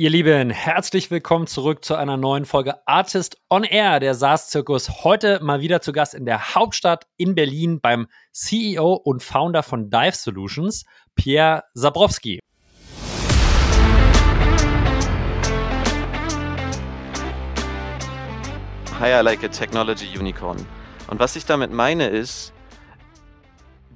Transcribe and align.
Ihr 0.00 0.10
Lieben, 0.10 0.50
herzlich 0.50 1.10
willkommen 1.10 1.48
zurück 1.48 1.84
zu 1.84 1.96
einer 1.96 2.16
neuen 2.16 2.44
Folge 2.44 2.86
Artist 2.86 3.36
on 3.50 3.64
Air, 3.64 3.98
der 3.98 4.14
SaaS-Zirkus. 4.14 5.02
Heute 5.02 5.40
mal 5.42 5.60
wieder 5.60 5.80
zu 5.80 5.90
Gast 5.90 6.14
in 6.14 6.24
der 6.24 6.54
Hauptstadt 6.54 7.08
in 7.16 7.34
Berlin 7.34 7.80
beim 7.80 8.06
CEO 8.30 8.92
und 8.92 9.24
Founder 9.24 9.64
von 9.64 9.90
Dive 9.90 10.14
Solutions, 10.14 10.84
Pierre 11.16 11.64
Zabrowski. 11.74 12.38
Hire 19.00 19.22
like 19.24 19.42
a 19.42 19.48
Technology 19.48 20.16
Unicorn. 20.16 20.64
Und 21.08 21.18
was 21.18 21.34
ich 21.34 21.44
damit 21.44 21.72
meine 21.72 22.06
ist, 22.06 22.52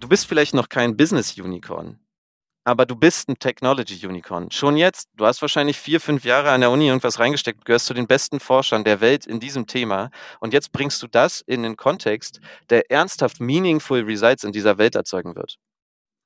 du 0.00 0.08
bist 0.08 0.26
vielleicht 0.26 0.54
noch 0.54 0.68
kein 0.68 0.96
Business 0.96 1.38
Unicorn 1.38 2.01
aber 2.64 2.86
du 2.86 2.96
bist 2.96 3.28
ein 3.28 3.38
Technology 3.38 4.06
Unicorn. 4.06 4.50
Schon 4.50 4.76
jetzt, 4.76 5.08
du 5.14 5.26
hast 5.26 5.42
wahrscheinlich 5.42 5.78
vier, 5.78 6.00
fünf 6.00 6.24
Jahre 6.24 6.50
an 6.50 6.60
der 6.60 6.70
Uni 6.70 6.86
irgendwas 6.86 7.18
reingesteckt, 7.18 7.64
gehörst 7.64 7.86
zu 7.86 7.94
den 7.94 8.06
besten 8.06 8.40
Forschern 8.40 8.84
der 8.84 9.00
Welt 9.00 9.26
in 9.26 9.40
diesem 9.40 9.66
Thema 9.66 10.10
und 10.40 10.52
jetzt 10.52 10.72
bringst 10.72 11.02
du 11.02 11.06
das 11.08 11.40
in 11.40 11.62
den 11.62 11.76
Kontext, 11.76 12.40
der 12.70 12.90
ernsthaft 12.90 13.40
meaningful 13.40 14.02
Results 14.02 14.44
in 14.44 14.52
dieser 14.52 14.78
Welt 14.78 14.94
erzeugen 14.94 15.34
wird. 15.34 15.58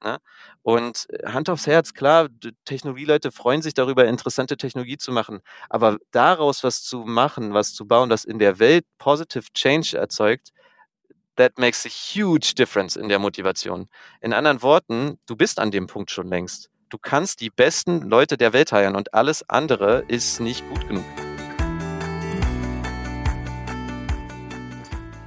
Ne? 0.04 0.18
Und 0.62 1.06
äh, 1.10 1.28
Hand 1.28 1.48
aufs 1.48 1.66
Herz, 1.66 1.94
klar, 1.94 2.28
Technologieleute 2.64 3.32
freuen 3.32 3.62
sich 3.62 3.74
darüber, 3.74 4.06
interessante 4.06 4.56
Technologie 4.56 4.98
zu 4.98 5.10
machen, 5.12 5.40
aber 5.70 5.96
daraus 6.10 6.62
was 6.64 6.82
zu 6.82 7.00
machen, 7.00 7.54
was 7.54 7.72
zu 7.72 7.86
bauen, 7.86 8.10
das 8.10 8.24
in 8.24 8.38
der 8.38 8.58
Welt 8.58 8.84
positive 8.98 9.46
Change 9.54 9.96
erzeugt, 9.96 10.52
that 11.36 11.58
makes 11.58 11.86
a 11.86 11.88
huge 11.88 12.54
difference 12.54 12.96
in 12.96 13.08
der 13.08 13.18
Motivation. 13.18 13.88
In 14.20 14.32
anderen 14.32 14.62
Worten, 14.62 15.18
du 15.26 15.36
bist 15.36 15.58
an 15.58 15.70
dem 15.70 15.86
Punkt 15.86 16.10
schon 16.10 16.28
längst. 16.28 16.70
Du 16.88 16.98
kannst 16.98 17.40
die 17.40 17.50
besten 17.50 18.02
Leute 18.02 18.36
der 18.36 18.52
Welt 18.52 18.72
heiern 18.72 18.96
und 18.96 19.14
alles 19.14 19.48
andere 19.48 20.04
ist 20.08 20.40
nicht 20.40 20.68
gut 20.68 20.88
genug. 20.88 21.04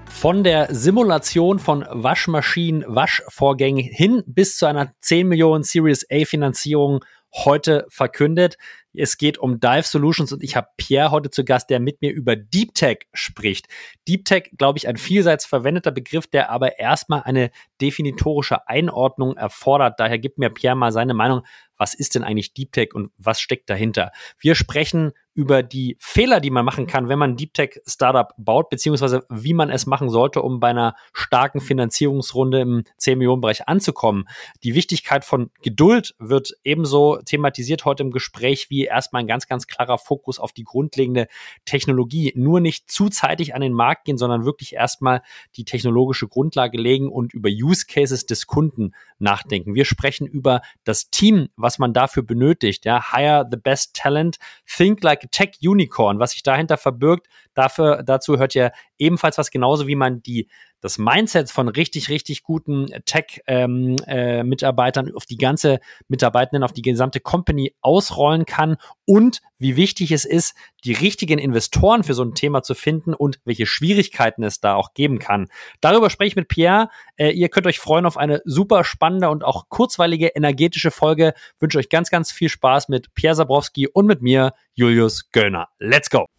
Von 0.07 0.43
der 0.43 0.67
Simulation 0.75 1.59
von 1.59 1.85
Waschmaschinen, 1.89 2.83
Waschvorgängen 2.87 3.83
hin 3.83 4.23
bis 4.25 4.57
zu 4.57 4.65
einer 4.65 4.93
10 4.99 5.27
Millionen 5.27 5.63
Series 5.63 6.05
A 6.11 6.25
Finanzierung 6.25 7.05
heute 7.33 7.85
verkündet. 7.89 8.57
Es 8.93 9.17
geht 9.17 9.37
um 9.37 9.59
Dive 9.59 9.83
Solutions 9.83 10.33
und 10.33 10.43
ich 10.43 10.55
habe 10.55 10.69
Pierre 10.77 11.11
heute 11.11 11.29
zu 11.29 11.45
Gast, 11.45 11.69
der 11.69 11.79
mit 11.79 12.01
mir 12.01 12.11
über 12.11 12.35
Deep 12.35 12.73
Tech 12.73 13.07
spricht. 13.13 13.67
Deep 14.07 14.25
Tech, 14.25 14.51
glaube 14.57 14.79
ich, 14.79 14.87
ein 14.87 14.97
vielseits 14.97 15.45
verwendeter 15.45 15.91
Begriff, 15.91 16.27
der 16.27 16.49
aber 16.49 16.79
erstmal 16.79 17.21
eine 17.23 17.51
definitorische 17.81 18.67
Einordnung 18.67 19.37
erfordert. 19.37 19.99
Daher 19.99 20.17
gibt 20.17 20.39
mir 20.39 20.49
Pierre 20.49 20.75
mal 20.75 20.91
seine 20.91 21.13
Meinung. 21.13 21.45
Was 21.77 21.93
ist 21.93 22.15
denn 22.15 22.23
eigentlich 22.23 22.53
Deep 22.53 22.71
Tech 22.71 22.93
und 22.93 23.11
was 23.17 23.39
steckt 23.39 23.69
dahinter? 23.69 24.11
Wir 24.39 24.55
sprechen 24.55 25.13
über 25.33 25.63
die 25.63 25.95
Fehler, 25.99 26.39
die 26.39 26.49
man 26.49 26.65
machen 26.65 26.87
kann, 26.87 27.07
wenn 27.07 27.19
man 27.19 27.37
Deep 27.37 27.53
Tech 27.53 27.81
Startup 27.85 28.33
baut, 28.37 28.69
beziehungsweise 28.69 29.25
wie 29.29 29.53
man 29.53 29.69
es 29.69 29.85
machen 29.85 30.09
sollte, 30.09 30.41
um 30.41 30.59
bei 30.59 30.69
einer 30.69 30.95
starken 31.13 31.61
Finanzierungsrunde 31.61 32.59
im 32.59 32.83
10 32.97 33.17
Millionen 33.17 33.41
Bereich 33.41 33.67
anzukommen. 33.67 34.27
Die 34.63 34.75
Wichtigkeit 34.75 35.23
von 35.23 35.51
Geduld 35.61 36.15
wird 36.19 36.53
ebenso 36.63 37.19
thematisiert 37.23 37.85
heute 37.85 38.03
im 38.03 38.11
Gespräch 38.11 38.69
wie 38.69 38.85
erstmal 38.85 39.23
ein 39.23 39.27
ganz, 39.27 39.47
ganz 39.47 39.67
klarer 39.67 39.97
Fokus 39.97 40.39
auf 40.39 40.51
die 40.51 40.63
grundlegende 40.63 41.27
Technologie. 41.65 42.33
Nur 42.35 42.59
nicht 42.59 42.91
zu 42.91 43.09
zeitig 43.09 43.55
an 43.55 43.61
den 43.61 43.73
Markt 43.73 44.05
gehen, 44.05 44.17
sondern 44.17 44.45
wirklich 44.45 44.73
erstmal 44.73 45.21
die 45.55 45.63
technologische 45.63 46.27
Grundlage 46.27 46.77
legen 46.77 47.09
und 47.09 47.33
über 47.33 47.49
Use 47.49 47.85
Cases 47.87 48.25
des 48.25 48.47
Kunden 48.47 48.93
nachdenken. 49.19 49.75
Wir 49.75 49.85
sprechen 49.85 50.27
über 50.27 50.61
das 50.83 51.09
Team, 51.09 51.49
was 51.55 51.79
man 51.79 51.93
dafür 51.93 52.23
benötigt. 52.23 52.85
Ja, 52.85 53.13
hire 53.13 53.47
the 53.49 53.57
best 53.57 53.95
talent, 53.95 54.37
think 54.65 55.03
like 55.03 55.23
a 55.23 55.28
Tech 55.31 55.57
Unicorn, 55.61 56.19
was 56.19 56.31
sich 56.31 56.43
dahinter 56.43 56.77
verbirgt. 56.77 57.27
Dafür, 57.53 58.03
dazu 58.03 58.37
hört 58.37 58.55
ihr 58.55 58.71
ebenfalls 58.97 59.37
was 59.37 59.51
genauso, 59.51 59.87
wie 59.87 59.95
man 59.95 60.21
die, 60.21 60.49
das 60.81 60.97
Mindset 60.97 61.51
von 61.51 61.67
richtig, 61.67 62.09
richtig 62.09 62.43
guten 62.43 62.87
Tech-Mitarbeitern 63.05 65.07
ähm, 65.07 65.11
äh, 65.11 65.15
auf 65.15 65.25
die 65.25 65.37
ganze 65.37 65.79
Mitarbeitenden, 66.07 66.63
auf 66.63 66.73
die 66.73 66.81
gesamte 66.81 67.19
Company 67.19 67.75
ausrollen 67.81 68.45
kann 68.45 68.77
und 69.05 69.41
wie 69.57 69.75
wichtig 69.75 70.11
es 70.11 70.25
ist, 70.25 70.55
die 70.85 70.93
richtigen 70.93 71.39
Investoren 71.39 72.03
für 72.03 72.13
so 72.13 72.23
ein 72.23 72.33
Thema 72.33 72.63
zu 72.63 72.73
finden 72.73 73.13
und 73.13 73.39
welche 73.43 73.65
Schwierigkeiten 73.65 74.43
es 74.43 74.61
da 74.61 74.75
auch 74.75 74.93
geben 74.93 75.19
kann. 75.19 75.47
Darüber 75.81 76.09
spreche 76.09 76.29
ich 76.29 76.35
mit 76.35 76.47
Pierre. 76.47 76.89
Äh, 77.17 77.31
ihr 77.31 77.49
könnt 77.49 77.67
euch 77.67 77.79
freuen 77.79 78.05
auf 78.05 78.17
eine 78.17 78.41
super 78.45 78.83
spannende 78.83 79.29
und 79.29 79.43
auch 79.43 79.67
kurzweilige 79.67 80.27
energetische 80.27 80.91
Folge. 80.91 81.33
Wünsche 81.59 81.77
euch 81.77 81.89
ganz, 81.89 82.09
ganz 82.09 82.31
viel 82.31 82.49
Spaß 82.49 82.87
mit 82.87 83.13
Pierre 83.13 83.35
Sabrowski 83.35 83.87
und 83.87 84.05
mit 84.05 84.21
mir, 84.21 84.53
Julius 84.73 85.29
Göllner. 85.31 85.67
Let's 85.79 86.09
go! 86.09 86.38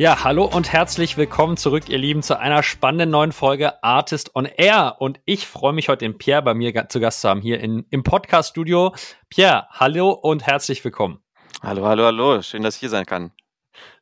Ja, 0.00 0.24
hallo 0.24 0.46
und 0.46 0.72
herzlich 0.72 1.18
willkommen 1.18 1.58
zurück, 1.58 1.90
ihr 1.90 1.98
Lieben, 1.98 2.22
zu 2.22 2.38
einer 2.38 2.62
spannenden 2.62 3.10
neuen 3.10 3.32
Folge 3.32 3.84
Artist 3.84 4.34
on 4.34 4.46
Air. 4.46 4.96
Und 4.98 5.20
ich 5.26 5.46
freue 5.46 5.74
mich 5.74 5.90
heute, 5.90 6.06
den 6.06 6.16
Pierre 6.16 6.40
bei 6.40 6.54
mir 6.54 6.88
zu 6.88 7.00
Gast 7.00 7.20
zu 7.20 7.28
haben, 7.28 7.42
hier 7.42 7.60
in, 7.60 7.84
im 7.90 8.02
Podcast-Studio. 8.02 8.94
Pierre, 9.28 9.66
hallo 9.68 10.12
und 10.12 10.46
herzlich 10.46 10.82
willkommen. 10.86 11.18
Hallo, 11.62 11.84
hallo, 11.84 12.04
hallo. 12.04 12.40
Schön, 12.40 12.62
dass 12.62 12.76
ich 12.76 12.80
hier 12.80 12.88
sein 12.88 13.04
kann. 13.04 13.32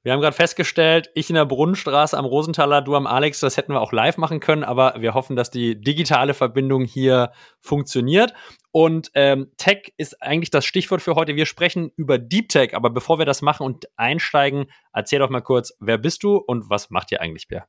Wir 0.02 0.12
haben 0.12 0.20
gerade 0.20 0.36
festgestellt, 0.36 1.10
ich 1.14 1.28
in 1.28 1.34
der 1.34 1.44
Brunnenstraße 1.44 2.16
am 2.16 2.24
Rosenthaler, 2.24 2.82
du 2.82 2.94
am 2.94 3.06
Alex, 3.06 3.40
das 3.40 3.56
hätten 3.56 3.72
wir 3.72 3.80
auch 3.80 3.92
live 3.92 4.16
machen 4.16 4.40
können, 4.40 4.64
aber 4.64 4.94
wir 4.98 5.14
hoffen, 5.14 5.36
dass 5.36 5.50
die 5.50 5.80
digitale 5.80 6.34
Verbindung 6.34 6.84
hier 6.84 7.32
funktioniert. 7.60 8.32
Und 8.70 9.10
ähm, 9.14 9.52
Tech 9.56 9.92
ist 9.96 10.22
eigentlich 10.22 10.50
das 10.50 10.64
Stichwort 10.64 11.02
für 11.02 11.14
heute. 11.14 11.36
Wir 11.36 11.46
sprechen 11.46 11.90
über 11.96 12.18
Deep 12.18 12.48
Tech, 12.48 12.74
aber 12.74 12.90
bevor 12.90 13.18
wir 13.18 13.26
das 13.26 13.42
machen 13.42 13.64
und 13.64 13.86
einsteigen, 13.96 14.66
erzähl 14.92 15.18
doch 15.18 15.30
mal 15.30 15.40
kurz, 15.40 15.72
wer 15.80 15.98
bist 15.98 16.22
du 16.22 16.36
und 16.36 16.70
was 16.70 16.90
macht 16.90 17.12
ihr 17.12 17.20
eigentlich, 17.20 17.48
Pierre? 17.48 17.66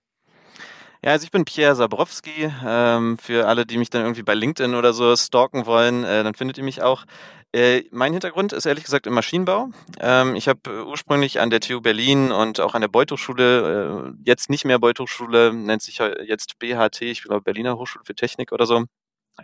Ja, 1.03 1.11
also 1.11 1.23
ich 1.23 1.31
bin 1.31 1.45
Pierre 1.45 1.75
Sabrowski. 1.75 2.51
Ähm, 2.65 3.17
für 3.17 3.47
alle, 3.47 3.65
die 3.65 3.77
mich 3.77 3.89
dann 3.89 4.01
irgendwie 4.01 4.23
bei 4.23 4.33
LinkedIn 4.33 4.75
oder 4.75 4.93
so 4.93 5.15
stalken 5.15 5.65
wollen, 5.65 6.03
äh, 6.03 6.23
dann 6.23 6.33
findet 6.33 6.57
ihr 6.57 6.63
mich 6.63 6.81
auch. 6.81 7.05
Äh, 7.53 7.83
mein 7.91 8.11
Hintergrund 8.13 8.53
ist 8.53 8.65
ehrlich 8.65 8.83
gesagt 8.83 9.07
im 9.07 9.13
Maschinenbau. 9.13 9.69
Ähm, 9.99 10.35
ich 10.35 10.47
habe 10.47 10.59
äh, 10.69 10.81
ursprünglich 10.83 11.39
an 11.39 11.49
der 11.49 11.61
TU 11.61 11.81
Berlin 11.81 12.31
und 12.31 12.59
auch 12.59 12.75
an 12.75 12.81
der 12.81 12.89
Beuth 12.89 13.11
Hochschule, 13.11 14.11
äh, 14.13 14.23
jetzt 14.25 14.49
nicht 14.49 14.65
mehr 14.65 14.77
Beuth 14.77 14.99
Hochschule, 14.99 15.53
nennt 15.53 15.81
sich 15.81 15.99
jetzt 15.99 16.59
BHT, 16.59 17.01
ich 17.01 17.23
glaube 17.23 17.41
Berliner 17.41 17.77
Hochschule 17.77 18.03
für 18.05 18.13
Technik 18.13 18.51
oder 18.51 18.65
so, 18.67 18.83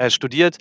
studiert, 0.10 0.58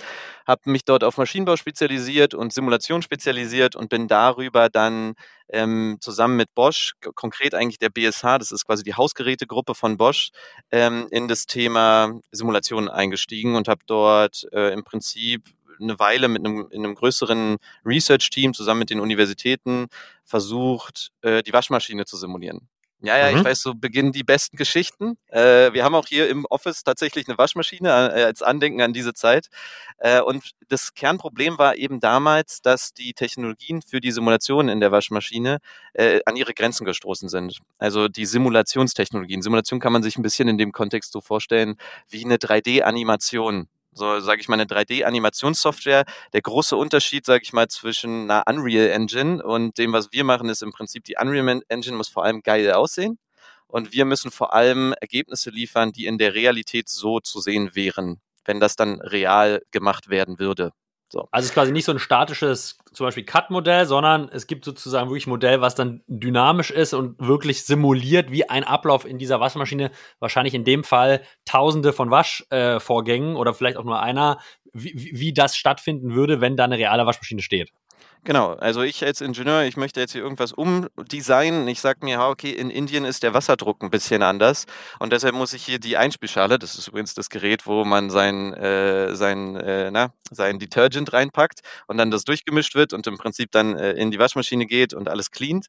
habe 0.46 0.70
mich 0.70 0.84
dort 0.84 1.04
auf 1.04 1.16
Maschinenbau 1.16 1.56
spezialisiert 1.56 2.34
und 2.34 2.52
Simulation 2.52 3.02
spezialisiert 3.02 3.76
und 3.76 3.88
bin 3.88 4.08
darüber 4.08 4.68
dann 4.68 5.14
ähm, 5.48 5.98
zusammen 6.00 6.36
mit 6.36 6.54
Bosch, 6.54 6.94
konkret 7.14 7.54
eigentlich 7.54 7.78
der 7.78 7.90
BSH, 7.90 8.38
das 8.38 8.52
ist 8.52 8.66
quasi 8.66 8.82
die 8.82 8.94
Hausgerätegruppe 8.94 9.74
von 9.74 9.96
Bosch, 9.96 10.30
ähm, 10.70 11.06
in 11.10 11.28
das 11.28 11.46
Thema 11.46 12.20
Simulation 12.30 12.88
eingestiegen 12.88 13.56
und 13.56 13.68
habe 13.68 13.80
dort 13.86 14.46
äh, 14.52 14.72
im 14.72 14.84
Prinzip 14.84 15.44
eine 15.80 15.98
Weile 15.98 16.28
mit 16.28 16.44
einem, 16.44 16.68
in 16.70 16.84
einem 16.84 16.94
größeren 16.94 17.56
Research-Team 17.84 18.54
zusammen 18.54 18.80
mit 18.80 18.90
den 18.90 19.00
Universitäten 19.00 19.86
versucht, 20.24 21.10
äh, 21.22 21.42
die 21.42 21.52
Waschmaschine 21.52 22.04
zu 22.04 22.16
simulieren. 22.16 22.68
Ja, 23.04 23.18
ja, 23.18 23.30
mhm. 23.30 23.38
ich 23.38 23.44
weiß, 23.44 23.60
so 23.60 23.74
beginnen 23.74 24.12
die 24.12 24.22
besten 24.22 24.56
Geschichten. 24.56 25.18
Äh, 25.28 25.74
wir 25.74 25.84
haben 25.84 25.94
auch 25.94 26.06
hier 26.06 26.26
im 26.28 26.46
Office 26.46 26.84
tatsächlich 26.84 27.28
eine 27.28 27.36
Waschmaschine 27.36 27.88
äh, 27.88 28.24
als 28.24 28.40
Andenken 28.40 28.80
an 28.80 28.94
diese 28.94 29.12
Zeit. 29.12 29.48
Äh, 29.98 30.22
und 30.22 30.52
das 30.68 30.94
Kernproblem 30.94 31.58
war 31.58 31.76
eben 31.76 32.00
damals, 32.00 32.62
dass 32.62 32.94
die 32.94 33.12
Technologien 33.12 33.82
für 33.82 34.00
die 34.00 34.10
Simulation 34.10 34.70
in 34.70 34.80
der 34.80 34.90
Waschmaschine 34.90 35.58
äh, 35.92 36.20
an 36.24 36.36
ihre 36.36 36.54
Grenzen 36.54 36.86
gestoßen 36.86 37.28
sind. 37.28 37.58
Also 37.78 38.08
die 38.08 38.24
Simulationstechnologien. 38.24 39.42
Simulation 39.42 39.80
kann 39.80 39.92
man 39.92 40.02
sich 40.02 40.16
ein 40.16 40.22
bisschen 40.22 40.48
in 40.48 40.56
dem 40.56 40.72
Kontext 40.72 41.12
so 41.12 41.20
vorstellen 41.20 41.76
wie 42.08 42.24
eine 42.24 42.36
3D-Animation 42.36 43.68
so 43.94 44.20
sage 44.20 44.40
ich 44.40 44.48
mal 44.48 44.54
eine 44.54 44.66
3D-Animationssoftware. 44.66 46.04
Der 46.32 46.42
große 46.42 46.76
Unterschied, 46.76 47.24
sage 47.24 47.42
ich 47.44 47.52
mal, 47.52 47.68
zwischen 47.68 48.30
einer 48.30 48.44
Unreal 48.46 48.90
Engine 48.90 49.42
und 49.42 49.78
dem, 49.78 49.92
was 49.92 50.12
wir 50.12 50.24
machen, 50.24 50.48
ist 50.48 50.62
im 50.62 50.72
Prinzip 50.72 51.04
die 51.04 51.16
Unreal 51.20 51.62
Engine 51.68 51.96
muss 51.96 52.08
vor 52.08 52.24
allem 52.24 52.42
geil 52.42 52.72
aussehen 52.72 53.18
und 53.66 53.92
wir 53.92 54.04
müssen 54.04 54.30
vor 54.30 54.54
allem 54.54 54.94
Ergebnisse 55.00 55.50
liefern, 55.50 55.92
die 55.92 56.06
in 56.06 56.18
der 56.18 56.34
Realität 56.34 56.88
so 56.88 57.20
zu 57.20 57.40
sehen 57.40 57.74
wären, 57.74 58.20
wenn 58.44 58.60
das 58.60 58.76
dann 58.76 59.00
real 59.00 59.62
gemacht 59.70 60.08
werden 60.08 60.38
würde. 60.38 60.72
So. 61.14 61.28
Also 61.30 61.44
es 61.44 61.50
ist 61.50 61.54
quasi 61.54 61.70
nicht 61.70 61.84
so 61.84 61.92
ein 61.92 62.00
statisches, 62.00 62.76
zum 62.92 63.06
Beispiel 63.06 63.24
Cut-Modell, 63.24 63.86
sondern 63.86 64.28
es 64.30 64.48
gibt 64.48 64.64
sozusagen 64.64 65.08
wirklich 65.08 65.28
ein 65.28 65.30
Modell, 65.30 65.60
was 65.60 65.76
dann 65.76 66.02
dynamisch 66.08 66.72
ist 66.72 66.92
und 66.92 67.16
wirklich 67.20 67.62
simuliert, 67.62 68.32
wie 68.32 68.50
ein 68.50 68.64
Ablauf 68.64 69.04
in 69.04 69.16
dieser 69.16 69.38
Waschmaschine, 69.38 69.92
wahrscheinlich 70.18 70.54
in 70.54 70.64
dem 70.64 70.82
Fall 70.82 71.22
tausende 71.44 71.92
von 71.92 72.10
Waschvorgängen 72.10 73.36
äh, 73.36 73.38
oder 73.38 73.54
vielleicht 73.54 73.76
auch 73.76 73.84
nur 73.84 74.02
einer, 74.02 74.40
wie, 74.72 75.12
wie 75.14 75.32
das 75.32 75.56
stattfinden 75.56 76.16
würde, 76.16 76.40
wenn 76.40 76.56
da 76.56 76.64
eine 76.64 76.78
reale 76.78 77.06
Waschmaschine 77.06 77.42
steht. 77.42 77.70
Genau, 78.26 78.54
also 78.54 78.80
ich 78.80 79.04
als 79.04 79.20
Ingenieur, 79.20 79.64
ich 79.64 79.76
möchte 79.76 80.00
jetzt 80.00 80.12
hier 80.12 80.22
irgendwas 80.22 80.52
umdesignen. 80.52 81.68
Ich 81.68 81.82
sage 81.82 81.98
mir, 82.02 82.20
okay, 82.22 82.52
in 82.52 82.70
Indien 82.70 83.04
ist 83.04 83.22
der 83.22 83.34
Wasserdruck 83.34 83.82
ein 83.82 83.90
bisschen 83.90 84.22
anders 84.22 84.64
und 84.98 85.12
deshalb 85.12 85.34
muss 85.34 85.52
ich 85.52 85.62
hier 85.62 85.78
die 85.78 85.98
Einspielschale, 85.98 86.58
das 86.58 86.78
ist 86.78 86.88
übrigens 86.88 87.12
das 87.12 87.28
Gerät, 87.28 87.66
wo 87.66 87.84
man 87.84 88.08
sein, 88.08 88.54
äh, 88.54 89.14
sein, 89.14 89.56
äh, 89.56 89.90
na, 89.90 90.14
sein 90.30 90.58
Detergent 90.58 91.12
reinpackt 91.12 91.60
und 91.86 91.98
dann 91.98 92.10
das 92.10 92.24
durchgemischt 92.24 92.74
wird 92.74 92.94
und 92.94 93.06
im 93.06 93.18
Prinzip 93.18 93.50
dann 93.52 93.76
äh, 93.76 93.92
in 93.92 94.10
die 94.10 94.18
Waschmaschine 94.18 94.64
geht 94.64 94.94
und 94.94 95.10
alles 95.10 95.30
cleant. 95.30 95.66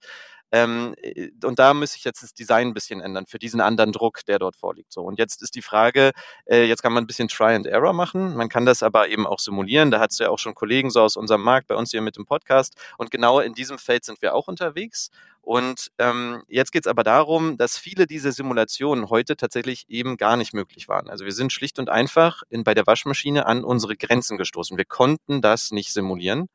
Ähm, 0.56 0.96
äh, 1.02 1.31
und 1.44 1.60
da 1.60 1.74
müsste 1.74 1.98
ich 1.98 2.06
jetzt 2.06 2.24
das 2.24 2.34
Design 2.34 2.69
ein 2.69 2.74
bisschen 2.74 3.02
ändern 3.02 3.25
für 3.28 3.40
diesen 3.40 3.60
anderen 3.60 3.92
Druck, 3.92 4.25
der 4.25 4.40
dort 4.40 4.56
vorliegt. 4.56 4.94
So, 4.94 5.02
und 5.02 5.19
jetzt 5.19 5.42
ist 5.42 5.56
die 5.56 5.62
Frage, 5.62 6.12
äh, 6.46 6.63
jetzt 6.63 6.81
kann 6.81 6.94
man 6.94 7.04
ein 7.04 7.07
bisschen 7.07 7.28
Try 7.28 7.56
and 7.56 7.68
Error 7.68 7.92
machen. 7.92 8.36
Man 8.36 8.48
kann 8.48 8.66
das 8.66 8.81
aber 8.81 9.10
eben 9.10 9.28
auch 9.28 9.40
simulieren. 9.40 9.92
Da 9.92 10.00
hat 10.00 10.12
es 10.12 10.19
ja 10.19 10.30
auch 10.30 10.40
schon 10.40 10.56
Kollegen 10.56 10.92
so 10.92 11.02
aus 11.02 11.18
unserem 11.18 11.42
Markt 11.42 11.68
bei 11.68 11.75
uns 11.75 11.92
hier 11.92 12.02
mit 12.02 12.16
dem 12.16 12.25
Podcast. 12.25 12.75
Und 12.98 13.12
genau 13.12 13.42
in 13.42 13.54
diesem 13.54 13.78
Feld 13.78 14.06
sind 14.06 14.22
wir 14.22 14.34
auch 14.34 14.48
unterwegs. 14.48 15.10
Und 15.42 15.92
ähm, 16.00 16.42
jetzt 16.48 16.72
geht 16.72 16.86
es 16.86 16.88
aber 16.88 17.04
darum, 17.04 17.56
dass 17.58 17.78
viele 17.78 18.08
dieser 18.08 18.31
Simulationen 18.31 19.12
heute 19.12 19.36
tatsächlich 19.36 19.86
eben 19.90 20.18
gar 20.18 20.38
nicht 20.38 20.54
möglich 20.56 20.88
waren. 20.88 21.08
Also 21.08 21.24
wir 21.25 21.34
sind 21.34 21.54
schlicht 21.54 21.78
und 21.78 21.88
einfach 21.88 22.42
in, 22.50 22.63
bei 22.63 22.74
der 22.74 22.88
Waschmaschine 22.88 23.46
an 23.46 23.63
unsere 23.63 23.96
Grenzen 23.96 24.38
gestoßen. 24.38 24.75
Wir 24.75 24.86
konnten 24.86 25.42
das 25.42 25.69
nicht 25.69 25.94
simulieren. 25.94 26.48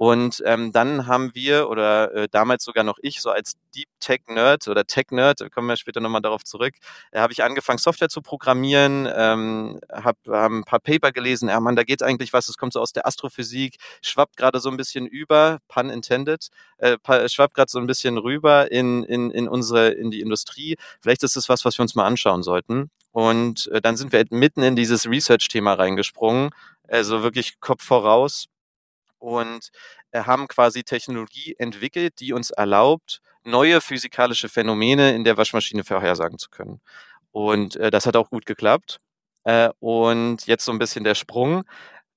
Und 0.00 0.42
ähm, 0.46 0.72
dann 0.72 1.06
haben 1.06 1.34
wir, 1.34 1.68
oder 1.68 2.14
äh, 2.14 2.28
damals 2.30 2.64
sogar 2.64 2.84
noch 2.84 2.96
ich, 3.02 3.20
so 3.20 3.28
als 3.28 3.58
Deep 3.74 3.90
Tech 4.00 4.20
Nerd 4.28 4.66
oder 4.66 4.86
Tech 4.86 5.08
Nerd, 5.10 5.52
kommen 5.52 5.68
wir 5.68 5.76
später 5.76 6.00
nochmal 6.00 6.22
darauf 6.22 6.42
zurück, 6.42 6.72
äh, 7.12 7.20
habe 7.20 7.34
ich 7.34 7.44
angefangen, 7.44 7.76
Software 7.76 8.08
zu 8.08 8.22
programmieren, 8.22 9.06
ähm, 9.14 9.78
habe 9.92 10.16
hab 10.26 10.52
ein 10.52 10.64
paar 10.64 10.78
Paper 10.78 11.12
gelesen, 11.12 11.50
ja 11.50 11.60
man, 11.60 11.76
da 11.76 11.84
geht 11.84 12.02
eigentlich 12.02 12.32
was, 12.32 12.46
das 12.46 12.56
kommt 12.56 12.72
so 12.72 12.80
aus 12.80 12.94
der 12.94 13.06
Astrophysik, 13.06 13.76
schwappt 14.00 14.38
gerade 14.38 14.58
so 14.58 14.70
ein 14.70 14.78
bisschen 14.78 15.04
über, 15.06 15.58
pun 15.68 15.90
intended, 15.90 16.48
äh, 16.78 16.96
schwappt 17.28 17.52
gerade 17.52 17.70
so 17.70 17.78
ein 17.78 17.86
bisschen 17.86 18.16
rüber 18.16 18.72
in, 18.72 19.04
in, 19.04 19.30
in 19.30 19.48
unsere, 19.48 19.88
in 19.90 20.10
die 20.10 20.22
Industrie. 20.22 20.78
Vielleicht 21.02 21.24
ist 21.24 21.36
das 21.36 21.50
was, 21.50 21.66
was 21.66 21.78
wir 21.78 21.82
uns 21.82 21.94
mal 21.94 22.06
anschauen 22.06 22.42
sollten. 22.42 22.90
Und 23.12 23.66
äh, 23.66 23.82
dann 23.82 23.98
sind 23.98 24.12
wir 24.12 24.24
mitten 24.30 24.62
in 24.62 24.76
dieses 24.76 25.06
Research-Thema 25.06 25.74
reingesprungen, 25.74 26.52
also 26.88 27.22
wirklich 27.22 27.60
Kopf 27.60 27.84
voraus 27.84 28.46
und 29.20 29.70
äh, 30.10 30.24
haben 30.24 30.48
quasi 30.48 30.82
Technologie 30.82 31.54
entwickelt, 31.58 32.14
die 32.20 32.32
uns 32.32 32.50
erlaubt, 32.50 33.20
neue 33.44 33.80
physikalische 33.80 34.48
Phänomene 34.48 35.14
in 35.14 35.24
der 35.24 35.36
Waschmaschine 35.36 35.84
vorhersagen 35.84 36.38
zu 36.38 36.50
können. 36.50 36.80
Und 37.32 37.76
äh, 37.76 37.90
das 37.90 38.06
hat 38.06 38.16
auch 38.16 38.30
gut 38.30 38.46
geklappt. 38.46 39.00
Äh, 39.44 39.70
und 39.80 40.46
jetzt 40.46 40.64
so 40.64 40.72
ein 40.72 40.78
bisschen 40.78 41.04
der 41.04 41.14
Sprung. 41.14 41.64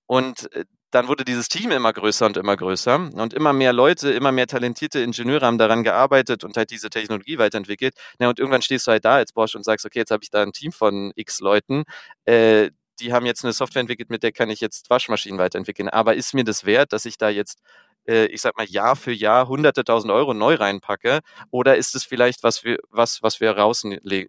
Und 0.07 0.51
äh, 0.53 0.65
dann 0.91 1.07
wurde 1.07 1.25
dieses 1.25 1.49
Team 1.49 1.71
immer 1.71 1.91
größer 1.91 2.25
und 2.25 2.37
immer 2.37 2.55
größer 2.55 2.95
und 3.15 3.33
immer 3.33 3.51
mehr 3.51 3.73
Leute, 3.73 4.11
immer 4.11 4.31
mehr 4.31 4.45
talentierte 4.47 4.99
Ingenieure 4.99 5.45
haben 5.45 5.57
daran 5.57 5.83
gearbeitet 5.83 6.43
und 6.43 6.55
halt 6.55 6.69
diese 6.69 6.89
Technologie 6.91 7.39
weiterentwickelt. 7.39 7.95
Na, 8.19 8.29
und 8.29 8.39
irgendwann 8.39 8.61
stehst 8.61 8.85
du 8.87 8.91
halt 8.91 9.03
da 9.05 9.15
als 9.15 9.33
Bosch 9.33 9.55
und 9.55 9.63
sagst, 9.65 9.85
okay, 9.85 9.99
jetzt 9.99 10.11
habe 10.11 10.23
ich 10.23 10.29
da 10.29 10.43
ein 10.43 10.53
Team 10.53 10.71
von 10.71 11.11
x 11.15 11.39
Leuten, 11.39 11.83
äh, 12.25 12.69
die 12.99 13.13
haben 13.13 13.25
jetzt 13.25 13.43
eine 13.43 13.53
Software 13.53 13.81
entwickelt, 13.81 14.09
mit 14.09 14.23
der 14.23 14.31
kann 14.31 14.49
ich 14.49 14.61
jetzt 14.61 14.89
Waschmaschinen 14.89 15.39
weiterentwickeln. 15.39 15.89
Aber 15.89 16.15
ist 16.15 16.33
mir 16.33 16.43
das 16.43 16.65
wert, 16.65 16.93
dass 16.93 17.05
ich 17.05 17.17
da 17.17 17.29
jetzt 17.29 17.59
äh, 18.07 18.25
ich 18.25 18.41
sag 18.41 18.57
mal, 18.57 18.65
Jahr 18.65 18.95
für 18.95 19.11
Jahr 19.11 19.47
hunderte 19.47 19.83
tausend 19.83 20.11
Euro 20.11 20.33
neu 20.33 20.55
reinpacke? 20.55 21.19
Oder 21.51 21.77
ist 21.77 21.95
es 21.95 22.03
vielleicht 22.03 22.43
was, 22.43 22.63
wir, 22.63 22.77
was, 22.89 23.21
was 23.21 23.39
wir 23.39 23.51
raus, 23.51 23.83
äh, 23.83 24.27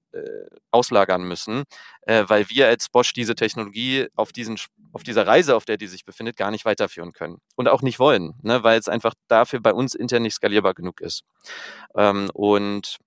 auslagern 0.71 1.25
müssen, 1.25 1.65
äh, 2.03 2.25
weil 2.27 2.49
wir 2.51 2.69
als 2.69 2.89
Bosch 2.89 3.13
diese 3.13 3.35
Technologie 3.35 4.09
auf, 4.15 4.33
diesen, 4.33 4.59
auf 4.93 5.03
dieser 5.03 5.27
Reise, 5.27 5.57
auf 5.57 5.65
der 5.65 5.77
die 5.77 5.87
sich 5.87 6.05
befindet, 6.05 6.37
gar 6.37 6.51
nicht 6.51 6.65
weiterführen 6.65 7.13
können 7.13 7.39
und 7.57 7.69
auch 7.69 7.83
nicht 7.83 7.99
wollen, 7.99 8.35
ne, 8.43 8.63
weil 8.65 8.79
es 8.79 8.89
einfach 8.89 9.15
dafür 9.29 9.61
bei 9.61 9.73
uns 9.73 9.95
intern 9.95 10.23
nicht 10.23 10.35
skalierbar 10.35 10.75
genug 10.75 11.01
ist. 11.01 11.23
Ähm, 11.97 12.31
und 12.35 12.99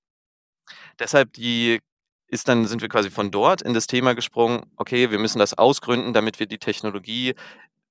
deshalb 0.99 1.33
die 1.33 1.79
ist 2.27 2.47
dann, 2.47 2.65
sind 2.65 2.81
wir 2.81 2.89
quasi 2.89 3.09
von 3.09 3.31
dort 3.31 3.61
in 3.61 3.73
das 3.73 3.87
Thema 3.87 4.13
gesprungen, 4.15 4.63
okay, 4.77 5.11
wir 5.11 5.19
müssen 5.19 5.39
das 5.39 5.57
ausgründen, 5.57 6.13
damit 6.13 6.39
wir 6.39 6.47
die 6.47 6.59
Technologie 6.59 7.35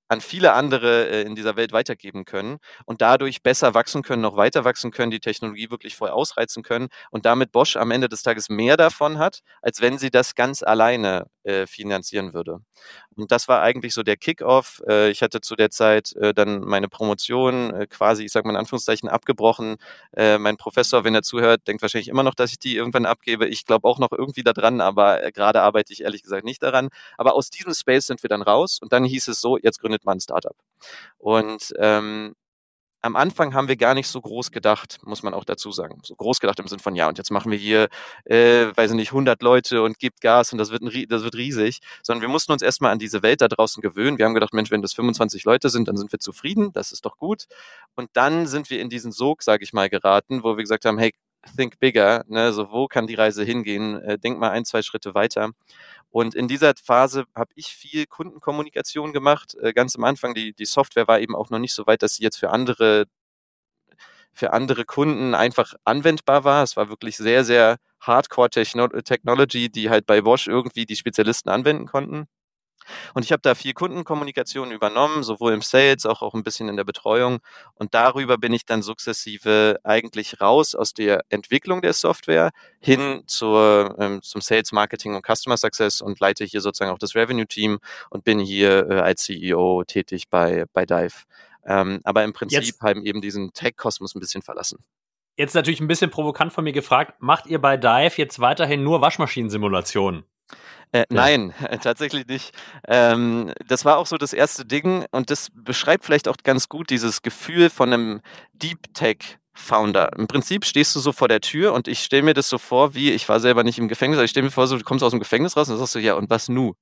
an 0.08 0.20
viele 0.20 0.52
andere 0.52 1.08
äh, 1.08 1.22
in 1.22 1.34
dieser 1.34 1.56
Welt 1.56 1.72
weitergeben 1.72 2.24
können 2.24 2.58
und 2.84 3.00
dadurch 3.02 3.42
besser 3.42 3.74
wachsen 3.74 4.02
können, 4.02 4.22
noch 4.22 4.36
weiter 4.36 4.64
wachsen 4.64 4.90
können, 4.90 5.10
die 5.10 5.20
Technologie 5.20 5.70
wirklich 5.70 5.96
voll 5.96 6.10
ausreizen 6.10 6.62
können 6.62 6.88
und 7.10 7.26
damit 7.26 7.52
Bosch 7.52 7.76
am 7.76 7.90
Ende 7.90 8.08
des 8.08 8.22
Tages 8.22 8.48
mehr 8.48 8.76
davon 8.76 9.18
hat, 9.18 9.40
als 9.62 9.80
wenn 9.80 9.98
sie 9.98 10.10
das 10.10 10.34
ganz 10.34 10.62
alleine 10.62 11.26
äh, 11.46 11.66
finanzieren 11.68 12.34
würde. 12.34 12.58
Und 13.14 13.30
das 13.30 13.46
war 13.46 13.62
eigentlich 13.62 13.94
so 13.94 14.02
der 14.02 14.16
Kickoff. 14.16 14.82
Äh, 14.88 15.10
ich 15.10 15.22
hatte 15.22 15.40
zu 15.40 15.54
der 15.54 15.70
Zeit 15.70 16.12
äh, 16.16 16.34
dann 16.34 16.60
meine 16.60 16.88
Promotion 16.88 17.86
quasi, 17.88 18.24
ich 18.24 18.32
sage 18.32 18.48
mal 18.48 18.54
in 18.54 18.58
Anführungszeichen, 18.58 19.08
abgebrochen. 19.08 19.76
Mein 20.16 20.56
Professor, 20.56 21.04
wenn 21.04 21.14
er 21.14 21.22
zuhört, 21.22 21.66
denkt 21.68 21.82
wahrscheinlich 21.82 22.08
immer 22.08 22.22
noch, 22.22 22.34
dass 22.34 22.50
ich 22.50 22.58
die 22.58 22.76
irgendwann 22.76 23.06
abgebe. 23.06 23.46
Ich 23.46 23.64
glaube 23.64 23.86
auch 23.86 23.98
noch 23.98 24.12
irgendwie 24.12 24.42
daran, 24.42 24.80
aber 24.80 25.30
gerade 25.32 25.62
arbeite 25.62 25.92
ich 25.92 26.02
ehrlich 26.02 26.22
gesagt 26.22 26.44
nicht 26.44 26.62
daran. 26.62 26.88
Aber 27.16 27.34
aus 27.34 27.50
diesem 27.50 27.74
Space 27.74 28.06
sind 28.06 28.22
wir 28.22 28.28
dann 28.28 28.42
raus 28.42 28.78
und 28.82 28.92
dann 28.92 29.04
hieß 29.04 29.28
es 29.28 29.40
so, 29.40 29.58
jetzt 29.58 29.80
gründet 29.80 30.04
man 30.04 30.18
ein 30.18 30.20
Startup. 30.20 30.56
Und 31.18 31.72
ähm, 31.78 32.34
am 33.06 33.16
Anfang 33.16 33.54
haben 33.54 33.68
wir 33.68 33.76
gar 33.76 33.94
nicht 33.94 34.08
so 34.08 34.20
groß 34.20 34.50
gedacht, 34.50 34.98
muss 35.04 35.22
man 35.22 35.34
auch 35.34 35.44
dazu 35.44 35.72
sagen. 35.72 36.00
So 36.02 36.14
groß 36.14 36.40
gedacht 36.40 36.58
im 36.60 36.68
Sinne 36.68 36.82
von, 36.82 36.94
ja, 36.94 37.08
und 37.08 37.18
jetzt 37.18 37.30
machen 37.30 37.50
wir 37.50 37.58
hier, 37.58 37.88
äh, 38.24 38.66
weiß 38.74 38.90
ich 38.90 38.96
nicht, 38.96 39.12
100 39.12 39.40
Leute 39.42 39.82
und 39.82 39.98
gibt 39.98 40.20
Gas 40.20 40.52
und 40.52 40.58
das 40.58 40.70
wird, 40.70 40.82
ein, 40.82 41.06
das 41.08 41.22
wird 41.22 41.34
riesig. 41.36 41.80
Sondern 42.02 42.22
wir 42.22 42.28
mussten 42.28 42.52
uns 42.52 42.62
erstmal 42.62 42.92
an 42.92 42.98
diese 42.98 43.22
Welt 43.22 43.40
da 43.40 43.48
draußen 43.48 43.80
gewöhnen. 43.80 44.18
Wir 44.18 44.26
haben 44.26 44.34
gedacht, 44.34 44.52
Mensch, 44.52 44.70
wenn 44.70 44.82
das 44.82 44.92
25 44.94 45.44
Leute 45.44 45.70
sind, 45.70 45.88
dann 45.88 45.96
sind 45.96 46.12
wir 46.12 46.18
zufrieden, 46.18 46.72
das 46.72 46.92
ist 46.92 47.06
doch 47.06 47.16
gut. 47.16 47.44
Und 47.94 48.10
dann 48.12 48.46
sind 48.46 48.70
wir 48.70 48.80
in 48.80 48.90
diesen 48.90 49.12
Sog, 49.12 49.42
sage 49.42 49.64
ich 49.64 49.72
mal, 49.72 49.88
geraten, 49.88 50.42
wo 50.42 50.56
wir 50.56 50.62
gesagt 50.62 50.84
haben, 50.84 50.98
hey, 50.98 51.12
think 51.56 51.78
bigger, 51.78 52.24
ne, 52.28 52.52
so 52.52 52.70
wo 52.70 52.86
kann 52.86 53.06
die 53.06 53.14
Reise 53.14 53.44
hingehen? 53.44 54.00
Äh, 54.02 54.18
denk 54.18 54.38
mal 54.38 54.50
ein, 54.50 54.64
zwei 54.64 54.82
Schritte 54.82 55.14
weiter. 55.14 55.50
Und 56.16 56.34
in 56.34 56.48
dieser 56.48 56.72
Phase 56.82 57.26
habe 57.34 57.50
ich 57.56 57.66
viel 57.66 58.06
Kundenkommunikation 58.06 59.12
gemacht. 59.12 59.54
Äh, 59.60 59.74
ganz 59.74 59.96
am 59.96 60.04
Anfang, 60.04 60.32
die, 60.32 60.54
die 60.54 60.64
Software 60.64 61.06
war 61.08 61.20
eben 61.20 61.36
auch 61.36 61.50
noch 61.50 61.58
nicht 61.58 61.74
so 61.74 61.86
weit, 61.86 62.00
dass 62.00 62.14
sie 62.14 62.22
jetzt 62.22 62.38
für 62.38 62.48
andere, 62.48 63.04
für 64.32 64.54
andere 64.54 64.86
Kunden 64.86 65.34
einfach 65.34 65.74
anwendbar 65.84 66.44
war. 66.44 66.62
Es 66.62 66.74
war 66.74 66.88
wirklich 66.88 67.18
sehr, 67.18 67.44
sehr 67.44 67.76
Hardcore-Technology, 68.00 69.68
die 69.70 69.90
halt 69.90 70.06
bei 70.06 70.22
Bosch 70.22 70.46
irgendwie 70.46 70.86
die 70.86 70.96
Spezialisten 70.96 71.50
anwenden 71.50 71.84
konnten. 71.86 72.26
Und 73.14 73.24
ich 73.24 73.32
habe 73.32 73.42
da 73.42 73.54
viel 73.54 73.72
Kundenkommunikation 73.72 74.70
übernommen, 74.70 75.22
sowohl 75.22 75.52
im 75.52 75.62
Sales, 75.62 76.06
auch, 76.06 76.22
auch 76.22 76.34
ein 76.34 76.42
bisschen 76.42 76.68
in 76.68 76.76
der 76.76 76.84
Betreuung. 76.84 77.38
Und 77.74 77.94
darüber 77.94 78.38
bin 78.38 78.52
ich 78.52 78.64
dann 78.64 78.82
sukzessive 78.82 79.78
eigentlich 79.84 80.40
raus 80.40 80.74
aus 80.74 80.94
der 80.94 81.24
Entwicklung 81.28 81.82
der 81.82 81.92
Software 81.92 82.50
hin 82.80 83.22
zur, 83.26 83.96
ähm, 83.98 84.22
zum 84.22 84.40
Sales, 84.40 84.72
Marketing 84.72 85.14
und 85.14 85.26
Customer 85.26 85.56
Success 85.56 86.00
und 86.00 86.20
leite 86.20 86.44
hier 86.44 86.60
sozusagen 86.60 86.90
auch 86.90 86.98
das 86.98 87.14
Revenue-Team 87.14 87.78
und 88.10 88.24
bin 88.24 88.38
hier 88.38 88.88
äh, 88.90 89.00
als 89.00 89.24
CEO 89.24 89.84
tätig 89.84 90.28
bei, 90.30 90.64
bei 90.72 90.86
Dive. 90.86 91.24
Ähm, 91.64 92.00
aber 92.04 92.24
im 92.24 92.32
Prinzip 92.32 92.62
Jetzt. 92.62 92.80
haben 92.80 93.04
eben 93.04 93.20
diesen 93.20 93.52
Tech-Kosmos 93.52 94.14
ein 94.14 94.20
bisschen 94.20 94.42
verlassen. 94.42 94.78
Jetzt 95.36 95.54
natürlich 95.54 95.80
ein 95.80 95.88
bisschen 95.88 96.10
provokant 96.10 96.52
von 96.52 96.64
mir 96.64 96.72
gefragt, 96.72 97.14
macht 97.20 97.46
ihr 97.46 97.60
bei 97.60 97.76
Dive 97.76 98.14
jetzt 98.16 98.40
weiterhin 98.40 98.82
nur 98.82 99.02
Waschmaschinensimulationen? 99.02 100.24
Äh, 100.92 101.00
ja. 101.00 101.04
Nein, 101.10 101.54
tatsächlich 101.82 102.26
nicht. 102.26 102.52
Ähm, 102.86 103.52
das 103.66 103.84
war 103.84 103.98
auch 103.98 104.06
so 104.06 104.16
das 104.16 104.32
erste 104.32 104.64
Ding 104.64 105.04
und 105.10 105.30
das 105.30 105.48
beschreibt 105.52 106.04
vielleicht 106.04 106.28
auch 106.28 106.36
ganz 106.42 106.68
gut 106.68 106.90
dieses 106.90 107.22
Gefühl 107.22 107.70
von 107.70 107.92
einem 107.92 108.20
Deep 108.54 108.94
Tech 108.94 109.38
Founder. 109.54 110.10
Im 110.16 110.26
Prinzip 110.26 110.64
stehst 110.64 110.94
du 110.94 111.00
so 111.00 111.12
vor 111.12 111.28
der 111.28 111.40
Tür 111.40 111.72
und 111.72 111.88
ich 111.88 112.00
stelle 112.00 112.22
mir 112.22 112.34
das 112.34 112.48
so 112.48 112.58
vor, 112.58 112.94
wie 112.94 113.10
ich 113.12 113.28
war 113.28 113.40
selber 113.40 113.64
nicht 113.64 113.78
im 113.78 113.88
Gefängnis, 113.88 114.18
aber 114.18 114.24
ich 114.24 114.30
stelle 114.30 114.44
mir 114.44 114.50
vor, 114.50 114.66
so, 114.66 114.76
du 114.76 114.84
kommst 114.84 115.02
aus 115.02 115.12
dem 115.12 115.20
Gefängnis 115.20 115.56
raus 115.56 115.68
und 115.70 115.78
sagst 115.78 115.94
du, 115.94 115.98
ja, 115.98 116.14
und 116.14 116.30
was 116.30 116.48
nu? 116.48 116.74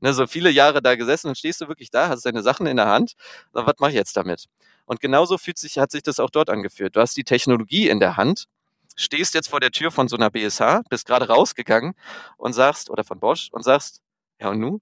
Ne, 0.00 0.12
so 0.14 0.26
viele 0.26 0.50
Jahre 0.50 0.82
da 0.82 0.96
gesessen 0.96 1.28
und 1.28 1.38
stehst 1.38 1.60
du 1.60 1.68
wirklich 1.68 1.90
da, 1.90 2.08
hast 2.08 2.26
deine 2.26 2.42
Sachen 2.42 2.66
in 2.66 2.76
der 2.76 2.86
Hand, 2.88 3.12
so, 3.52 3.64
was 3.66 3.74
mache 3.78 3.90
ich 3.90 3.96
jetzt 3.96 4.16
damit? 4.16 4.46
Und 4.86 5.00
genauso 5.00 5.38
fühlt 5.38 5.58
sich, 5.58 5.78
hat 5.78 5.92
sich 5.92 6.02
das 6.02 6.18
auch 6.18 6.30
dort 6.30 6.50
angefühlt. 6.50 6.96
Du 6.96 7.00
hast 7.00 7.16
die 7.16 7.24
Technologie 7.24 7.88
in 7.88 8.00
der 8.00 8.16
Hand 8.16 8.46
stehst 8.96 9.34
jetzt 9.34 9.48
vor 9.48 9.60
der 9.60 9.70
Tür 9.70 9.90
von 9.90 10.08
so 10.08 10.16
einer 10.16 10.30
BSH, 10.30 10.82
bist 10.90 11.06
gerade 11.06 11.28
rausgegangen 11.28 11.94
und 12.36 12.52
sagst, 12.52 12.90
oder 12.90 13.04
von 13.04 13.20
Bosch, 13.20 13.48
und 13.52 13.62
sagst, 13.64 14.00
ja 14.40 14.50
und 14.50 14.60
nu? 14.60 14.78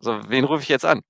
So, 0.00 0.20
wen 0.28 0.44
rufe 0.44 0.62
ich 0.62 0.68
jetzt 0.68 0.84
an? 0.84 1.02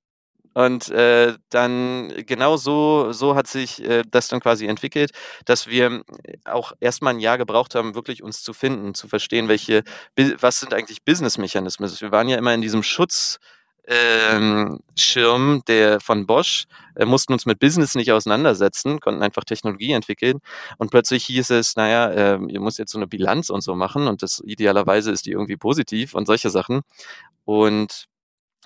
Und 0.55 0.89
äh, 0.89 1.35
dann 1.51 2.09
genau 2.25 2.57
so, 2.57 3.13
so 3.13 3.35
hat 3.35 3.47
sich 3.47 3.83
äh, 3.85 4.03
das 4.11 4.29
dann 4.29 4.41
quasi 4.41 4.67
entwickelt, 4.67 5.11
dass 5.45 5.67
wir 5.67 6.03
auch 6.47 6.73
erstmal 6.81 7.13
ein 7.13 7.21
Jahr 7.21 7.37
gebraucht 7.37 7.75
haben, 7.75 7.95
wirklich 7.95 8.23
uns 8.23 8.43
zu 8.43 8.55
finden, 8.55 8.95
zu 8.95 9.07
verstehen, 9.07 9.49
welche, 9.49 9.83
was 10.17 10.61
sind 10.61 10.73
eigentlich 10.73 11.05
Business-Mechanismen. 11.05 11.91
Wir 12.01 12.11
waren 12.11 12.29
ja 12.31 12.39
immer 12.39 12.55
in 12.55 12.63
diesem 12.63 12.83
Schutz, 12.83 13.39
ähm, 13.87 14.81
Schirm 14.97 15.63
der 15.69 16.01
von 16.01 16.27
Bosch, 16.27 16.67
äh, 16.97 17.05
mussten 17.05 17.33
uns 17.33 17.47
mit 17.47 17.59
Business 17.59 17.95
nicht 17.95 18.13
auseinandersetzen, 18.13 19.01
konnten 19.01 19.23
einfach 19.23 19.45
Technologie 19.45 19.93
entwickeln 19.93 20.41
und 20.79 20.91
plötzlich 20.91 21.25
hieß 21.27 21.51
es, 21.51 21.77
naja, 21.77 22.11
äh, 22.11 22.39
ihr 22.49 22.61
müsst 22.61 22.79
jetzt 22.79 22.93
so 22.93 22.99
eine 22.99 23.07
Bilanz 23.07 23.51
und 23.51 23.63
so 23.63 23.75
machen 23.75 24.09
und 24.09 24.23
das 24.23 24.43
idealerweise 24.45 25.11
ist 25.13 25.27
die 25.27 25.33
irgendwie 25.33 25.57
positiv 25.57 26.15
und 26.15 26.27
solche 26.27 26.51
Sachen. 26.51 26.83
Und 27.45 28.07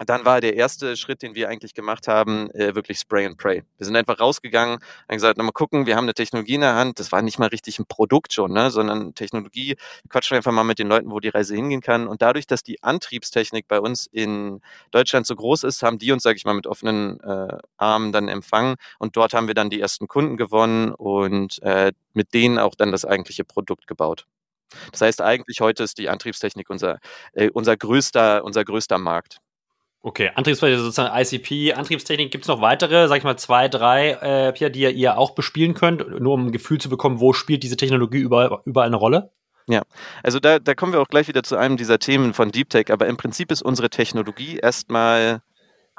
dann 0.07 0.25
war 0.25 0.41
der 0.41 0.57
erste 0.57 0.97
Schritt, 0.97 1.23
den 1.23 1.35
wir 1.35 1.49
eigentlich 1.49 1.75
gemacht 1.75 2.09
haben, 2.09 2.51
äh, 2.53 2.75
wirklich 2.75 2.99
Spray 2.99 3.27
and 3.27 3.37
Pray. 3.37 3.63
Wir 3.77 3.87
sind 3.87 3.97
einfach 3.97 4.19
rausgegangen, 4.19 4.79
haben 5.09 5.17
gesagt, 5.17 5.37
na 5.37 5.45
mal 5.45 5.53
gucken, 5.53 5.87
wir 5.87 5.97
haben 5.97 6.05
eine 6.05 6.15
Technologie 6.15 6.55
in 6.55 6.63
der 6.63 6.75
Hand. 6.75 6.99
Das 6.99 7.13
war 7.13 7.23
nicht 7.23 7.39
mal 7.39 7.49
richtig 7.49 7.79
ein 7.79 7.87
Produkt 7.87 8.33
schon, 8.33 8.53
ne, 8.53 8.71
sondern 8.71 9.15
Technologie. 9.15 9.77
Quatschen 10.09 10.35
wir 10.35 10.39
einfach 10.39 10.53
mal 10.53 10.65
mit 10.65 10.79
den 10.79 10.89
Leuten, 10.89 11.11
wo 11.11 11.21
die 11.21 11.29
Reise 11.29 11.55
hingehen 11.55 11.83
kann. 11.83 12.09
Und 12.09 12.23
dadurch, 12.23 12.47
dass 12.47 12.63
die 12.63 12.83
Antriebstechnik 12.83 13.69
bei 13.69 13.81
uns 13.81 14.07
in 14.07 14.61
Deutschland 14.91 15.27
so 15.27 15.37
groß 15.37 15.65
ist, 15.65 15.83
haben 15.83 15.99
die 15.99 16.13
uns, 16.13 16.23
sage 16.23 16.37
ich 16.37 16.45
mal, 16.45 16.55
mit 16.55 16.67
offenen 16.67 17.21
äh, 17.21 17.59
Armen 17.77 18.13
dann 18.13 18.29
empfangen. 18.29 18.77
Und 18.99 19.17
dort 19.17 19.35
haben 19.35 19.49
wir 19.49 19.55
dann 19.55 19.71
die 19.71 19.81
ersten 19.81 20.09
Kunden 20.09 20.37
gewonnen 20.37 20.93
und 20.93 21.63
äh, 21.63 21.93
mit 22.15 22.35
denen 22.35 22.59
auch 22.59 22.75
dann 22.75 22.93
das 22.93 23.05
eigentliche 23.05 23.45
Produkt 23.45 23.87
gebaut. 23.87 24.27
Das 24.93 25.01
heißt, 25.01 25.21
eigentlich 25.21 25.61
heute 25.61 25.83
ist 25.83 25.99
die 25.99 26.09
Antriebstechnik 26.09 26.71
unser, 26.71 27.01
äh, 27.33 27.51
unser, 27.51 27.77
größter, 27.77 28.45
unser 28.45 28.65
größter 28.65 28.99
Markt. 28.99 29.41
Okay, 30.03 30.31
Antriebstechnik 30.35 30.79
sozusagen 30.79 31.15
ICP, 31.15 31.75
Antriebstechnik, 31.75 32.31
gibt 32.31 32.45
es 32.45 32.49
noch 32.49 32.63
weitere, 32.63 33.07
sag 33.07 33.19
ich 33.19 33.25
mal 33.25 33.37
zwei, 33.37 33.69
drei, 33.69 34.13
äh, 34.13 34.53
Pierre, 34.53 34.71
die 34.71 34.81
ihr 34.81 35.19
auch 35.19 35.33
bespielen 35.33 35.75
könnt, 35.75 36.21
nur 36.21 36.35
um 36.35 36.47
ein 36.47 36.53
Gefühl 36.53 36.81
zu 36.81 36.89
bekommen, 36.89 37.21
wo 37.21 37.35
spielt 37.35 37.63
diese 37.63 37.77
Technologie 37.77 38.21
überall, 38.21 38.61
überall 38.65 38.87
eine 38.87 38.97
Rolle? 38.97 39.31
Ja, 39.69 39.83
also 40.23 40.41
da, 40.41 40.59
da 40.59 40.75
kommen 40.75 40.95
wir 40.95 41.03
auch 41.03 41.09
gleich 41.09 41.29
wieder 41.29 41.43
zu 41.43 41.57
einem 41.57 41.77
dieser 41.77 41.99
Themen 41.99 42.33
von 42.33 42.51
Deep 42.51 42.71
Tech, 42.71 42.91
aber 42.91 43.07
im 43.09 43.19
Prinzip 43.19 43.53
ist 43.53 43.61
unsere 43.61 43.91
Technologie 43.91 44.57
erstmal 44.57 45.43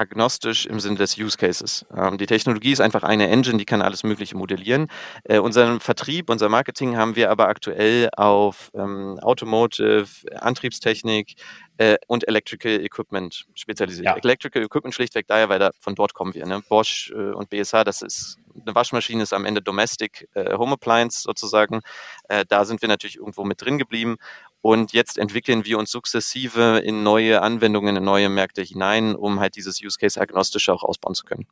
agnostisch 0.01 0.65
im 0.65 0.79
Sinne 0.79 0.97
des 0.97 1.17
Use 1.17 1.37
Cases. 1.37 1.85
Ähm, 1.95 2.17
die 2.17 2.25
Technologie 2.25 2.71
ist 2.71 2.81
einfach 2.81 3.03
eine 3.03 3.29
Engine, 3.29 3.57
die 3.57 3.65
kann 3.65 3.81
alles 3.81 4.03
Mögliche 4.03 4.35
modellieren. 4.35 4.87
Äh, 5.23 5.39
unseren 5.39 5.79
Vertrieb, 5.79 6.29
unser 6.29 6.49
Marketing 6.49 6.97
haben 6.97 7.15
wir 7.15 7.29
aber 7.29 7.47
aktuell 7.47 8.09
auf 8.17 8.71
ähm, 8.73 9.19
Automotive, 9.21 10.07
Antriebstechnik 10.35 11.35
äh, 11.77 11.97
und 12.07 12.27
Electrical 12.27 12.83
Equipment 12.83 13.45
spezialisiert. 13.53 14.05
Ja. 14.05 14.17
Electrical 14.17 14.63
Equipment 14.63 14.95
schlichtweg 14.95 15.27
daher, 15.27 15.49
weil 15.49 15.59
da, 15.59 15.71
von 15.79 15.95
dort 15.95 16.13
kommen 16.13 16.33
wir. 16.33 16.45
Ne? 16.45 16.61
Bosch 16.67 17.11
äh, 17.15 17.31
und 17.31 17.49
BSH, 17.49 17.83
das 17.85 18.01
ist 18.01 18.37
eine 18.65 18.75
Waschmaschine 18.75 19.23
ist 19.23 19.33
am 19.33 19.45
Ende 19.45 19.61
Domestic 19.61 20.27
äh, 20.33 20.57
Home 20.57 20.73
Appliance 20.73 21.21
sozusagen. 21.21 21.81
Äh, 22.27 22.45
da 22.47 22.65
sind 22.65 22.81
wir 22.81 22.89
natürlich 22.89 23.17
irgendwo 23.17 23.43
mit 23.43 23.61
drin 23.61 23.77
geblieben. 23.77 24.17
Und 24.61 24.93
jetzt 24.93 25.17
entwickeln 25.17 25.65
wir 25.65 25.77
uns 25.79 25.91
sukzessive 25.91 26.79
in 26.83 27.03
neue 27.03 27.41
Anwendungen, 27.41 27.97
in 27.97 28.03
neue 28.03 28.29
Märkte 28.29 28.61
hinein, 28.61 29.15
um 29.15 29.39
halt 29.39 29.55
dieses 29.55 29.81
Use 29.83 29.97
Case 29.99 30.21
agnostisch 30.21 30.69
auch 30.69 30.83
ausbauen 30.83 31.15
zu 31.15 31.25
können. 31.25 31.47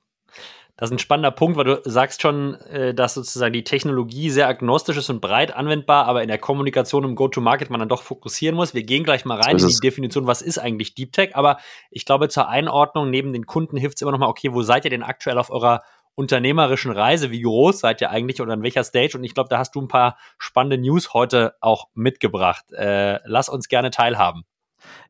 Das 0.80 0.89
ist 0.89 0.96
ein 0.96 1.00
spannender 1.00 1.32
Punkt, 1.32 1.58
weil 1.58 1.66
du 1.66 1.82
sagst 1.84 2.22
schon, 2.22 2.56
äh, 2.72 2.94
dass 2.94 3.13
sozusagen 3.13 3.51
die 3.51 3.66
Technologie 3.66 4.30
sehr 4.30 4.48
agnostisch 4.48 4.96
ist 4.96 5.10
und 5.10 5.20
breit 5.20 5.54
anwendbar, 5.54 6.06
aber 6.06 6.22
in 6.22 6.30
der 6.30 6.38
Kommunikation 6.38 7.04
im 7.04 7.16
Go-to-Market 7.16 7.70
man 7.70 7.82
dann 7.82 7.89
doch 7.89 8.01
fokussieren 8.01 8.56
muss. 8.56 8.74
Wir 8.74 8.84
gehen 8.84 9.04
gleich 9.04 9.25
mal 9.25 9.42
rein 9.42 9.58
in 9.58 9.68
die 9.68 9.80
Definition, 9.84 10.25
was 10.25 10.42
ist 10.42 10.58
eigentlich 10.58 10.96
Deep 10.96 11.12
Tech, 11.12 11.36
aber 11.36 11.58
ich 11.92 12.06
glaube, 12.06 12.30
zur 12.30 12.48
Einordnung 12.48 13.10
neben 13.10 13.34
den 13.34 13.46
Kunden 13.46 13.75
hilft 13.75 13.98
es 13.98 14.04
immer 14.04 14.12
noch 14.12 14.20
mal, 14.20 14.30
okay, 14.30 14.54
wo 14.54 14.62
seid 14.62 14.86
ihr 14.86 14.89
denn 14.89 15.04
aktuell 15.04 15.38
auf 15.38 15.50
eurer 15.50 15.82
unternehmerischen 16.16 16.92
Reise? 16.92 17.32
Wie 17.32 17.42
groß 17.42 17.80
seid 17.80 18.01
ihr 18.01 18.10
eigentlich 18.10 18.42
oder 18.42 18.54
an 18.54 18.63
welcher 18.63 18.84
Stage? 18.84 19.18
Und 19.18 19.24
ich 19.24 19.34
glaube, 19.34 19.50
da 19.50 19.58
hast 19.58 19.75
du 19.75 19.82
ein 19.82 19.88
paar 19.88 20.18
spannende 20.38 20.78
News 20.78 21.13
heute 21.13 21.56
auch 21.62 21.88
mitgebracht. 21.94 22.72
Äh, 22.74 23.20
lass 23.25 23.50
uns 23.50 23.68
gerne 23.68 23.89
teilhaben. 23.89 24.46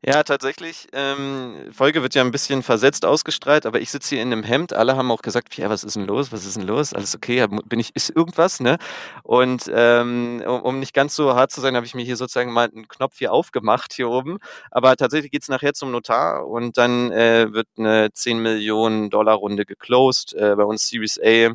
Ja, 0.02 0.22
tatsächlich. 0.22 0.88
Ähm, 0.92 1.68
Folge 1.72 2.02
wird 2.02 2.14
ja 2.14 2.22
ein 2.22 2.30
bisschen 2.30 2.62
versetzt 2.62 3.04
ausgestrahlt, 3.04 3.66
aber 3.66 3.80
ich 3.80 3.90
sitze 3.90 4.14
hier 4.14 4.22
in 4.22 4.32
einem 4.32 4.42
Hemd. 4.42 4.72
Alle 4.72 4.96
haben 4.96 5.10
auch 5.10 5.20
gesagt, 5.22 5.56
ja, 5.58 5.68
was 5.68 5.84
ist 5.84 5.96
denn 5.96 6.06
los? 6.06 6.32
Was 6.32 6.46
ist 6.46 6.56
denn 6.56 6.66
los? 6.66 6.94
Alles 6.94 7.14
okay? 7.14 7.46
Bin 7.66 7.78
ich, 7.80 7.94
ist 7.94 8.10
irgendwas, 8.10 8.60
ne? 8.60 8.78
Und 9.22 9.70
ähm, 9.74 10.42
um, 10.46 10.78
nicht 10.80 10.94
ganz 10.94 11.14
so 11.14 11.34
hart 11.34 11.50
zu 11.50 11.60
sein, 11.60 11.76
habe 11.76 11.84
ich 11.84 11.94
mir 11.94 12.02
hier 12.04 12.16
sozusagen 12.16 12.52
mal 12.52 12.70
einen 12.74 12.88
Knopf 12.88 13.18
hier 13.18 13.32
aufgemacht 13.32 13.92
hier 13.92 14.08
oben. 14.08 14.38
Aber 14.70 14.96
tatsächlich 14.96 15.30
geht's 15.32 15.48
nachher 15.48 15.74
zum 15.74 15.90
Notar 15.90 16.46
und 16.48 16.78
dann 16.78 17.12
äh, 17.12 17.52
wird 17.52 17.68
eine 17.76 18.10
10 18.12 18.40
Millionen 18.40 19.10
Dollar 19.10 19.34
Runde 19.36 19.66
geclosed. 19.66 20.32
Äh, 20.34 20.56
bei 20.56 20.64
uns 20.64 20.88
Series 20.88 21.18
A 21.22 21.52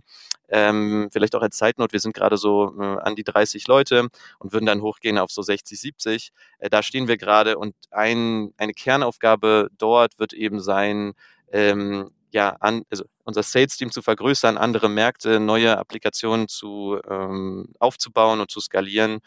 ähm, 0.49 1.09
vielleicht 1.11 1.35
auch 1.35 1.41
als 1.41 1.57
Zeitnot, 1.57 1.93
wir 1.93 1.99
sind 1.99 2.13
gerade 2.13 2.37
so 2.37 2.73
äh, 2.79 2.83
an 2.83 3.15
die 3.15 3.23
30 3.23 3.67
Leute 3.67 4.07
und 4.39 4.53
würden 4.53 4.65
dann 4.65 4.81
hochgehen 4.81 5.17
auf 5.17 5.31
so 5.31 5.41
60, 5.41 5.79
70. 5.79 6.31
Äh, 6.59 6.69
da 6.69 6.83
stehen 6.83 7.07
wir 7.07 7.17
gerade 7.17 7.57
und 7.57 7.75
ein, 7.91 8.53
eine 8.57 8.73
Kernaufgabe 8.73 9.69
dort 9.77 10.19
wird 10.19 10.33
eben 10.33 10.59
sein, 10.59 11.13
ähm, 11.51 12.11
ja, 12.31 12.57
an, 12.59 12.83
also 12.89 13.05
unser 13.23 13.43
Sales-Team 13.43 13.91
zu 13.91 14.01
vergrößern, 14.01 14.57
andere 14.57 14.89
Märkte, 14.89 15.39
neue 15.39 15.77
Applikationen 15.77 16.47
zu 16.47 16.99
ähm, 17.09 17.73
aufzubauen 17.79 18.41
und 18.41 18.51
zu 18.51 18.59
skalieren. 18.59 19.19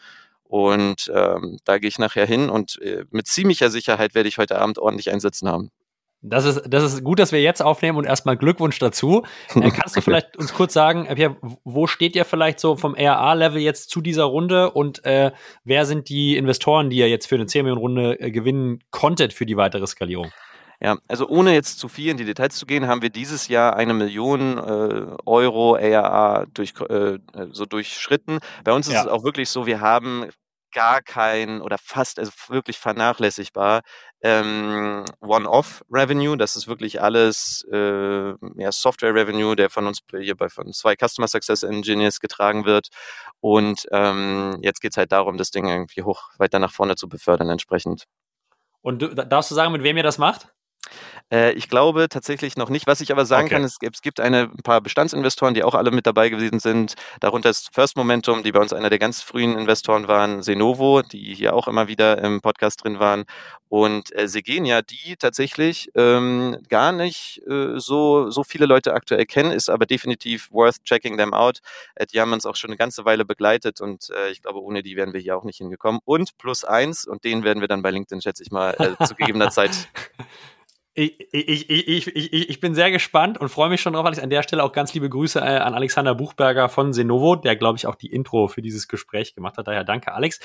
Und 0.43 1.11
ähm, 1.13 1.57
da 1.63 1.77
gehe 1.79 1.89
ich 1.89 1.99
nachher 1.99 2.25
hin 2.25 2.49
und 2.49 2.81
äh, 2.81 3.05
mit 3.11 3.27
ziemlicher 3.27 3.69
Sicherheit 3.69 4.15
werde 4.15 4.29
ich 4.29 4.37
heute 4.37 4.59
Abend 4.59 4.79
ordentlich 4.79 5.11
einsetzen 5.11 5.47
haben. 5.47 5.71
Das 6.21 6.43
ist, 6.43 6.63
das 6.67 6.83
ist 6.83 7.03
gut, 7.03 7.19
dass 7.19 7.31
wir 7.31 7.41
jetzt 7.41 7.61
aufnehmen 7.61 7.97
und 7.97 8.03
erstmal 8.03 8.35
Glückwunsch 8.35 8.77
dazu. 8.79 9.23
Äh, 9.55 9.71
kannst 9.71 9.95
du 9.95 10.01
vielleicht 10.01 10.35
uns 10.35 10.53
kurz 10.53 10.73
sagen, 10.73 11.05
äh, 11.05 11.15
Pierre, 11.15 11.37
wo 11.63 11.87
steht 11.87 12.15
ihr 12.15 12.25
vielleicht 12.25 12.59
so 12.59 12.75
vom 12.75 12.93
RA-Level 12.93 13.61
jetzt 13.61 13.89
zu 13.89 14.01
dieser 14.01 14.25
Runde 14.25 14.71
und 14.71 15.05
äh, 15.05 15.31
wer 15.63 15.85
sind 15.85 16.09
die 16.09 16.35
Investoren, 16.35 16.89
die 16.89 16.97
ihr 16.97 17.09
jetzt 17.09 17.27
für 17.27 17.35
eine 17.35 17.45
10 17.45 17.63
Millionen 17.63 17.81
Runde 17.81 18.19
äh, 18.19 18.31
gewinnen 18.31 18.79
konntet 18.91 19.31
für 19.31 19.45
die 19.45 19.55
weitere 19.55 19.87
Skalierung? 19.87 20.29
Ja, 20.81 20.97
also 21.09 21.27
ohne 21.27 21.53
jetzt 21.53 21.79
zu 21.79 21.89
viel 21.89 22.11
in 22.11 22.17
die 22.17 22.25
Details 22.25 22.55
zu 22.55 22.65
gehen, 22.65 22.87
haben 22.87 23.01
wir 23.01 23.09
dieses 23.09 23.49
Jahr 23.49 23.75
eine 23.75 23.93
Million 23.93 24.57
äh, 24.57 25.17
Euro 25.25 25.75
ARA 25.75 26.45
durch, 26.53 26.73
äh, 26.89 27.17
so 27.51 27.65
durchschritten. 27.65 28.39
Bei 28.63 28.71
uns 28.71 28.87
ist 28.87 28.93
ja. 28.93 29.01
es 29.01 29.07
auch 29.07 29.23
wirklich 29.23 29.49
so, 29.49 29.65
wir 29.65 29.81
haben 29.81 30.25
gar 30.71 31.01
kein 31.01 31.61
oder 31.61 31.77
fast, 31.77 32.19
also 32.19 32.31
wirklich 32.49 32.77
vernachlässigbar 32.77 33.81
ähm, 34.21 35.05
One-Off-Revenue. 35.21 36.37
Das 36.37 36.55
ist 36.55 36.67
wirklich 36.67 37.01
alles 37.01 37.65
äh, 37.71 38.33
ja, 38.57 38.71
Software-Revenue, 38.71 39.55
der 39.55 39.69
von 39.69 39.87
uns 39.87 39.99
hier 40.11 40.35
bei 40.35 40.49
von 40.49 40.71
zwei 40.73 40.95
Customer 40.95 41.27
Success 41.27 41.63
Engineers 41.63 42.19
getragen 42.19 42.65
wird. 42.65 42.87
Und 43.39 43.85
ähm, 43.91 44.57
jetzt 44.61 44.81
geht's 44.81 44.97
halt 44.97 45.11
darum, 45.11 45.37
das 45.37 45.51
Ding 45.51 45.67
irgendwie 45.67 46.03
hoch 46.03 46.29
weiter 46.37 46.59
nach 46.59 46.71
vorne 46.71 46.95
zu 46.95 47.07
befördern 47.07 47.49
entsprechend. 47.49 48.05
Und 48.81 49.01
du, 49.01 49.13
darfst 49.13 49.51
du 49.51 49.55
sagen, 49.55 49.71
mit 49.71 49.83
wem 49.83 49.97
ihr 49.97 50.03
das 50.03 50.17
macht? 50.17 50.53
Äh, 51.31 51.51
ich 51.53 51.69
glaube 51.69 52.09
tatsächlich 52.09 52.57
noch 52.57 52.69
nicht. 52.69 52.87
Was 52.87 53.01
ich 53.01 53.11
aber 53.11 53.25
sagen 53.25 53.45
okay. 53.45 53.55
kann, 53.55 53.63
es, 53.63 53.77
es 53.81 54.01
gibt 54.01 54.19
eine, 54.19 54.43
ein 54.43 54.63
paar 54.63 54.81
Bestandsinvestoren, 54.81 55.53
die 55.53 55.63
auch 55.63 55.75
alle 55.75 55.91
mit 55.91 56.07
dabei 56.07 56.29
gewesen 56.29 56.59
sind. 56.59 56.95
Darunter 57.19 57.49
ist 57.49 57.73
First 57.73 57.97
Momentum, 57.97 58.43
die 58.43 58.51
bei 58.51 58.59
uns 58.59 58.73
einer 58.73 58.89
der 58.89 58.99
ganz 58.99 59.21
frühen 59.21 59.57
Investoren 59.57 60.07
waren, 60.07 60.41
Senovo, 60.41 61.01
die 61.01 61.33
hier 61.35 61.55
auch 61.55 61.67
immer 61.67 61.87
wieder 61.87 62.17
im 62.19 62.41
Podcast 62.41 62.83
drin 62.83 62.99
waren. 62.99 63.25
Und 63.69 64.15
äh, 64.17 64.27
Segenia, 64.27 64.81
die 64.81 65.15
tatsächlich 65.15 65.91
ähm, 65.93 66.57
gar 66.69 66.91
nicht 66.91 67.39
äh, 67.47 67.79
so, 67.79 68.31
so 68.31 68.43
viele 68.43 68.65
Leute 68.65 68.93
aktuell 68.93 69.25
kennen, 69.27 69.51
ist 69.51 69.69
aber 69.69 69.85
definitiv 69.85 70.51
worth 70.51 70.83
checking 70.83 71.17
them 71.17 71.35
out. 71.35 71.59
Äh, 71.93 72.07
die 72.07 72.19
haben 72.19 72.33
uns 72.33 72.47
auch 72.47 72.55
schon 72.55 72.71
eine 72.71 72.77
ganze 72.77 73.05
Weile 73.05 73.25
begleitet 73.25 73.79
und 73.79 74.09
äh, 74.09 74.31
ich 74.31 74.41
glaube, 74.41 74.59
ohne 74.63 74.81
die 74.81 74.95
wären 74.95 75.13
wir 75.13 75.19
hier 75.19 75.37
auch 75.37 75.43
nicht 75.43 75.57
hingekommen. 75.57 76.01
Und 76.03 76.35
plus 76.39 76.65
eins, 76.65 77.05
und 77.05 77.23
den 77.23 77.43
werden 77.43 77.61
wir 77.61 77.67
dann 77.67 77.83
bei 77.83 77.91
LinkedIn, 77.91 78.21
schätze 78.21 78.41
ich 78.41 78.49
mal, 78.49 78.73
äh, 78.79 79.05
zu 79.05 79.13
gegebener 79.13 79.51
Zeit 79.51 79.87
Ich, 80.99 81.17
ich, 81.31 81.69
ich, 81.69 82.07
ich, 82.13 82.49
ich 82.49 82.59
bin 82.59 82.75
sehr 82.75 82.91
gespannt 82.91 83.37
und 83.37 83.47
freue 83.47 83.69
mich 83.69 83.79
schon 83.79 83.93
drauf. 83.93 84.05
An 84.05 84.29
der 84.29 84.43
Stelle 84.43 84.65
auch 84.65 84.73
ganz 84.73 84.93
liebe 84.93 85.09
Grüße 85.09 85.39
äh, 85.39 85.43
an 85.43 85.73
Alexander 85.73 86.13
Buchberger 86.13 86.67
von 86.67 86.91
Senovo, 86.91 87.37
der, 87.37 87.55
glaube 87.55 87.77
ich, 87.77 87.87
auch 87.87 87.95
die 87.95 88.11
Intro 88.11 88.49
für 88.49 88.61
dieses 88.61 88.89
Gespräch 88.89 89.33
gemacht 89.33 89.57
hat. 89.57 89.69
Daher 89.69 89.85
danke, 89.85 90.11
Alex. 90.11 90.41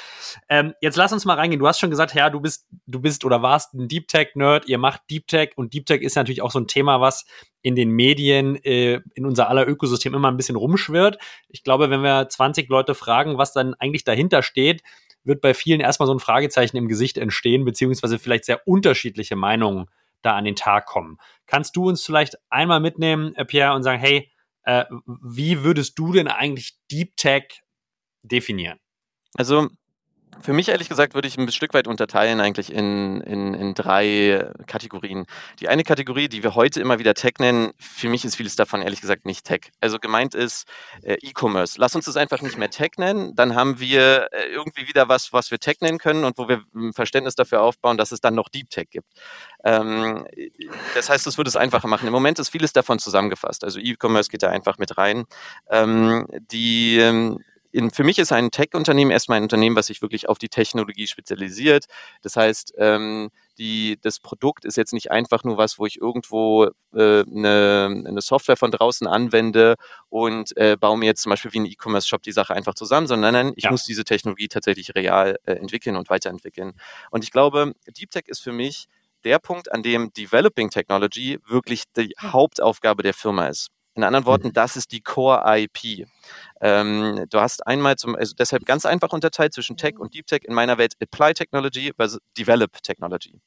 Ähm, 0.49 0.73
jetzt 0.81 0.95
lass 0.95 1.13
uns 1.13 1.25
mal 1.25 1.35
reingehen. 1.35 1.59
Du 1.59 1.67
hast 1.67 1.81
schon 1.81 1.91
gesagt, 1.91 2.15
ja, 2.15 2.31
du 2.31 2.39
bist, 2.39 2.69
du 2.87 3.01
bist 3.01 3.25
oder 3.25 3.43
warst 3.43 3.75
ein 3.75 3.89
Deep 3.89 4.07
Tech-Nerd. 4.07 4.69
Ihr 4.69 4.79
macht 4.79 5.01
Deep 5.11 5.27
Tech 5.27 5.51
und 5.57 5.75
Deep 5.75 5.87
Tech 5.87 6.03
ist 6.03 6.15
natürlich 6.15 6.41
auch 6.41 6.53
so 6.53 6.61
ein 6.61 6.69
Thema, 6.69 7.01
was 7.01 7.27
in 7.63 7.75
den 7.75 7.91
Medien, 7.91 8.55
äh, 8.65 9.01
in 9.17 9.27
unser 9.27 9.49
aller 9.49 9.67
Ökosystem 9.67 10.15
immer 10.15 10.31
ein 10.31 10.37
bisschen 10.37 10.55
rumschwirrt. 10.55 11.19
Ich 11.49 11.65
glaube, 11.65 11.91
wenn 11.91 12.05
wir 12.05 12.29
20 12.29 12.69
Leute 12.69 12.95
fragen, 12.95 13.39
was 13.39 13.53
dann 13.53 13.75
eigentlich 13.81 14.05
dahinter 14.05 14.45
steht, 14.45 14.83
wird 15.25 15.41
bei 15.41 15.53
vielen 15.53 15.81
erstmal 15.81 16.07
so 16.07 16.15
ein 16.15 16.21
Fragezeichen 16.21 16.77
im 16.77 16.87
Gesicht 16.87 17.19
entstehen, 17.19 17.65
beziehungsweise 17.65 18.21
vielleicht 18.21 18.45
sehr 18.45 18.69
unterschiedliche 18.69 19.35
Meinungen 19.35 19.89
da 20.25 20.37
an 20.37 20.45
den 20.45 20.57
Tag 20.57 20.87
kommen. 20.87 21.19
Kannst 21.47 21.77
du 21.77 21.89
uns 21.89 22.05
vielleicht 22.05 22.37
einmal 22.51 22.81
mitnehmen, 22.81 23.35
äh, 23.35 23.45
Pierre, 23.45 23.75
und 23.75 23.83
sagen, 23.83 24.01
hey, 24.01 24.31
äh, 24.65 24.85
wie 25.23 25.63
würdest 25.63 25.99
du 25.99 26.13
denn 26.13 26.29
eigentlich 26.29 26.79
Deep 26.91 27.17
Tech 27.17 27.63
definieren? 28.23 28.79
Also 29.35 29.69
Für 30.41 30.53
mich 30.53 30.69
ehrlich 30.69 30.89
gesagt 30.89 31.15
würde 31.15 31.29
ich 31.29 31.39
ein 31.39 31.51
Stück 31.51 31.75
weit 31.75 31.87
unterteilen 31.87 32.41
eigentlich 32.41 32.73
in, 32.73 33.21
in, 33.23 33.55
in 33.55 33.75
drei 33.75 34.51
Kategorien. 34.67 35.27
Die 35.61 35.69
eine 35.69 35.85
Kategorie, 35.85 36.29
die 36.29 36.43
wir 36.43 36.55
heute 36.55 36.81
immer 36.81 36.99
wieder 36.99 37.15
Tech 37.15 37.35
nennen, 37.39 37.73
für 37.79 38.09
mich 38.09 38.25
ist 38.25 38.37
vieles 38.37 38.57
davon 38.57 38.83
ehrlich 38.83 39.01
gesagt 39.01 39.27
nicht 39.27 39.47
Tech. 39.47 39.73
Also 39.81 39.99
gemeint 39.99 40.35
ist 40.35 40.67
äh, 41.03 41.15
E-Commerce. 41.23 41.77
Lass 41.79 41.95
uns 41.95 42.05
das 42.05 42.17
einfach 42.17 42.43
nicht 42.43 42.59
mehr 42.59 42.71
Tech 42.71 42.93
nennen, 42.99 43.35
dann 43.35 43.55
haben 43.55 43.81
wir 43.81 44.29
äh, 44.33 44.47
irgendwie 44.53 44.89
wieder 44.89 45.09
was, 45.09 45.33
was 45.33 45.51
wir 45.51 45.59
Tech 45.59 45.77
nennen 45.81 45.99
können 45.99 46.25
und 46.25 46.39
wo 46.39 46.49
wir 46.49 46.63
ein 46.75 46.93
Verständnis 46.93 47.35
dafür 47.35 47.63
aufbauen, 47.63 47.97
dass 47.97 48.13
es 48.13 48.21
dann 48.21 48.35
noch 48.35 48.49
Deep 48.49 48.71
Tech 48.71 48.89
gibt. 48.91 49.09
Ähm, 49.65 50.27
das 50.95 51.09
heißt, 51.09 51.27
es 51.27 51.39
würde 51.39 51.49
es 51.49 51.57
einfacher 51.57 51.89
machen. 51.89 52.07
Im 52.07 52.13
Moment 52.13 52.39
ist 52.39 52.51
vieles 52.51 52.73
davon 52.73 52.99
zusammengefasst. 52.99 53.65
Also 53.65 53.81
E-Commerce 53.81 54.31
geht 54.31 54.43
da 54.43 54.51
einfach 54.51 54.79
mit 54.79 54.99
rein. 54.99 55.25
Ähm, 55.71 56.27
die 56.51 56.99
ähm, 56.99 57.39
in, 57.75 57.91
für 57.91 58.05
mich 58.05 58.21
ist 58.21 58.31
ein 58.31 58.53
Tech-Unternehmen 58.53 59.11
erstmal 59.11 59.39
ein 59.39 59.43
Unternehmen, 59.43 59.75
was 59.75 59.89
sich 59.89 60.01
wirklich 60.01 60.29
auf 60.29 60.39
die 60.39 60.49
Technologie 60.49 61.09
spezialisiert. 61.09 61.87
Das 62.23 62.37
heißt, 62.37 62.75
ähm, 62.79 63.31
die, 63.59 63.99
das 64.01 64.21
Produkt 64.21 64.65
ist 64.65 64.77
jetzt 64.77 64.93
nicht 64.93 65.11
einfach 65.11 65.43
nur 65.43 65.57
was, 65.57 65.77
wo 65.77 65.85
ich 65.85 66.01
irgendwo 66.01 66.67
äh, 66.95 67.25
eine, 67.25 68.05
eine 68.07 68.21
Software 68.21 68.57
von 68.57 68.71
draußen 68.71 69.09
anwende 69.09 69.75
und 70.09 70.57
äh, 70.57 70.77
baue 70.79 70.97
mir 70.99 71.07
jetzt 71.07 71.23
zum 71.23 71.31
Beispiel 71.31 71.53
wie 71.53 71.61
ein 71.61 71.67
E-Commerce-Shop 71.67 72.23
die 72.23 72.31
Sache 72.31 72.55
einfach 72.55 72.75
zusammen, 72.75 73.09
sondern 73.09 73.35
nein, 73.35 73.53
ich 73.57 73.65
ja. 73.65 73.73
muss 73.73 73.83
diese 73.83 74.05
Technologie 74.05 74.47
tatsächlich 74.47 74.95
real 74.95 75.37
äh, 75.45 75.55
entwickeln 75.55 75.97
und 75.97 76.09
weiterentwickeln. 76.11 76.75
Und 77.11 77.25
ich 77.25 77.33
glaube, 77.33 77.75
Deep 77.89 78.13
Tech 78.13 78.25
ist 78.29 78.41
für 78.41 78.53
mich 78.53 78.87
der 79.25 79.41
Punkt, 79.41 79.73
an 79.73 79.83
dem 79.83 80.13
Developing 80.13 80.71
Technology 80.71 81.41
wirklich 81.49 81.85
die 81.97 82.15
Hauptaufgabe 82.21 83.03
der 83.03 83.15
Firma 83.15 83.49
ist. 83.49 83.71
In 83.95 84.05
anderen 84.05 84.27
Worten, 84.27 84.49
mhm. 84.49 84.53
das 84.53 84.77
ist 84.77 84.93
die 84.93 85.01
Core 85.01 85.43
IP. 85.47 86.07
Ähm, 86.61 87.27
du 87.31 87.41
hast 87.41 87.67
einmal 87.67 87.97
zum, 87.97 88.17
also 88.17 88.35
deshalb 88.37 88.67
ganz 88.67 88.87
einfach 88.87 89.13
unterteilt 89.13 89.53
zwischen 89.53 89.77
Tech 89.77 89.99
und 89.99 90.15
Deep 90.15 90.27
Tech. 90.27 90.43
In 90.45 90.55
meiner 90.55 90.79
Welt 90.79 90.95
Apply 90.99 91.35
Technology 91.35 91.93
versus 91.97 92.21
Develop 92.37 92.83
Technology. 92.83 93.41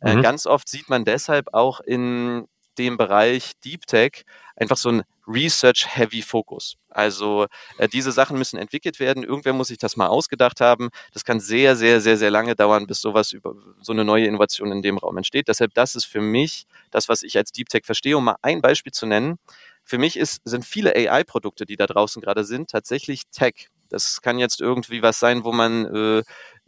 Äh, 0.00 0.16
mhm. 0.16 0.22
ganz 0.22 0.46
oft 0.46 0.68
sieht 0.68 0.88
man 0.88 1.04
deshalb 1.04 1.54
auch 1.54 1.80
in 1.80 2.46
dem 2.78 2.96
Bereich 2.96 3.52
Deep 3.64 3.86
Tech 3.86 4.24
einfach 4.56 4.76
so 4.76 4.90
ein 4.90 5.02
Research-Heavy 5.26 6.22
Fokus. 6.22 6.76
Also 6.90 7.46
äh, 7.78 7.88
diese 7.88 8.12
Sachen 8.12 8.36
müssen 8.36 8.58
entwickelt 8.58 9.00
werden. 9.00 9.24
Irgendwer 9.24 9.52
muss 9.52 9.68
sich 9.68 9.78
das 9.78 9.96
mal 9.96 10.08
ausgedacht 10.08 10.60
haben. 10.60 10.90
Das 11.12 11.24
kann 11.24 11.40
sehr, 11.40 11.76
sehr, 11.76 12.00
sehr, 12.00 12.16
sehr 12.16 12.30
lange 12.30 12.54
dauern, 12.54 12.86
bis 12.86 13.00
sowas 13.00 13.32
über 13.32 13.54
so 13.80 13.92
eine 13.92 14.04
neue 14.04 14.26
Innovation 14.26 14.70
in 14.70 14.82
dem 14.82 14.98
Raum 14.98 15.16
entsteht. 15.16 15.48
Deshalb, 15.48 15.72
das 15.74 15.94
ist 15.94 16.04
für 16.04 16.20
mich 16.20 16.66
das, 16.90 17.08
was 17.08 17.22
ich 17.22 17.36
als 17.36 17.52
Deep 17.52 17.68
Tech 17.68 17.84
verstehe. 17.84 18.16
Um 18.16 18.24
mal 18.24 18.36
ein 18.42 18.60
Beispiel 18.60 18.92
zu 18.92 19.06
nennen, 19.06 19.38
für 19.84 19.98
mich 19.98 20.16
ist, 20.16 20.40
sind 20.44 20.64
viele 20.64 20.94
AI-Produkte, 20.96 21.66
die 21.66 21.76
da 21.76 21.86
draußen 21.86 22.20
gerade 22.22 22.44
sind, 22.44 22.70
tatsächlich 22.70 23.24
Tech. 23.30 23.68
Das 23.88 24.22
kann 24.22 24.38
jetzt 24.38 24.60
irgendwie 24.60 25.02
was 25.02 25.20
sein, 25.20 25.44
wo 25.44 25.52
man 25.52 25.84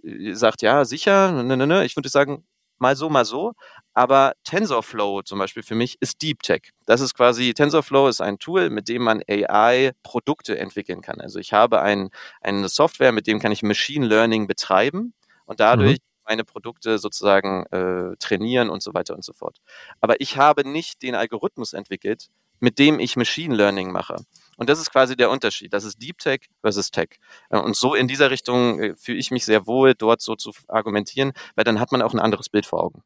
äh, 0.04 0.34
sagt, 0.34 0.62
ja, 0.62 0.84
sicher, 0.84 1.32
ne, 1.42 1.56
ne, 1.56 1.66
ne. 1.66 1.84
ich 1.84 1.96
würde 1.96 2.08
sagen, 2.08 2.44
mal 2.78 2.94
so, 2.94 3.08
mal 3.08 3.24
so. 3.24 3.52
Aber 3.94 4.34
TensorFlow 4.44 5.22
zum 5.22 5.38
Beispiel 5.38 5.62
für 5.62 5.74
mich 5.74 5.96
ist 6.00 6.20
Deep 6.20 6.42
Tech. 6.42 6.72
Das 6.84 7.00
ist 7.00 7.14
quasi, 7.14 7.54
TensorFlow 7.54 8.08
ist 8.08 8.20
ein 8.20 8.38
Tool, 8.38 8.68
mit 8.68 8.88
dem 8.88 9.02
man 9.02 9.22
AI-Produkte 9.28 10.58
entwickeln 10.58 11.00
kann. 11.00 11.20
Also 11.20 11.38
ich 11.38 11.54
habe 11.54 11.80
ein, 11.80 12.10
eine 12.42 12.68
Software, 12.68 13.12
mit 13.12 13.26
dem 13.26 13.40
kann 13.40 13.52
ich 13.52 13.62
Machine 13.62 14.06
Learning 14.06 14.46
betreiben 14.46 15.14
und 15.46 15.60
dadurch 15.60 15.98
mhm 15.98 16.06
meine 16.28 16.44
Produkte 16.44 16.98
sozusagen 16.98 17.66
äh, 17.66 18.16
trainieren 18.18 18.68
und 18.68 18.82
so 18.82 18.94
weiter 18.94 19.14
und 19.14 19.24
so 19.24 19.32
fort. 19.32 19.58
Aber 20.00 20.20
ich 20.20 20.36
habe 20.36 20.68
nicht 20.68 21.02
den 21.02 21.14
Algorithmus 21.14 21.72
entwickelt, 21.72 22.28
mit 22.60 22.78
dem 22.78 22.98
ich 23.00 23.16
Machine 23.16 23.54
Learning 23.54 23.92
mache. 23.92 24.16
Und 24.56 24.70
das 24.70 24.80
ist 24.80 24.90
quasi 24.90 25.16
der 25.16 25.30
Unterschied. 25.30 25.72
Das 25.72 25.84
ist 25.84 26.00
Deep 26.02 26.18
Tech 26.18 26.40
versus 26.62 26.90
Tech. 26.90 27.18
Äh, 27.50 27.58
und 27.58 27.76
so 27.76 27.94
in 27.94 28.08
dieser 28.08 28.30
Richtung 28.30 28.80
äh, 28.80 28.96
fühle 28.96 29.18
ich 29.18 29.30
mich 29.30 29.44
sehr 29.44 29.66
wohl, 29.66 29.94
dort 29.94 30.22
so 30.22 30.34
zu 30.34 30.52
argumentieren, 30.68 31.32
weil 31.54 31.64
dann 31.64 31.80
hat 31.80 31.92
man 31.92 32.02
auch 32.02 32.14
ein 32.14 32.20
anderes 32.20 32.48
Bild 32.48 32.66
vor 32.66 32.82
Augen. 32.82 33.02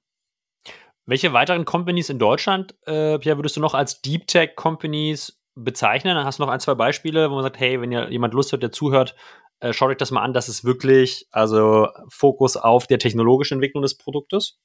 Welche 1.07 1.33
weiteren 1.33 1.65
Companies 1.65 2.09
in 2.09 2.19
Deutschland, 2.19 2.75
äh, 2.87 3.19
Pierre, 3.19 3.39
würdest 3.39 3.57
du 3.57 3.61
noch 3.61 3.75
als 3.75 4.01
Deep 4.01 4.27
Tech 4.29 4.55
Companies 4.55 5.41
bezeichnen? 5.57 6.15
Dann 6.15 6.25
hast 6.25 6.39
du 6.39 6.45
noch 6.45 6.51
ein, 6.51 6.61
zwei 6.61 6.75
Beispiele, 6.75 7.31
wo 7.31 7.35
man 7.35 7.43
sagt, 7.43 7.59
hey, 7.59 7.81
wenn 7.81 7.91
ihr 7.91 8.11
jemand 8.11 8.33
Lust 8.35 8.53
hat, 8.53 8.63
der 8.63 8.71
zuhört, 8.71 9.17
äh, 9.59 9.73
schaut 9.73 9.91
euch 9.91 9.97
das 9.97 10.13
mal 10.13 10.23
an. 10.23 10.33
Das 10.33 10.49
ist 10.49 10.65
wirklich 10.65 11.27
also 11.33 11.89
Fokus 12.09 12.57
auf 12.57 12.87
der 12.87 12.99
technologischen 12.99 13.55
Entwicklung 13.55 13.83
des 13.83 13.97
Produktes. 13.97 14.59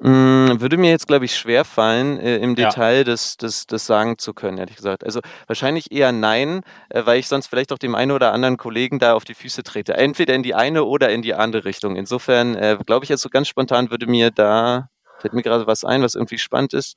Mm, 0.00 0.60
würde 0.60 0.76
mir 0.76 0.90
jetzt, 0.90 1.08
glaube 1.08 1.24
ich, 1.24 1.34
schwer 1.34 1.64
fallen, 1.64 2.20
äh, 2.20 2.36
im 2.36 2.54
Detail 2.54 2.98
ja. 2.98 3.04
das, 3.04 3.36
das, 3.36 3.66
das 3.66 3.84
sagen 3.84 4.16
zu 4.16 4.32
können, 4.32 4.56
ehrlich 4.58 4.76
gesagt. 4.76 5.02
Also 5.02 5.20
wahrscheinlich 5.48 5.90
eher 5.90 6.12
nein, 6.12 6.60
äh, 6.88 7.04
weil 7.04 7.18
ich 7.18 7.26
sonst 7.26 7.48
vielleicht 7.48 7.72
auch 7.72 7.78
dem 7.78 7.96
einen 7.96 8.12
oder 8.12 8.32
anderen 8.32 8.58
Kollegen 8.58 9.00
da 9.00 9.14
auf 9.14 9.24
die 9.24 9.34
Füße 9.34 9.64
trete. 9.64 9.94
Entweder 9.94 10.34
in 10.34 10.44
die 10.44 10.54
eine 10.54 10.84
oder 10.84 11.10
in 11.10 11.22
die 11.22 11.34
andere 11.34 11.64
Richtung. 11.64 11.96
Insofern 11.96 12.54
äh, 12.54 12.78
glaube 12.86 13.04
ich 13.04 13.08
jetzt 13.08 13.22
so 13.22 13.28
ganz 13.28 13.48
spontan 13.48 13.90
würde 13.90 14.06
mir 14.06 14.30
da, 14.30 14.88
fällt 15.18 15.34
mir 15.34 15.42
gerade 15.42 15.66
was 15.66 15.84
ein, 15.84 16.00
was 16.02 16.14
irgendwie 16.14 16.38
spannend 16.38 16.74
ist. 16.74 16.96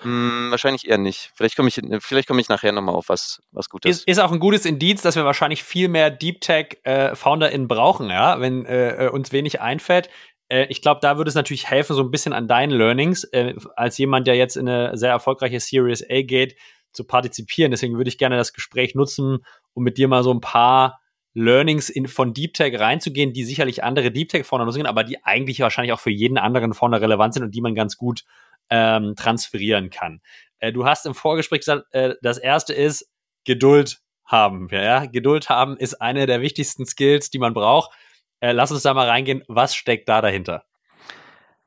Hm, 0.00 0.50
wahrscheinlich 0.50 0.88
eher 0.88 0.98
nicht. 0.98 1.30
Vielleicht 1.34 1.54
komme 1.54 1.68
ich, 1.68 1.80
vielleicht 2.00 2.26
komme 2.26 2.40
ich 2.40 2.48
nachher 2.48 2.72
nochmal 2.72 2.94
auf 2.94 3.08
was, 3.08 3.40
was 3.52 3.68
Gutes. 3.68 3.98
Ist, 3.98 4.08
ist 4.08 4.18
auch 4.18 4.32
ein 4.32 4.40
gutes 4.40 4.64
Indiz, 4.64 5.02
dass 5.02 5.16
wir 5.16 5.24
wahrscheinlich 5.24 5.62
viel 5.62 5.88
mehr 5.88 6.10
Deep 6.10 6.40
Tech 6.40 6.78
äh, 6.82 7.14
FounderInnen 7.14 7.68
brauchen, 7.68 8.10
ja, 8.10 8.40
wenn 8.40 8.64
äh, 8.64 9.06
äh 9.06 9.08
uns 9.10 9.32
wenig 9.32 9.60
einfällt. 9.60 10.08
Äh, 10.52 10.66
ich 10.68 10.82
glaube, 10.82 11.00
da 11.00 11.16
würde 11.16 11.28
es 11.28 11.34
natürlich 11.34 11.68
helfen, 11.70 11.96
so 11.96 12.02
ein 12.02 12.10
bisschen 12.10 12.34
an 12.34 12.46
deinen 12.46 12.70
Learnings, 12.70 13.24
äh, 13.24 13.54
als 13.74 13.96
jemand, 13.96 14.26
der 14.26 14.36
jetzt 14.36 14.56
in 14.56 14.68
eine 14.68 14.96
sehr 14.96 15.10
erfolgreiche 15.10 15.58
Series 15.58 16.04
A 16.08 16.22
geht, 16.22 16.56
zu 16.92 17.04
partizipieren. 17.04 17.70
Deswegen 17.70 17.96
würde 17.96 18.08
ich 18.08 18.18
gerne 18.18 18.36
das 18.36 18.52
Gespräch 18.52 18.94
nutzen, 18.94 19.38
um 19.72 19.82
mit 19.82 19.96
dir 19.96 20.08
mal 20.08 20.22
so 20.22 20.32
ein 20.32 20.42
paar 20.42 21.00
Learnings 21.32 21.88
in, 21.88 22.06
von 22.06 22.34
Deep 22.34 22.52
Tech 22.52 22.78
reinzugehen, 22.78 23.32
die 23.32 23.44
sicherlich 23.44 23.82
andere 23.82 24.10
Deep 24.10 24.28
Tech 24.28 24.44
Founder 24.44 24.66
nutzen, 24.66 24.84
aber 24.84 25.02
die 25.02 25.24
eigentlich 25.24 25.60
wahrscheinlich 25.60 25.94
auch 25.94 26.00
für 26.00 26.10
jeden 26.10 26.36
anderen 26.36 26.74
Founder 26.74 27.00
relevant 27.00 27.32
sind 27.32 27.44
und 27.44 27.54
die 27.54 27.62
man 27.62 27.74
ganz 27.74 27.96
gut 27.96 28.24
ähm, 28.68 29.14
transferieren 29.16 29.88
kann. 29.88 30.20
Äh, 30.58 30.72
du 30.72 30.84
hast 30.84 31.06
im 31.06 31.14
Vorgespräch 31.14 31.60
gesagt, 31.60 31.86
äh, 31.92 32.16
das 32.20 32.36
erste 32.36 32.74
ist 32.74 33.10
Geduld 33.44 34.00
haben. 34.26 34.68
Ja? 34.70 35.06
Geduld 35.06 35.48
haben 35.48 35.78
ist 35.78 35.94
eine 36.02 36.26
der 36.26 36.42
wichtigsten 36.42 36.84
Skills, 36.84 37.30
die 37.30 37.38
man 37.38 37.54
braucht. 37.54 37.92
Äh, 38.42 38.52
lass 38.52 38.72
uns 38.72 38.82
da 38.82 38.92
mal 38.92 39.08
reingehen. 39.08 39.44
Was 39.46 39.74
steckt 39.74 40.08
da 40.08 40.20
dahinter? 40.20 40.64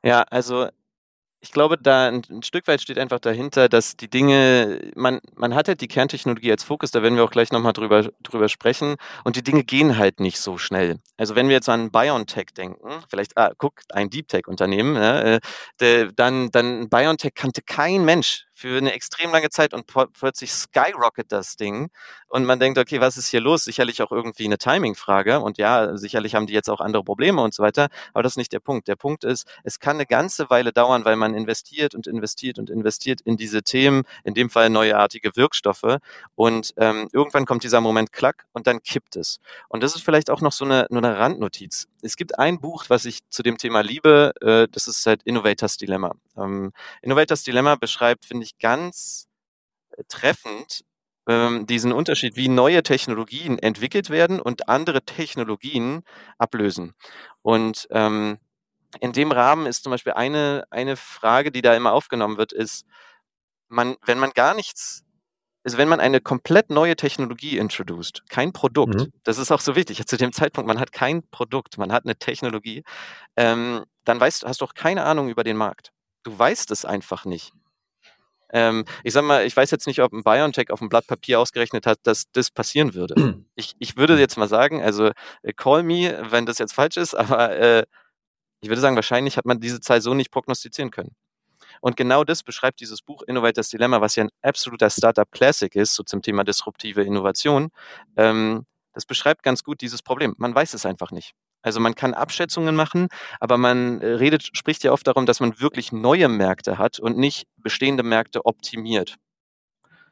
Ja, 0.03 0.23
also 0.23 0.67
ich 1.39 1.51
glaube, 1.51 1.77
da 1.77 2.07
ein, 2.09 2.21
ein, 2.29 2.43
Stück 2.43 2.67
weit 2.67 2.81
steht 2.81 2.97
einfach 2.97 3.19
dahinter, 3.19 3.69
dass 3.69 3.95
die 3.95 4.09
Dinge, 4.09 4.91
man, 4.95 5.21
man 5.35 5.55
hat 5.55 5.67
halt 5.67 5.79
die 5.79 5.87
Kerntechnologie 5.87 6.51
als 6.51 6.63
Fokus, 6.63 6.91
da 6.91 7.01
werden 7.01 7.15
wir 7.15 7.23
auch 7.23 7.31
gleich 7.31 7.51
nochmal 7.51 7.71
drüber, 7.71 8.09
drüber 8.23 8.49
sprechen, 8.49 8.95
und 9.23 9.35
die 9.35 9.43
Dinge 9.43 9.63
gehen 9.63 9.97
halt 9.97 10.19
nicht 10.19 10.39
so 10.39 10.57
schnell. 10.57 10.99
Also 11.17 11.35
wenn 11.35 11.47
wir 11.47 11.55
jetzt 11.55 11.69
an 11.69 11.91
BioNTech 11.91 12.47
denken, 12.57 13.03
vielleicht, 13.09 13.37
ah, 13.37 13.51
guck, 13.57 13.81
ein 13.93 14.09
Deep 14.09 14.27
Tech-Unternehmen, 14.27 14.95
ja, 14.95 15.21
äh, 15.21 15.39
de, 15.79 16.11
dann, 16.15 16.49
dann 16.51 16.89
BioNTech 16.89 17.35
kannte 17.35 17.61
kein 17.61 18.03
Mensch 18.03 18.44
für 18.55 18.77
eine 18.77 18.93
extrem 18.93 19.31
lange 19.31 19.49
Zeit 19.49 19.73
und 19.73 19.85
plötzlich 20.13 20.53
skyrocket 20.53 21.29
das 21.29 21.57
Ding 21.57 21.89
und 22.29 22.45
man 22.45 22.57
denkt, 22.59 22.79
okay, 22.79 23.01
was 23.01 23.17
ist 23.17 23.27
hier 23.27 23.41
los? 23.41 23.65
Sicherlich 23.65 24.01
auch 24.01 24.13
irgendwie 24.13 24.45
eine 24.45 24.57
Timing-Frage 24.57 25.41
und 25.41 25.57
ja, 25.57 25.97
sicherlich 25.97 26.35
haben 26.35 26.47
die 26.47 26.53
jetzt 26.53 26.69
auch 26.69 26.79
andere 26.79 27.03
Probleme 27.03 27.41
und 27.41 27.53
so 27.53 27.61
weiter, 27.61 27.89
aber 28.13 28.23
das 28.23 28.33
ist 28.33 28.37
nicht 28.37 28.53
der 28.53 28.61
Punkt. 28.61 28.87
Der 28.87 28.95
Punkt 28.95 29.25
ist, 29.25 29.45
es 29.63 29.79
kann 29.79 29.97
eine 29.97 30.05
ganze 30.05 30.49
Weile 30.49 30.71
dauern, 30.71 31.03
weil 31.03 31.17
man 31.17 31.33
investiert 31.33 31.95
und 31.95 32.07
investiert 32.07 32.57
und 32.57 32.69
investiert 32.69 33.19
in 33.21 33.35
diese 33.35 33.61
Themen, 33.61 34.03
in 34.23 34.33
dem 34.33 34.49
Fall 34.49 34.69
neuartige 34.69 35.35
Wirkstoffe 35.35 35.97
und 36.35 36.73
ähm, 36.77 37.09
irgendwann 37.11 37.45
kommt 37.45 37.63
dieser 37.63 37.81
Moment 37.81 38.13
klack 38.13 38.45
und 38.53 38.67
dann 38.67 38.81
kippt 38.81 39.17
es. 39.17 39.39
Und 39.67 39.83
das 39.83 39.95
ist 39.95 40.03
vielleicht 40.03 40.29
auch 40.29 40.39
noch 40.39 40.53
so 40.53 40.63
eine, 40.63 40.87
nur 40.89 41.03
eine 41.03 41.17
Randnotiz. 41.17 41.87
Es 42.05 42.17
gibt 42.17 42.37
ein 42.37 42.59
Buch, 42.59 42.85
was 42.89 43.05
ich 43.05 43.27
zu 43.29 43.41
dem 43.41 43.57
Thema 43.57 43.81
liebe, 43.81 44.33
äh, 44.41 44.67
das 44.71 44.87
ist 44.87 45.05
halt 45.05 45.23
Innovators 45.23 45.77
Dilemma. 45.77 46.13
Ähm, 46.37 46.71
Innovators 47.01 47.43
Dilemma 47.43 47.75
beschreibt, 47.75 48.25
finde 48.25 48.43
ich, 48.43 48.59
ganz 48.59 49.27
äh, 49.97 50.03
treffend 50.07 50.83
ähm, 51.27 51.65
diesen 51.65 51.91
Unterschied, 51.91 52.35
wie 52.35 52.47
neue 52.47 52.83
Technologien 52.83 53.57
entwickelt 53.57 54.11
werden 54.11 54.39
und 54.39 54.69
andere 54.69 55.01
Technologien 55.01 56.03
ablösen. 56.37 56.93
Und 57.41 57.87
ähm, 57.89 58.37
in 58.99 59.11
dem 59.11 59.31
Rahmen 59.31 59.65
ist 59.65 59.83
zum 59.83 59.91
Beispiel 59.91 60.13
eine, 60.13 60.65
eine 60.69 60.97
Frage, 60.97 61.51
die 61.51 61.63
da 61.63 61.75
immer 61.75 61.93
aufgenommen 61.93 62.37
wird, 62.37 62.53
ist, 62.53 62.85
man, 63.67 63.95
wenn 64.05 64.19
man 64.19 64.29
gar 64.31 64.53
nichts, 64.53 65.04
also 65.65 65.79
wenn 65.79 65.89
man 65.89 65.99
eine 65.99 66.21
komplett 66.21 66.69
neue 66.69 66.95
Technologie 66.95 67.57
introduced, 67.57 68.21
kein 68.29 68.53
Produkt, 68.53 68.95
mhm. 68.95 69.11
das 69.23 69.39
ist 69.39 69.51
auch 69.51 69.61
so 69.61 69.75
wichtig, 69.75 70.05
zu 70.05 70.15
dem 70.15 70.31
Zeitpunkt, 70.31 70.67
man 70.67 70.79
hat 70.79 70.91
kein 70.91 71.27
Produkt, 71.29 71.79
man 71.79 71.91
hat 71.91 72.05
eine 72.05 72.15
Technologie, 72.15 72.83
ähm, 73.35 73.83
dann 74.03 74.19
weißt, 74.19 74.45
hast 74.45 74.61
du 74.61 74.65
auch 74.65 74.75
keine 74.75 75.03
Ahnung 75.03 75.27
über 75.27 75.43
den 75.43 75.57
Markt. 75.57 75.91
Du 76.23 76.37
weißt 76.37 76.69
es 76.69 76.85
einfach 76.85 77.25
nicht. 77.25 77.51
Ähm, 78.51 78.85
ich 79.03 79.13
sag 79.13 79.23
mal, 79.23 79.43
ich 79.43 79.57
weiß 79.57 79.71
jetzt 79.71 79.87
nicht, 79.87 80.01
ob 80.03 80.13
ein 80.13 80.23
BioNTech 80.23 80.69
auf 80.69 80.79
dem 80.79 80.89
Blatt 80.89 81.07
Papier 81.07 81.39
ausgerechnet 81.39 81.87
hat, 81.87 81.97
dass 82.03 82.31
das 82.31 82.51
passieren 82.51 82.93
würde. 82.93 83.15
Ich, 83.57 83.73
ich 83.79 83.95
würde 83.95 84.19
jetzt 84.19 84.37
mal 84.37 84.49
sagen, 84.49 84.83
also 84.83 85.11
äh, 85.41 85.53
call 85.53 85.81
me, 85.81 86.25
wenn 86.29 86.45
das 86.45 86.57
jetzt 86.57 86.73
falsch 86.73 86.97
ist, 86.97 87.13
aber 87.15 87.57
äh, 87.57 87.85
ich 88.59 88.69
würde 88.69 88.81
sagen, 88.81 88.95
wahrscheinlich 88.95 89.37
hat 89.37 89.45
man 89.45 89.59
diese 89.59 89.79
Zahl 89.79 90.01
so 90.01 90.13
nicht 90.13 90.29
prognostizieren 90.29 90.91
können. 90.91 91.15
Und 91.81 91.97
genau 91.97 92.23
das 92.23 92.43
beschreibt 92.43 92.79
dieses 92.79 93.01
Buch 93.01 93.21
Innovators 93.23 93.69
Dilemma, 93.69 94.01
was 94.01 94.15
ja 94.15 94.25
ein 94.25 94.29
absoluter 94.41 94.89
Startup 94.89 95.29
Classic 95.31 95.73
ist, 95.75 95.95
so 95.95 96.03
zum 96.03 96.21
Thema 96.21 96.43
disruptive 96.43 97.03
Innovation. 97.03 97.69
Ähm, 98.17 98.65
das 98.93 99.05
beschreibt 99.05 99.43
ganz 99.43 99.63
gut 99.63 99.81
dieses 99.81 100.01
Problem. 100.01 100.35
Man 100.37 100.55
weiß 100.55 100.73
es 100.73 100.85
einfach 100.85 101.11
nicht. 101.11 101.33
Also 101.61 101.79
man 101.79 101.95
kann 101.95 102.13
Abschätzungen 102.13 102.75
machen, 102.75 103.07
aber 103.39 103.57
man 103.57 103.99
äh, 104.01 104.05
redet, 104.05 104.55
spricht 104.55 104.83
ja 104.83 104.91
oft 104.91 105.07
darum, 105.07 105.25
dass 105.25 105.39
man 105.39 105.59
wirklich 105.59 105.91
neue 105.91 106.29
Märkte 106.29 106.77
hat 106.77 106.99
und 106.99 107.17
nicht 107.17 107.47
bestehende 107.57 108.03
Märkte 108.03 108.45
optimiert 108.45 109.17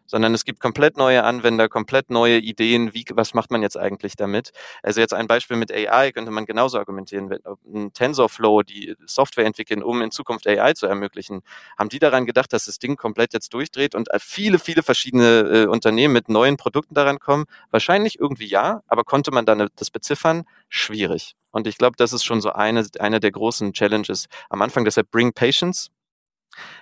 sondern 0.06 0.34
es 0.34 0.46
gibt 0.46 0.60
komplett 0.60 0.98
neue 0.98 1.24
Anwender, 1.24 1.70
komplett 1.70 2.10
neue 2.10 2.38
Ideen, 2.38 2.94
wie, 2.94 3.06
was 3.14 3.34
macht 3.34 3.52
man 3.52 3.62
jetzt 3.62 3.78
eigentlich 3.78 4.16
damit? 4.16 4.52
Also 4.82 5.02
jetzt 5.02 5.14
ein 5.14 5.28
Beispiel 5.28 5.58
mit 5.58 5.72
AI 5.72 6.12
könnte 6.12 6.32
man 6.32 6.46
genauso 6.46 6.78
argumentieren, 6.78 7.30
wenn 7.30 7.94
TensorFlow 7.94 8.64
die 8.64 8.96
Software 9.06 9.46
entwickeln, 9.46 9.84
um 9.84 10.02
in 10.02 10.12
Zukunft 10.12 10.48
AI 10.48 10.74
zu 10.74 10.88
ermöglichen, 10.88 11.42
haben 11.78 11.90
die 11.90 12.00
daran 12.00 12.26
gedacht, 12.26 12.54
dass 12.54 12.66
das 12.66 12.80
Ding 12.80 12.96
komplett 12.96 13.34
jetzt 13.34 13.54
durchdreht 13.54 13.96
und 13.96 14.10
viele, 14.20 14.60
viele 14.60 14.84
verschiedene 14.84 15.40
äh, 15.40 15.66
Unternehmen 15.66 16.14
mit 16.14 16.30
neuen 16.30 16.58
Produkten 16.58 16.94
daran 16.94 17.20
kommen? 17.20 17.46
Wahrscheinlich 17.72 18.20
irgendwie 18.20 18.48
ja, 18.48 18.82
aber 18.88 19.04
konnte 19.04 19.32
man 19.32 19.46
dann 19.46 19.70
das 19.76 19.92
beziffern? 19.92 20.44
Schwierig. 20.70 21.36
Und 21.52 21.68
ich 21.68 21.78
glaube, 21.78 21.96
das 21.98 22.14
ist 22.14 22.24
schon 22.24 22.42
so 22.42 22.52
eine, 22.52 22.86
eine 23.00 23.20
der 23.20 23.32
großen 23.32 23.74
Challenges 23.74 24.26
am 24.50 24.62
Anfang. 24.62 24.86
Deshalb 24.86 25.12
bring 25.12 25.34
patience. 25.34 25.92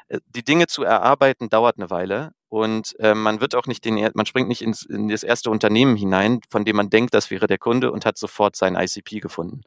Äh, 0.08 0.20
die 0.28 0.44
Dinge 0.44 0.68
zu 0.68 0.84
erarbeiten 0.84 1.50
dauert 1.50 1.78
eine 1.78 1.90
Weile 1.90 2.34
und 2.50 3.00
äh, 3.00 3.14
man 3.14 3.40
wird 3.40 3.56
auch 3.56 3.66
nicht 3.66 3.86
den, 3.86 4.10
man 4.14 4.26
springt 4.26 4.50
nicht 4.50 4.62
ins, 4.62 4.84
in 4.84 5.08
das 5.08 5.24
erste 5.24 5.50
Unternehmen 5.50 5.96
hinein, 5.96 6.42
von 6.50 6.66
dem 6.66 6.76
man 6.76 6.90
denkt, 6.90 7.14
das 7.14 7.32
wäre 7.32 7.48
der 7.48 7.58
Kunde 7.58 7.92
und 7.92 8.06
hat 8.06 8.18
sofort 8.18 8.56
sein 8.56 8.76
ICP 8.76 9.22
gefunden, 9.22 9.62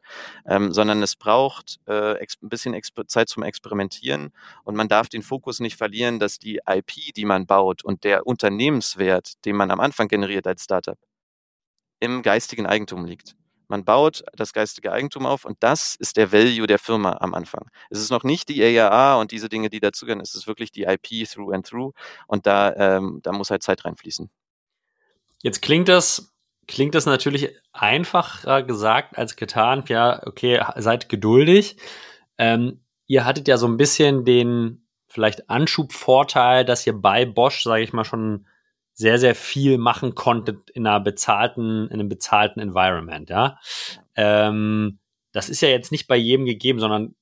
ähm, 0.45 0.71
sondern 0.71 1.01
es 1.01 1.15
braucht 1.15 1.79
äh, 1.87 2.19
ein 2.19 2.49
bisschen 2.49 2.73
Exper 2.73 3.07
Zeit 3.07 3.29
zum 3.29 3.43
Experimentieren 3.43 4.31
und 4.63 4.75
man 4.75 4.87
darf 4.87 5.09
den 5.09 5.23
Fokus 5.23 5.59
nicht 5.59 5.77
verlieren, 5.77 6.19
dass 6.19 6.37
die 6.37 6.59
IP, 6.67 7.13
die 7.15 7.25
man 7.25 7.47
baut 7.47 7.83
und 7.83 8.03
der 8.03 8.27
Unternehmenswert, 8.27 9.43
den 9.45 9.55
man 9.55 9.71
am 9.71 9.79
Anfang 9.79 10.07
generiert 10.07 10.45
als 10.45 10.63
Startup, 10.63 10.99
im 11.99 12.21
geistigen 12.21 12.67
Eigentum 12.67 13.05
liegt. 13.05 13.35
Man 13.67 13.83
baut 13.83 14.23
das 14.33 14.53
geistige 14.53 14.91
Eigentum 14.91 15.25
auf 15.25 15.45
und 15.45 15.57
das 15.61 15.95
ist 15.95 16.17
der 16.17 16.31
Value 16.31 16.67
der 16.67 16.79
Firma 16.79 17.17
am 17.19 17.33
Anfang. 17.33 17.69
Es 17.89 17.99
ist 17.99 18.11
noch 18.11 18.23
nicht 18.23 18.49
die 18.49 18.63
ARA 18.63 19.19
und 19.19 19.31
diese 19.31 19.49
Dinge, 19.49 19.69
die 19.69 19.79
dazugehören. 19.79 20.21
Es 20.21 20.35
ist 20.35 20.47
wirklich 20.47 20.71
die 20.71 20.83
IP 20.83 21.27
through 21.27 21.53
and 21.53 21.67
through 21.67 21.93
und 22.27 22.45
da, 22.45 22.73
ähm, 22.75 23.19
da 23.23 23.31
muss 23.31 23.49
halt 23.49 23.63
Zeit 23.63 23.85
reinfließen. 23.85 24.29
Jetzt 25.41 25.61
klingt 25.61 25.87
das, 25.89 26.33
klingt 26.67 26.95
das 26.95 27.05
natürlich 27.05 27.49
einfacher 27.71 28.63
gesagt 28.63 29.17
als 29.17 29.35
getan. 29.35 29.83
Ja, 29.87 30.25
okay, 30.25 30.63
seid 30.77 31.09
geduldig. 31.09 31.77
Ähm, 32.37 32.81
ihr 33.07 33.25
hattet 33.25 33.47
ja 33.47 33.57
so 33.57 33.67
ein 33.67 33.77
bisschen 33.77 34.25
den 34.25 34.85
vielleicht 35.07 35.49
Anschubvorteil, 35.49 36.65
dass 36.65 36.85
ihr 36.85 36.93
bei 36.93 37.25
Bosch, 37.25 37.63
sage 37.63 37.83
ich 37.83 37.93
mal, 37.93 38.05
schon 38.05 38.47
sehr, 38.95 39.19
sehr 39.19 39.35
viel 39.35 39.77
machen 39.77 40.15
konntet 40.15 40.69
in 40.71 40.87
einer 40.87 40.99
bezahlten, 40.99 41.87
in 41.87 41.93
einem 41.93 42.09
bezahlten 42.09 42.59
Environment, 42.59 43.29
ja. 43.29 43.59
Ähm, 44.15 44.99
das 45.33 45.49
ist 45.49 45.61
ja 45.61 45.67
jetzt 45.67 45.91
nicht 45.91 46.07
bei 46.07 46.15
jedem 46.15 46.45
gegeben, 46.45 46.79
sondern 46.79 47.13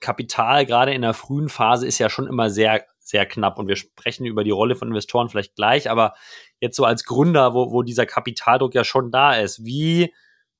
Kapital 0.00 0.66
gerade 0.66 0.92
in 0.92 1.00
der 1.00 1.14
frühen 1.14 1.48
Phase 1.48 1.86
ist 1.86 1.98
ja 1.98 2.10
schon 2.10 2.26
immer 2.26 2.50
sehr, 2.50 2.84
sehr 2.98 3.24
knapp. 3.24 3.58
Und 3.58 3.68
wir 3.68 3.76
sprechen 3.76 4.26
über 4.26 4.44
die 4.44 4.50
Rolle 4.50 4.76
von 4.76 4.88
Investoren 4.88 5.30
vielleicht 5.30 5.56
gleich, 5.56 5.88
aber 5.88 6.14
jetzt 6.60 6.76
so 6.76 6.84
als 6.84 7.04
Gründer, 7.04 7.54
wo, 7.54 7.72
wo 7.72 7.82
dieser 7.82 8.04
Kapitaldruck 8.04 8.74
ja 8.74 8.84
schon 8.84 9.10
da 9.10 9.34
ist, 9.34 9.64
wie 9.64 10.12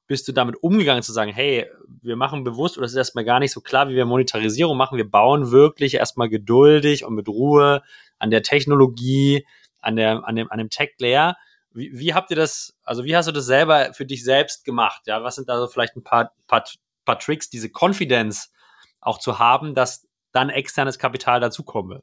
bist 0.06 0.28
du 0.28 0.32
damit 0.32 0.62
umgegangen 0.62 1.02
zu 1.02 1.12
sagen, 1.12 1.32
hey, 1.32 1.66
wir 2.02 2.16
machen 2.16 2.44
bewusst, 2.44 2.76
oder 2.76 2.86
es 2.86 2.92
ist 2.92 2.98
erstmal 2.98 3.24
gar 3.24 3.38
nicht 3.38 3.52
so 3.52 3.60
klar, 3.60 3.88
wie 3.88 3.94
wir 3.94 4.04
Monetarisierung 4.06 4.76
machen, 4.76 4.96
wir 4.96 5.10
bauen 5.10 5.50
wirklich 5.50 5.94
erstmal 5.94 6.28
geduldig 6.28 7.04
und 7.04 7.14
mit 7.14 7.28
Ruhe 7.28 7.82
an 8.18 8.30
der 8.30 8.42
Technologie, 8.42 9.46
an, 9.84 9.96
der, 9.96 10.26
an 10.26 10.36
dem, 10.36 10.50
an 10.50 10.58
dem 10.58 10.70
Tech-Layer. 10.70 11.36
Wie, 11.72 11.98
wie 11.98 12.14
habt 12.14 12.30
ihr 12.30 12.36
das, 12.36 12.74
also 12.84 13.04
wie 13.04 13.16
hast 13.16 13.26
du 13.26 13.32
das 13.32 13.46
selber 13.46 13.92
für 13.94 14.06
dich 14.06 14.24
selbst 14.24 14.64
gemacht? 14.64 15.02
Ja, 15.06 15.22
was 15.22 15.36
sind 15.36 15.48
da 15.48 15.58
so 15.58 15.66
vielleicht 15.66 15.96
ein 15.96 16.04
paar, 16.04 16.32
paar, 16.46 16.64
paar 17.04 17.18
Tricks, 17.18 17.50
diese 17.50 17.68
Confidence 17.68 18.52
auch 19.00 19.18
zu 19.18 19.38
haben, 19.38 19.74
dass 19.74 20.06
dann 20.32 20.50
externes 20.50 20.98
Kapital 20.98 21.40
dazukommen 21.40 22.00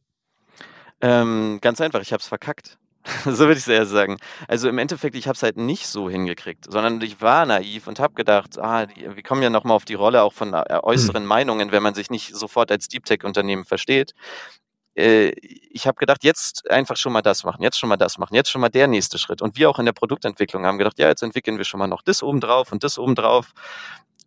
Ähm, 1.01 1.59
ganz 1.61 1.81
einfach, 1.81 2.01
ich 2.01 2.13
habe 2.13 2.21
es 2.21 2.27
verkackt. 2.27 2.77
so 3.25 3.39
würde 3.39 3.53
ich 3.53 3.59
es 3.59 3.67
eher 3.67 3.85
sagen. 3.85 4.17
Also 4.47 4.69
im 4.69 4.77
Endeffekt, 4.77 5.15
ich 5.15 5.27
habe 5.27 5.35
es 5.35 5.41
halt 5.41 5.57
nicht 5.57 5.87
so 5.87 6.09
hingekriegt, 6.09 6.71
sondern 6.71 7.01
ich 7.01 7.19
war 7.21 7.45
naiv 7.45 7.87
und 7.87 7.99
habe 7.99 8.13
gedacht, 8.13 8.59
ah, 8.59 8.85
die, 8.85 9.15
wir 9.15 9.23
kommen 9.23 9.41
ja 9.41 9.49
nochmal 9.49 9.75
auf 9.75 9.85
die 9.85 9.95
Rolle 9.95 10.21
auch 10.21 10.33
von 10.33 10.53
äh, 10.53 10.79
äußeren 10.83 11.23
hm. 11.23 11.27
Meinungen, 11.27 11.71
wenn 11.71 11.81
man 11.81 11.95
sich 11.95 12.09
nicht 12.09 12.35
sofort 12.35 12.71
als 12.71 12.87
Deep 12.87 13.05
Tech-Unternehmen 13.05 13.65
versteht. 13.65 14.13
Äh, 14.95 15.31
ich 15.71 15.87
habe 15.87 15.97
gedacht, 15.97 16.23
jetzt 16.23 16.69
einfach 16.69 16.97
schon 16.97 17.13
mal 17.13 17.21
das 17.21 17.43
machen, 17.43 17.63
jetzt 17.63 17.79
schon 17.79 17.89
mal 17.89 17.97
das 17.97 18.17
machen, 18.17 18.35
jetzt 18.35 18.49
schon 18.49 18.61
mal 18.61 18.69
der 18.69 18.87
nächste 18.87 19.17
Schritt. 19.17 19.41
Und 19.41 19.57
wir 19.57 19.69
auch 19.69 19.79
in 19.79 19.85
der 19.85 19.93
Produktentwicklung 19.93 20.65
haben 20.65 20.77
gedacht, 20.77 20.99
ja, 20.99 21.07
jetzt 21.07 21.23
entwickeln 21.23 21.57
wir 21.57 21.65
schon 21.65 21.79
mal 21.79 21.87
noch 21.87 22.01
das 22.01 22.23
oben 22.23 22.41
drauf 22.41 22.71
und 22.71 22.83
das 22.83 22.97
oben 22.99 23.15
drauf. 23.15 23.53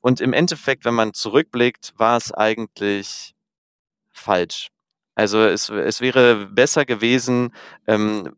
Und 0.01 0.21
im 0.21 0.33
Endeffekt, 0.33 0.85
wenn 0.85 0.95
man 0.95 1.15
zurückblickt, 1.15 1.95
war 1.97 2.17
es 2.17 2.33
eigentlich 2.33 3.35
falsch. 4.13 4.69
Also 5.15 5.41
es, 5.41 5.69
es 5.69 6.01
wäre 6.01 6.47
besser 6.47 6.85
gewesen, 6.85 7.55
ähm, 7.87 8.37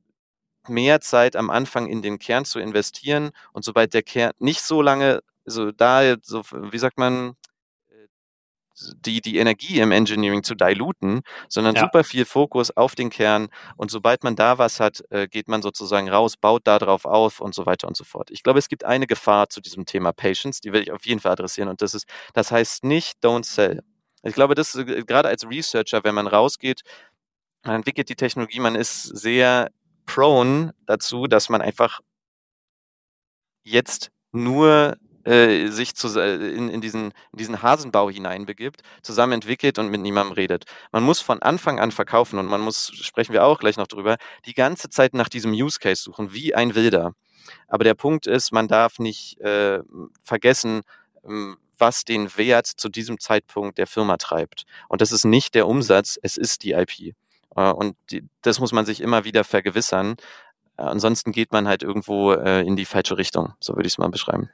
mehr 0.68 1.00
Zeit 1.00 1.36
am 1.36 1.50
Anfang 1.50 1.86
in 1.88 2.02
den 2.02 2.18
Kern 2.18 2.44
zu 2.44 2.58
investieren 2.58 3.30
und 3.52 3.64
sobald 3.64 3.94
der 3.94 4.02
Kern 4.02 4.32
nicht 4.38 4.62
so 4.62 4.82
lange, 4.82 5.22
so 5.44 5.70
da, 5.72 6.16
so, 6.22 6.42
wie 6.50 6.78
sagt 6.78 6.98
man, 6.98 7.36
die, 9.04 9.20
die 9.20 9.38
Energie 9.38 9.80
im 9.80 9.92
Engineering 9.92 10.42
zu 10.42 10.54
diluten, 10.54 11.22
sondern 11.48 11.74
ja. 11.74 11.82
super 11.82 12.04
viel 12.04 12.24
Fokus 12.24 12.76
auf 12.76 12.94
den 12.94 13.10
Kern. 13.10 13.48
Und 13.76 13.90
sobald 13.90 14.24
man 14.24 14.36
da 14.36 14.58
was 14.58 14.80
hat, 14.80 15.02
äh, 15.10 15.28
geht 15.28 15.48
man 15.48 15.62
sozusagen 15.62 16.08
raus, 16.08 16.36
baut 16.36 16.66
da 16.66 16.78
drauf 16.78 17.04
auf 17.04 17.40
und 17.40 17.54
so 17.54 17.66
weiter 17.66 17.88
und 17.88 17.96
so 17.96 18.04
fort. 18.04 18.30
Ich 18.30 18.42
glaube, 18.42 18.58
es 18.58 18.68
gibt 18.68 18.84
eine 18.84 19.06
Gefahr 19.06 19.48
zu 19.48 19.60
diesem 19.60 19.86
Thema 19.86 20.12
Patience, 20.12 20.60
die 20.60 20.72
will 20.72 20.82
ich 20.82 20.92
auf 20.92 21.06
jeden 21.06 21.20
Fall 21.20 21.32
adressieren. 21.32 21.68
Und 21.68 21.82
das 21.82 21.94
ist, 21.94 22.06
das 22.34 22.50
heißt 22.50 22.84
nicht 22.84 23.18
don't 23.24 23.44
sell. 23.44 23.82
Ich 24.22 24.34
glaube, 24.34 24.54
das 24.54 24.74
äh, 24.74 24.84
gerade 25.04 25.28
als 25.28 25.48
Researcher, 25.48 26.04
wenn 26.04 26.14
man 26.14 26.26
rausgeht, 26.26 26.82
man 27.64 27.76
entwickelt 27.76 28.08
die 28.08 28.16
Technologie, 28.16 28.60
man 28.60 28.74
ist 28.74 29.02
sehr 29.02 29.70
prone 30.06 30.72
dazu, 30.86 31.26
dass 31.26 31.48
man 31.48 31.60
einfach 31.60 32.00
jetzt 33.64 34.10
nur 34.32 34.96
äh, 35.26 35.68
sich 35.68 35.94
zu, 35.94 36.18
äh, 36.18 36.36
in, 36.54 36.68
in, 36.68 36.80
diesen, 36.80 37.06
in 37.32 37.38
diesen 37.38 37.62
Hasenbau 37.62 38.08
hineinbegibt, 38.10 38.82
zusammen 39.02 39.32
entwickelt 39.32 39.78
und 39.78 39.88
mit 39.88 40.00
niemandem 40.00 40.32
redet. 40.32 40.64
Man 40.92 41.02
muss 41.02 41.20
von 41.20 41.42
Anfang 41.42 41.80
an 41.80 41.90
verkaufen 41.90 42.38
und 42.38 42.46
man 42.46 42.60
muss, 42.60 42.92
sprechen 42.94 43.32
wir 43.32 43.44
auch 43.44 43.58
gleich 43.58 43.76
noch 43.76 43.88
drüber, 43.88 44.16
die 44.46 44.54
ganze 44.54 44.88
Zeit 44.88 45.14
nach 45.14 45.28
diesem 45.28 45.52
Use 45.52 45.78
Case 45.80 46.02
suchen, 46.02 46.32
wie 46.32 46.54
ein 46.54 46.74
Wilder. 46.74 47.12
Aber 47.68 47.84
der 47.84 47.94
Punkt 47.94 48.26
ist, 48.26 48.52
man 48.52 48.68
darf 48.68 48.98
nicht 48.98 49.40
äh, 49.40 49.80
vergessen, 50.22 50.82
ähm, 51.24 51.56
was 51.78 52.04
den 52.04 52.36
Wert 52.36 52.66
zu 52.66 52.88
diesem 52.88 53.20
Zeitpunkt 53.20 53.78
der 53.78 53.86
Firma 53.86 54.16
treibt. 54.16 54.64
Und 54.88 55.00
das 55.00 55.12
ist 55.12 55.24
nicht 55.24 55.54
der 55.54 55.66
Umsatz, 55.66 56.18
es 56.22 56.36
ist 56.36 56.62
die 56.62 56.72
IP. 56.72 57.14
Äh, 57.56 57.70
und 57.72 57.96
die, 58.10 58.22
das 58.42 58.60
muss 58.60 58.72
man 58.72 58.86
sich 58.86 59.00
immer 59.00 59.24
wieder 59.24 59.44
vergewissern. 59.44 60.16
Ansonsten 60.76 61.32
geht 61.32 61.52
man 61.52 61.66
halt 61.66 61.82
irgendwo 61.82 62.32
äh, 62.32 62.60
in 62.60 62.76
die 62.76 62.84
falsche 62.84 63.18
Richtung. 63.18 63.54
So 63.60 63.74
würde 63.74 63.86
ich 63.86 63.94
es 63.94 63.98
mal 63.98 64.08
beschreiben. 64.08 64.50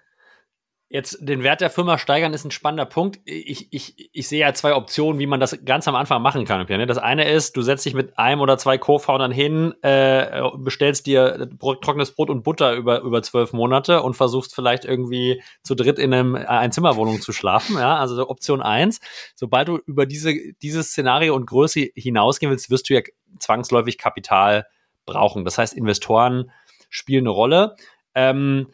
Jetzt 0.95 1.17
den 1.23 1.43
Wert 1.43 1.63
der 1.63 1.71
Firma 1.71 1.97
steigern 1.97 2.35
ist 2.35 2.45
ein 2.45 2.51
spannender 2.51 2.85
Punkt. 2.85 3.19
Ich, 3.25 3.73
ich, 3.73 4.11
ich 4.13 4.29
sehe 4.29 4.41
ja 4.41 4.53
zwei 4.53 4.75
Optionen, 4.75 5.19
wie 5.19 5.27
man 5.27 5.41
das 5.41 5.59
ganz 5.65 5.89
am 5.89 5.95
Anfang 5.95 6.21
machen 6.21 6.45
kann. 6.45 6.67
Das 6.87 6.99
eine 6.99 7.31
ist, 7.31 7.57
du 7.57 7.63
setzt 7.63 7.87
dich 7.87 7.95
mit 7.95 8.19
einem 8.19 8.43
oder 8.43 8.59
zwei 8.59 8.77
Co-Foundern 8.77 9.33
hin, 9.33 9.73
äh, 9.81 10.43
bestellst 10.59 11.07
dir 11.07 11.49
trockenes 11.59 12.15
Brot 12.15 12.29
und 12.29 12.43
Butter 12.43 12.75
über, 12.75 13.01
über 13.01 13.23
zwölf 13.23 13.55
Monate 13.55 14.03
und 14.03 14.19
versuchst 14.19 14.55
vielleicht 14.55 14.85
irgendwie 14.85 15.43
zu 15.63 15.75
dritt 15.75 15.99
in 15.99 16.13
einem 16.13 16.37
äh, 16.37 16.41
Einzimmerwohnung 16.41 17.23
zu 17.23 17.33
schlafen. 17.33 17.79
Ja, 17.79 17.97
also 17.97 18.29
Option 18.29 18.61
eins. 18.61 19.01
Sobald 19.35 19.69
du 19.69 19.79
über 19.87 20.05
diese, 20.05 20.35
dieses 20.61 20.91
Szenario 20.91 21.35
und 21.35 21.47
Größe 21.47 21.89
hinausgehen 21.95 22.51
willst, 22.51 22.69
wirst 22.69 22.91
du 22.91 22.95
ja 22.95 23.01
zwangsläufig 23.39 23.97
Kapital 23.97 24.67
brauchen. 25.07 25.47
Das 25.47 25.57
heißt, 25.57 25.73
Investoren 25.73 26.51
spielen 26.91 27.23
eine 27.23 27.31
Rolle. 27.31 27.77
Ähm, 28.15 28.67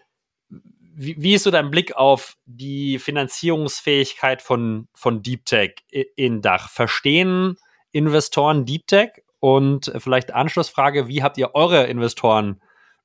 wie, 0.99 1.17
wie 1.19 1.35
ist 1.35 1.45
so 1.45 1.51
dein 1.51 1.71
Blick 1.71 1.95
auf 1.97 2.37
die 2.45 2.99
Finanzierungsfähigkeit 2.99 4.43
von, 4.43 4.89
von 4.95 5.23
Deep 5.23 5.45
Tech 5.45 5.77
in 5.91 6.43
Dach? 6.43 6.69
Verstehen 6.69 7.57
Investoren 7.93 8.67
Deep 8.67 8.87
Tech? 8.87 9.11
Und 9.41 9.93
vielleicht 9.99 10.35
Anschlussfrage, 10.35 11.07
wie 11.07 11.23
habt 11.23 11.39
ihr 11.39 11.55
eure 11.55 11.87
Investoren 11.87 12.61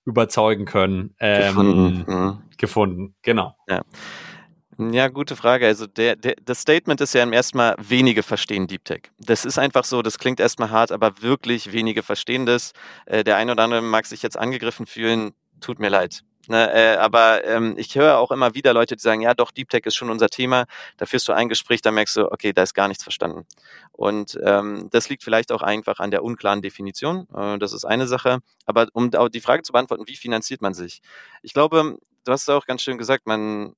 überzeugen 0.06 0.66
können? 0.66 1.16
Ähm, 1.20 1.50
gefunden. 1.50 2.06
Mhm. 2.08 2.42
Gefunden, 2.58 3.16
genau. 3.22 3.56
Ja. 3.68 3.82
Ja, 4.80 5.08
gute 5.10 5.36
Frage. 5.36 5.68
Also 5.68 5.86
der, 5.86 6.16
der, 6.16 6.34
das 6.44 6.62
Statement 6.62 7.00
ist 7.00 7.14
ja 7.14 7.30
erstmal, 7.30 7.76
wenige 7.78 8.24
verstehen 8.24 8.66
Deep 8.66 8.86
Tech. 8.86 9.12
Das 9.20 9.46
ist 9.46 9.60
einfach 9.60 9.84
so, 9.84 10.02
das 10.02 10.18
klingt 10.18 10.40
erstmal 10.40 10.72
hart, 10.72 10.92
aber 10.92 11.22
wirklich 11.22 11.72
wenige 11.72 12.02
verstehen 12.02 12.48
das. 12.48 12.74
Äh, 13.06 13.24
der 13.24 13.38
eine 13.38 13.52
oder 13.52 13.64
andere 13.64 13.84
mag 13.84 14.08
sich 14.08 14.24
jetzt 14.24 14.38
angegriffen 14.38 14.88
fühlen, 14.88 15.34
tut 15.62 15.78
mir 15.78 15.90
leid. 15.90 16.24
Ne, 16.50 16.74
äh, 16.74 16.98
aber 16.98 17.46
ähm, 17.46 17.76
ich 17.78 17.96
höre 17.96 18.18
auch 18.18 18.30
immer 18.32 18.54
wieder 18.54 18.74
Leute, 18.74 18.98
die 18.98 19.02
sagen, 19.02 19.22
ja 19.22 19.34
doch, 19.34 19.52
Deep 19.52 19.70
Tech 19.70 19.86
ist 19.86 19.96
schon 19.96 20.10
unser 20.10 20.28
Thema. 20.28 20.66
Da 20.98 21.06
führst 21.06 21.28
du 21.30 21.34
ein 21.34 21.48
Gespräch, 21.48 21.82
da 21.82 21.92
merkst 21.92 22.18
du, 22.18 22.30
okay, 22.32 22.52
da 22.52 22.64
ist 22.64 22.74
gar 22.74 22.90
nichts 22.90 23.04
verstanden. 23.04 23.46
Und 23.94 24.38
ähm, 24.44 24.90
das 24.92 25.08
liegt 25.08 25.24
vielleicht 25.24 25.54
auch 25.54 25.62
einfach 25.62 26.00
an 26.00 26.12
der 26.12 26.22
unklaren 26.24 26.62
Definition. 26.62 27.28
Äh, 27.34 27.60
das 27.60 27.72
ist 27.72 27.86
eine 27.86 28.08
Sache. 28.08 28.40
Aber 28.66 28.88
um 28.94 29.10
die 29.32 29.42
Frage 29.42 29.64
zu 29.64 29.72
beantworten, 29.72 30.08
wie 30.08 30.18
finanziert 30.18 30.62
man 30.62 30.74
sich? 30.74 31.02
Ich 31.44 31.54
glaube, 31.54 31.98
du 32.26 32.32
hast 32.32 32.44
es 32.44 32.50
auch 32.50 32.66
ganz 32.66 32.82
schön 32.82 32.98
gesagt, 32.98 33.26
man 33.26 33.74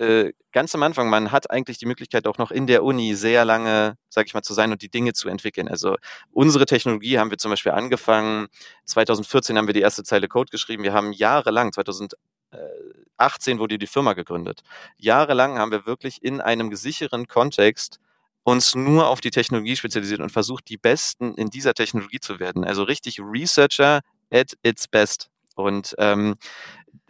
äh, 0.00 0.32
ganz 0.52 0.74
am 0.74 0.82
Anfang, 0.82 1.10
man 1.10 1.30
hat 1.30 1.50
eigentlich 1.50 1.78
die 1.78 1.86
Möglichkeit 1.86 2.26
auch 2.26 2.38
noch 2.38 2.50
in 2.50 2.66
der 2.66 2.82
Uni 2.84 3.14
sehr 3.14 3.44
lange, 3.44 3.96
sag 4.08 4.26
ich 4.26 4.34
mal, 4.34 4.42
zu 4.42 4.54
sein 4.54 4.72
und 4.72 4.82
die 4.82 4.88
Dinge 4.88 5.12
zu 5.12 5.28
entwickeln. 5.28 5.68
Also 5.68 5.96
unsere 6.32 6.66
Technologie 6.66 7.18
haben 7.18 7.30
wir 7.30 7.38
zum 7.38 7.50
Beispiel 7.50 7.72
angefangen, 7.72 8.48
2014 8.86 9.58
haben 9.58 9.66
wir 9.66 9.74
die 9.74 9.82
erste 9.82 10.02
Zeile 10.02 10.26
Code 10.26 10.50
geschrieben, 10.50 10.82
wir 10.82 10.94
haben 10.94 11.12
jahrelang, 11.12 11.72
2018 11.72 13.58
wurde 13.58 13.78
die 13.78 13.86
Firma 13.86 14.14
gegründet. 14.14 14.62
Jahrelang 14.96 15.58
haben 15.58 15.70
wir 15.70 15.86
wirklich 15.86 16.22
in 16.24 16.40
einem 16.40 16.70
gesicherten 16.70 17.26
Kontext 17.26 18.00
uns 18.42 18.74
nur 18.74 19.08
auf 19.08 19.20
die 19.20 19.30
Technologie 19.30 19.76
spezialisiert 19.76 20.20
und 20.20 20.32
versucht, 20.32 20.68
die 20.70 20.78
Besten 20.78 21.34
in 21.34 21.50
dieser 21.50 21.74
Technologie 21.74 22.20
zu 22.20 22.40
werden. 22.40 22.64
Also 22.64 22.84
richtig 22.84 23.20
Researcher 23.20 24.00
at 24.30 24.54
its 24.62 24.88
best. 24.88 25.28
Und 25.56 25.94
ähm, 25.98 26.36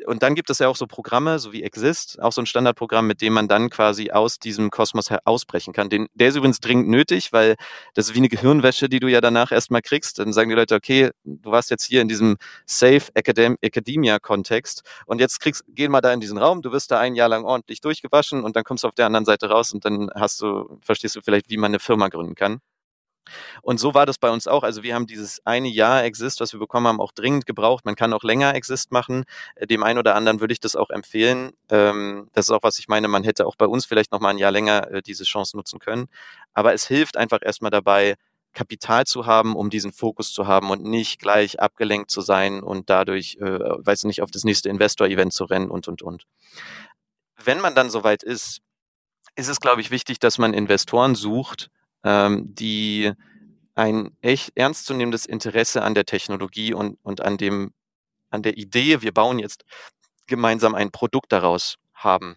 und 0.06 0.22
dann 0.22 0.34
gibt 0.34 0.50
es 0.50 0.58
ja 0.58 0.68
auch 0.68 0.76
so 0.76 0.86
Programme, 0.86 1.38
so 1.38 1.52
wie 1.52 1.62
Exist, 1.62 2.20
auch 2.20 2.32
so 2.32 2.42
ein 2.42 2.46
Standardprogramm, 2.46 3.06
mit 3.06 3.20
dem 3.20 3.32
man 3.32 3.48
dann 3.48 3.70
quasi 3.70 4.10
aus 4.10 4.38
diesem 4.38 4.70
Kosmos 4.70 5.08
ausbrechen 5.24 5.72
kann. 5.72 5.90
Den, 5.90 6.06
der 6.14 6.28
ist 6.28 6.36
übrigens 6.36 6.60
dringend 6.60 6.88
nötig, 6.88 7.32
weil 7.32 7.56
das 7.94 8.08
ist 8.08 8.14
wie 8.14 8.18
eine 8.18 8.28
Gehirnwäsche, 8.28 8.88
die 8.88 9.00
du 9.00 9.08
ja 9.08 9.20
danach 9.20 9.52
erstmal 9.52 9.82
kriegst. 9.82 10.18
Dann 10.18 10.32
sagen 10.32 10.50
die 10.50 10.56
Leute, 10.56 10.74
okay, 10.74 11.10
du 11.24 11.50
warst 11.50 11.70
jetzt 11.70 11.84
hier 11.84 12.00
in 12.00 12.08
diesem 12.08 12.36
Safe 12.66 13.02
Academ 13.14 13.56
Academia-Kontext 13.60 14.82
und 15.06 15.20
jetzt 15.20 15.40
kriegst, 15.40 15.64
geh 15.68 15.88
mal 15.88 16.00
da 16.00 16.12
in 16.12 16.20
diesen 16.20 16.38
Raum, 16.38 16.62
du 16.62 16.72
wirst 16.72 16.90
da 16.90 16.98
ein 16.98 17.14
Jahr 17.14 17.28
lang 17.28 17.44
ordentlich 17.44 17.80
durchgewaschen 17.80 18.42
und 18.44 18.56
dann 18.56 18.64
kommst 18.64 18.84
du 18.84 18.88
auf 18.88 18.94
der 18.94 19.06
anderen 19.06 19.24
Seite 19.24 19.48
raus 19.48 19.72
und 19.72 19.84
dann 19.84 20.10
hast 20.14 20.40
du, 20.40 20.78
verstehst 20.82 21.16
du 21.16 21.20
vielleicht, 21.22 21.50
wie 21.50 21.56
man 21.56 21.70
eine 21.70 21.80
Firma 21.80 22.08
gründen 22.08 22.34
kann. 22.34 22.60
Und 23.62 23.78
so 23.78 23.94
war 23.94 24.06
das 24.06 24.18
bei 24.18 24.30
uns 24.30 24.46
auch. 24.46 24.62
Also 24.62 24.82
wir 24.82 24.94
haben 24.94 25.06
dieses 25.06 25.44
eine 25.46 25.68
Jahr 25.68 26.04
Exist, 26.04 26.40
was 26.40 26.52
wir 26.52 26.60
bekommen 26.60 26.86
haben, 26.86 27.00
auch 27.00 27.12
dringend 27.12 27.46
gebraucht. 27.46 27.84
Man 27.84 27.96
kann 27.96 28.12
auch 28.12 28.22
länger 28.22 28.54
Exist 28.54 28.92
machen. 28.92 29.24
Äh, 29.56 29.66
dem 29.66 29.82
einen 29.82 29.98
oder 29.98 30.14
anderen 30.14 30.40
würde 30.40 30.52
ich 30.52 30.60
das 30.60 30.76
auch 30.76 30.90
empfehlen. 30.90 31.52
Ähm, 31.70 32.28
das 32.32 32.46
ist 32.46 32.50
auch, 32.50 32.62
was 32.62 32.78
ich 32.78 32.88
meine. 32.88 33.08
Man 33.08 33.24
hätte 33.24 33.46
auch 33.46 33.56
bei 33.56 33.66
uns 33.66 33.86
vielleicht 33.86 34.12
noch 34.12 34.20
mal 34.20 34.30
ein 34.30 34.38
Jahr 34.38 34.52
länger 34.52 34.90
äh, 34.90 35.02
diese 35.02 35.24
Chance 35.24 35.56
nutzen 35.56 35.78
können. 35.78 36.08
Aber 36.54 36.74
es 36.74 36.86
hilft 36.86 37.16
einfach 37.16 37.40
erstmal 37.42 37.70
dabei, 37.70 38.16
Kapital 38.52 39.06
zu 39.06 39.26
haben, 39.26 39.54
um 39.54 39.70
diesen 39.70 39.92
Fokus 39.92 40.32
zu 40.32 40.46
haben 40.46 40.70
und 40.70 40.82
nicht 40.82 41.20
gleich 41.20 41.60
abgelenkt 41.60 42.10
zu 42.10 42.20
sein 42.20 42.62
und 42.62 42.90
dadurch, 42.90 43.36
äh, 43.40 43.60
weiß 43.60 44.04
nicht, 44.04 44.22
auf 44.22 44.30
das 44.30 44.44
nächste 44.44 44.68
Investor-Event 44.68 45.32
zu 45.32 45.44
rennen 45.44 45.70
und, 45.70 45.88
und, 45.88 46.02
und. 46.02 46.26
Wenn 47.42 47.60
man 47.60 47.74
dann 47.74 47.90
soweit 47.90 48.22
ist, 48.22 48.60
ist 49.36 49.48
es, 49.48 49.60
glaube 49.60 49.80
ich, 49.80 49.90
wichtig, 49.90 50.18
dass 50.18 50.38
man 50.38 50.52
Investoren 50.52 51.14
sucht, 51.14 51.70
ähm, 52.04 52.54
die 52.54 53.12
ein 53.74 54.16
echt 54.20 54.52
ernstzunehmendes 54.56 55.26
Interesse 55.26 55.82
an 55.82 55.94
der 55.94 56.04
Technologie 56.04 56.74
und, 56.74 56.98
und 57.02 57.20
an 57.20 57.36
dem, 57.36 57.72
an 58.30 58.42
der 58.42 58.58
Idee, 58.58 59.02
wir 59.02 59.12
bauen 59.12 59.38
jetzt 59.38 59.64
gemeinsam 60.26 60.74
ein 60.74 60.90
Produkt 60.90 61.32
daraus 61.32 61.76
haben. 61.94 62.36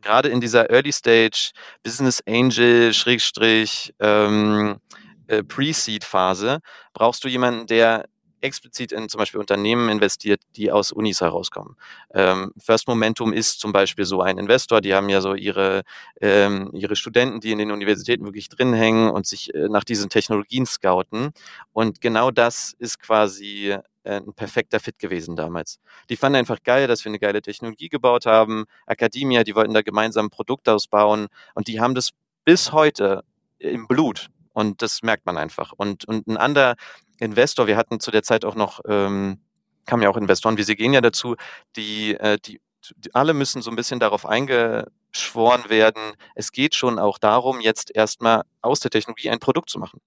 Gerade 0.00 0.28
in 0.28 0.40
dieser 0.40 0.70
Early 0.70 0.92
Stage 0.92 1.50
Business 1.82 2.22
Angel 2.26 2.94
Schrägstrich 2.94 3.92
ähm, 3.98 4.78
äh, 5.26 5.42
Pre-Seed 5.42 6.04
Phase 6.04 6.60
brauchst 6.92 7.24
du 7.24 7.28
jemanden, 7.28 7.66
der 7.66 8.08
explizit 8.40 8.92
in 8.92 9.08
zum 9.08 9.18
Beispiel 9.18 9.40
Unternehmen 9.40 9.88
investiert, 9.88 10.40
die 10.56 10.70
aus 10.70 10.92
Unis 10.92 11.20
herauskommen. 11.20 11.76
Ähm, 12.12 12.52
First 12.58 12.88
Momentum 12.88 13.32
ist 13.32 13.60
zum 13.60 13.72
Beispiel 13.72 14.04
so 14.04 14.20
ein 14.20 14.38
Investor, 14.38 14.80
die 14.80 14.94
haben 14.94 15.08
ja 15.08 15.20
so 15.20 15.34
ihre, 15.34 15.82
ähm, 16.20 16.70
ihre 16.72 16.96
Studenten, 16.96 17.40
die 17.40 17.52
in 17.52 17.58
den 17.58 17.70
Universitäten 17.70 18.24
wirklich 18.24 18.48
drin 18.48 18.72
hängen 18.74 19.10
und 19.10 19.26
sich 19.26 19.54
äh, 19.54 19.68
nach 19.68 19.84
diesen 19.84 20.10
Technologien 20.10 20.66
scouten. 20.66 21.30
Und 21.72 22.00
genau 22.00 22.30
das 22.30 22.74
ist 22.78 23.00
quasi 23.00 23.76
äh, 24.04 24.16
ein 24.16 24.32
perfekter 24.32 24.80
Fit 24.80 24.98
gewesen 24.98 25.36
damals. 25.36 25.80
Die 26.08 26.16
fanden 26.16 26.36
einfach 26.36 26.62
geil, 26.62 26.86
dass 26.86 27.04
wir 27.04 27.10
eine 27.10 27.18
geile 27.18 27.42
Technologie 27.42 27.88
gebaut 27.88 28.26
haben. 28.26 28.64
Academia, 28.86 29.44
die 29.44 29.54
wollten 29.54 29.74
da 29.74 29.82
gemeinsam 29.82 30.26
ein 30.26 30.30
Produkt 30.30 30.68
ausbauen 30.68 31.28
und 31.54 31.68
die 31.68 31.80
haben 31.80 31.94
das 31.94 32.10
bis 32.44 32.72
heute 32.72 33.22
im 33.58 33.86
Blut. 33.86 34.28
Und 34.54 34.82
das 34.82 35.02
merkt 35.02 35.26
man 35.26 35.36
einfach. 35.36 35.72
Und, 35.76 36.04
und 36.06 36.26
ein 36.26 36.36
anderer 36.36 36.74
Investor, 37.20 37.66
wir 37.66 37.76
hatten 37.76 38.00
zu 38.00 38.10
der 38.10 38.22
Zeit 38.22 38.44
auch 38.44 38.54
noch, 38.54 38.80
ähm, 38.86 39.40
kamen 39.86 40.02
ja 40.02 40.10
auch 40.10 40.16
Investoren 40.16 40.56
wie 40.56 40.62
Sie 40.62 40.76
gehen 40.76 40.92
ja 40.92 41.00
dazu, 41.00 41.36
die, 41.76 42.14
äh, 42.14 42.38
die, 42.44 42.60
die 42.96 43.14
alle 43.14 43.34
müssen 43.34 43.62
so 43.62 43.70
ein 43.70 43.76
bisschen 43.76 44.00
darauf 44.00 44.26
eingeschworen 44.26 45.68
werden. 45.68 46.02
Es 46.34 46.52
geht 46.52 46.74
schon 46.74 46.98
auch 46.98 47.18
darum, 47.18 47.60
jetzt 47.60 47.94
erstmal 47.94 48.42
aus 48.62 48.80
der 48.80 48.90
Technologie 48.90 49.30
ein 49.30 49.40
Produkt 49.40 49.70
zu 49.70 49.78
machen. 49.78 50.00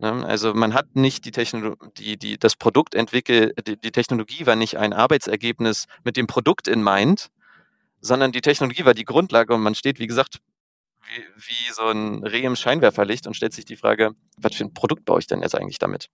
Ne? 0.00 0.24
Also 0.26 0.54
man 0.54 0.72
hat 0.74 0.96
nicht 0.96 1.24
die 1.24 1.30
Technologie, 1.30 1.90
die, 1.98 2.16
die, 2.16 2.38
das 2.38 2.56
Produkt 2.56 2.94
entwickelt, 2.94 3.66
die, 3.66 3.76
die 3.76 3.92
Technologie 3.92 4.46
war 4.46 4.56
nicht 4.56 4.78
ein 4.78 4.92
Arbeitsergebnis 4.92 5.86
mit 6.04 6.16
dem 6.16 6.26
Produkt 6.26 6.68
in 6.68 6.82
Mind, 6.82 7.28
sondern 8.00 8.32
die 8.32 8.40
Technologie 8.40 8.84
war 8.84 8.94
die 8.94 9.04
Grundlage 9.04 9.54
und 9.54 9.60
man 9.60 9.74
steht, 9.74 9.98
wie 9.98 10.06
gesagt, 10.06 10.38
wie, 11.10 11.24
wie 11.36 11.72
so 11.72 11.86
ein 11.88 12.24
Reh 12.24 12.42
im 12.42 12.56
Scheinwerferlicht 12.56 13.26
und 13.26 13.34
stellt 13.34 13.52
sich 13.52 13.64
die 13.64 13.76
Frage, 13.76 14.12
was 14.36 14.54
für 14.54 14.64
ein 14.64 14.74
Produkt 14.74 15.04
baue 15.04 15.20
ich 15.20 15.26
denn 15.26 15.42
jetzt 15.42 15.54
eigentlich 15.54 15.78
damit? 15.78 16.08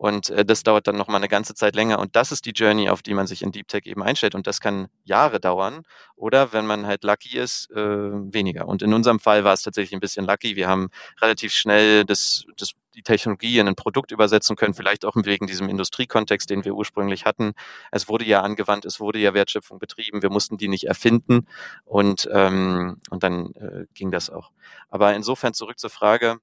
Und 0.00 0.30
äh, 0.30 0.46
das 0.46 0.62
dauert 0.62 0.86
dann 0.86 0.96
nochmal 0.96 1.18
eine 1.18 1.28
ganze 1.28 1.54
Zeit 1.54 1.74
länger. 1.74 1.98
Und 1.98 2.16
das 2.16 2.32
ist 2.32 2.46
die 2.46 2.52
Journey, 2.52 2.88
auf 2.88 3.02
die 3.02 3.12
man 3.12 3.26
sich 3.26 3.42
in 3.42 3.52
Deep 3.52 3.68
Tech 3.68 3.82
eben 3.84 4.02
einstellt. 4.02 4.34
Und 4.34 4.46
das 4.46 4.60
kann 4.60 4.88
Jahre 5.04 5.40
dauern. 5.40 5.82
Oder 6.16 6.54
wenn 6.54 6.66
man 6.66 6.86
halt 6.86 7.04
lucky 7.04 7.36
ist, 7.36 7.70
äh, 7.72 7.76
weniger. 7.76 8.66
Und 8.66 8.80
in 8.80 8.94
unserem 8.94 9.20
Fall 9.20 9.44
war 9.44 9.52
es 9.52 9.60
tatsächlich 9.60 9.92
ein 9.92 10.00
bisschen 10.00 10.24
lucky. 10.24 10.56
Wir 10.56 10.68
haben 10.68 10.88
relativ 11.20 11.52
schnell 11.52 12.06
das, 12.06 12.46
das, 12.56 12.72
die 12.94 13.02
Technologie 13.02 13.58
in 13.58 13.68
ein 13.68 13.74
Produkt 13.74 14.12
übersetzen 14.12 14.56
können, 14.56 14.74
vielleicht 14.74 15.04
auch 15.04 15.14
wegen 15.16 15.46
diesem 15.46 15.68
Industriekontext, 15.68 16.48
den 16.50 16.64
wir 16.64 16.74
ursprünglich 16.74 17.24
hatten. 17.24 17.52
Es 17.90 18.08
wurde 18.08 18.24
ja 18.24 18.42
angewandt, 18.42 18.84
es 18.84 19.00
wurde 19.00 19.18
ja 19.18 19.34
Wertschöpfung 19.34 19.78
betrieben. 19.78 20.22
Wir 20.22 20.30
mussten 20.30 20.56
die 20.56 20.68
nicht 20.68 20.84
erfinden. 20.84 21.46
Und, 21.84 22.28
ähm, 22.32 23.00
und 23.10 23.22
dann 23.22 23.54
äh, 23.54 23.86
ging 23.94 24.10
das 24.10 24.30
auch. 24.30 24.50
Aber 24.88 25.14
insofern 25.14 25.54
zurück 25.54 25.78
zur 25.78 25.90
Frage, 25.90 26.38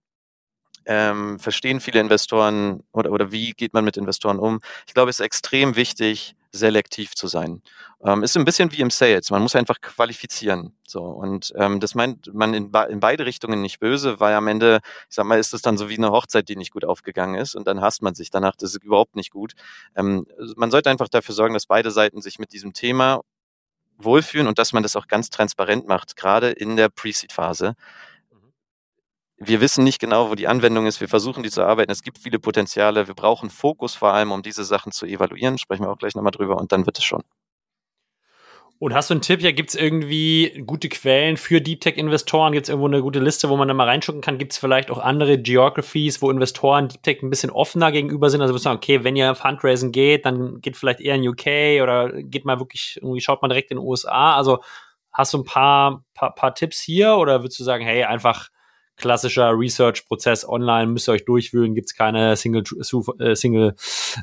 ähm, 0.88 1.38
verstehen 1.40 1.80
viele 1.80 2.00
Investoren 2.00 2.84
oder, 2.94 3.12
oder 3.12 3.32
wie 3.32 3.52
geht 3.52 3.74
man 3.74 3.86
mit 3.86 3.98
Investoren 3.98 4.40
um? 4.40 4.62
Ich 4.88 4.94
glaube, 4.94 5.10
es 5.10 5.20
ist 5.20 5.26
extrem 5.26 5.76
wichtig, 5.76 6.36
selektiv 6.52 7.14
zu 7.14 7.28
sein. 7.28 7.62
Ähm, 8.04 8.24
ist 8.24 8.38
ein 8.38 8.46
bisschen 8.46 8.72
wie 8.72 8.82
im 8.82 8.90
Sales. 8.90 9.30
Man 9.32 9.42
muss 9.42 9.56
einfach 9.56 9.82
qualifizieren. 9.82 10.74
So 10.88 11.02
und 11.02 11.54
ähm, 11.58 11.80
das 11.80 11.94
meint 11.94 12.34
man 12.34 12.54
in, 12.54 12.72
in 12.90 13.00
beide 13.00 13.26
Richtungen 13.26 13.62
nicht 13.62 13.80
böse, 13.80 14.20
weil 14.20 14.34
am 14.34 14.48
Ende, 14.48 14.80
ich 15.10 15.16
sag 15.16 15.26
mal, 15.26 15.40
ist 15.40 15.54
es 15.54 15.62
dann 15.62 15.78
so 15.78 15.90
wie 15.90 15.98
eine 15.98 16.12
Hochzeit, 16.12 16.48
die 16.50 16.56
nicht 16.56 16.72
gut 16.72 16.86
aufgegangen 16.86 17.36
ist 17.36 17.56
und 17.56 17.68
dann 17.68 17.82
hasst 17.82 18.02
man 18.02 18.16
sich 18.16 18.30
danach. 18.32 18.56
Das 18.56 18.74
ist 18.74 18.84
überhaupt 18.84 19.16
nicht 19.16 19.32
gut. 19.32 19.54
Ähm, 19.96 20.26
man 20.56 20.72
sollte 20.72 20.90
einfach 20.90 21.10
dafür 21.10 21.36
sorgen, 21.36 21.54
dass 21.54 21.66
beide 21.66 21.92
Seiten 21.92 22.22
sich 22.22 22.40
mit 22.40 22.54
diesem 22.54 22.74
Thema 22.74 23.22
wohlfühlen 23.98 24.48
und 24.48 24.60
dass 24.60 24.74
man 24.74 24.84
das 24.84 24.96
auch 24.96 25.08
ganz 25.08 25.30
transparent 25.30 25.88
macht, 25.88 26.16
gerade 26.16 26.50
in 26.52 26.76
der 26.78 26.90
Pre-Seed-Phase 26.90 27.76
wir 29.40 29.62
wissen 29.62 29.84
nicht 29.84 30.00
genau, 30.00 30.30
wo 30.32 30.36
die 30.36 30.48
Anwendung 30.48 30.88
ist. 30.88 31.00
Wir 31.00 31.08
versuchen, 31.08 31.44
die 31.44 31.52
zu 31.52 31.64
arbeiten. 31.64 31.92
Es 31.92 32.02
gibt 32.02 32.18
viele 32.18 32.40
Potenziale. 32.40 33.08
Wir 33.08 33.14
brauchen 33.14 33.50
Fokus 33.50 33.94
vor 33.94 34.14
allem, 34.14 34.32
um 34.32 34.42
diese 34.42 34.64
Sachen 34.64 34.92
zu 34.92 35.06
evaluieren. 35.06 35.58
Sprechen 35.60 35.84
wir 35.84 35.92
auch 35.92 35.98
gleich 35.98 36.16
nochmal 36.16 36.32
drüber 36.32 36.58
und 36.58 36.72
dann 36.72 36.86
wird 36.86 36.98
es 36.98 37.04
schon. 37.04 37.24
Und 38.80 38.94
hast 38.94 39.10
du 39.10 39.16
einen 39.16 39.22
Tipp? 39.22 39.42
Ja, 39.42 39.52
gibt 39.52 39.70
es 39.70 39.76
irgendwie 39.76 40.64
gute 40.66 40.88
Quellen 40.88 41.38
für 41.38 41.62
Deep 41.62 41.82
Tech-Investoren? 41.82 42.54
Gibt 42.54 42.66
es 42.66 42.70
irgendwo 42.70 42.88
eine 42.88 43.02
gute 43.02 43.20
Liste, 43.20 43.50
wo 43.50 43.58
man 43.58 43.68
da 43.68 43.74
mal 43.74 43.88
reinschauen 43.88 44.22
kann? 44.22 44.38
Gibt 44.38 44.54
es 44.54 44.60
vielleicht 44.60 44.92
auch 44.92 45.00
andere 45.00 45.40
Geographies, 45.40 46.22
wo 46.22 46.30
Investoren 46.30 46.88
Deep 46.88 47.02
Tech 47.02 47.24
ein 47.24 47.32
bisschen 47.32 47.50
offener 47.50 47.92
gegenüber 47.92 48.30
sind? 48.30 48.42
Also 48.42 48.54
wir 48.54 48.60
sagen, 48.60 48.78
okay, 48.78 49.04
wenn 49.04 49.16
ihr 49.16 49.34
Fundraising 49.34 49.92
geht, 49.92 50.26
dann 50.26 50.62
geht 50.62 50.78
vielleicht 50.78 51.00
eher 51.00 51.16
in 51.16 51.28
UK 51.28 51.82
oder 51.82 52.12
geht 52.22 52.46
mal 52.46 52.60
wirklich, 52.60 53.00
irgendwie 53.02 53.22
schaut 53.22 53.42
man 53.42 53.50
direkt 53.50 53.72
in 53.72 53.78
den 53.78 53.86
USA. 53.86 54.36
Also 54.36 54.60
hast 55.12 55.34
du 55.34 55.40
ein 55.40 55.44
paar, 55.44 56.04
paar, 56.14 56.36
paar 56.36 56.54
Tipps 56.54 56.80
hier 56.80 57.16
oder 57.18 57.42
würdest 57.42 57.60
du 57.60 57.64
sagen, 57.64 57.84
hey, 57.84 58.04
einfach 58.04 58.50
klassischer 58.98 59.58
Research-Prozess 59.58 60.48
online, 60.48 60.88
müsst 60.88 61.08
ihr 61.08 61.14
euch 61.14 61.26
durchwühlen, 61.26 61.76
gibt 61.76 61.90
es 61.90 61.96
keine 61.96 62.36
Single, 62.36 62.64
äh, 63.20 63.36
Single 63.36 63.76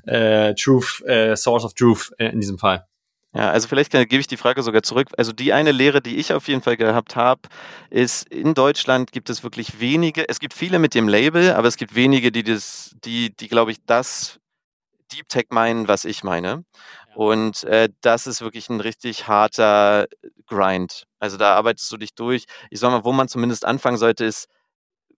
äh, 0.07 0.55
Truth, 0.55 1.03
äh, 1.07 1.37
Source 1.37 1.65
of 1.65 1.75
Truth 1.75 2.13
äh, 2.19 2.27
in 2.27 2.41
diesem 2.41 2.59
Fall. 2.59 2.87
Ja, 3.35 3.51
also 3.51 3.67
vielleicht 3.67 3.91
kann, 3.91 4.07
gebe 4.07 4.21
ich 4.21 4.29
die 4.29 4.37
Frage 4.37 4.63
sogar 4.63 4.83
zurück. 4.83 5.09
Also 5.17 5.33
die 5.33 5.53
eine 5.53 5.73
Lehre, 5.73 6.01
die 6.01 6.17
ich 6.17 6.33
auf 6.33 6.47
jeden 6.47 6.63
Fall 6.63 6.77
gehabt 6.77 7.17
habe, 7.17 7.43
ist, 7.91 8.29
in 8.29 8.55
Deutschland 8.55 9.11
gibt 9.11 9.29
es 9.29 9.43
wirklich 9.43 9.81
wenige, 9.81 10.29
es 10.29 10.39
gibt 10.39 10.55
viele 10.55 10.79
mit 10.79 10.95
dem 10.95 11.09
Label, 11.09 11.53
aber 11.53 11.67
es 11.67 11.77
gibt 11.77 11.97
wenige, 11.97 12.31
die 12.31 12.45
das, 12.45 12.95
die, 13.05 13.35
die, 13.35 13.49
glaube 13.49 13.73
ich, 13.73 13.79
das 13.87 14.39
Deep 15.13 15.29
Tech 15.29 15.47
meinen, 15.51 15.89
was 15.89 16.05
ich 16.05 16.23
meine. 16.23 16.65
Und 17.17 17.65
äh, 17.65 17.89
das 18.03 18.27
ist 18.27 18.41
wirklich 18.41 18.69
ein 18.69 18.81
richtig 18.81 19.27
harter 19.27 20.07
Grind. 20.47 21.07
Also 21.19 21.37
da 21.37 21.55
arbeitest 21.55 21.91
du 21.91 21.97
dich 21.97 22.15
durch. 22.15 22.45
Ich 22.71 22.81
sag 22.81 22.91
mal, 22.91 23.05
wo 23.05 23.13
man 23.13 23.29
zumindest 23.29 23.65
anfangen 23.65 23.97
sollte, 23.97 24.25
ist 24.25 24.49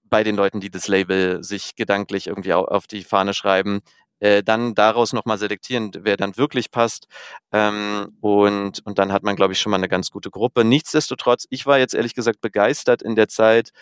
bei 0.08 0.24
den 0.24 0.36
Leuten, 0.36 0.60
die 0.60 0.70
das 0.70 0.88
Label 0.88 1.42
sich 1.42 1.74
gedanklich 1.76 2.26
irgendwie 2.26 2.52
auf 2.52 2.86
die 2.86 3.04
Fahne 3.04 3.34
schreiben, 3.34 3.80
äh, 4.20 4.42
dann 4.42 4.74
daraus 4.74 5.12
nochmal 5.12 5.38
selektieren, 5.38 5.90
wer 6.00 6.16
dann 6.16 6.36
wirklich 6.36 6.70
passt. 6.70 7.06
Ähm, 7.52 8.16
und, 8.20 8.84
und 8.86 8.98
dann 8.98 9.12
hat 9.12 9.22
man, 9.22 9.36
glaube 9.36 9.52
ich, 9.52 9.60
schon 9.60 9.70
mal 9.70 9.76
eine 9.76 9.88
ganz 9.88 10.10
gute 10.10 10.30
Gruppe. 10.30 10.64
Nichtsdestotrotz, 10.64 11.46
ich 11.50 11.66
war 11.66 11.78
jetzt 11.78 11.94
ehrlich 11.94 12.14
gesagt 12.14 12.40
begeistert 12.40 13.02
in 13.02 13.14
der 13.14 13.28
Zeit, 13.28 13.72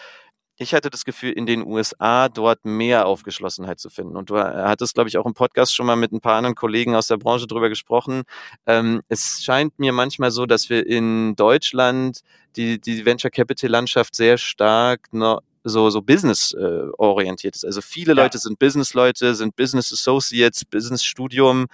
ich 0.56 0.72
hatte 0.72 0.88
das 0.88 1.04
Gefühl, 1.04 1.32
in 1.32 1.46
den 1.46 1.66
USA 1.66 2.28
dort 2.28 2.64
mehr 2.64 3.06
Aufgeschlossenheit 3.06 3.80
zu 3.80 3.90
finden. 3.90 4.16
Und 4.16 4.30
du 4.30 4.38
hattest, 4.38 4.94
glaube 4.94 5.08
ich, 5.08 5.18
auch 5.18 5.26
im 5.26 5.34
Podcast 5.34 5.74
schon 5.74 5.86
mal 5.86 5.96
mit 5.96 6.12
ein 6.12 6.20
paar 6.20 6.36
anderen 6.36 6.54
Kollegen 6.54 6.94
aus 6.94 7.08
der 7.08 7.16
Branche 7.16 7.48
drüber 7.48 7.68
gesprochen. 7.68 8.22
Ähm, 8.66 9.02
es 9.08 9.42
scheint 9.42 9.78
mir 9.80 9.92
manchmal 9.92 10.30
so, 10.30 10.46
dass 10.46 10.70
wir 10.70 10.86
in 10.86 11.34
Deutschland 11.34 12.20
die, 12.56 12.80
die 12.80 13.04
Venture 13.04 13.30
Capital 13.32 13.68
Landschaft 13.68 14.14
sehr 14.14 14.38
stark 14.38 15.12
noch 15.12 15.42
so, 15.64 15.88
so 15.90 16.02
business 16.02 16.52
äh, 16.52 16.86
orientiert 16.98 17.56
ist. 17.56 17.64
Also 17.64 17.80
viele. 17.80 18.12
Leute 18.12 18.38
sind 18.38 18.58
Business-Leute, 18.58 19.34
sind 19.34 19.56
Business 19.56 19.92
Associates, 19.92 20.64
Business-Studium. 20.64 21.66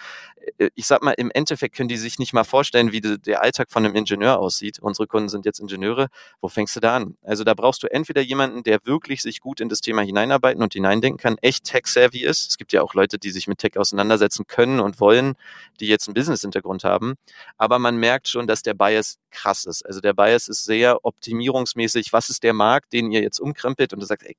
Äh, 0.59 0.71
ich 0.75 0.87
sag 0.87 1.03
mal, 1.03 1.13
im 1.13 1.31
Endeffekt 1.31 1.77
können 1.77 1.89
die 1.89 1.97
sich 1.97 2.19
nicht 2.19 2.33
mal 2.33 2.45
vorstellen, 2.45 2.93
wie 2.93 3.01
der 3.01 3.43
Alltag 3.43 3.71
von 3.71 3.85
einem 3.85 3.95
Ingenieur 3.95 4.39
aussieht. 4.39 4.79
Unsere 4.81 5.07
Kunden 5.07 5.29
sind 5.29 5.45
jetzt 5.45 5.61
Ingenieure. 5.61 6.09
Wo 6.41 6.49
fängst 6.49 6.77
du 6.77 6.81
da 6.81 6.97
an? 6.97 7.17
Also 7.23 7.45
da 7.45 7.55
brauchst 7.55 7.83
du 7.83 7.93
entweder 7.93 8.21
jemanden, 8.21 8.63
der 8.63 8.81
wirklich 8.85 9.23
sich 9.23 9.41
gut 9.41 9.61
in 9.61 9.69
das 9.69 9.81
Thema 9.81 10.03
hineinarbeiten 10.03 10.63
und 10.63 10.73
hineindenken 10.73 11.19
kann, 11.19 11.39
echt 11.39 11.65
tech-savvy 11.65 12.25
ist. 12.25 12.51
Es 12.51 12.59
gibt 12.59 12.73
ja 12.73 12.83
auch 12.83 12.95
Leute, 12.95 13.19
die 13.19 13.31
sich 13.31 13.47
mit 13.47 13.59
Tech 13.59 13.77
auseinandersetzen 13.77 14.47
können 14.47 14.81
und 14.81 15.01
wollen, 15.01 15.35
die 15.81 15.87
jetzt 15.87 16.09
einen 16.09 16.15
Business-Hintergrund 16.15 16.85
haben. 16.85 17.15
Aber 17.57 17.79
man 17.79 17.97
merkt 17.97 18.29
schon, 18.29 18.47
dass 18.47 18.63
der 18.63 18.75
Bias 18.75 19.19
krass 19.31 19.65
ist. 19.65 19.85
Also 19.87 20.01
der 20.01 20.15
Bias 20.15 20.49
ist 20.49 20.65
sehr 20.65 21.05
optimierungsmäßig. 21.05 22.13
Was 22.13 22.31
ist 22.31 22.43
der 22.43 22.53
Markt, 22.53 22.93
den 22.93 23.11
ihr 23.13 23.23
jetzt 23.23 23.41
umkrempelt? 23.41 23.93
Und 23.93 24.01
du 24.01 24.07
sagst, 24.07 24.27
ey, 24.27 24.37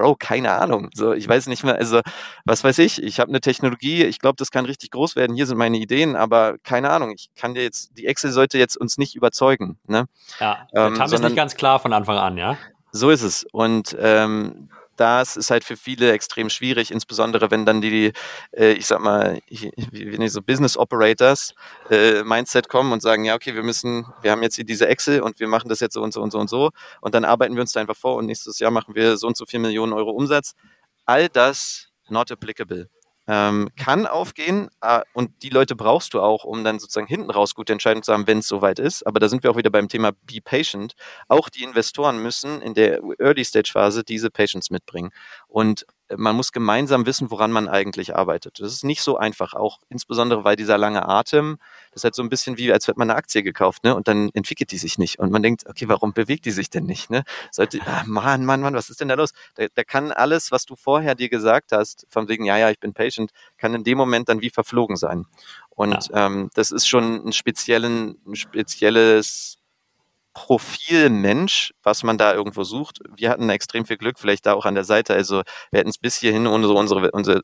Bro, 0.00 0.16
keine 0.18 0.52
Ahnung. 0.52 0.88
So, 0.94 1.12
ich 1.12 1.28
weiß 1.28 1.46
nicht 1.48 1.62
mehr, 1.62 1.74
also 1.74 2.00
was 2.46 2.64
weiß 2.64 2.78
ich, 2.78 3.02
ich 3.02 3.20
habe 3.20 3.28
eine 3.28 3.42
Technologie, 3.42 4.04
ich 4.04 4.18
glaube, 4.18 4.36
das 4.36 4.50
kann 4.50 4.64
richtig 4.64 4.90
groß 4.92 5.14
werden, 5.14 5.36
hier 5.36 5.44
sind 5.46 5.58
meine 5.58 5.76
Ideen, 5.76 6.16
aber 6.16 6.56
keine 6.62 6.88
Ahnung, 6.88 7.12
ich 7.14 7.28
kann 7.36 7.54
dir 7.54 7.62
jetzt, 7.62 7.98
die 7.98 8.06
Excel 8.06 8.30
sollte 8.32 8.56
jetzt 8.56 8.78
uns 8.78 8.96
nicht 8.96 9.14
überzeugen. 9.14 9.78
Ne? 9.86 10.06
Ja, 10.38 10.66
ähm, 10.74 10.94
Tam 10.94 11.12
ist 11.12 11.22
nicht 11.22 11.36
ganz 11.36 11.54
klar 11.54 11.78
von 11.80 11.92
Anfang 11.92 12.16
an, 12.16 12.38
ja? 12.38 12.56
So 12.92 13.10
ist 13.10 13.22
es. 13.22 13.44
Und 13.52 13.94
ähm, 14.00 14.70
das 15.00 15.36
ist 15.38 15.50
halt 15.50 15.64
für 15.64 15.78
viele 15.78 16.12
extrem 16.12 16.50
schwierig, 16.50 16.90
insbesondere 16.90 17.50
wenn 17.50 17.64
dann 17.64 17.80
die, 17.80 18.12
äh, 18.52 18.72
ich 18.72 18.86
sag 18.86 19.00
mal, 19.00 19.40
wie 19.48 20.18
nicht 20.18 20.32
so 20.32 20.42
Business 20.42 20.76
Operators 20.76 21.54
äh, 21.88 22.22
Mindset 22.22 22.68
kommen 22.68 22.92
und 22.92 23.00
sagen, 23.00 23.24
ja, 23.24 23.34
okay, 23.34 23.54
wir 23.54 23.62
müssen, 23.62 24.06
wir 24.20 24.30
haben 24.30 24.42
jetzt 24.42 24.56
hier 24.56 24.64
diese 24.64 24.88
Excel 24.88 25.22
und 25.22 25.40
wir 25.40 25.48
machen 25.48 25.70
das 25.70 25.80
jetzt 25.80 25.94
so 25.94 26.02
und 26.02 26.12
so 26.12 26.20
und 26.20 26.32
so 26.32 26.38
und 26.38 26.50
so 26.50 26.70
und 27.00 27.14
dann 27.14 27.24
arbeiten 27.24 27.54
wir 27.54 27.62
uns 27.62 27.72
da 27.72 27.80
einfach 27.80 27.96
vor 27.96 28.16
und 28.16 28.26
nächstes 28.26 28.58
Jahr 28.58 28.70
machen 28.70 28.94
wir 28.94 29.16
so 29.16 29.26
und 29.26 29.38
so 29.38 29.46
vier 29.46 29.60
Millionen 29.60 29.94
Euro 29.94 30.10
Umsatz. 30.10 30.52
All 31.06 31.30
das 31.30 31.88
not 32.10 32.30
applicable 32.30 32.90
ähm, 33.30 33.68
kann 33.76 34.08
aufgehen 34.08 34.70
äh, 34.80 35.02
und 35.12 35.44
die 35.44 35.50
Leute 35.50 35.76
brauchst 35.76 36.14
du 36.14 36.20
auch, 36.20 36.42
um 36.42 36.64
dann 36.64 36.80
sozusagen 36.80 37.06
hinten 37.06 37.30
raus 37.30 37.54
gute 37.54 37.72
Entscheidungen 37.72 38.02
zu 38.02 38.12
haben, 38.12 38.26
wenn 38.26 38.38
es 38.38 38.48
soweit 38.48 38.80
ist. 38.80 39.06
Aber 39.06 39.20
da 39.20 39.28
sind 39.28 39.44
wir 39.44 39.52
auch 39.52 39.56
wieder 39.56 39.70
beim 39.70 39.88
Thema 39.88 40.10
Be 40.10 40.40
Patient. 40.42 40.94
Auch 41.28 41.48
die 41.48 41.62
Investoren 41.62 42.20
müssen 42.20 42.60
in 42.60 42.74
der 42.74 43.00
Early 43.20 43.44
Stage 43.44 43.70
Phase 43.72 44.02
diese 44.02 44.30
Patience 44.30 44.70
mitbringen. 44.70 45.10
Und 45.46 45.86
man 46.16 46.36
muss 46.36 46.52
gemeinsam 46.52 47.06
wissen, 47.06 47.30
woran 47.30 47.52
man 47.52 47.68
eigentlich 47.68 48.16
arbeitet. 48.16 48.60
Das 48.60 48.72
ist 48.72 48.84
nicht 48.84 49.02
so 49.02 49.16
einfach, 49.16 49.54
auch 49.54 49.78
insbesondere 49.88 50.44
weil 50.44 50.56
dieser 50.56 50.78
lange 50.78 51.08
Atem, 51.08 51.58
das 51.90 52.00
ist 52.00 52.04
halt 52.04 52.14
so 52.14 52.22
ein 52.22 52.28
bisschen 52.28 52.58
wie, 52.58 52.72
als 52.72 52.88
hätte 52.88 52.98
man 52.98 53.10
eine 53.10 53.18
Aktie 53.18 53.42
gekauft, 53.42 53.84
ne? 53.84 53.94
Und 53.94 54.08
dann 54.08 54.30
entwickelt 54.34 54.72
die 54.72 54.78
sich 54.78 54.98
nicht. 54.98 55.18
Und 55.18 55.30
man 55.30 55.42
denkt, 55.42 55.66
okay, 55.68 55.88
warum 55.88 56.12
bewegt 56.12 56.44
die 56.44 56.50
sich 56.50 56.70
denn 56.70 56.84
nicht? 56.84 57.10
Ne? 57.10 57.24
Sollte, 57.50 57.80
ah, 57.86 58.02
Mann, 58.06 58.44
Mann, 58.44 58.60
Mann, 58.60 58.74
was 58.74 58.90
ist 58.90 59.00
denn 59.00 59.08
da 59.08 59.14
los? 59.14 59.32
Da, 59.54 59.66
da 59.74 59.84
kann 59.84 60.12
alles, 60.12 60.52
was 60.52 60.66
du 60.66 60.76
vorher 60.76 61.14
dir 61.14 61.28
gesagt 61.28 61.72
hast, 61.72 62.06
von 62.10 62.28
wegen, 62.28 62.44
ja, 62.44 62.56
ja, 62.56 62.70
ich 62.70 62.80
bin 62.80 62.92
patient, 62.92 63.30
kann 63.58 63.74
in 63.74 63.84
dem 63.84 63.98
Moment 63.98 64.28
dann 64.28 64.40
wie 64.40 64.50
verflogen 64.50 64.96
sein. 64.96 65.26
Und 65.70 66.08
ja. 66.08 66.26
ähm, 66.26 66.50
das 66.54 66.72
ist 66.72 66.88
schon 66.88 67.26
ein, 67.26 67.32
speziellen, 67.32 68.16
ein 68.26 68.36
spezielles 68.36 69.59
Profil 70.34 71.10
Mensch, 71.10 71.72
was 71.82 72.02
man 72.02 72.18
da 72.18 72.34
irgendwo 72.34 72.64
sucht. 72.64 73.00
Wir 73.16 73.30
hatten 73.30 73.50
extrem 73.50 73.84
viel 73.84 73.96
Glück, 73.96 74.18
vielleicht 74.18 74.46
da 74.46 74.54
auch 74.54 74.64
an 74.64 74.74
der 74.74 74.84
Seite. 74.84 75.14
Also 75.14 75.42
wir 75.70 75.80
hätten 75.80 75.90
es 75.90 75.98
bis 75.98 76.16
hierhin 76.16 76.46
unsere, 76.46 76.74
unsere, 76.74 77.10
unsere, 77.10 77.42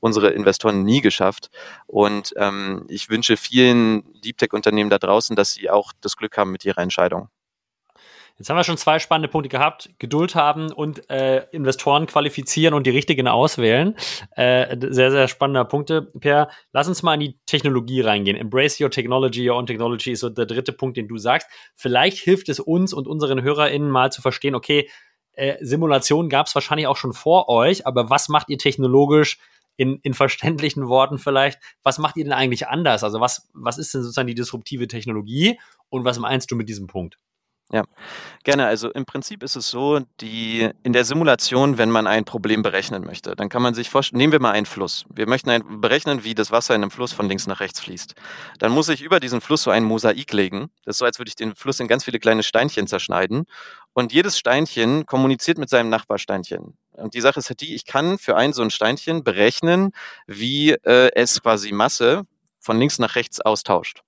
unsere 0.00 0.30
Investoren 0.30 0.84
nie 0.84 1.00
geschafft. 1.00 1.50
Und 1.86 2.34
ähm, 2.36 2.84
ich 2.88 3.10
wünsche 3.10 3.36
vielen 3.36 4.04
Deep 4.22 4.38
Tech-Unternehmen 4.38 4.90
da 4.90 4.98
draußen, 4.98 5.36
dass 5.36 5.52
sie 5.52 5.70
auch 5.70 5.92
das 6.00 6.16
Glück 6.16 6.36
haben 6.36 6.52
mit 6.52 6.64
ihrer 6.64 6.82
Entscheidung. 6.82 7.28
Jetzt 8.38 8.50
haben 8.50 8.56
wir 8.56 8.62
schon 8.62 8.76
zwei 8.76 9.00
spannende 9.00 9.28
Punkte 9.28 9.48
gehabt. 9.48 9.90
Geduld 9.98 10.36
haben 10.36 10.70
und 10.70 11.10
äh, 11.10 11.46
Investoren 11.50 12.06
qualifizieren 12.06 12.72
und 12.72 12.86
die 12.86 12.90
richtigen 12.90 13.26
auswählen. 13.26 13.96
Äh, 14.36 14.76
sehr, 14.90 15.10
sehr 15.10 15.26
spannender 15.26 15.64
Punkte. 15.64 16.02
Per, 16.02 16.48
lass 16.72 16.86
uns 16.86 17.02
mal 17.02 17.14
in 17.14 17.20
die 17.20 17.40
Technologie 17.46 18.00
reingehen. 18.00 18.36
Embrace 18.36 18.80
your 18.80 18.90
technology, 18.90 19.50
your 19.50 19.56
own 19.56 19.66
technology 19.66 20.12
ist 20.12 20.20
so 20.20 20.28
der 20.28 20.46
dritte 20.46 20.72
Punkt, 20.72 20.96
den 20.96 21.08
du 21.08 21.18
sagst. 21.18 21.48
Vielleicht 21.74 22.18
hilft 22.18 22.48
es 22.48 22.60
uns 22.60 22.92
und 22.92 23.08
unseren 23.08 23.42
HörerInnen 23.42 23.90
mal 23.90 24.12
zu 24.12 24.22
verstehen, 24.22 24.54
okay, 24.54 24.88
äh, 25.32 25.56
Simulation 25.60 26.28
gab 26.28 26.46
es 26.46 26.54
wahrscheinlich 26.54 26.86
auch 26.86 26.96
schon 26.96 27.14
vor 27.14 27.48
euch, 27.48 27.88
aber 27.88 28.08
was 28.08 28.28
macht 28.28 28.50
ihr 28.50 28.58
technologisch 28.58 29.38
in, 29.76 29.98
in 30.02 30.14
verständlichen 30.14 30.86
Worten 30.86 31.18
vielleicht, 31.18 31.58
was 31.82 31.98
macht 31.98 32.16
ihr 32.16 32.24
denn 32.24 32.32
eigentlich 32.32 32.68
anders? 32.68 33.02
Also 33.02 33.20
was, 33.20 33.48
was 33.52 33.78
ist 33.78 33.94
denn 33.94 34.02
sozusagen 34.02 34.28
die 34.28 34.34
disruptive 34.34 34.86
Technologie 34.86 35.58
und 35.88 36.04
was 36.04 36.18
meinst 36.20 36.50
du 36.50 36.56
mit 36.56 36.68
diesem 36.68 36.86
Punkt? 36.86 37.18
Ja, 37.70 37.84
gerne. 38.44 38.66
Also 38.66 38.90
im 38.90 39.04
Prinzip 39.04 39.42
ist 39.42 39.54
es 39.54 39.68
so, 39.68 40.00
die 40.22 40.70
in 40.82 40.94
der 40.94 41.04
Simulation, 41.04 41.76
wenn 41.76 41.90
man 41.90 42.06
ein 42.06 42.24
Problem 42.24 42.62
berechnen 42.62 43.04
möchte, 43.04 43.36
dann 43.36 43.50
kann 43.50 43.60
man 43.60 43.74
sich 43.74 43.90
vorstellen, 43.90 44.18
nehmen 44.18 44.32
wir 44.32 44.40
mal 44.40 44.52
einen 44.52 44.64
Fluss. 44.64 45.04
Wir 45.14 45.28
möchten 45.28 45.50
ein, 45.50 45.80
berechnen, 45.82 46.24
wie 46.24 46.34
das 46.34 46.50
Wasser 46.50 46.74
in 46.74 46.80
einem 46.82 46.90
Fluss 46.90 47.12
von 47.12 47.28
links 47.28 47.46
nach 47.46 47.60
rechts 47.60 47.80
fließt. 47.80 48.14
Dann 48.58 48.72
muss 48.72 48.88
ich 48.88 49.02
über 49.02 49.20
diesen 49.20 49.42
Fluss 49.42 49.64
so 49.64 49.70
ein 49.70 49.84
Mosaik 49.84 50.32
legen. 50.32 50.70
Das 50.86 50.94
ist 50.94 50.98
so, 50.98 51.04
als 51.04 51.18
würde 51.18 51.28
ich 51.28 51.36
den 51.36 51.54
Fluss 51.54 51.78
in 51.78 51.88
ganz 51.88 52.04
viele 52.04 52.18
kleine 52.18 52.42
Steinchen 52.42 52.86
zerschneiden. 52.86 53.44
Und 53.92 54.14
jedes 54.14 54.38
Steinchen 54.38 55.04
kommuniziert 55.04 55.58
mit 55.58 55.68
seinem 55.68 55.90
Nachbarsteinchen. 55.90 56.78
Und 56.92 57.12
die 57.12 57.20
Sache 57.20 57.40
ist 57.40 57.50
halt 57.50 57.60
die, 57.60 57.74
ich 57.74 57.84
kann 57.84 58.16
für 58.16 58.34
ein 58.36 58.54
so 58.54 58.62
ein 58.62 58.70
Steinchen 58.70 59.24
berechnen, 59.24 59.92
wie 60.26 60.70
äh, 60.70 61.10
es 61.14 61.42
quasi 61.42 61.72
Masse 61.72 62.22
von 62.60 62.78
links 62.78 62.98
nach 62.98 63.14
rechts 63.14 63.40
austauscht. 63.42 64.02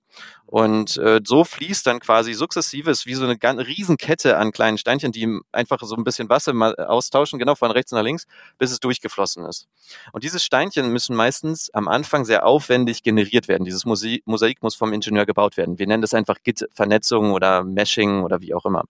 Und 0.51 0.97
äh, 0.97 1.21
so 1.23 1.45
fließt 1.45 1.87
dann 1.87 2.01
quasi 2.01 2.33
sukzessive, 2.33 2.91
ist 2.91 3.05
wie 3.05 3.13
so 3.13 3.23
eine 3.23 3.37
ganz, 3.37 3.61
Riesenkette 3.61 4.37
an 4.37 4.51
kleinen 4.51 4.77
Steinchen, 4.77 5.13
die 5.13 5.39
einfach 5.53 5.79
so 5.81 5.95
ein 5.95 6.03
bisschen 6.03 6.27
Wasser 6.27 6.51
mal 6.51 6.75
austauschen, 6.75 7.39
genau 7.39 7.55
von 7.55 7.71
rechts 7.71 7.93
nach 7.93 8.03
links, 8.03 8.27
bis 8.57 8.69
es 8.71 8.81
durchgeflossen 8.81 9.45
ist. 9.45 9.69
Und 10.11 10.25
diese 10.25 10.41
Steinchen 10.41 10.91
müssen 10.91 11.15
meistens 11.15 11.69
am 11.73 11.87
Anfang 11.87 12.25
sehr 12.25 12.45
aufwendig 12.45 13.01
generiert 13.01 13.47
werden. 13.47 13.63
Dieses 13.63 13.85
Mosaik 13.85 14.61
muss 14.61 14.75
vom 14.75 14.91
Ingenieur 14.91 15.25
gebaut 15.25 15.55
werden. 15.55 15.79
Wir 15.79 15.87
nennen 15.87 16.01
das 16.01 16.13
einfach 16.13 16.35
Git-Vernetzung 16.43 17.31
oder 17.31 17.63
Meshing 17.63 18.21
oder 18.23 18.41
wie 18.41 18.53
auch 18.53 18.65
immer. 18.65 18.83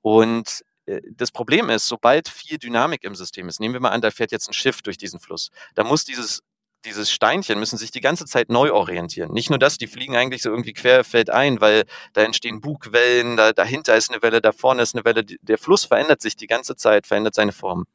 Und 0.00 0.64
äh, 0.86 1.02
das 1.10 1.30
Problem 1.30 1.68
ist, 1.68 1.88
sobald 1.88 2.26
viel 2.30 2.56
Dynamik 2.56 3.04
im 3.04 3.14
System 3.14 3.50
ist, 3.50 3.60
nehmen 3.60 3.74
wir 3.74 3.80
mal 3.80 3.90
an, 3.90 4.00
da 4.00 4.10
fährt 4.10 4.32
jetzt 4.32 4.48
ein 4.48 4.54
Schiff 4.54 4.80
durch 4.80 4.96
diesen 4.96 5.20
Fluss, 5.20 5.50
da 5.74 5.84
muss 5.84 6.06
dieses 6.06 6.42
dieses 6.84 7.10
Steinchen 7.10 7.58
müssen 7.58 7.78
sich 7.78 7.90
die 7.90 8.00
ganze 8.00 8.24
Zeit 8.26 8.50
neu 8.50 8.72
orientieren. 8.72 9.32
Nicht 9.32 9.50
nur 9.50 9.58
das, 9.58 9.78
die 9.78 9.86
fliegen 9.86 10.16
eigentlich 10.16 10.42
so 10.42 10.50
irgendwie 10.50 10.72
querfeld 10.72 11.30
ein, 11.30 11.60
weil 11.60 11.84
da 12.12 12.22
entstehen 12.22 12.60
Bugwellen, 12.60 13.36
da, 13.36 13.52
dahinter 13.52 13.96
ist 13.96 14.10
eine 14.10 14.22
Welle, 14.22 14.40
da 14.40 14.52
vorne 14.52 14.82
ist 14.82 14.94
eine 14.94 15.04
Welle. 15.04 15.24
Der 15.24 15.58
Fluss 15.58 15.84
verändert 15.84 16.22
sich 16.22 16.36
die 16.36 16.46
ganze 16.46 16.76
Zeit, 16.76 17.06
verändert 17.06 17.34
seine 17.34 17.52
Form. 17.52 17.86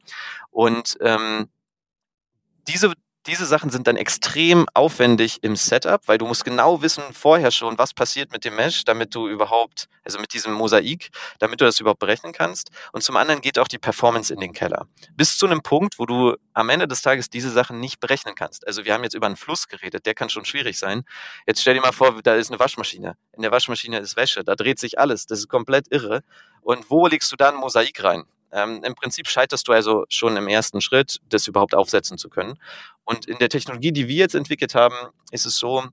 Und 0.51 0.97
ähm, 1.01 1.49
diese 2.67 2.93
diese 3.27 3.45
Sachen 3.45 3.69
sind 3.69 3.87
dann 3.87 3.97
extrem 3.97 4.67
aufwendig 4.73 5.43
im 5.43 5.55
Setup, 5.55 6.01
weil 6.07 6.17
du 6.17 6.25
musst 6.27 6.45
genau 6.45 6.81
wissen 6.81 7.03
vorher 7.11 7.51
schon, 7.51 7.77
was 7.77 7.93
passiert 7.93 8.31
mit 8.31 8.45
dem 8.45 8.55
Mesh, 8.55 8.83
damit 8.85 9.15
du 9.15 9.27
überhaupt, 9.27 9.87
also 10.03 10.19
mit 10.19 10.33
diesem 10.33 10.53
Mosaik, 10.53 11.09
damit 11.39 11.59
du 11.59 11.65
das 11.65 11.79
überhaupt 11.79 11.99
berechnen 11.99 12.33
kannst. 12.33 12.69
Und 12.91 13.03
zum 13.03 13.17
anderen 13.17 13.41
geht 13.41 13.57
auch 13.57 13.67
die 13.67 13.79
Performance 13.79 14.33
in 14.33 14.39
den 14.39 14.53
Keller. 14.53 14.87
Bis 15.15 15.37
zu 15.37 15.45
einem 15.47 15.61
Punkt, 15.61 15.97
wo 15.97 16.05
du 16.05 16.35
am 16.53 16.69
Ende 16.69 16.87
des 16.87 17.01
Tages 17.01 17.29
diese 17.29 17.49
Sachen 17.49 17.79
nicht 17.79 17.99
berechnen 17.99 18.35
kannst. 18.35 18.67
Also 18.67 18.85
wir 18.85 18.93
haben 18.93 19.03
jetzt 19.03 19.15
über 19.15 19.25
einen 19.25 19.37
Fluss 19.37 19.67
geredet, 19.67 20.05
der 20.05 20.13
kann 20.13 20.29
schon 20.29 20.45
schwierig 20.45 20.77
sein. 20.77 21.03
Jetzt 21.47 21.61
stell 21.61 21.73
dir 21.73 21.81
mal 21.81 21.93
vor, 21.93 22.21
da 22.21 22.35
ist 22.35 22.51
eine 22.51 22.59
Waschmaschine. 22.59 23.17
In 23.33 23.41
der 23.41 23.51
Waschmaschine 23.51 23.99
ist 23.99 24.15
Wäsche, 24.15 24.43
da 24.43 24.55
dreht 24.55 24.79
sich 24.79 24.99
alles. 24.99 25.25
Das 25.25 25.39
ist 25.39 25.47
komplett 25.47 25.87
irre. 25.89 26.21
Und 26.61 26.89
wo 26.89 27.07
legst 27.07 27.31
du 27.31 27.35
da 27.35 27.49
ein 27.49 27.55
Mosaik 27.55 28.03
rein? 28.03 28.25
Ähm, 28.51 28.83
Im 28.83 28.95
Prinzip 28.95 29.27
scheiterst 29.27 29.67
du 29.67 29.73
also 29.73 30.05
schon 30.09 30.37
im 30.37 30.47
ersten 30.47 30.81
Schritt, 30.81 31.19
das 31.29 31.47
überhaupt 31.47 31.75
aufsetzen 31.75 32.17
zu 32.17 32.29
können. 32.29 32.59
Und 33.03 33.25
in 33.25 33.37
der 33.37 33.49
Technologie, 33.49 33.91
die 33.91 34.07
wir 34.07 34.15
jetzt 34.15 34.35
entwickelt 34.35 34.75
haben, 34.75 34.95
ist 35.31 35.45
es 35.45 35.57
so, 35.57 35.83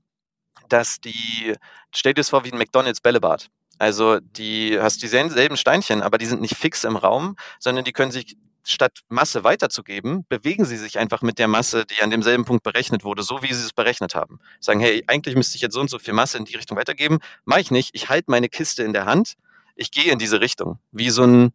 dass 0.69 0.99
die, 0.99 1.53
stell 1.91 2.13
dir 2.13 2.21
das 2.21 2.29
vor 2.29 2.45
wie 2.45 2.51
ein 2.51 2.57
McDonalds 2.57 3.01
Bällebad. 3.01 3.49
Also 3.79 4.19
die 4.19 4.79
hast 4.79 5.01
dieselben 5.01 5.57
Steinchen, 5.57 6.01
aber 6.01 6.17
die 6.17 6.25
sind 6.25 6.41
nicht 6.41 6.55
fix 6.55 6.83
im 6.83 6.95
Raum, 6.95 7.35
sondern 7.59 7.83
die 7.83 7.91
können 7.91 8.11
sich 8.11 8.37
statt 8.65 8.99
Masse 9.09 9.43
weiterzugeben, 9.43 10.25
bewegen 10.29 10.65
sie 10.65 10.77
sich 10.77 10.97
einfach 10.97 11.21
mit 11.21 11.37
der 11.37 11.47
Masse, 11.47 11.85
die 11.85 12.01
an 12.01 12.09
demselben 12.09 12.45
Punkt 12.45 12.63
berechnet 12.63 13.03
wurde, 13.03 13.23
so 13.23 13.41
wie 13.41 13.53
sie 13.53 13.65
es 13.65 13.73
berechnet 13.73 14.15
haben. 14.15 14.39
Sagen, 14.59 14.79
hey, 14.79 15.03
eigentlich 15.07 15.35
müsste 15.35 15.55
ich 15.55 15.61
jetzt 15.61 15.73
so 15.73 15.81
und 15.81 15.89
so 15.89 15.99
viel 15.99 16.13
Masse 16.13 16.37
in 16.37 16.45
die 16.45 16.55
Richtung 16.55 16.77
weitergeben. 16.77 17.19
Mache 17.45 17.61
ich 17.61 17.71
nicht. 17.71 17.91
Ich 17.93 18.09
halte 18.09 18.31
meine 18.31 18.49
Kiste 18.49 18.83
in 18.83 18.93
der 18.93 19.05
Hand. 19.05 19.33
Ich 19.75 19.91
gehe 19.91 20.11
in 20.11 20.19
diese 20.19 20.39
Richtung. 20.39 20.79
Wie 20.91 21.09
so 21.09 21.23
ein 21.23 21.51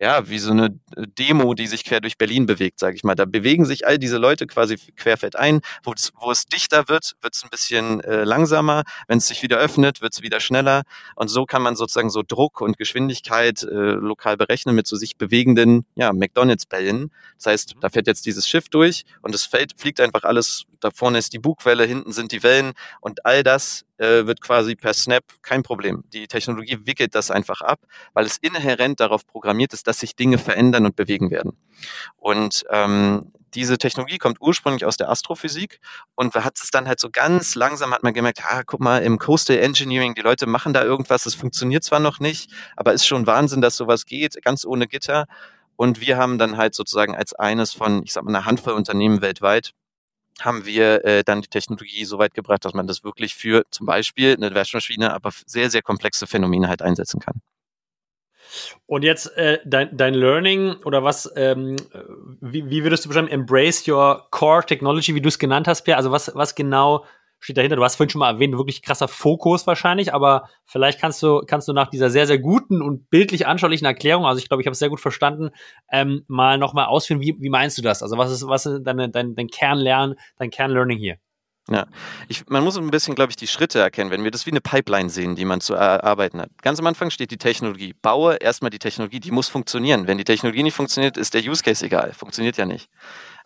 ja, 0.00 0.28
wie 0.28 0.38
so 0.38 0.52
eine 0.52 0.78
Demo, 0.96 1.54
die 1.54 1.66
sich 1.66 1.84
quer 1.84 2.00
durch 2.00 2.18
Berlin 2.18 2.46
bewegt, 2.46 2.78
sage 2.78 2.94
ich 2.94 3.02
mal. 3.02 3.16
Da 3.16 3.24
bewegen 3.24 3.64
sich 3.64 3.86
all 3.86 3.98
diese 3.98 4.18
Leute 4.18 4.46
quasi 4.46 4.76
querfeld 4.96 5.34
ein. 5.34 5.60
Wo 5.82 5.92
es, 5.92 6.12
wo 6.20 6.30
es 6.30 6.46
dichter 6.46 6.88
wird, 6.88 7.16
wird 7.20 7.34
es 7.34 7.42
ein 7.42 7.50
bisschen 7.50 8.00
äh, 8.04 8.22
langsamer. 8.22 8.84
Wenn 9.08 9.18
es 9.18 9.26
sich 9.26 9.42
wieder 9.42 9.58
öffnet, 9.58 10.00
wird 10.00 10.14
es 10.14 10.22
wieder 10.22 10.38
schneller. 10.38 10.82
Und 11.16 11.28
so 11.28 11.46
kann 11.46 11.62
man 11.62 11.74
sozusagen 11.74 12.10
so 12.10 12.22
Druck 12.26 12.60
und 12.60 12.78
Geschwindigkeit 12.78 13.62
äh, 13.64 13.66
lokal 13.74 14.36
berechnen 14.36 14.76
mit 14.76 14.86
so 14.86 14.96
sich 14.96 15.16
bewegenden 15.16 15.84
ja, 15.96 16.12
McDonalds-Bällen. 16.12 17.10
Das 17.36 17.46
heißt, 17.46 17.74
da 17.80 17.88
fährt 17.88 18.06
jetzt 18.06 18.24
dieses 18.24 18.46
Schiff 18.48 18.68
durch 18.68 19.04
und 19.22 19.34
es 19.34 19.44
fällt, 19.44 19.74
fliegt 19.76 20.00
einfach 20.00 20.22
alles. 20.22 20.64
Da 20.80 20.90
vorne 20.90 21.18
ist 21.18 21.32
die 21.32 21.38
Bugwelle, 21.38 21.84
hinten 21.84 22.12
sind 22.12 22.32
die 22.32 22.42
Wellen 22.42 22.72
und 23.00 23.24
all 23.24 23.42
das 23.42 23.84
äh, 23.98 24.26
wird 24.26 24.40
quasi 24.40 24.76
per 24.76 24.94
Snap 24.94 25.24
kein 25.42 25.62
Problem. 25.62 26.04
Die 26.12 26.26
Technologie 26.26 26.78
wickelt 26.84 27.14
das 27.14 27.30
einfach 27.30 27.60
ab, 27.60 27.80
weil 28.14 28.26
es 28.26 28.38
inhärent 28.38 29.00
darauf 29.00 29.26
programmiert 29.26 29.72
ist, 29.72 29.86
dass 29.86 30.00
sich 30.00 30.16
Dinge 30.16 30.38
verändern 30.38 30.86
und 30.86 30.96
bewegen 30.96 31.30
werden. 31.30 31.56
Und 32.16 32.64
ähm, 32.70 33.32
diese 33.54 33.78
Technologie 33.78 34.18
kommt 34.18 34.40
ursprünglich 34.40 34.84
aus 34.84 34.96
der 34.96 35.08
Astrophysik 35.08 35.80
und 36.14 36.34
hat 36.34 36.58
es 36.62 36.70
dann 36.70 36.86
halt 36.86 37.00
so 37.00 37.08
ganz 37.10 37.54
langsam 37.54 37.92
hat 37.92 38.02
man 38.02 38.12
gemerkt, 38.12 38.42
ah, 38.44 38.62
guck 38.64 38.80
mal, 38.80 39.02
im 39.02 39.18
Coastal 39.18 39.58
Engineering, 39.58 40.14
die 40.14 40.20
Leute 40.20 40.46
machen 40.46 40.72
da 40.72 40.84
irgendwas, 40.84 41.26
es 41.26 41.34
funktioniert 41.34 41.84
zwar 41.84 42.00
noch 42.00 42.20
nicht, 42.20 42.50
aber 42.76 42.92
ist 42.92 43.06
schon 43.06 43.26
Wahnsinn, 43.26 43.60
dass 43.60 43.76
sowas 43.76 44.04
geht, 44.04 44.42
ganz 44.42 44.64
ohne 44.64 44.86
Gitter. 44.86 45.26
Und 45.76 46.00
wir 46.00 46.16
haben 46.16 46.38
dann 46.38 46.56
halt 46.56 46.74
sozusagen 46.74 47.14
als 47.14 47.34
eines 47.34 47.72
von, 47.72 48.02
ich 48.02 48.12
sag 48.12 48.24
mal, 48.24 48.30
einer 48.30 48.44
Handvoll 48.44 48.74
Unternehmen 48.74 49.22
weltweit 49.22 49.72
haben 50.40 50.66
wir 50.66 51.04
äh, 51.04 51.24
dann 51.24 51.42
die 51.42 51.48
Technologie 51.48 52.04
so 52.04 52.18
weit 52.18 52.34
gebracht, 52.34 52.64
dass 52.64 52.74
man 52.74 52.86
das 52.86 53.04
wirklich 53.04 53.34
für 53.34 53.64
zum 53.70 53.86
Beispiel 53.86 54.34
eine 54.34 54.54
Waschmaschine, 54.54 55.12
aber 55.12 55.30
sehr, 55.46 55.70
sehr 55.70 55.82
komplexe 55.82 56.26
Phänomene 56.26 56.68
halt 56.68 56.82
einsetzen 56.82 57.20
kann. 57.20 57.40
Und 58.86 59.04
jetzt 59.04 59.36
äh, 59.36 59.58
dein, 59.64 59.94
dein 59.96 60.14
Learning 60.14 60.76
oder 60.84 61.04
was, 61.04 61.30
ähm, 61.36 61.76
wie, 62.40 62.68
wie 62.70 62.82
würdest 62.82 63.04
du 63.04 63.08
beschreiben, 63.08 63.28
embrace 63.28 63.86
your 63.86 64.26
core 64.30 64.64
technology, 64.64 65.14
wie 65.14 65.20
du 65.20 65.28
es 65.28 65.38
genannt 65.38 65.68
hast, 65.68 65.82
Pierre? 65.82 65.98
Also 65.98 66.10
was, 66.10 66.34
was 66.34 66.54
genau 66.54 67.04
steht 67.40 67.56
dahinter? 67.56 67.76
Du 67.76 67.84
hast 67.84 67.96
vorhin 67.96 68.10
schon 68.10 68.20
mal 68.20 68.32
erwähnt, 68.32 68.56
wirklich 68.56 68.82
krasser 68.82 69.08
Fokus 69.08 69.66
wahrscheinlich, 69.66 70.12
aber 70.12 70.48
vielleicht 70.64 71.00
kannst 71.00 71.22
du, 71.22 71.42
kannst 71.46 71.68
du 71.68 71.72
nach 71.72 71.88
dieser 71.88 72.10
sehr, 72.10 72.26
sehr 72.26 72.38
guten 72.38 72.82
und 72.82 73.10
bildlich 73.10 73.46
anschaulichen 73.46 73.86
Erklärung, 73.86 74.26
also 74.26 74.38
ich 74.38 74.48
glaube, 74.48 74.62
ich 74.62 74.66
habe 74.66 74.72
es 74.72 74.78
sehr 74.78 74.90
gut 74.90 75.00
verstanden, 75.00 75.50
ähm, 75.90 76.24
mal 76.28 76.58
nochmal 76.58 76.86
ausführen, 76.86 77.20
wie, 77.20 77.36
wie 77.38 77.50
meinst 77.50 77.78
du 77.78 77.82
das? 77.82 78.02
Also 78.02 78.18
was 78.18 78.30
ist, 78.30 78.46
was 78.46 78.66
ist 78.66 78.82
deine, 78.84 79.08
dein, 79.08 79.34
dein 79.34 79.48
Kernlernen, 79.48 80.16
dein 80.38 80.50
Kernlearning 80.50 80.98
hier? 80.98 81.18
Ja, 81.70 81.86
ich, 82.28 82.46
man 82.48 82.64
muss 82.64 82.78
ein 82.78 82.90
bisschen, 82.90 83.14
glaube 83.14 83.30
ich, 83.30 83.36
die 83.36 83.46
Schritte 83.46 83.78
erkennen, 83.78 84.10
wenn 84.10 84.24
wir 84.24 84.30
das 84.30 84.46
wie 84.46 84.50
eine 84.50 84.62
Pipeline 84.62 85.10
sehen, 85.10 85.36
die 85.36 85.44
man 85.44 85.60
zu 85.60 85.74
erarbeiten 85.74 86.40
hat. 86.40 86.50
Ganz 86.62 86.78
am 86.78 86.86
Anfang 86.86 87.10
steht 87.10 87.30
die 87.30 87.36
Technologie. 87.36 87.94
Baue 88.00 88.36
erstmal 88.36 88.70
die 88.70 88.78
Technologie, 88.78 89.20
die 89.20 89.30
muss 89.30 89.48
funktionieren. 89.48 90.06
Wenn 90.06 90.16
die 90.16 90.24
Technologie 90.24 90.62
nicht 90.62 90.74
funktioniert, 90.74 91.18
ist 91.18 91.34
der 91.34 91.42
Use 91.42 91.62
Case 91.62 91.84
egal. 91.84 92.14
Funktioniert 92.14 92.56
ja 92.56 92.64
nicht. 92.64 92.88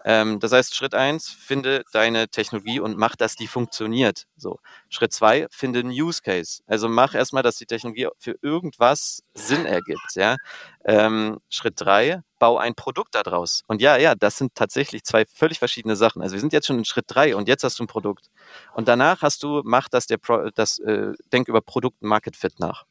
Ähm, 0.05 0.41
das 0.41 0.53
heißt, 0.53 0.75
Schritt 0.75 0.95
eins, 0.95 1.29
finde 1.29 1.85
deine 1.93 2.29
Technologie 2.29 2.81
und 2.81 2.97
mach, 2.99 3.17
dass 3.17 3.37
die 3.37 3.47
funktioniert. 3.47 4.27
So. 4.37 4.59
Schritt 4.89 5.13
zwei, 5.13 5.47
finde 5.51 5.81
einen 5.81 5.91
Use 5.91 6.23
Case. 6.23 6.63
Also 6.67 6.89
mach 6.89 7.15
erstmal, 7.15 7.43
dass 7.43 7.57
die 7.57 7.67
Technologie 7.67 8.09
für 8.19 8.37
irgendwas 8.43 9.23
Sinn 9.35 9.67
ergibt. 9.67 10.15
Ja? 10.15 10.37
Ähm, 10.85 11.39
Schritt 11.49 11.75
drei, 11.77 12.23
bau 12.39 12.59
ein 12.59 12.75
Produkt 12.75 13.15
daraus. 13.15 13.63
Und 13.69 13.81
ja, 13.81 13.97
ja, 13.97 14.15
das 14.15 14.39
sind 14.39 14.55
tatsächlich 14.55 15.05
zwei 15.05 15.25
völlig 15.27 15.59
verschiedene 15.59 15.97
Sachen. 15.97 16.23
Also 16.23 16.35
wir 16.35 16.41
sind 16.41 16.53
jetzt 16.53 16.67
schon 16.67 16.79
in 16.79 16.85
Schritt 16.85 17.05
drei 17.09 17.37
und 17.37 17.49
jetzt 17.49 17.63
hast 17.63 17.79
du 17.79 17.85
ein 17.85 17.89
Produkt. 17.89 18.31
Und 18.75 18.89
danach 18.89 19.23
hast 19.23 19.43
du, 19.45 19.63
mach 19.65 19.89
das 19.89 20.07
der 20.07 20.19
Pro, 20.19 20.51
das, 20.55 20.79
äh, 20.81 21.13
denk 21.33 21.49
über 21.49 21.61
Produkt 21.61 22.03
Market 22.03 22.37
Fit 22.37 22.59
nach. 22.59 22.85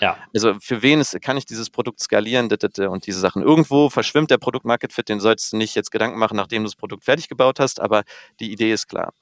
Ja. 0.00 0.18
Also 0.34 0.54
für 0.60 0.82
wen 0.82 1.00
ist, 1.00 1.20
kann 1.22 1.36
ich 1.36 1.46
dieses 1.46 1.70
Produkt 1.70 2.00
skalieren 2.00 2.50
und 2.50 3.06
diese 3.06 3.20
Sachen. 3.20 3.42
Irgendwo 3.42 3.88
verschwimmt 3.88 4.30
der 4.30 4.38
Produkt-Market 4.38 4.92
Fit, 4.92 5.08
den 5.08 5.20
sollst 5.20 5.52
du 5.52 5.56
nicht 5.56 5.74
jetzt 5.74 5.90
Gedanken 5.90 6.18
machen, 6.18 6.36
nachdem 6.36 6.62
du 6.62 6.68
das 6.68 6.76
Produkt 6.76 7.04
fertig 7.04 7.28
gebaut 7.28 7.60
hast, 7.60 7.80
aber 7.80 8.04
die 8.40 8.52
Idee 8.52 8.72
ist 8.72 8.88
klar. 8.88 9.12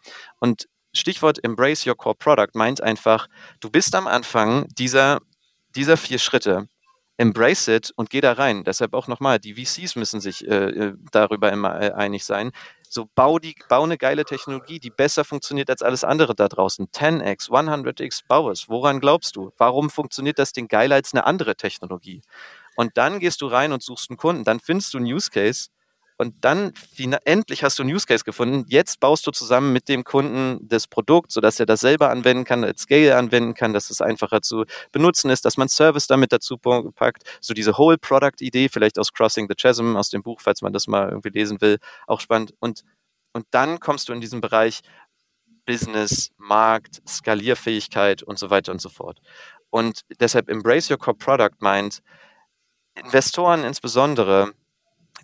Und 0.40 0.68
Stichwort 0.92 1.42
Embrace 1.42 1.86
Your 1.86 1.96
Core 1.96 2.14
Product 2.14 2.50
meint 2.54 2.80
einfach, 2.80 3.28
du 3.60 3.70
bist 3.70 3.94
am 3.94 4.06
Anfang 4.06 4.66
dieser, 4.78 5.20
dieser 5.74 5.96
vier 5.96 6.18
Schritte. 6.18 6.68
Embrace 7.16 7.68
it 7.68 7.92
und 7.94 8.10
geh 8.10 8.20
da 8.20 8.32
rein. 8.32 8.64
Deshalb 8.64 8.92
auch 8.92 9.06
nochmal, 9.06 9.38
die 9.38 9.54
VCs 9.54 9.94
müssen 9.94 10.20
sich 10.20 10.46
äh, 10.48 10.54
äh, 10.54 10.94
darüber 11.12 11.52
immer 11.52 11.80
äh, 11.80 11.92
einig 11.92 12.24
sein. 12.24 12.50
So, 12.94 13.08
bau, 13.16 13.40
die, 13.40 13.56
bau 13.68 13.82
eine 13.82 13.98
geile 13.98 14.24
Technologie, 14.24 14.78
die 14.78 14.90
besser 14.90 15.24
funktioniert 15.24 15.68
als 15.68 15.82
alles 15.82 16.04
andere 16.04 16.36
da 16.36 16.46
draußen. 16.46 16.86
10x, 16.92 17.50
100x, 17.50 18.20
bau 18.28 18.50
es. 18.50 18.68
Woran 18.68 19.00
glaubst 19.00 19.34
du? 19.34 19.52
Warum 19.58 19.90
funktioniert 19.90 20.38
das 20.38 20.52
Ding 20.52 20.68
geiler 20.68 20.94
als 20.94 21.12
eine 21.12 21.26
andere 21.26 21.56
Technologie? 21.56 22.22
Und 22.76 22.96
dann 22.96 23.18
gehst 23.18 23.40
du 23.40 23.48
rein 23.48 23.72
und 23.72 23.82
suchst 23.82 24.10
einen 24.10 24.16
Kunden. 24.16 24.44
Dann 24.44 24.60
findest 24.60 24.94
du 24.94 24.98
einen 24.98 25.12
Use 25.12 25.28
Case 25.28 25.70
und 26.16 26.44
dann 26.44 26.72
endlich 27.24 27.64
hast 27.64 27.78
du 27.78 27.82
einen 27.82 27.92
Use 27.92 28.06
Case 28.06 28.24
gefunden. 28.24 28.64
Jetzt 28.68 29.00
baust 29.00 29.26
du 29.26 29.32
zusammen 29.32 29.72
mit 29.72 29.88
dem 29.88 30.04
Kunden 30.04 30.60
das 30.68 30.86
Produkt, 30.86 31.32
sodass 31.32 31.58
er 31.58 31.66
das 31.66 31.80
selber 31.80 32.10
anwenden 32.10 32.44
kann, 32.44 32.62
als 32.62 32.82
Scale 32.82 33.16
anwenden 33.16 33.54
kann, 33.54 33.72
dass 33.72 33.90
es 33.90 34.00
einfacher 34.00 34.40
zu 34.40 34.64
benutzen 34.92 35.30
ist, 35.30 35.44
dass 35.44 35.56
man 35.56 35.68
Service 35.68 36.06
damit 36.06 36.32
dazu 36.32 36.56
packt. 36.56 37.24
So 37.40 37.52
diese 37.52 37.78
Whole 37.78 37.98
Product 37.98 38.40
Idee, 38.40 38.68
vielleicht 38.68 38.98
aus 38.98 39.12
Crossing 39.12 39.48
the 39.48 39.56
Chasm, 39.56 39.96
aus 39.96 40.10
dem 40.10 40.22
Buch, 40.22 40.40
falls 40.40 40.62
man 40.62 40.72
das 40.72 40.86
mal 40.86 41.08
irgendwie 41.08 41.30
lesen 41.30 41.60
will, 41.60 41.78
auch 42.06 42.20
spannend. 42.20 42.54
Und, 42.60 42.84
und 43.32 43.46
dann 43.50 43.80
kommst 43.80 44.08
du 44.08 44.12
in 44.12 44.20
diesen 44.20 44.40
Bereich 44.40 44.82
Business, 45.66 46.30
Markt, 46.36 47.02
Skalierfähigkeit 47.08 48.22
und 48.22 48.38
so 48.38 48.50
weiter 48.50 48.70
und 48.70 48.80
so 48.80 48.88
fort. 48.88 49.20
Und 49.70 50.02
deshalb 50.20 50.48
Embrace 50.48 50.90
Your 50.90 50.98
Core 50.98 51.16
Product 51.16 51.56
meint, 51.58 52.02
Investoren 52.94 53.64
insbesondere 53.64 54.52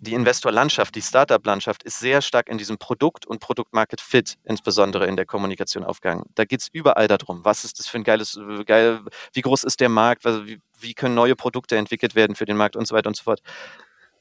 die 0.01 0.15
Investorlandschaft, 0.15 0.95
die 0.95 1.01
Startup-Landschaft 1.01 1.83
ist 1.83 1.99
sehr 1.99 2.23
stark 2.23 2.49
in 2.49 2.57
diesem 2.57 2.79
Produkt 2.79 3.27
und 3.27 3.39
Produkt-Market 3.39 4.01
Fit, 4.01 4.35
insbesondere 4.43 5.05
in 5.05 5.15
der 5.15 5.27
Kommunikation 5.27 5.83
aufgegangen. 5.83 6.23
Da 6.33 6.43
geht 6.43 6.61
es 6.61 6.69
überall 6.73 7.07
darum, 7.07 7.45
was 7.45 7.63
ist 7.63 7.77
das 7.77 7.87
für 7.87 7.99
ein 7.99 8.03
geiles, 8.03 8.39
geil, 8.65 9.01
wie 9.33 9.41
groß 9.41 9.63
ist 9.63 9.79
der 9.79 9.89
Markt, 9.89 10.25
wie, 10.25 10.59
wie 10.79 10.95
können 10.95 11.13
neue 11.13 11.35
Produkte 11.35 11.77
entwickelt 11.77 12.15
werden 12.15 12.35
für 12.35 12.45
den 12.45 12.57
Markt 12.57 12.75
und 12.75 12.87
so 12.87 12.95
weiter 12.95 13.09
und 13.09 13.15
so 13.15 13.23
fort. 13.23 13.41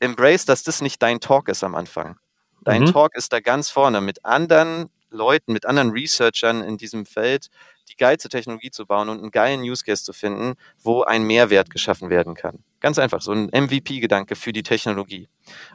Embrace, 0.00 0.44
dass 0.44 0.62
das 0.62 0.82
nicht 0.82 1.02
dein 1.02 1.18
Talk 1.18 1.48
ist 1.48 1.64
am 1.64 1.74
Anfang. 1.74 2.18
Dein 2.60 2.82
mhm. 2.82 2.92
Talk 2.92 3.16
ist 3.16 3.32
da 3.32 3.40
ganz 3.40 3.70
vorne 3.70 4.02
mit 4.02 4.22
anderen 4.26 4.90
Leuten, 5.08 5.54
mit 5.54 5.64
anderen 5.64 5.92
Researchern 5.92 6.62
in 6.62 6.76
diesem 6.76 7.06
Feld, 7.06 7.48
die 7.88 7.96
geilste 7.96 8.28
Technologie 8.28 8.70
zu 8.70 8.84
bauen 8.84 9.08
und 9.08 9.20
einen 9.20 9.30
geilen 9.30 9.62
Use 9.62 9.82
Case 9.82 10.04
zu 10.04 10.12
finden, 10.12 10.56
wo 10.82 11.04
ein 11.04 11.24
Mehrwert 11.24 11.70
geschaffen 11.70 12.10
werden 12.10 12.34
kann. 12.34 12.62
Ganz 12.80 12.98
einfach, 12.98 13.20
so 13.20 13.32
ein 13.32 13.50
MVP-Gedanke 13.52 14.36
für 14.36 14.52
die 14.52 14.62
Technologie. 14.62 15.28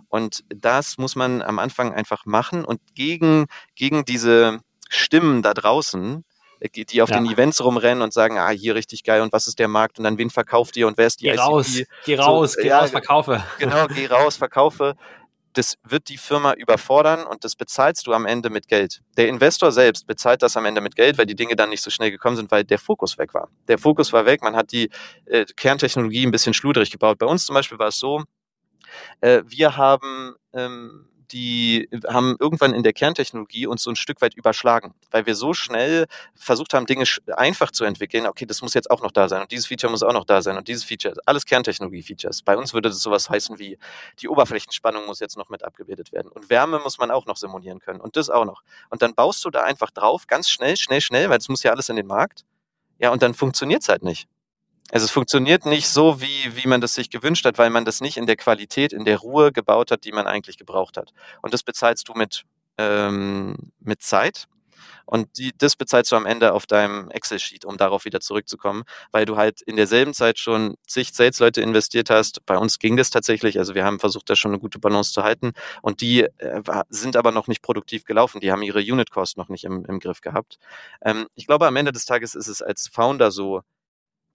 Und 0.09 0.43
das 0.49 0.97
muss 0.97 1.15
man 1.15 1.41
am 1.41 1.59
Anfang 1.59 1.93
einfach 1.93 2.25
machen 2.25 2.65
und 2.65 2.81
gegen, 2.95 3.45
gegen 3.75 4.05
diese 4.05 4.59
Stimmen 4.89 5.41
da 5.41 5.53
draußen, 5.53 6.23
äh, 6.59 6.69
die 6.69 7.01
auf 7.01 7.09
ja. 7.09 7.17
den 7.17 7.31
Events 7.31 7.63
rumrennen 7.63 8.01
und 8.01 8.13
sagen, 8.13 8.37
ah, 8.37 8.49
hier 8.49 8.75
richtig 8.75 9.03
geil 9.03 9.21
und 9.21 9.33
was 9.33 9.47
ist 9.47 9.59
der 9.59 9.67
Markt 9.67 9.99
und 9.99 10.03
dann 10.03 10.17
wen 10.17 10.29
verkauft 10.29 10.75
ihr 10.77 10.87
und 10.87 10.97
wer 10.97 11.07
ist 11.07 11.21
die 11.21 11.25
geh 11.25 11.31
ICP? 11.31 11.41
Raus, 11.41 11.81
geh 12.05 12.15
raus, 12.15 12.53
so, 12.53 12.61
geh 12.61 12.67
ja, 12.69 12.79
raus, 12.79 12.91
verkaufe. 12.91 13.43
Genau, 13.59 13.87
geh 13.87 14.07
raus, 14.07 14.37
verkaufe 14.37 14.95
das 15.57 15.77
wird 15.83 16.09
die 16.09 16.17
Firma 16.17 16.53
überfordern 16.53 17.25
und 17.25 17.43
das 17.43 17.55
bezahlst 17.55 18.05
du 18.07 18.13
am 18.13 18.25
Ende 18.25 18.49
mit 18.49 18.67
Geld. 18.67 19.01
Der 19.17 19.27
Investor 19.27 19.71
selbst 19.71 20.05
bezahlt 20.05 20.41
das 20.41 20.57
am 20.57 20.65
Ende 20.65 20.81
mit 20.81 20.95
Geld, 20.95 21.17
weil 21.17 21.25
die 21.25 21.35
Dinge 21.35 21.55
dann 21.55 21.69
nicht 21.69 21.81
so 21.81 21.89
schnell 21.89 22.11
gekommen 22.11 22.35
sind, 22.35 22.51
weil 22.51 22.63
der 22.63 22.77
Fokus 22.77 23.17
weg 23.17 23.33
war. 23.33 23.49
Der 23.67 23.77
Fokus 23.77 24.13
war 24.13 24.25
weg, 24.25 24.43
man 24.43 24.55
hat 24.55 24.71
die 24.71 24.89
äh, 25.25 25.45
Kerntechnologie 25.55 26.25
ein 26.25 26.31
bisschen 26.31 26.53
schludrig 26.53 26.91
gebaut. 26.91 27.17
Bei 27.17 27.25
uns 27.25 27.45
zum 27.45 27.53
Beispiel 27.53 27.79
war 27.79 27.87
es 27.87 27.97
so, 27.97 28.23
äh, 29.21 29.43
wir 29.45 29.77
haben 29.77 30.35
ähm, 30.53 31.07
die 31.31 31.89
haben 32.07 32.35
irgendwann 32.39 32.73
in 32.73 32.83
der 32.83 32.93
Kerntechnologie 32.93 33.67
uns 33.67 33.83
so 33.83 33.91
ein 33.91 33.95
Stück 33.95 34.21
weit 34.21 34.35
überschlagen, 34.35 34.93
weil 35.11 35.25
wir 35.25 35.35
so 35.35 35.53
schnell 35.53 36.05
versucht 36.35 36.73
haben, 36.73 36.85
Dinge 36.85 37.05
einfach 37.35 37.71
zu 37.71 37.85
entwickeln. 37.85 38.25
Okay, 38.27 38.45
das 38.45 38.61
muss 38.61 38.73
jetzt 38.73 38.91
auch 38.91 39.01
noch 39.01 39.11
da 39.11 39.29
sein 39.29 39.41
und 39.41 39.51
dieses 39.51 39.67
Feature 39.67 39.91
muss 39.91 40.03
auch 40.03 40.13
noch 40.13 40.25
da 40.25 40.41
sein 40.41 40.57
und 40.57 40.67
dieses 40.67 40.83
Feature, 40.83 41.15
alles 41.25 41.45
Kerntechnologie-Features. 41.45 42.41
Bei 42.43 42.57
uns 42.57 42.73
würde 42.73 42.89
das 42.89 43.01
sowas 43.01 43.29
heißen 43.29 43.59
wie, 43.59 43.77
die 44.19 44.29
Oberflächenspannung 44.29 45.05
muss 45.05 45.19
jetzt 45.19 45.37
noch 45.37 45.49
mit 45.49 45.63
abgebildet 45.63 46.11
werden 46.11 46.31
und 46.31 46.49
Wärme 46.49 46.79
muss 46.79 46.97
man 46.97 47.11
auch 47.11 47.25
noch 47.25 47.37
simulieren 47.37 47.79
können 47.79 48.01
und 48.01 48.15
das 48.15 48.29
auch 48.29 48.45
noch. 48.45 48.63
Und 48.89 49.01
dann 49.01 49.15
baust 49.15 49.43
du 49.45 49.49
da 49.49 49.63
einfach 49.63 49.91
drauf, 49.91 50.27
ganz 50.27 50.49
schnell, 50.49 50.77
schnell, 50.77 51.01
schnell, 51.01 51.29
weil 51.29 51.39
es 51.39 51.49
muss 51.49 51.63
ja 51.63 51.71
alles 51.71 51.89
in 51.89 51.95
den 51.95 52.07
Markt. 52.07 52.45
Ja, 52.99 53.11
und 53.11 53.21
dann 53.21 53.33
funktioniert 53.33 53.81
es 53.81 53.89
halt 53.89 54.03
nicht. 54.03 54.27
Also 54.91 55.05
es 55.05 55.11
funktioniert 55.11 55.65
nicht 55.65 55.89
so, 55.89 56.21
wie, 56.21 56.55
wie 56.55 56.67
man 56.67 56.79
das 56.79 56.93
sich 56.93 57.09
gewünscht 57.09 57.45
hat, 57.45 57.57
weil 57.57 57.69
man 57.69 57.85
das 57.85 58.01
nicht 58.01 58.17
in 58.17 58.27
der 58.27 58.35
Qualität, 58.35 58.93
in 58.93 59.03
der 59.03 59.17
Ruhe 59.17 59.51
gebaut 59.51 59.91
hat, 59.91 60.05
die 60.05 60.11
man 60.11 60.27
eigentlich 60.27 60.57
gebraucht 60.57 60.97
hat. 60.97 61.11
Und 61.41 61.53
das 61.53 61.63
bezahlst 61.63 62.07
du 62.07 62.13
mit, 62.13 62.43
ähm, 62.77 63.71
mit 63.79 64.03
Zeit. 64.03 64.47
Und 65.05 65.37
die, 65.37 65.51
das 65.57 65.75
bezahlst 65.75 66.11
du 66.11 66.15
am 66.15 66.25
Ende 66.25 66.53
auf 66.53 66.65
deinem 66.65 67.09
Excel-Sheet, 67.11 67.65
um 67.65 67.77
darauf 67.77 68.05
wieder 68.05 68.19
zurückzukommen, 68.19 68.83
weil 69.11 69.25
du 69.25 69.37
halt 69.37 69.61
in 69.61 69.75
derselben 69.75 70.13
Zeit 70.13 70.39
schon 70.39 70.75
zig 70.87 71.13
Sales-Leute 71.13 71.61
investiert 71.61 72.09
hast. 72.09 72.45
Bei 72.45 72.57
uns 72.57 72.79
ging 72.79 72.97
das 72.97 73.11
tatsächlich, 73.11 73.59
also 73.59 73.75
wir 73.75 73.85
haben 73.85 73.99
versucht, 73.99 74.29
da 74.29 74.35
schon 74.35 74.51
eine 74.51 74.59
gute 74.59 74.79
Balance 74.79 75.13
zu 75.13 75.23
halten. 75.23 75.53
Und 75.81 76.01
die 76.01 76.21
äh, 76.21 76.61
sind 76.89 77.17
aber 77.17 77.31
noch 77.31 77.47
nicht 77.47 77.61
produktiv 77.61 78.05
gelaufen. 78.05 78.41
Die 78.41 78.51
haben 78.51 78.63
ihre 78.63 78.79
Unit-Cost 78.79 79.37
noch 79.37 79.49
nicht 79.49 79.63
im, 79.63 79.85
im 79.85 79.99
Griff 79.99 80.21
gehabt. 80.21 80.57
Ähm, 81.03 81.27
ich 81.35 81.47
glaube, 81.47 81.67
am 81.67 81.75
Ende 81.75 81.91
des 81.91 82.05
Tages 82.05 82.35
ist 82.35 82.47
es 82.47 82.61
als 82.61 82.87
Founder 82.87 83.31
so, 83.31 83.61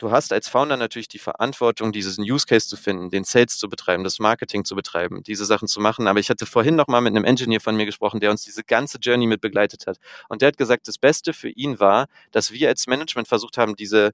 du 0.00 0.10
hast 0.10 0.32
als 0.32 0.48
Founder 0.48 0.76
natürlich 0.76 1.08
die 1.08 1.18
Verantwortung, 1.18 1.92
diesen 1.92 2.24
Use 2.24 2.46
Case 2.46 2.66
zu 2.66 2.76
finden, 2.76 3.10
den 3.10 3.24
Sales 3.24 3.58
zu 3.58 3.68
betreiben, 3.68 4.02
das 4.02 4.18
Marketing 4.18 4.64
zu 4.64 4.74
betreiben, 4.74 5.22
diese 5.22 5.44
Sachen 5.44 5.68
zu 5.68 5.80
machen. 5.80 6.08
Aber 6.08 6.18
ich 6.18 6.30
hatte 6.30 6.46
vorhin 6.46 6.74
noch 6.74 6.88
mal 6.88 7.00
mit 7.00 7.14
einem 7.14 7.24
Engineer 7.24 7.60
von 7.60 7.76
mir 7.76 7.86
gesprochen, 7.86 8.20
der 8.20 8.30
uns 8.30 8.42
diese 8.42 8.64
ganze 8.64 8.98
Journey 8.98 9.26
mit 9.26 9.40
begleitet 9.40 9.86
hat. 9.86 9.98
Und 10.28 10.42
der 10.42 10.48
hat 10.48 10.56
gesagt, 10.56 10.88
das 10.88 10.98
Beste 10.98 11.32
für 11.32 11.50
ihn 11.50 11.78
war, 11.80 12.06
dass 12.32 12.50
wir 12.50 12.68
als 12.68 12.86
Management 12.86 13.28
versucht 13.28 13.58
haben, 13.58 13.76
diese 13.76 14.10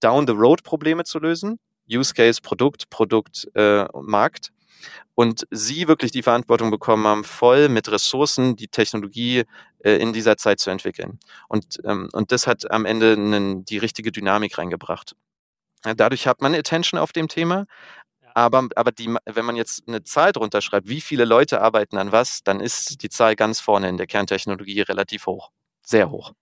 Down-the-Road-Probleme 0.00 1.04
zu 1.04 1.18
lösen. 1.18 1.58
Use 1.90 2.12
Case, 2.12 2.40
Produkt, 2.42 2.90
Produkt, 2.90 3.48
äh, 3.54 3.86
Markt 3.94 4.50
und 5.14 5.46
sie 5.50 5.88
wirklich 5.88 6.12
die 6.12 6.22
Verantwortung 6.22 6.70
bekommen 6.70 7.06
haben, 7.06 7.24
voll 7.24 7.68
mit 7.68 7.90
Ressourcen 7.90 8.56
die 8.56 8.68
Technologie 8.68 9.44
äh, 9.80 9.92
in 9.96 10.12
dieser 10.12 10.36
Zeit 10.36 10.60
zu 10.60 10.70
entwickeln. 10.70 11.18
Und, 11.48 11.78
ähm, 11.84 12.08
und 12.12 12.30
das 12.30 12.46
hat 12.46 12.70
am 12.70 12.84
Ende 12.84 13.12
einen, 13.12 13.64
die 13.64 13.78
richtige 13.78 14.12
Dynamik 14.12 14.58
reingebracht. 14.58 15.16
Dadurch 15.82 16.26
hat 16.26 16.40
man 16.40 16.54
Attention 16.54 16.98
auf 16.98 17.12
dem 17.12 17.28
Thema, 17.28 17.66
aber, 18.34 18.68
aber 18.76 18.92
die, 18.92 19.14
wenn 19.26 19.44
man 19.44 19.56
jetzt 19.56 19.88
eine 19.88 20.04
Zahl 20.04 20.32
drunter 20.32 20.60
schreibt, 20.60 20.88
wie 20.88 21.00
viele 21.00 21.24
Leute 21.24 21.60
arbeiten 21.60 21.98
an 21.98 22.12
was, 22.12 22.42
dann 22.44 22.60
ist 22.60 23.02
die 23.02 23.08
Zahl 23.08 23.34
ganz 23.34 23.60
vorne 23.60 23.88
in 23.88 23.96
der 23.96 24.06
Kerntechnologie 24.06 24.80
relativ 24.82 25.26
hoch. 25.26 25.50
Sehr 25.82 26.10
hoch. 26.10 26.32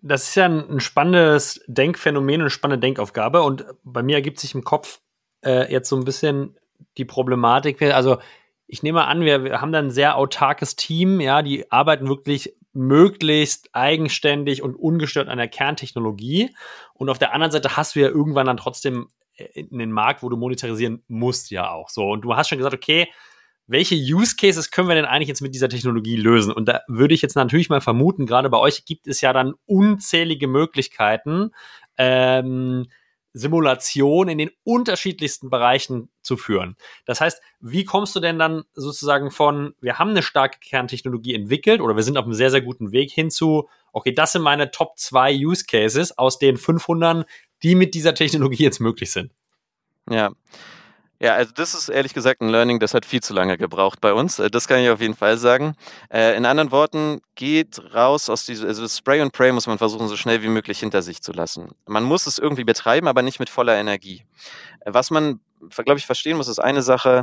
Das 0.00 0.28
ist 0.28 0.34
ja 0.34 0.46
ein, 0.46 0.80
spannendes 0.80 1.62
Denkphänomen, 1.68 2.40
eine 2.40 2.50
spannende 2.50 2.84
Denkaufgabe. 2.84 3.42
Und 3.42 3.64
bei 3.84 4.02
mir 4.02 4.16
ergibt 4.16 4.40
sich 4.40 4.54
im 4.54 4.64
Kopf 4.64 5.00
äh, 5.44 5.72
jetzt 5.72 5.88
so 5.88 5.96
ein 5.96 6.04
bisschen 6.04 6.58
die 6.98 7.04
Problematik. 7.04 7.80
Also 7.80 8.18
ich 8.66 8.82
nehme 8.82 9.06
an, 9.06 9.20
wir, 9.22 9.44
wir 9.44 9.60
haben 9.60 9.72
da 9.72 9.78
ein 9.78 9.90
sehr 9.90 10.16
autarkes 10.16 10.76
Team, 10.76 11.20
ja, 11.20 11.42
die 11.42 11.70
arbeiten 11.70 12.08
wirklich 12.08 12.56
möglichst 12.72 13.68
eigenständig 13.72 14.62
und 14.62 14.74
ungestört 14.74 15.28
an 15.28 15.38
der 15.38 15.48
Kerntechnologie. 15.48 16.54
Und 16.94 17.10
auf 17.10 17.18
der 17.18 17.34
anderen 17.34 17.52
Seite 17.52 17.76
hast 17.76 17.94
du 17.94 18.00
ja 18.00 18.08
irgendwann 18.08 18.46
dann 18.46 18.56
trotzdem 18.56 19.08
äh, 19.36 19.44
in 19.54 19.78
den 19.78 19.92
Markt, 19.92 20.22
wo 20.22 20.28
du 20.28 20.36
monetarisieren 20.36 21.02
musst, 21.08 21.50
ja 21.50 21.70
auch 21.70 21.88
so. 21.88 22.10
Und 22.10 22.22
du 22.22 22.36
hast 22.36 22.48
schon 22.48 22.58
gesagt, 22.58 22.74
okay, 22.74 23.08
welche 23.66 23.94
Use 23.94 24.36
Cases 24.36 24.70
können 24.70 24.88
wir 24.88 24.94
denn 24.94 25.04
eigentlich 25.04 25.28
jetzt 25.28 25.40
mit 25.40 25.54
dieser 25.54 25.68
Technologie 25.68 26.16
lösen? 26.16 26.52
Und 26.52 26.68
da 26.68 26.80
würde 26.88 27.14
ich 27.14 27.22
jetzt 27.22 27.36
natürlich 27.36 27.68
mal 27.68 27.80
vermuten, 27.80 28.26
gerade 28.26 28.50
bei 28.50 28.58
euch 28.58 28.84
gibt 28.84 29.06
es 29.06 29.20
ja 29.20 29.32
dann 29.32 29.54
unzählige 29.66 30.48
Möglichkeiten, 30.48 31.50
ähm, 31.96 32.88
Simulation 33.32 34.28
in 34.28 34.38
den 34.38 34.50
unterschiedlichsten 34.64 35.50
Bereichen 35.50 36.10
zu 36.22 36.36
führen. 36.36 36.76
Das 37.06 37.20
heißt, 37.20 37.40
wie 37.60 37.84
kommst 37.84 38.14
du 38.14 38.20
denn 38.20 38.38
dann 38.38 38.64
sozusagen 38.74 39.30
von, 39.30 39.74
wir 39.80 39.98
haben 39.98 40.10
eine 40.10 40.22
starke 40.22 40.58
Kerntechnologie 40.60 41.34
entwickelt 41.34 41.80
oder 41.80 41.96
wir 41.96 42.02
sind 42.02 42.16
auf 42.18 42.24
einem 42.24 42.34
sehr, 42.34 42.50
sehr 42.50 42.62
guten 42.62 42.92
Weg 42.92 43.10
hinzu, 43.10 43.68
okay, 43.92 44.12
das 44.12 44.32
sind 44.32 44.42
meine 44.42 44.70
Top 44.70 44.98
2 44.98 45.34
Use 45.34 45.64
Cases 45.64 46.16
aus 46.18 46.38
den 46.38 46.56
500, 46.56 47.26
die 47.62 47.74
mit 47.74 47.94
dieser 47.94 48.14
Technologie 48.14 48.64
jetzt 48.64 48.80
möglich 48.80 49.10
sind? 49.12 49.32
Ja, 50.10 50.32
ja, 51.22 51.34
also 51.34 51.52
das 51.54 51.72
ist 51.74 51.88
ehrlich 51.88 52.14
gesagt 52.14 52.40
ein 52.40 52.48
Learning, 52.48 52.80
das 52.80 52.94
hat 52.94 53.06
viel 53.06 53.22
zu 53.22 53.32
lange 53.32 53.56
gebraucht 53.56 54.00
bei 54.00 54.12
uns. 54.12 54.40
Äh, 54.40 54.50
das 54.50 54.66
kann 54.66 54.80
ich 54.80 54.90
auf 54.90 55.00
jeden 55.00 55.14
Fall 55.14 55.38
sagen. 55.38 55.76
Äh, 56.12 56.36
in 56.36 56.44
anderen 56.44 56.72
Worten, 56.72 57.20
geht 57.36 57.94
raus 57.94 58.28
aus 58.28 58.44
diesem, 58.44 58.66
also 58.66 58.88
Spray 58.88 59.20
und 59.20 59.32
Pray 59.32 59.52
muss 59.52 59.68
man 59.68 59.78
versuchen, 59.78 60.08
so 60.08 60.16
schnell 60.16 60.42
wie 60.42 60.48
möglich 60.48 60.80
hinter 60.80 61.00
sich 61.00 61.22
zu 61.22 61.30
lassen. 61.30 61.70
Man 61.86 62.02
muss 62.02 62.26
es 62.26 62.38
irgendwie 62.38 62.64
betreiben, 62.64 63.06
aber 63.06 63.22
nicht 63.22 63.38
mit 63.38 63.50
voller 63.50 63.76
Energie. 63.76 64.24
Äh, 64.80 64.94
was 64.94 65.12
man, 65.12 65.38
glaube 65.70 65.98
ich, 65.98 66.06
verstehen 66.06 66.38
muss, 66.38 66.48
ist 66.48 66.58
eine 66.58 66.82
Sache, 66.82 67.22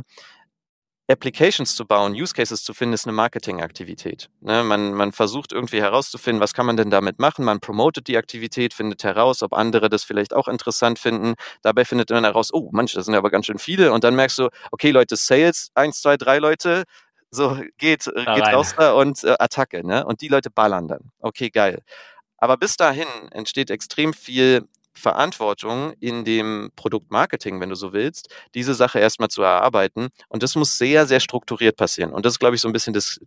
Applications 1.10 1.74
zu 1.74 1.86
bauen, 1.86 2.12
Use 2.12 2.32
Cases 2.32 2.62
zu 2.62 2.72
finden, 2.72 2.94
ist 2.94 3.06
eine 3.06 3.12
Marketingaktivität. 3.12 4.30
Ne, 4.40 4.62
man, 4.62 4.94
man 4.94 5.12
versucht 5.12 5.52
irgendwie 5.52 5.80
herauszufinden, 5.80 6.40
was 6.40 6.54
kann 6.54 6.66
man 6.66 6.76
denn 6.76 6.90
damit 6.90 7.18
machen. 7.18 7.44
Man 7.44 7.60
promotet 7.60 8.06
die 8.06 8.16
Aktivität, 8.16 8.74
findet 8.74 9.02
heraus, 9.02 9.42
ob 9.42 9.52
andere 9.52 9.88
das 9.88 10.04
vielleicht 10.04 10.34
auch 10.34 10.46
interessant 10.46 10.98
finden. 10.98 11.34
Dabei 11.62 11.84
findet 11.84 12.10
man 12.10 12.24
heraus, 12.24 12.52
oh, 12.52 12.68
manche, 12.72 12.96
das 12.96 13.06
sind 13.06 13.14
aber 13.14 13.30
ganz 13.30 13.46
schön 13.46 13.58
viele. 13.58 13.92
Und 13.92 14.04
dann 14.04 14.14
merkst 14.14 14.38
du, 14.38 14.48
okay, 14.70 14.90
Leute, 14.90 15.16
Sales, 15.16 15.70
eins, 15.74 16.00
zwei, 16.00 16.16
drei 16.16 16.38
Leute, 16.38 16.84
so 17.30 17.60
geht, 17.78 18.06
äh, 18.06 18.24
geht 18.24 18.46
raus 18.46 18.74
da 18.76 18.92
und 18.92 19.24
äh, 19.24 19.34
Attacke. 19.38 19.86
Ne? 19.86 20.04
Und 20.04 20.20
die 20.20 20.28
Leute 20.28 20.50
ballern 20.50 20.88
dann. 20.88 21.10
Okay, 21.20 21.50
geil. 21.50 21.82
Aber 22.38 22.56
bis 22.56 22.76
dahin 22.76 23.06
entsteht 23.32 23.70
extrem 23.70 24.14
viel 24.14 24.66
Verantwortung 25.00 25.92
in 26.00 26.24
dem 26.24 26.70
Produktmarketing, 26.76 27.60
wenn 27.60 27.70
du 27.70 27.74
so 27.74 27.92
willst, 27.92 28.28
diese 28.54 28.74
Sache 28.74 29.00
erstmal 29.00 29.28
zu 29.28 29.42
erarbeiten. 29.42 30.08
Und 30.28 30.42
das 30.42 30.54
muss 30.54 30.78
sehr, 30.78 31.06
sehr 31.06 31.20
strukturiert 31.20 31.76
passieren. 31.76 32.12
Und 32.12 32.24
das 32.24 32.34
ist, 32.34 32.38
glaube 32.38 32.54
ich, 32.54 32.62
so 32.62 32.68
ein 32.68 32.72
bisschen 32.72 32.94
das, 32.94 33.18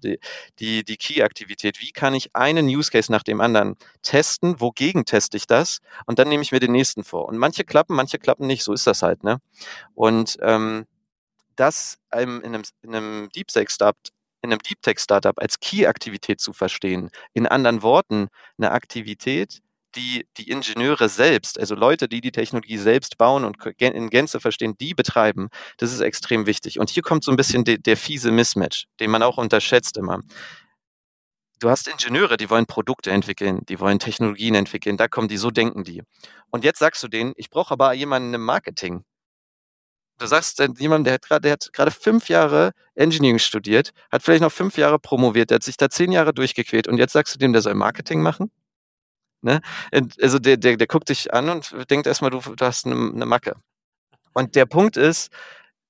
die, 0.59 0.85
die, 0.85 0.97
Key-Aktivität. 0.97 1.81
Wie 1.81 1.91
kann 1.91 2.13
ich 2.13 2.35
einen 2.35 2.67
Use 2.67 2.91
Case 2.91 3.11
nach 3.11 3.23
dem 3.23 3.41
anderen 3.41 3.75
testen? 4.01 4.61
Wogegen 4.61 5.05
teste 5.05 5.37
ich 5.37 5.47
das? 5.47 5.79
Und 6.05 6.19
dann 6.19 6.29
nehme 6.29 6.43
ich 6.43 6.51
mir 6.51 6.59
den 6.59 6.71
nächsten 6.71 7.03
vor. 7.03 7.27
Und 7.27 7.37
manche 7.37 7.65
klappen, 7.65 7.95
manche 7.95 8.19
klappen 8.19 8.47
nicht. 8.47 8.63
So 8.63 8.73
ist 8.73 8.87
das 8.87 9.01
halt. 9.01 9.23
Ne? 9.23 9.39
Und 9.95 10.37
ähm, 10.41 10.85
das 11.55 11.97
in 12.13 12.43
einem, 12.43 12.63
in 12.81 12.95
einem 12.95 13.29
Deep 13.35 13.47
Tech 13.47 13.69
Startup 13.69 13.97
in 14.43 14.51
einem 14.51 14.59
Deep 14.59 14.81
Tech 14.81 14.99
Startup 14.99 15.39
als 15.39 15.59
Key-Aktivität 15.59 16.39
zu 16.41 16.53
verstehen. 16.53 17.09
In 17.33 17.47
anderen 17.47 17.81
Worten, 17.81 18.27
eine 18.57 18.71
Aktivität, 18.71 19.61
die 19.95 20.27
die 20.37 20.49
Ingenieure 20.49 21.09
selbst, 21.09 21.59
also 21.59 21.75
Leute, 21.75 22.07
die 22.07 22.21
die 22.21 22.31
Technologie 22.31 22.77
selbst 22.77 23.17
bauen 23.17 23.45
und 23.45 23.57
in 23.79 24.09
Gänze 24.09 24.39
verstehen, 24.39 24.75
die 24.79 24.93
betreiben, 24.93 25.49
das 25.77 25.91
ist 25.93 26.01
extrem 26.01 26.45
wichtig. 26.45 26.79
Und 26.79 26.89
hier 26.89 27.03
kommt 27.03 27.23
so 27.23 27.31
ein 27.31 27.37
bisschen 27.37 27.63
de, 27.63 27.77
der 27.77 27.97
fiese 27.97 28.31
Mismatch, 28.31 28.85
den 28.99 29.11
man 29.11 29.23
auch 29.23 29.37
unterschätzt 29.37 29.97
immer. 29.97 30.19
Du 31.59 31.69
hast 31.69 31.87
Ingenieure, 31.87 32.35
die 32.35 32.49
wollen 32.49 32.65
Produkte 32.65 33.11
entwickeln, 33.11 33.61
die 33.69 33.79
wollen 33.79 33.99
Technologien 33.99 34.55
entwickeln, 34.55 34.97
da 34.97 35.07
kommen 35.07 35.29
die, 35.29 35.37
so 35.37 35.49
denken 35.49 35.83
die. 35.83 36.03
Und 36.49 36.65
jetzt 36.65 36.79
sagst 36.79 37.01
du 37.03 37.07
denen, 37.07 37.33
ich 37.37 37.49
brauche 37.49 37.71
aber 37.71 37.93
jemanden 37.93 38.33
im 38.33 38.43
Marketing. 38.43 39.05
Du 40.19 40.27
sagst 40.27 40.59
hat 40.59 40.75
gerade, 40.77 41.41
der 41.41 41.51
hat 41.53 41.69
gerade 41.73 41.91
fünf 41.91 42.29
Jahre 42.29 42.71
Engineering 42.95 43.39
studiert, 43.39 43.91
hat 44.11 44.23
vielleicht 44.23 44.41
noch 44.41 44.51
fünf 44.51 44.77
Jahre 44.77 44.99
promoviert, 44.99 45.49
der 45.49 45.55
hat 45.55 45.63
sich 45.63 45.77
da 45.77 45.89
zehn 45.89 46.11
Jahre 46.11 46.33
durchgequält 46.33 46.87
und 46.87 46.97
jetzt 46.97 47.13
sagst 47.13 47.33
du 47.33 47.39
dem, 47.39 47.53
der 47.53 47.61
soll 47.61 47.73
Marketing 47.73 48.21
machen? 48.21 48.51
Ne? 49.43 49.61
Also 50.21 50.39
der, 50.39 50.57
der, 50.57 50.77
der 50.77 50.87
guckt 50.87 51.09
dich 51.09 51.33
an 51.33 51.49
und 51.49 51.75
denkt 51.89 52.07
erstmal, 52.07 52.31
du, 52.31 52.39
du 52.39 52.65
hast 52.65 52.85
eine, 52.85 52.95
eine 52.95 53.25
Macke. 53.25 53.55
Und 54.33 54.55
der 54.55 54.65
Punkt 54.65 54.97
ist, 54.97 55.29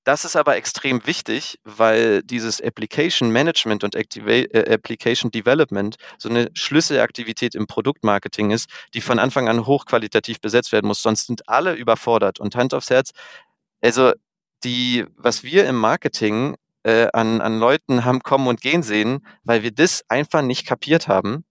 das 0.04 0.26
ist 0.26 0.36
aber 0.36 0.56
extrem 0.56 1.06
wichtig, 1.06 1.58
weil 1.64 2.22
dieses 2.22 2.60
Application 2.60 3.30
Management 3.30 3.84
und 3.84 3.94
Activa 3.94 4.30
äh, 4.30 4.74
Application 4.74 5.30
Development 5.30 5.96
so 6.18 6.28
eine 6.28 6.50
Schlüsselaktivität 6.52 7.54
im 7.54 7.66
Produktmarketing 7.66 8.50
ist, 8.50 8.68
die 8.92 9.00
von 9.00 9.18
Anfang 9.18 9.48
an 9.48 9.64
hochqualitativ 9.66 10.42
besetzt 10.42 10.72
werden 10.72 10.86
muss. 10.86 11.00
Sonst 11.00 11.26
sind 11.26 11.48
alle 11.48 11.72
überfordert. 11.72 12.38
Und 12.38 12.54
Hand 12.54 12.74
aufs 12.74 12.90
Herz, 12.90 13.12
also 13.80 14.12
die, 14.62 15.06
was 15.16 15.42
wir 15.42 15.66
im 15.66 15.76
Marketing 15.76 16.56
äh, 16.82 17.08
an, 17.14 17.40
an 17.40 17.58
Leuten 17.58 18.04
haben 18.04 18.20
kommen 18.20 18.46
und 18.46 18.60
gehen 18.60 18.82
sehen, 18.82 19.26
weil 19.42 19.62
wir 19.62 19.70
das 19.72 20.04
einfach 20.08 20.42
nicht 20.42 20.66
kapiert 20.66 21.08
haben, 21.08 21.44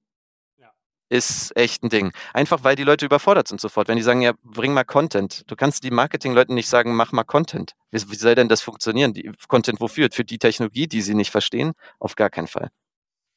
ist 1.14 1.56
echt 1.56 1.84
ein 1.84 1.90
Ding. 1.90 2.12
Einfach 2.34 2.64
weil 2.64 2.76
die 2.76 2.84
Leute 2.84 3.06
überfordert 3.06 3.48
sind 3.48 3.62
sofort. 3.62 3.88
Wenn 3.88 3.98
die 3.98 4.04
sagen, 4.04 4.22
ja, 4.22 4.34
bring 4.44 4.74
mal 4.74 4.84
Content. 4.84 5.44
Du 5.48 5.56
kannst 5.56 5.84
die 5.84 5.92
Marketing-Leuten 5.92 6.56
nicht 6.56 6.68
sagen, 6.68 6.96
mach 6.96 7.12
mal 7.12 7.24
Content. 7.24 7.74
Wie, 7.92 8.02
wie 8.10 8.16
soll 8.16 8.36
denn 8.36 8.50
das 8.50 8.62
funktionieren? 8.62 9.14
Die, 9.14 9.32
Content 9.48 9.80
wofür? 9.80 10.10
Für 10.12 10.24
die 10.24 10.40
Technologie, 10.40 10.88
die 10.88 11.02
sie 11.02 11.14
nicht 11.14 11.30
verstehen? 11.30 11.74
Auf 12.00 12.16
gar 12.16 12.32
keinen 12.32 12.48
Fall. 12.48 12.70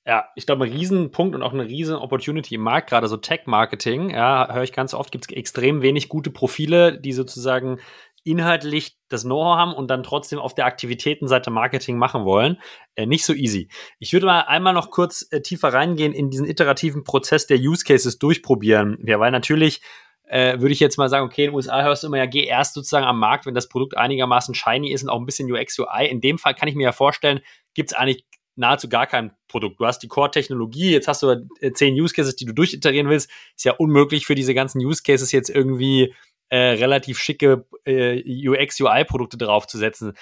Ja, 0.06 0.26
ich 0.36 0.46
glaube, 0.46 0.64
ein 0.64 0.72
Riesenpunkt 0.72 1.34
und 1.34 1.42
auch 1.42 1.52
eine 1.52 1.66
riesen 1.66 1.96
Opportunity 1.96 2.54
im 2.54 2.60
Markt, 2.60 2.88
gerade 2.90 3.08
so 3.08 3.16
Tech-Marketing, 3.16 4.10
ja, 4.10 4.48
höre 4.52 4.62
ich 4.62 4.72
ganz 4.72 4.94
oft, 4.94 5.10
gibt 5.10 5.28
es 5.28 5.36
extrem 5.36 5.82
wenig 5.82 6.08
gute 6.08 6.30
Profile, 6.30 6.96
die 6.98 7.12
sozusagen 7.12 7.80
inhaltlich 8.26 8.98
das 9.08 9.22
Know-how 9.22 9.56
haben 9.56 9.72
und 9.72 9.88
dann 9.88 10.02
trotzdem 10.02 10.38
auf 10.38 10.54
der 10.54 10.66
Aktivitätenseite 10.66 11.50
Marketing 11.50 11.96
machen 11.96 12.24
wollen. 12.24 12.58
Äh, 12.96 13.06
nicht 13.06 13.24
so 13.24 13.32
easy. 13.32 13.68
Ich 13.98 14.12
würde 14.12 14.26
mal 14.26 14.40
einmal 14.40 14.74
noch 14.74 14.90
kurz 14.90 15.26
äh, 15.30 15.40
tiefer 15.40 15.72
reingehen 15.72 16.12
in 16.12 16.30
diesen 16.30 16.46
iterativen 16.46 17.04
Prozess 17.04 17.46
der 17.46 17.58
Use 17.58 17.84
Cases 17.84 18.18
durchprobieren. 18.18 18.98
Ja, 19.06 19.20
weil 19.20 19.30
natürlich 19.30 19.80
äh, 20.24 20.58
würde 20.58 20.72
ich 20.72 20.80
jetzt 20.80 20.98
mal 20.98 21.08
sagen, 21.08 21.24
okay, 21.24 21.44
in 21.44 21.50
den 21.50 21.56
USA 21.56 21.84
hörst 21.84 22.02
du 22.02 22.08
immer 22.08 22.18
ja, 22.18 22.26
geh 22.26 22.44
erst 22.44 22.74
sozusagen 22.74 23.06
am 23.06 23.20
Markt, 23.20 23.46
wenn 23.46 23.54
das 23.54 23.68
Produkt 23.68 23.96
einigermaßen 23.96 24.54
shiny 24.54 24.92
ist 24.92 25.04
und 25.04 25.08
auch 25.08 25.20
ein 25.20 25.26
bisschen 25.26 25.50
UX, 25.50 25.78
UI. 25.78 26.08
In 26.08 26.20
dem 26.20 26.38
Fall 26.38 26.54
kann 26.54 26.68
ich 26.68 26.74
mir 26.74 26.84
ja 26.84 26.92
vorstellen, 26.92 27.40
gibt 27.74 27.92
es 27.92 27.96
eigentlich 27.96 28.24
nahezu 28.56 28.88
gar 28.88 29.06
kein 29.06 29.32
Produkt. 29.48 29.78
Du 29.78 29.86
hast 29.86 30.00
die 30.00 30.08
Core-Technologie, 30.08 30.90
jetzt 30.90 31.06
hast 31.06 31.22
du 31.22 31.46
äh, 31.60 31.72
zehn 31.72 31.94
Use 31.94 32.14
Cases, 32.14 32.34
die 32.34 32.46
du 32.46 32.54
durchiterieren 32.54 33.08
willst. 33.08 33.30
Ist 33.54 33.64
ja 33.64 33.74
unmöglich 33.74 34.26
für 34.26 34.34
diese 34.34 34.54
ganzen 34.54 34.84
Use 34.84 35.02
Cases 35.04 35.30
jetzt 35.30 35.50
irgendwie 35.50 36.12
äh, 36.49 36.57
relativ 36.57 37.18
schicke 37.18 37.66
äh, 37.84 38.22
UX-UI-Produkte 38.49 39.36
draufzusetzen. 39.36 40.12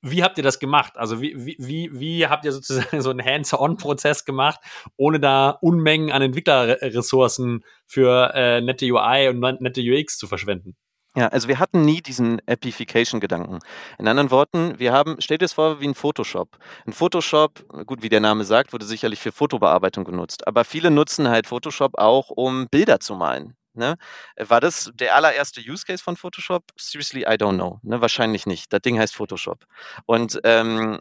Wie 0.00 0.22
habt 0.22 0.38
ihr 0.38 0.44
das 0.44 0.58
gemacht? 0.58 0.96
Also 0.96 1.20
wie, 1.20 1.56
wie, 1.58 1.90
wie 1.92 2.26
habt 2.26 2.44
ihr 2.44 2.52
sozusagen 2.52 3.00
so 3.02 3.10
einen 3.10 3.24
Hands-on-Prozess 3.24 4.24
gemacht, 4.24 4.60
ohne 4.96 5.20
da 5.20 5.50
Unmengen 5.50 6.10
an 6.10 6.22
Entwicklerressourcen 6.22 7.64
für 7.86 8.32
äh, 8.34 8.60
nette 8.60 8.86
UI 8.86 9.28
und 9.28 9.40
nette 9.60 9.82
UX 9.82 10.16
zu 10.16 10.26
verschwenden? 10.26 10.76
Ja, 11.16 11.28
also 11.28 11.46
wir 11.46 11.60
hatten 11.60 11.84
nie 11.84 12.02
diesen 12.02 12.40
Appification-Gedanken. 12.46 13.60
In 14.00 14.08
anderen 14.08 14.32
Worten, 14.32 14.80
wir 14.80 14.92
haben, 14.92 15.16
stell 15.20 15.38
dir 15.38 15.44
das 15.44 15.52
vor 15.52 15.80
wie 15.80 15.86
ein 15.86 15.94
Photoshop. 15.94 16.58
Ein 16.86 16.92
Photoshop, 16.92 17.86
gut, 17.86 18.02
wie 18.02 18.08
der 18.08 18.18
Name 18.18 18.42
sagt, 18.44 18.72
wurde 18.72 18.84
sicherlich 18.84 19.20
für 19.20 19.30
Fotobearbeitung 19.30 20.04
genutzt. 20.04 20.48
Aber 20.48 20.64
viele 20.64 20.90
nutzen 20.90 21.28
halt 21.28 21.46
Photoshop 21.46 21.98
auch, 21.98 22.30
um 22.30 22.66
Bilder 22.68 22.98
zu 22.98 23.14
malen 23.14 23.54
Ne? 23.74 23.96
War 24.36 24.60
das 24.60 24.90
der 24.94 25.14
allererste 25.16 25.60
Use 25.60 25.84
Case 25.84 26.02
von 26.02 26.16
Photoshop? 26.16 26.64
Seriously, 26.76 27.22
I 27.22 27.36
don't 27.36 27.54
know. 27.54 27.80
Ne? 27.82 28.00
Wahrscheinlich 28.00 28.46
nicht. 28.46 28.72
Das 28.72 28.80
Ding 28.82 28.98
heißt 28.98 29.14
Photoshop. 29.14 29.64
Und 30.06 30.40
ähm, 30.44 30.98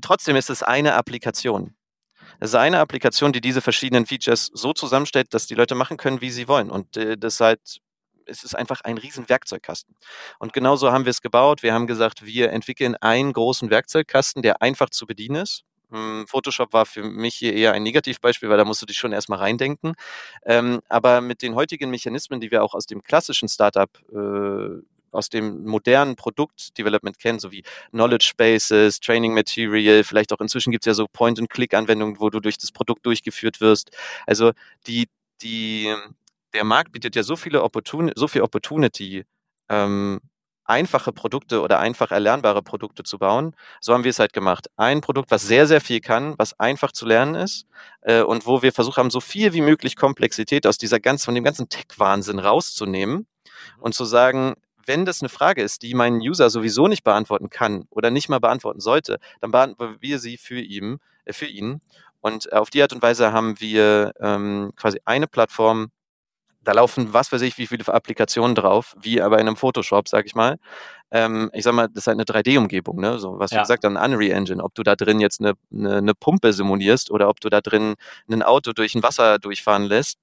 trotzdem 0.00 0.36
ist 0.36 0.50
es 0.50 0.62
eine 0.62 0.94
Applikation. 0.94 1.74
Es 2.40 2.50
ist 2.50 2.54
eine 2.54 2.80
Applikation, 2.80 3.32
die 3.32 3.40
diese 3.40 3.60
verschiedenen 3.60 4.06
Features 4.06 4.50
so 4.52 4.72
zusammenstellt, 4.72 5.34
dass 5.34 5.46
die 5.46 5.54
Leute 5.54 5.74
machen 5.74 5.96
können, 5.96 6.20
wie 6.20 6.30
sie 6.30 6.48
wollen. 6.48 6.70
Und 6.70 6.96
äh, 6.96 7.16
das 7.16 7.40
halt, 7.40 7.78
es 8.26 8.44
ist 8.44 8.54
einfach 8.54 8.80
ein 8.82 8.98
riesen 8.98 9.28
Werkzeugkasten. 9.28 9.94
Und 10.38 10.52
genauso 10.52 10.92
haben 10.92 11.04
wir 11.04 11.10
es 11.10 11.20
gebaut. 11.20 11.62
Wir 11.62 11.74
haben 11.74 11.86
gesagt, 11.86 12.24
wir 12.24 12.50
entwickeln 12.52 12.94
einen 12.96 13.32
großen 13.32 13.70
Werkzeugkasten, 13.70 14.42
der 14.42 14.62
einfach 14.62 14.90
zu 14.90 15.06
bedienen 15.06 15.36
ist. 15.36 15.64
Hm, 15.90 16.26
Photoshop 16.26 16.72
war 16.72 16.86
für 16.86 17.02
mich 17.02 17.34
hier 17.36 17.54
eher 17.54 17.72
ein 17.72 17.82
Negativbeispiel, 17.82 18.48
weil 18.50 18.58
da 18.58 18.64
musst 18.64 18.82
du 18.82 18.86
dich 18.86 18.98
schon 18.98 19.12
erstmal 19.12 19.38
reindenken. 19.38 19.94
Ähm, 20.44 20.80
aber 20.88 21.20
mit 21.20 21.42
den 21.42 21.54
heutigen 21.54 21.90
Mechanismen, 21.90 22.40
die 22.40 22.50
wir 22.50 22.62
auch 22.62 22.74
aus 22.74 22.86
dem 22.86 23.02
klassischen 23.02 23.48
Startup 23.48 23.90
äh, 24.12 24.82
aus 25.10 25.30
dem 25.30 25.64
modernen 25.64 26.16
Produktdevelopment 26.16 27.18
kennen, 27.18 27.38
so 27.38 27.50
wie 27.52 27.62
Knowledge 27.90 28.32
Bases, 28.36 29.00
Training 29.00 29.34
Material, 29.34 30.04
vielleicht 30.04 30.32
auch 30.32 30.40
inzwischen 30.40 30.70
gibt 30.70 30.84
es 30.84 30.90
ja 30.90 30.94
so 30.94 31.06
Point-and-Click-Anwendungen, 31.10 32.20
wo 32.20 32.30
du 32.30 32.40
durch 32.40 32.58
das 32.58 32.72
Produkt 32.72 33.06
durchgeführt 33.06 33.60
wirst. 33.60 33.90
Also 34.26 34.52
die, 34.86 35.08
die, 35.42 35.94
der 36.54 36.64
Markt 36.64 36.92
bietet 36.92 37.16
ja 37.16 37.22
so 37.22 37.36
viele 37.36 37.62
Opportun 37.62 38.12
so 38.14 38.28
viel 38.28 38.42
Opportunity, 38.42 39.24
ähm, 39.70 40.20
einfache 40.68 41.12
Produkte 41.12 41.62
oder 41.62 41.78
einfach 41.78 42.10
erlernbare 42.10 42.62
Produkte 42.62 43.02
zu 43.02 43.18
bauen. 43.18 43.54
So 43.80 43.94
haben 43.94 44.04
wir 44.04 44.10
es 44.10 44.18
halt 44.18 44.32
gemacht. 44.32 44.68
Ein 44.76 45.00
Produkt, 45.00 45.30
was 45.30 45.42
sehr, 45.42 45.66
sehr 45.66 45.80
viel 45.80 46.00
kann, 46.00 46.34
was 46.38 46.58
einfach 46.60 46.92
zu 46.92 47.06
lernen 47.06 47.34
ist 47.34 47.66
äh, 48.02 48.22
und 48.22 48.46
wo 48.46 48.62
wir 48.62 48.72
versucht 48.72 48.98
haben, 48.98 49.10
so 49.10 49.20
viel 49.20 49.52
wie 49.52 49.60
möglich 49.60 49.96
Komplexität 49.96 50.66
aus 50.66 50.78
dieser 50.78 51.00
ganz, 51.00 51.24
von 51.24 51.34
dem 51.34 51.44
ganzen 51.44 51.68
Tech-Wahnsinn 51.68 52.38
rauszunehmen 52.38 53.26
und 53.80 53.94
zu 53.94 54.04
sagen, 54.04 54.54
wenn 54.86 55.04
das 55.04 55.20
eine 55.20 55.28
Frage 55.28 55.62
ist, 55.62 55.82
die 55.82 55.94
mein 55.94 56.14
User 56.20 56.50
sowieso 56.50 56.88
nicht 56.88 57.04
beantworten 57.04 57.50
kann 57.50 57.84
oder 57.90 58.10
nicht 58.10 58.28
mal 58.28 58.40
beantworten 58.40 58.80
sollte, 58.80 59.18
dann 59.40 59.50
beantworten 59.50 59.96
wir 60.00 60.18
sie 60.18 60.36
für 60.36 60.60
ihn, 60.60 60.98
äh, 61.24 61.32
für 61.32 61.46
ihn. 61.46 61.80
Und 62.20 62.52
auf 62.52 62.70
die 62.70 62.82
Art 62.82 62.92
und 62.92 63.02
Weise 63.02 63.32
haben 63.32 63.60
wir 63.60 64.12
ähm, 64.20 64.72
quasi 64.76 65.00
eine 65.04 65.28
Plattform, 65.28 65.90
da 66.68 66.74
laufen 66.74 67.14
was 67.14 67.32
weiß 67.32 67.40
ich, 67.40 67.56
wie 67.56 67.66
viele 67.66 67.88
Applikationen 67.88 68.54
drauf, 68.54 68.94
wie 69.00 69.22
aber 69.22 69.38
in 69.38 69.46
einem 69.46 69.56
Photoshop, 69.56 70.06
sag 70.06 70.26
ich 70.26 70.34
mal. 70.34 70.58
Ähm, 71.10 71.50
ich 71.54 71.64
sag 71.64 71.72
mal, 71.72 71.88
das 71.88 72.02
ist 72.02 72.06
halt 72.08 72.16
eine 72.16 72.24
3D-Umgebung, 72.24 73.00
ne? 73.00 73.18
So, 73.18 73.38
was 73.38 73.52
ja. 73.52 73.56
wie 73.56 73.62
gesagt, 73.62 73.86
ein 73.86 73.96
Unreal 73.96 74.36
Engine. 74.36 74.62
Ob 74.62 74.74
du 74.74 74.82
da 74.82 74.94
drin 74.94 75.18
jetzt 75.18 75.40
eine, 75.40 75.54
eine, 75.72 75.96
eine 75.96 76.14
Pumpe 76.14 76.52
simulierst 76.52 77.10
oder 77.10 77.30
ob 77.30 77.40
du 77.40 77.48
da 77.48 77.62
drin 77.62 77.94
ein 78.30 78.42
Auto 78.42 78.74
durch 78.74 78.94
ein 78.94 79.02
Wasser 79.02 79.38
durchfahren 79.38 79.84
lässt, 79.84 80.18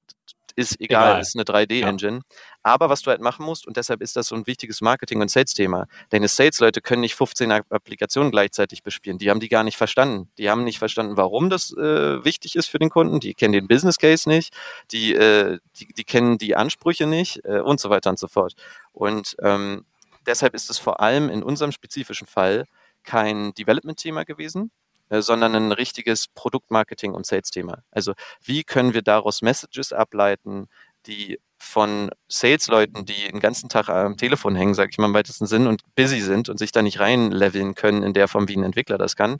ist 0.56 0.80
egal, 0.80 1.12
egal. 1.12 1.22
ist 1.22 1.36
eine 1.36 1.44
3D-Engine. 1.44 2.18
Ja. 2.18 2.38
Aber 2.64 2.90
was 2.90 3.02
du 3.02 3.12
halt 3.12 3.22
machen 3.22 3.46
musst, 3.46 3.68
und 3.68 3.78
deshalb 3.78 4.02
ist 4.02 4.16
das 4.16 4.28
so 4.28 4.36
ein 4.36 4.48
wichtiges 4.48 4.82
Marketing- 4.82 5.22
und 5.22 5.30
Sales-Thema, 5.30 5.88
deine 6.10 6.28
Sales-Leute 6.28 6.82
können 6.82 7.02
nicht 7.02 7.16
15 7.16 7.52
Applikationen 7.52 8.32
gleichzeitig 8.32 8.84
bespielen. 8.84 9.18
Die 9.18 9.30
haben 9.30 9.40
die 9.40 9.50
gar 9.50 9.64
nicht 9.64 9.78
verstanden. 9.78 10.30
Die 10.38 10.50
haben 10.50 10.64
nicht 10.64 10.80
verstanden, 10.80 11.18
warum 11.18 11.50
das 11.50 11.72
äh, 11.72 12.24
wichtig 12.24 12.56
ist 12.56 12.68
für 12.68 12.80
den 12.80 12.90
Kunden. 12.90 13.20
Die 13.20 13.34
kennen 13.34 13.54
den 13.54 13.68
Business 13.68 13.98
Case 13.98 14.28
nicht. 14.28 14.54
Die, 14.92 15.14
äh, 15.14 15.60
die, 15.80 15.94
die 15.94 16.04
kennen 16.04 16.38
die 16.38 16.56
Ansprüche 16.56 17.06
nicht 17.06 17.44
äh, 17.46 17.60
und 17.60 17.80
so 17.80 17.90
weiter 17.90 18.10
und 18.10 18.20
so 18.20 18.28
fort. 18.28 18.56
Und 18.94 19.36
ähm, 19.42 19.86
deshalb 20.26 20.56
ist 20.56 20.70
es 20.70 20.78
vor 20.78 21.02
allem 21.02 21.30
in 21.30 21.44
unserem 21.44 21.72
spezifischen 21.72 22.28
Fall 22.28 22.66
kein 23.04 23.54
Development-Thema 23.54 24.26
gewesen, 24.26 24.72
äh, 25.10 25.22
sondern 25.22 25.56
ein 25.56 25.72
richtiges 25.72 26.28
Produktmarketing- 26.36 27.14
und 27.14 27.26
Sales-Thema. 27.26 27.84
Also 27.92 28.14
wie 28.44 28.64
können 28.64 28.94
wir 28.94 29.02
daraus 29.02 29.42
Messages 29.42 29.94
ableiten, 29.94 30.68
die 31.06 31.40
von 31.58 32.10
Sales-Leuten, 32.28 33.06
die 33.06 33.32
den 33.32 33.40
ganzen 33.40 33.70
Tag 33.70 33.90
am 33.90 34.18
Telefon 34.18 34.56
hängen, 34.56 34.74
sage 34.74 34.90
ich 34.92 34.98
mal 34.98 35.08
im 35.08 35.14
weitesten 35.14 35.46
Sinn, 35.46 35.68
und 35.68 35.82
busy 35.96 36.22
sind 36.22 36.50
und 36.50 36.60
sich 36.60 36.72
da 36.72 36.82
nicht 36.82 37.00
reinleveln 37.00 37.76
können 37.76 38.04
in 38.04 38.14
der 38.14 38.28
Form, 38.28 38.48
wie 38.48 38.56
ein 38.56 38.64
Entwickler 38.64 38.98
das 38.98 39.16
kann, 39.16 39.40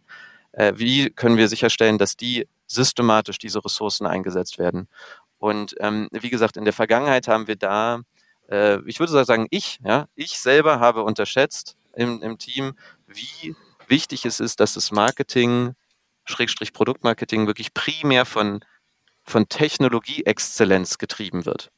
äh, 0.54 0.74
wie 0.76 1.10
können 1.10 1.38
wir 1.38 1.48
sicherstellen, 1.48 1.98
dass 1.98 2.16
die 2.16 2.48
systematisch 2.68 3.38
diese 3.38 3.64
Ressourcen 3.64 4.08
eingesetzt 4.08 4.58
werden? 4.58 4.88
Und 5.38 5.76
ähm, 5.80 6.08
wie 6.12 6.30
gesagt, 6.30 6.58
in 6.58 6.64
der 6.66 6.74
Vergangenheit 6.74 7.28
haben 7.28 7.48
wir 7.48 7.56
da, 7.56 8.02
äh, 8.50 8.80
ich 8.86 9.00
würde 9.00 9.26
sagen, 9.26 9.48
ich, 9.50 9.80
ja, 9.84 10.08
ich 10.16 10.40
selber 10.40 10.80
habe 10.80 11.04
unterschätzt 11.04 11.76
im, 11.94 12.22
im 12.22 12.38
Team, 12.38 12.74
wie 13.08 13.56
wichtig 13.90 14.26
es 14.26 14.40
ist, 14.40 14.60
dass 14.60 14.74
das 14.74 14.92
Marketing, 14.92 15.74
Schrägstrich 16.26 16.74
Produktmarketing, 16.74 17.48
wirklich 17.48 17.74
primär 17.74 18.26
von, 18.26 18.62
von 19.24 19.48
Technologieexzellenz 19.48 20.98
getrieben 20.98 21.46
wird. 21.46 21.72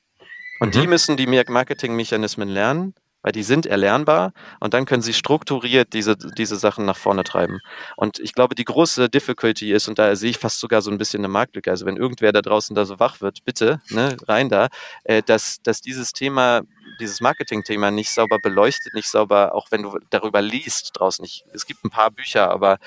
Und 0.59 0.75
mhm. 0.75 0.81
die 0.81 0.87
müssen 0.87 1.17
die 1.17 1.27
Marketingmechanismen 1.27 2.49
lernen, 2.49 2.95
weil 3.21 3.31
die 3.31 3.43
sind 3.43 3.65
erlernbar 3.65 4.31
und 4.59 4.73
dann 4.73 4.85
können 4.85 5.01
sie 5.01 5.13
strukturiert 5.13 5.93
diese, 5.93 6.15
diese 6.15 6.55
Sachen 6.55 6.85
nach 6.85 6.97
vorne 6.97 7.23
treiben. 7.23 7.59
Und 7.95 8.19
ich 8.19 8.33
glaube, 8.33 8.55
die 8.55 8.63
große 8.63 9.09
Difficulty 9.09 9.73
ist, 9.73 9.87
und 9.87 9.99
da 9.99 10.15
sehe 10.15 10.29
ich 10.29 10.37
fast 10.37 10.59
sogar 10.59 10.81
so 10.81 10.91
ein 10.91 10.97
bisschen 10.97 11.21
eine 11.21 11.27
Marktlücke, 11.27 11.69
also 11.69 11.85
wenn 11.85 11.97
irgendwer 11.97 12.31
da 12.31 12.41
draußen 12.41 12.75
da 12.75 12.85
so 12.85 12.99
wach 12.99 13.19
wird, 13.19 13.43
bitte, 13.43 13.81
ne, 13.89 14.15
rein 14.27 14.49
da, 14.49 14.69
äh, 15.03 15.21
dass, 15.23 15.57
dass 15.61 15.81
dieses 15.81 16.13
Thema 16.13 16.61
dieses 16.99 17.21
Marketing-Thema 17.21 17.91
nicht 17.91 18.11
sauber 18.11 18.39
beleuchtet, 18.39 18.93
nicht 18.93 19.09
sauber, 19.09 19.55
auch 19.55 19.71
wenn 19.71 19.83
du 19.83 19.97
darüber 20.09 20.41
liest 20.41 20.91
draußen. 20.93 21.23
Ich, 21.25 21.43
es 21.53 21.65
gibt 21.65 21.83
ein 21.85 21.89
paar 21.89 22.11
Bücher, 22.11 22.49
aber 22.49 22.79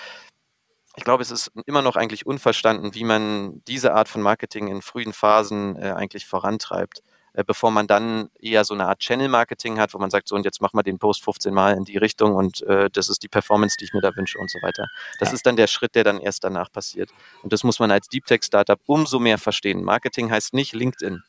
ich 0.97 1.05
glaube, 1.05 1.23
es 1.23 1.31
ist 1.31 1.51
immer 1.67 1.83
noch 1.83 1.97
eigentlich 1.97 2.27
unverstanden, 2.27 2.95
wie 2.95 3.05
man 3.05 3.63
diese 3.67 3.95
Art 3.95 4.09
von 4.09 4.23
Marketing 4.23 4.69
in 4.69 4.83
frühen 4.83 5.13
Phasen 5.13 5.77
äh, 5.77 5.93
eigentlich 5.93 6.27
vorantreibt, 6.27 7.03
äh, 7.33 7.45
bevor 7.45 7.71
man 7.71 7.87
dann 7.87 8.29
eher 8.41 8.65
so 8.65 8.75
eine 8.75 8.87
Art 8.87 8.99
Channel-Marketing 8.99 9.79
hat, 9.79 9.95
wo 9.95 9.99
man 9.99 10.11
sagt, 10.11 10.27
so 10.27 10.35
und 10.35 10.45
jetzt 10.45 10.61
machen 10.61 10.77
wir 10.77 10.83
den 10.83 10.99
Post 10.99 11.23
15 11.25 11.55
Mal 11.55 11.77
in 11.77 11.85
die 11.85 11.97
Richtung 11.97 12.35
und 12.35 12.63
äh, 12.63 12.91
das 12.91 13.09
ist 13.09 13.23
die 13.23 13.29
Performance, 13.29 13.77
die 13.79 13.85
ich 13.85 13.93
mir 13.93 14.01
da 14.01 14.15
wünsche 14.17 14.39
und 14.39 14.51
so 14.51 14.59
weiter. 14.63 14.89
Das 15.21 15.29
ja. 15.29 15.35
ist 15.35 15.47
dann 15.47 15.57
der 15.57 15.69
Schritt, 15.69 15.95
der 15.95 16.05
dann 16.05 16.19
erst 16.19 16.43
danach 16.43 16.73
passiert. 16.73 17.11
Und 17.43 17.53
das 17.53 17.63
muss 17.63 17.79
man 17.79 17.91
als 17.91 18.09
Deep 18.09 18.27
Tech-Startup 18.27 18.81
umso 18.87 19.21
mehr 19.21 19.39
verstehen. 19.39 19.85
Marketing 19.85 20.31
heißt 20.31 20.55
nicht 20.55 20.73
LinkedIn. 20.75 21.23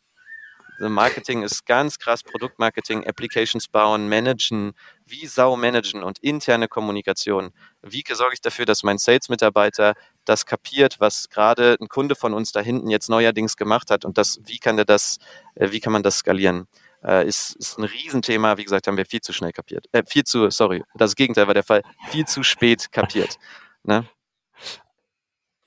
Marketing 0.89 1.43
ist 1.43 1.65
ganz 1.65 1.99
krass 1.99 2.23
Produktmarketing, 2.23 3.05
Applications 3.07 3.67
bauen, 3.67 4.09
managen, 4.09 4.73
wie 5.05 5.27
Sau 5.27 5.55
managen 5.55 6.03
und 6.03 6.19
interne 6.19 6.67
Kommunikation. 6.67 7.51
Wie 7.81 8.03
sorge 8.11 8.33
ich 8.33 8.41
dafür, 8.41 8.65
dass 8.65 8.83
mein 8.83 8.97
Sales-Mitarbeiter 8.97 9.93
das 10.25 10.45
kapiert, 10.45 10.99
was 10.99 11.29
gerade 11.29 11.77
ein 11.79 11.87
Kunde 11.87 12.15
von 12.15 12.33
uns 12.33 12.51
da 12.51 12.61
hinten 12.61 12.89
jetzt 12.89 13.09
neuerdings 13.09 13.57
gemacht 13.57 13.91
hat 13.91 14.05
und 14.05 14.17
das, 14.17 14.39
wie 14.43 14.59
kann 14.59 14.75
der 14.75 14.85
das, 14.85 15.17
äh, 15.55 15.71
wie 15.71 15.79
kann 15.79 15.93
man 15.93 16.03
das 16.03 16.17
skalieren? 16.17 16.67
Äh, 17.03 17.27
ist, 17.27 17.55
ist 17.55 17.77
ein 17.77 17.83
Riesenthema. 17.83 18.57
Wie 18.57 18.63
gesagt, 18.63 18.87
haben 18.87 18.97
wir 18.97 19.05
viel 19.05 19.21
zu 19.21 19.33
schnell 19.33 19.51
kapiert. 19.51 19.87
Äh, 19.91 20.03
viel 20.07 20.23
zu, 20.23 20.49
sorry, 20.51 20.83
das 20.95 21.15
Gegenteil 21.15 21.47
war 21.47 21.53
der 21.53 21.63
Fall, 21.63 21.81
viel 22.09 22.25
zu 22.25 22.43
spät 22.43 22.91
kapiert. 22.91 23.37
Ne? 23.83 24.07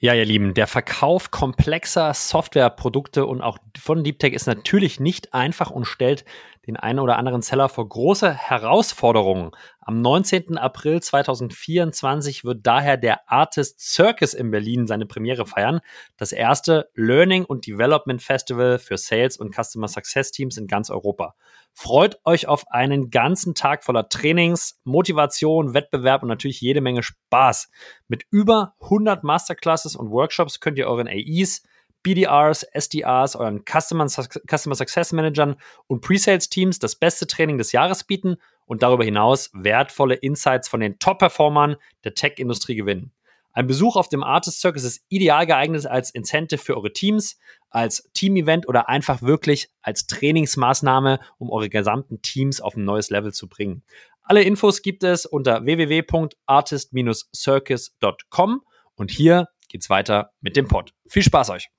Ja, 0.04 0.12
ihr 0.12 0.26
Lieben, 0.26 0.52
der 0.52 0.66
Verkauf 0.66 1.30
komplexer 1.30 2.12
Softwareprodukte 2.12 3.24
und 3.24 3.40
auch 3.40 3.56
von 3.78 4.04
Deep 4.04 4.18
Tech 4.18 4.34
ist 4.34 4.46
natürlich 4.46 5.00
nicht 5.00 5.32
einfach 5.32 5.70
und 5.70 5.86
stellt 5.86 6.26
den 6.66 6.76
einen 6.76 6.98
oder 6.98 7.16
anderen 7.16 7.40
Seller 7.40 7.70
vor 7.70 7.88
große 7.88 8.30
Herausforderungen. 8.30 9.52
Am 9.80 10.02
19. 10.02 10.58
April 10.58 11.00
2024 11.00 12.44
wird 12.44 12.66
daher 12.66 12.98
der 12.98 13.30
Artist 13.32 13.80
Circus 13.80 14.34
in 14.34 14.50
Berlin 14.50 14.86
seine 14.86 15.06
Premiere 15.06 15.46
feiern. 15.46 15.80
Das 16.18 16.32
erste 16.32 16.90
Learning 16.94 17.46
und 17.46 17.66
Development 17.66 18.20
Festival 18.20 18.78
für 18.78 18.98
Sales 18.98 19.38
und 19.38 19.54
Customer 19.54 19.88
Success 19.88 20.32
Teams 20.32 20.58
in 20.58 20.66
ganz 20.66 20.90
Europa. 20.90 21.34
Freut 21.76 22.18
euch 22.24 22.46
auf 22.46 22.64
einen 22.70 23.10
ganzen 23.10 23.54
Tag 23.54 23.82
voller 23.82 24.08
Trainings, 24.08 24.80
Motivation, 24.84 25.74
Wettbewerb 25.74 26.22
und 26.22 26.28
natürlich 26.28 26.60
jede 26.60 26.80
Menge 26.80 27.02
Spaß. 27.02 27.68
Mit 28.06 28.24
über 28.30 28.74
100 28.80 29.24
Masterclasses 29.24 29.96
und 29.96 30.10
Workshops 30.10 30.60
könnt 30.60 30.78
ihr 30.78 30.86
euren 30.86 31.08
AEs 31.08 31.64
BDRs, 32.04 32.62
SDRs, 32.62 33.34
euren 33.34 33.64
Customer, 33.64 34.06
Customer 34.06 34.74
Success 34.76 35.12
Managern 35.12 35.56
und 35.88 36.00
Pre-Sales 36.00 36.48
Teams 36.48 36.78
das 36.78 36.94
beste 36.94 37.26
Training 37.26 37.58
des 37.58 37.72
Jahres 37.72 38.04
bieten 38.04 38.36
und 38.66 38.82
darüber 38.82 39.04
hinaus 39.04 39.50
wertvolle 39.52 40.14
Insights 40.14 40.68
von 40.68 40.80
den 40.80 40.98
Top-Performern 41.00 41.76
der 42.04 42.14
Tech-Industrie 42.14 42.76
gewinnen. 42.76 43.12
Ein 43.54 43.66
Besuch 43.66 43.96
auf 43.96 44.10
dem 44.10 44.22
Artist 44.22 44.60
Circus 44.60 44.84
ist 44.84 45.02
ideal 45.08 45.46
geeignet 45.46 45.86
als 45.86 46.10
Incentive 46.10 46.60
für 46.60 46.76
eure 46.76 46.92
Teams, 46.92 47.38
als 47.70 48.10
Team-Event 48.12 48.68
oder 48.68 48.90
einfach 48.90 49.22
wirklich 49.22 49.70
als 49.80 50.06
Trainingsmaßnahme, 50.06 51.20
um 51.38 51.50
eure 51.50 51.70
gesamten 51.70 52.20
Teams 52.20 52.60
auf 52.60 52.76
ein 52.76 52.84
neues 52.84 53.08
Level 53.08 53.32
zu 53.32 53.48
bringen. 53.48 53.82
Alle 54.22 54.42
Infos 54.42 54.82
gibt 54.82 55.04
es 55.04 55.24
unter 55.24 55.64
www.artist-circus.com 55.64 58.60
und 58.94 59.10
hier 59.10 59.48
geht's 59.68 59.88
weiter 59.88 60.32
mit 60.40 60.56
dem 60.56 60.68
Pod. 60.68 60.92
Viel 61.08 61.22
Spaß 61.22 61.48
euch! 61.50 61.70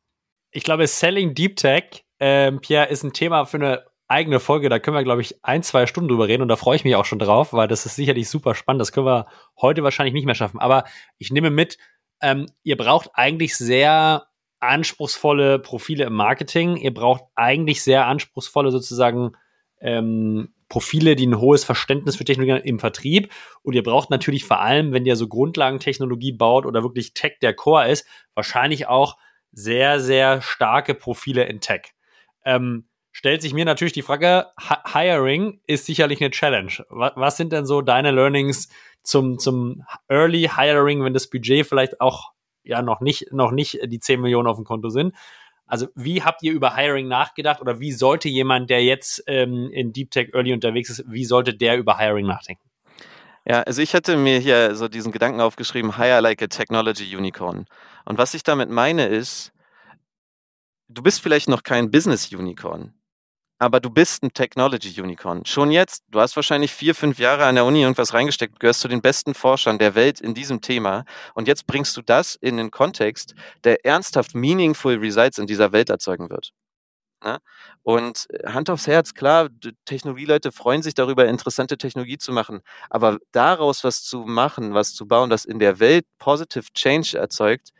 ich 0.56 0.64
glaube, 0.64 0.88
Selling 0.88 1.36
Deep 1.36 1.58
Tech, 1.58 2.06
ähm, 2.20 2.62
Pierre, 2.62 2.88
ist 2.88 3.04
ein 3.04 3.12
Thema 3.12 3.44
für 3.44 3.58
eine 3.58 3.86
eigene 4.08 4.40
Folge. 4.40 4.70
Da 4.70 4.80
können 4.80 4.96
wir, 4.98 5.04
glaube 5.04 5.22
ich, 5.22 5.44
ein, 5.44 5.64
zwei 5.64 5.88
Stunden 5.88 6.10
drüber 6.10 6.28
reden 6.28 6.42
und 6.42 6.48
da 6.48 6.56
freue 6.56 6.76
ich 6.76 6.84
mich 6.84 6.96
auch 6.96 7.06
schon 7.06 7.20
drauf, 7.20 7.54
weil 7.54 7.68
das 7.68 7.86
ist 7.86 7.96
sicherlich 7.96 8.30
super 8.30 8.56
spannend. 8.56 8.82
Das 8.82 8.92
können 8.92 9.08
wir 9.08 9.28
heute 9.60 9.84
wahrscheinlich 9.84 10.14
nicht 10.14 10.26
mehr 10.26 10.36
schaffen. 10.36 10.60
Aber 10.60 10.86
ich 11.18 11.32
nehme 11.32 11.50
mit, 11.50 11.78
ähm, 12.22 12.48
ihr 12.64 12.78
braucht 12.78 13.10
eigentlich 13.14 13.58
sehr 13.58 14.28
anspruchsvolle 14.60 15.60
Profile 15.60 16.06
im 16.06 16.14
Marketing. 16.14 16.78
Ihr 16.78 16.94
braucht 16.94 17.24
eigentlich 17.36 17.84
sehr 17.84 18.06
anspruchsvolle 18.08 18.72
sozusagen 18.72 19.34
ähm, 19.82 20.54
Profile, 20.70 21.16
die 21.16 21.28
ein 21.28 21.40
hohes 21.40 21.64
Verständnis 21.64 22.16
für 22.16 22.26
Technologie 22.26 22.68
im 22.68 22.80
Vertrieb. 22.80 23.32
Und 23.62 23.74
ihr 23.74 23.84
braucht 23.84 24.10
natürlich 24.10 24.46
vor 24.46 24.62
allem, 24.62 24.92
wenn 24.92 25.06
ihr 25.06 25.16
so 25.16 25.28
Grundlagentechnologie 25.28 26.32
baut 26.32 26.66
oder 26.66 26.84
wirklich 26.84 27.14
Tech 27.14 27.38
der 27.42 27.54
Core 27.54 27.90
ist, 27.90 28.08
wahrscheinlich 28.34 28.88
auch 28.88 29.18
sehr, 29.52 30.00
sehr 30.00 30.42
starke 30.42 30.96
Profile 30.96 31.44
in 31.44 31.62
Tech. 31.62 31.94
Ähm, 32.44 32.88
stellt 33.16 33.42
sich 33.42 33.54
mir 33.54 33.64
natürlich 33.64 33.94
die 33.94 34.02
Frage, 34.02 34.48
Hiring 34.92 35.62
ist 35.68 35.86
sicherlich 35.86 36.20
eine 36.20 36.32
Challenge. 36.32 36.74
Was, 36.90 37.14
was 37.16 37.38
sind 37.38 37.54
denn 37.54 37.66
so 37.66 37.82
deine 37.82 38.12
Learnings 38.12 38.68
zum, 39.04 39.40
zum 39.40 39.84
Early 40.10 40.50
Hiring, 40.54 41.02
wenn 41.02 41.14
das 41.14 41.30
Budget 41.30 41.66
vielleicht 41.66 42.02
auch 42.02 42.34
ja 42.64 42.82
noch 42.82 43.00
nicht, 43.00 43.32
noch 43.32 43.52
nicht 43.52 43.80
die 43.86 44.02
10 44.02 44.20
Millionen 44.20 44.50
auf 44.50 44.58
dem 44.58 44.66
Konto 44.66 44.90
sind? 44.90 45.16
Also 45.66 45.88
wie 45.96 46.24
habt 46.24 46.44
ihr 46.44 46.52
über 46.52 46.76
Hiring 46.76 47.08
nachgedacht 47.08 47.62
oder 47.62 47.80
wie 47.80 47.94
sollte 47.94 48.28
jemand, 48.28 48.70
der 48.70 48.84
jetzt 48.84 49.24
ähm, 49.28 49.70
in 49.72 49.94
Deep 49.94 50.12
Tech 50.12 50.34
Early 50.34 50.52
unterwegs 50.52 50.90
ist, 50.90 51.06
wie 51.08 51.24
sollte 51.24 51.56
der 51.56 51.78
über 51.78 51.98
Hiring 51.98 52.26
nachdenken? 52.26 52.70
Ja, 53.48 53.62
also 53.62 53.82
ich 53.82 53.96
hatte 53.96 54.18
mir 54.18 54.40
hier 54.40 54.76
so 54.76 54.90
diesen 54.90 55.14
Gedanken 55.14 55.40
aufgeschrieben, 55.40 55.96
hire 55.96 56.20
like 56.20 56.42
a 56.42 56.48
technology 56.48 57.16
unicorn. 57.16 57.66
Und 58.04 58.18
was 58.18 58.34
ich 58.34 58.44
damit 58.44 58.70
meine 58.70 59.08
ist, 59.08 59.54
du 60.90 61.02
bist 61.02 61.22
vielleicht 61.22 61.48
noch 61.48 61.64
kein 61.64 61.92
Business 61.92 62.30
Unicorn 62.34 62.94
aber 63.58 63.80
du 63.80 63.90
bist 63.90 64.24
ein 64.24 64.34
Technology 64.34 65.02
Unicorn. 65.02 65.46
Schon 65.46 65.72
jetzt, 65.72 66.04
du 66.10 66.20
hast 66.20 66.36
wahrscheinlich 66.36 66.74
vier, 66.74 66.94
fünf 66.94 67.20
Jahre 67.20 67.46
an 67.46 67.56
der 67.56 67.66
Uni 67.66 67.82
irgendwas 67.82 68.14
reingesteckt, 68.14 68.60
gehörst 68.60 68.82
zu 68.82 68.88
den 68.88 69.02
besten 69.02 69.34
Forschern 69.34 69.80
der 69.80 69.96
Welt 69.96 70.20
in 70.20 70.34
diesem 70.34 70.62
Thema 70.62 71.06
und 71.34 71.48
jetzt 71.48 71.68
bringst 71.68 71.96
du 71.98 72.02
das 72.02 72.36
in 72.36 72.58
den 72.58 72.72
Kontext, 72.72 73.34
der 73.64 73.86
ernsthaft 73.86 74.36
meaningful 74.36 74.98
Results 74.98 75.38
in 75.38 75.48
dieser 75.48 75.72
Welt 75.72 75.90
erzeugen 75.90 76.30
wird. 76.30 76.52
Ne? 77.24 77.40
Und 77.84 78.28
äh, 78.30 78.52
Hand 78.52 78.70
aufs 78.70 78.88
Herz, 78.88 79.14
klar, 79.14 79.50
Technologieleute 79.86 80.52
freuen 80.52 80.84
sich 80.84 80.94
darüber, 80.94 81.26
interessante 81.28 81.78
Technologie 81.78 82.18
zu 82.18 82.32
machen, 82.32 82.62
aber 82.90 83.18
daraus 83.32 83.84
was 83.84 84.04
zu 84.04 84.20
machen, 84.26 84.74
was 84.74 84.94
zu 84.94 85.08
bauen, 85.08 85.30
das 85.30 85.46
in 85.46 85.60
der 85.60 85.80
Welt 85.80 86.06
positive 86.20 86.66
Change 86.74 87.18
erzeugt, 87.18 87.72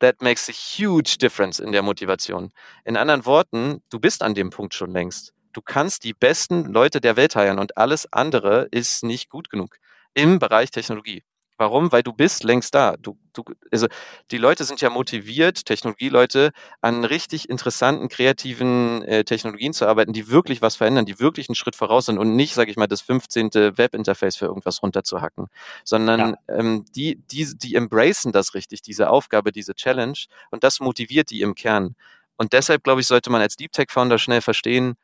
that 0.00 0.22
makes 0.22 0.48
a 0.48 0.52
huge 0.52 1.18
difference 1.18 1.58
in 1.58 1.72
der 1.72 1.82
Motivation. 1.82 2.52
In 2.84 2.96
anderen 2.96 3.24
Worten, 3.26 3.82
du 3.90 3.98
bist 3.98 4.22
an 4.22 4.34
dem 4.34 4.50
Punkt 4.50 4.74
schon 4.74 4.92
längst. 4.92 5.32
Du 5.52 5.60
kannst 5.62 6.04
die 6.04 6.14
besten 6.14 6.66
Leute 6.66 7.00
der 7.00 7.16
Welt 7.16 7.34
heiern 7.34 7.58
und 7.58 7.76
alles 7.76 8.12
andere 8.12 8.68
ist 8.70 9.02
nicht 9.02 9.28
gut 9.28 9.50
genug 9.50 9.78
im 10.14 10.38
Bereich 10.38 10.70
Technologie. 10.70 11.22
Warum? 11.58 11.90
Weil 11.90 12.04
du 12.04 12.12
bist 12.12 12.44
längst 12.44 12.74
da. 12.74 12.96
Du, 12.96 13.18
du, 13.32 13.42
also 13.72 13.88
die 14.30 14.38
Leute 14.38 14.64
sind 14.64 14.80
ja 14.80 14.90
motiviert, 14.90 15.66
Technologieleute, 15.66 16.52
an 16.80 17.04
richtig 17.04 17.48
interessanten, 17.48 18.08
kreativen 18.08 19.02
äh, 19.02 19.24
Technologien 19.24 19.72
zu 19.72 19.86
arbeiten, 19.86 20.12
die 20.12 20.30
wirklich 20.30 20.62
was 20.62 20.76
verändern, 20.76 21.04
die 21.04 21.18
wirklich 21.18 21.48
einen 21.48 21.56
Schritt 21.56 21.74
voraus 21.74 22.06
sind 22.06 22.18
und 22.18 22.36
nicht, 22.36 22.54
sage 22.54 22.70
ich 22.70 22.76
mal, 22.76 22.86
das 22.86 23.00
15. 23.00 23.50
Webinterface 23.76 24.36
für 24.36 24.46
irgendwas 24.46 24.82
runterzuhacken, 24.82 25.48
sondern 25.84 26.36
ja. 26.48 26.54
ähm, 26.56 26.84
die, 26.94 27.16
die, 27.30 27.46
die 27.58 27.74
embracen 27.74 28.30
das 28.30 28.54
richtig, 28.54 28.82
diese 28.82 29.10
Aufgabe, 29.10 29.50
diese 29.50 29.74
Challenge 29.74 30.18
und 30.50 30.62
das 30.62 30.78
motiviert 30.78 31.30
die 31.30 31.42
im 31.42 31.56
Kern. 31.56 31.96
Und 32.36 32.52
deshalb, 32.52 32.84
glaube 32.84 33.00
ich, 33.00 33.08
sollte 33.08 33.30
man 33.30 33.40
als 33.42 33.56
Deep 33.56 33.72
Tech 33.72 33.88
Founder 33.90 34.18
schnell 34.18 34.40
verstehen, 34.42 34.94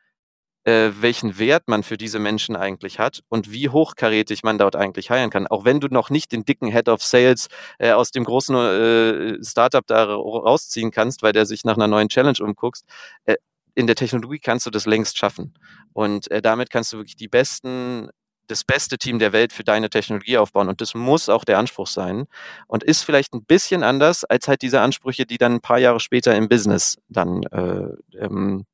äh, 0.65 0.91
welchen 0.99 1.39
Wert 1.39 1.67
man 1.67 1.83
für 1.83 1.97
diese 1.97 2.19
Menschen 2.19 2.55
eigentlich 2.55 2.99
hat 2.99 3.21
und 3.29 3.51
wie 3.51 3.69
hochkarätig 3.69 4.43
man 4.43 4.57
dort 4.57 4.75
eigentlich 4.75 5.09
heiren 5.09 5.29
kann. 5.29 5.47
Auch 5.47 5.63
wenn 5.63 5.79
du 5.79 5.87
noch 5.87 6.09
nicht 6.09 6.31
den 6.31 6.43
dicken 6.43 6.71
Head 6.71 6.89
of 6.89 7.03
Sales 7.03 7.47
äh, 7.79 7.91
aus 7.91 8.11
dem 8.11 8.25
großen 8.25 8.55
äh, 8.55 9.43
Startup 9.43 9.85
da 9.85 10.05
rausziehen 10.05 10.91
kannst, 10.91 11.23
weil 11.23 11.33
der 11.33 11.45
sich 11.45 11.63
nach 11.63 11.75
einer 11.75 11.87
neuen 11.87 12.09
Challenge 12.09 12.37
umguckst, 12.41 12.85
äh, 13.25 13.35
in 13.75 13.87
der 13.87 13.95
Technologie 13.95 14.39
kannst 14.39 14.65
du 14.65 14.71
das 14.71 14.85
längst 14.85 15.17
schaffen. 15.17 15.53
Und 15.93 16.31
äh, 16.31 16.41
damit 16.41 16.69
kannst 16.69 16.93
du 16.93 16.97
wirklich 16.97 17.15
die 17.15 17.27
besten 17.27 18.09
das 18.47 18.63
beste 18.63 18.99
Team 18.99 19.17
der 19.17 19.33
Welt 19.33 19.53
für 19.53 19.63
deine 19.63 19.89
Technologie 19.89 20.37
aufbauen. 20.37 20.69
Und 20.69 20.79
das 20.79 20.93
muss 20.93 21.29
auch 21.29 21.45
der 21.45 21.57
Anspruch 21.57 21.87
sein. 21.87 22.25
Und 22.67 22.83
ist 22.83 23.03
vielleicht 23.03 23.33
ein 23.33 23.43
bisschen 23.43 23.83
anders 23.83 24.23
als 24.23 24.47
halt 24.47 24.61
diese 24.61 24.81
Ansprüche, 24.81 25.25
die 25.25 25.37
dann 25.37 25.53
ein 25.53 25.61
paar 25.61 25.79
Jahre 25.79 25.99
später 25.99 26.35
im 26.35 26.47
Business 26.47 26.97
dann 27.09 27.43
äh, 27.43 27.87
ähm, 28.19 28.65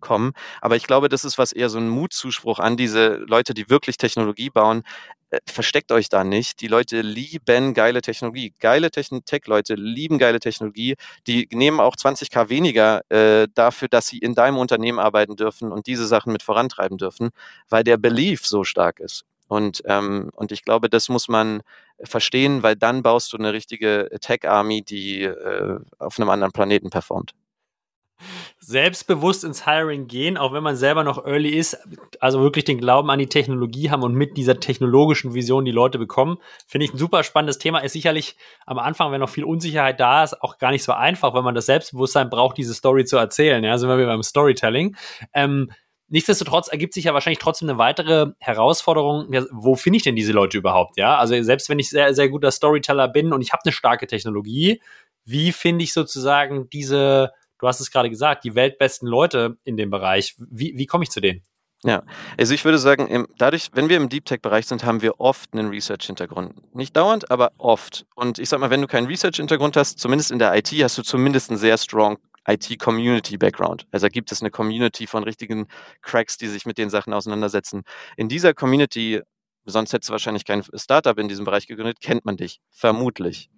kommen. 0.00 0.32
Aber 0.60 0.76
ich 0.76 0.86
glaube, 0.86 1.08
das 1.08 1.24
ist 1.24 1.38
was 1.38 1.52
eher 1.52 1.68
so 1.68 1.78
ein 1.78 1.88
Mutzuspruch 1.88 2.58
an 2.58 2.76
diese 2.76 3.16
Leute, 3.26 3.54
die 3.54 3.68
wirklich 3.70 3.96
Technologie 3.96 4.50
bauen. 4.50 4.82
Äh, 5.30 5.38
versteckt 5.46 5.92
euch 5.92 6.08
da 6.08 6.24
nicht. 6.24 6.60
Die 6.60 6.68
Leute 6.68 7.00
lieben 7.00 7.74
geile 7.74 8.02
Technologie. 8.02 8.54
Geile 8.60 8.90
Tech-Leute 8.90 9.74
lieben 9.74 10.18
geile 10.18 10.40
Technologie. 10.40 10.96
Die 11.26 11.48
nehmen 11.52 11.80
auch 11.80 11.96
20k 11.96 12.48
weniger 12.48 13.02
äh, 13.10 13.48
dafür, 13.54 13.88
dass 13.88 14.06
sie 14.08 14.18
in 14.18 14.34
deinem 14.34 14.58
Unternehmen 14.58 14.98
arbeiten 14.98 15.36
dürfen 15.36 15.72
und 15.72 15.86
diese 15.86 16.06
Sachen 16.06 16.32
mit 16.32 16.42
vorantreiben 16.42 16.98
dürfen, 16.98 17.30
weil 17.68 17.84
der 17.84 17.96
Belief 17.96 18.46
so 18.46 18.64
stark 18.64 19.00
ist. 19.00 19.24
Und, 19.48 19.82
ähm, 19.86 20.30
und 20.34 20.52
ich 20.52 20.64
glaube, 20.64 20.88
das 20.88 21.08
muss 21.08 21.28
man 21.28 21.62
verstehen, 22.02 22.62
weil 22.62 22.76
dann 22.76 23.02
baust 23.02 23.32
du 23.32 23.36
eine 23.36 23.52
richtige 23.52 24.08
Tech-Army, 24.20 24.82
die 24.82 25.22
äh, 25.22 25.78
auf 25.98 26.18
einem 26.18 26.30
anderen 26.30 26.52
Planeten 26.52 26.90
performt 26.90 27.34
selbstbewusst 28.58 29.44
ins 29.44 29.66
Hiring 29.66 30.06
gehen, 30.06 30.36
auch 30.36 30.52
wenn 30.52 30.62
man 30.62 30.76
selber 30.76 31.04
noch 31.04 31.24
early 31.24 31.50
ist, 31.50 31.76
also 32.20 32.40
wirklich 32.40 32.64
den 32.64 32.78
Glauben 32.78 33.10
an 33.10 33.18
die 33.18 33.28
Technologie 33.28 33.90
haben 33.90 34.02
und 34.02 34.14
mit 34.14 34.36
dieser 34.36 34.58
technologischen 34.60 35.34
Vision 35.34 35.64
die 35.64 35.70
Leute 35.70 35.98
bekommen, 35.98 36.38
finde 36.66 36.86
ich 36.86 36.94
ein 36.94 36.98
super 36.98 37.22
spannendes 37.24 37.58
Thema. 37.58 37.80
Ist 37.80 37.92
sicherlich 37.92 38.36
am 38.66 38.78
Anfang, 38.78 39.12
wenn 39.12 39.20
noch 39.20 39.28
viel 39.28 39.44
Unsicherheit 39.44 40.00
da 40.00 40.24
ist, 40.24 40.40
auch 40.42 40.58
gar 40.58 40.70
nicht 40.70 40.84
so 40.84 40.92
einfach, 40.92 41.34
wenn 41.34 41.44
man 41.44 41.54
das 41.54 41.66
Selbstbewusstsein 41.66 42.30
braucht, 42.30 42.56
diese 42.56 42.74
Story 42.74 43.04
zu 43.04 43.16
erzählen. 43.16 43.62
Ja, 43.62 43.76
sind 43.76 43.88
wir 43.88 44.06
beim 44.06 44.22
Storytelling. 44.22 44.96
Ähm, 45.32 45.70
Nichtsdestotrotz 46.08 46.68
ergibt 46.68 46.92
sich 46.92 47.04
ja 47.04 47.14
wahrscheinlich 47.14 47.38
trotzdem 47.38 47.68
eine 47.68 47.78
weitere 47.78 48.32
Herausforderung. 48.38 49.32
Ja, 49.32 49.42
wo 49.50 49.74
finde 49.74 49.96
ich 49.96 50.02
denn 50.02 50.14
diese 50.14 50.32
Leute 50.32 50.58
überhaupt? 50.58 50.98
Ja, 50.98 51.16
also 51.16 51.42
selbst 51.42 51.68
wenn 51.70 51.78
ich 51.78 51.88
sehr, 51.88 52.14
sehr 52.14 52.28
guter 52.28 52.50
Storyteller 52.50 53.08
bin 53.08 53.32
und 53.32 53.40
ich 53.40 53.52
habe 53.52 53.62
eine 53.64 53.72
starke 53.72 54.06
Technologie, 54.06 54.80
wie 55.24 55.50
finde 55.50 55.82
ich 55.82 55.94
sozusagen 55.94 56.68
diese 56.68 57.32
du 57.64 57.68
hast 57.68 57.80
es 57.80 57.90
gerade 57.90 58.10
gesagt, 58.10 58.44
die 58.44 58.54
weltbesten 58.54 59.08
Leute 59.08 59.56
in 59.64 59.78
dem 59.78 59.88
Bereich. 59.88 60.34
Wie, 60.38 60.74
wie 60.76 60.84
komme 60.84 61.04
ich 61.04 61.10
zu 61.10 61.22
denen? 61.22 61.42
Ja, 61.82 62.02
also 62.38 62.52
ich 62.52 62.64
würde 62.64 62.78
sagen, 62.78 63.26
dadurch, 63.38 63.70
wenn 63.72 63.88
wir 63.88 63.96
im 63.96 64.10
Deep 64.10 64.26
Tech-Bereich 64.26 64.66
sind, 64.66 64.84
haben 64.84 65.00
wir 65.00 65.18
oft 65.18 65.52
einen 65.52 65.68
Research-Hintergrund. 65.68 66.74
Nicht 66.74 66.94
dauernd, 66.94 67.30
aber 67.30 67.52
oft. 67.56 68.06
Und 68.14 68.38
ich 68.38 68.50
sag 68.50 68.60
mal, 68.60 68.68
wenn 68.68 68.82
du 68.82 68.86
keinen 68.86 69.06
Research-Hintergrund 69.06 69.78
hast, 69.78 69.98
zumindest 69.98 70.30
in 70.30 70.38
der 70.38 70.54
IT, 70.54 70.68
hast 70.82 70.98
du 70.98 71.02
zumindest 71.02 71.50
einen 71.50 71.58
sehr 71.58 71.78
strong 71.78 72.18
IT-Community-Background. 72.46 73.86
Also 73.90 74.08
gibt 74.08 74.30
es 74.30 74.42
eine 74.42 74.50
Community 74.50 75.06
von 75.06 75.24
richtigen 75.24 75.66
Cracks, 76.02 76.36
die 76.36 76.48
sich 76.48 76.66
mit 76.66 76.76
den 76.76 76.90
Sachen 76.90 77.14
auseinandersetzen. 77.14 77.82
In 78.18 78.28
dieser 78.28 78.52
Community, 78.52 79.22
sonst 79.64 79.94
hättest 79.94 80.10
du 80.10 80.12
wahrscheinlich 80.12 80.44
kein 80.44 80.62
Startup 80.74 81.18
in 81.18 81.28
diesem 81.28 81.46
Bereich 81.46 81.66
gegründet, 81.66 82.00
kennt 82.00 82.26
man 82.26 82.36
dich. 82.36 82.60
Vermutlich. 82.70 83.48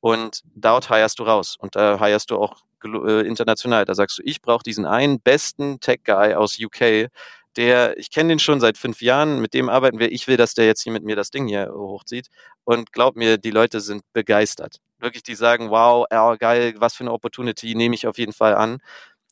Und 0.00 0.42
dort 0.54 0.88
hirest 0.88 1.18
du 1.18 1.24
raus. 1.24 1.56
Und 1.58 1.76
da 1.76 1.98
hirest 1.98 2.30
du 2.30 2.36
auch 2.38 2.62
äh, 2.84 3.26
international. 3.26 3.84
Da 3.84 3.94
sagst 3.94 4.18
du, 4.18 4.22
ich 4.24 4.40
brauche 4.40 4.62
diesen 4.62 4.86
einen 4.86 5.20
besten 5.20 5.80
Tech-Guy 5.80 6.34
aus 6.34 6.58
UK, 6.58 7.10
der, 7.56 7.98
ich 7.98 8.10
kenne 8.10 8.30
den 8.30 8.38
schon 8.38 8.60
seit 8.60 8.78
fünf 8.78 9.02
Jahren, 9.02 9.40
mit 9.40 9.54
dem 9.54 9.68
arbeiten 9.68 9.98
wir, 9.98 10.12
ich 10.12 10.28
will, 10.28 10.36
dass 10.36 10.54
der 10.54 10.66
jetzt 10.66 10.82
hier 10.82 10.92
mit 10.92 11.02
mir 11.02 11.16
das 11.16 11.30
Ding 11.30 11.48
hier 11.48 11.70
hochzieht. 11.74 12.28
Und 12.64 12.92
glaub 12.92 13.16
mir, 13.16 13.38
die 13.38 13.50
Leute 13.50 13.80
sind 13.80 14.02
begeistert. 14.12 14.80
Wirklich, 14.98 15.22
die 15.24 15.34
sagen, 15.34 15.70
wow, 15.70 16.06
ja, 16.10 16.36
geil, 16.36 16.74
was 16.78 16.94
für 16.94 17.04
eine 17.04 17.12
Opportunity, 17.12 17.74
nehme 17.74 17.94
ich 17.94 18.06
auf 18.06 18.18
jeden 18.18 18.32
Fall 18.32 18.54
an, 18.54 18.78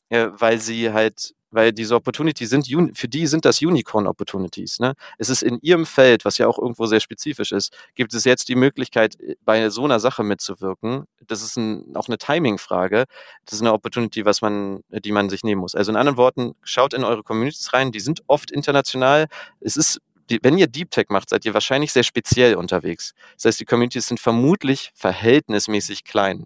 weil 0.09 0.59
sie 0.59 0.91
halt 0.91 1.33
weil 1.51 1.73
diese 1.73 1.95
Opportunities 1.95 2.49
sind, 2.49 2.67
für 2.93 3.07
die 3.07 3.27
sind 3.27 3.45
das 3.45 3.61
Unicorn-Opportunities. 3.61 4.79
Ne? 4.79 4.93
Es 5.17 5.29
ist 5.29 5.41
in 5.41 5.59
ihrem 5.61 5.85
Feld, 5.85 6.25
was 6.25 6.37
ja 6.37 6.47
auch 6.47 6.59
irgendwo 6.59 6.85
sehr 6.85 6.99
spezifisch 6.99 7.51
ist, 7.51 7.75
gibt 7.95 8.13
es 8.13 8.23
jetzt 8.23 8.49
die 8.49 8.55
Möglichkeit, 8.55 9.19
äh, 9.19 9.35
bei 9.43 9.69
so 9.69 9.85
einer 9.85 9.99
Sache 9.99 10.23
mitzuwirken. 10.23 11.05
Das 11.25 11.41
ist 11.41 11.57
ein, 11.57 11.95
auch 11.95 12.07
eine 12.07 12.17
Timing-Frage. 12.17 13.05
Das 13.45 13.53
ist 13.53 13.61
eine 13.61 13.73
Opportunity, 13.73 14.25
was 14.25 14.41
man, 14.41 14.81
die 14.89 15.11
man 15.11 15.29
sich 15.29 15.43
nehmen 15.43 15.61
muss. 15.61 15.75
Also 15.75 15.91
in 15.91 15.97
anderen 15.97 16.17
Worten, 16.17 16.55
schaut 16.63 16.93
in 16.93 17.03
eure 17.03 17.23
Communities 17.23 17.73
rein, 17.73 17.91
die 17.91 17.99
sind 17.99 18.21
oft 18.27 18.51
international. 18.51 19.27
Es 19.59 19.77
ist 19.77 19.99
wenn 20.43 20.59
ihr 20.59 20.67
Deep 20.67 20.91
Tech 20.91 21.07
macht, 21.09 21.29
seid 21.29 21.43
ihr 21.45 21.55
wahrscheinlich 21.55 21.91
sehr 21.91 22.03
speziell 22.03 22.53
unterwegs. 22.53 23.13
Das 23.33 23.45
heißt, 23.45 23.59
die 23.61 23.65
Communities 23.65 24.07
sind 24.07 24.19
vermutlich 24.19 24.91
verhältnismäßig 24.93 26.03
klein. 26.03 26.45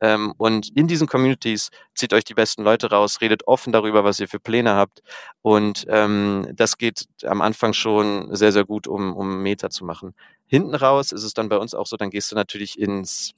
Ähm, 0.00 0.32
und 0.38 0.74
in 0.76 0.88
diesen 0.88 1.06
Communities 1.06 1.70
zieht 1.94 2.12
euch 2.12 2.24
die 2.24 2.34
besten 2.34 2.62
Leute 2.62 2.90
raus, 2.90 3.20
redet 3.20 3.46
offen 3.46 3.72
darüber, 3.72 4.04
was 4.04 4.20
ihr 4.20 4.28
für 4.28 4.40
Pläne 4.40 4.74
habt. 4.74 5.02
Und 5.42 5.86
ähm, 5.88 6.48
das 6.54 6.78
geht 6.78 7.06
am 7.24 7.42
Anfang 7.42 7.72
schon 7.72 8.34
sehr, 8.34 8.52
sehr 8.52 8.64
gut, 8.64 8.86
um, 8.86 9.14
um 9.16 9.42
Meta 9.42 9.70
zu 9.70 9.84
machen. 9.84 10.14
Hinten 10.46 10.74
raus 10.74 11.12
ist 11.12 11.22
es 11.22 11.34
dann 11.34 11.48
bei 11.48 11.58
uns 11.58 11.74
auch 11.74 11.86
so, 11.86 11.96
dann 11.96 12.10
gehst 12.10 12.32
du 12.32 12.36
natürlich 12.36 12.78
ins 12.78 13.34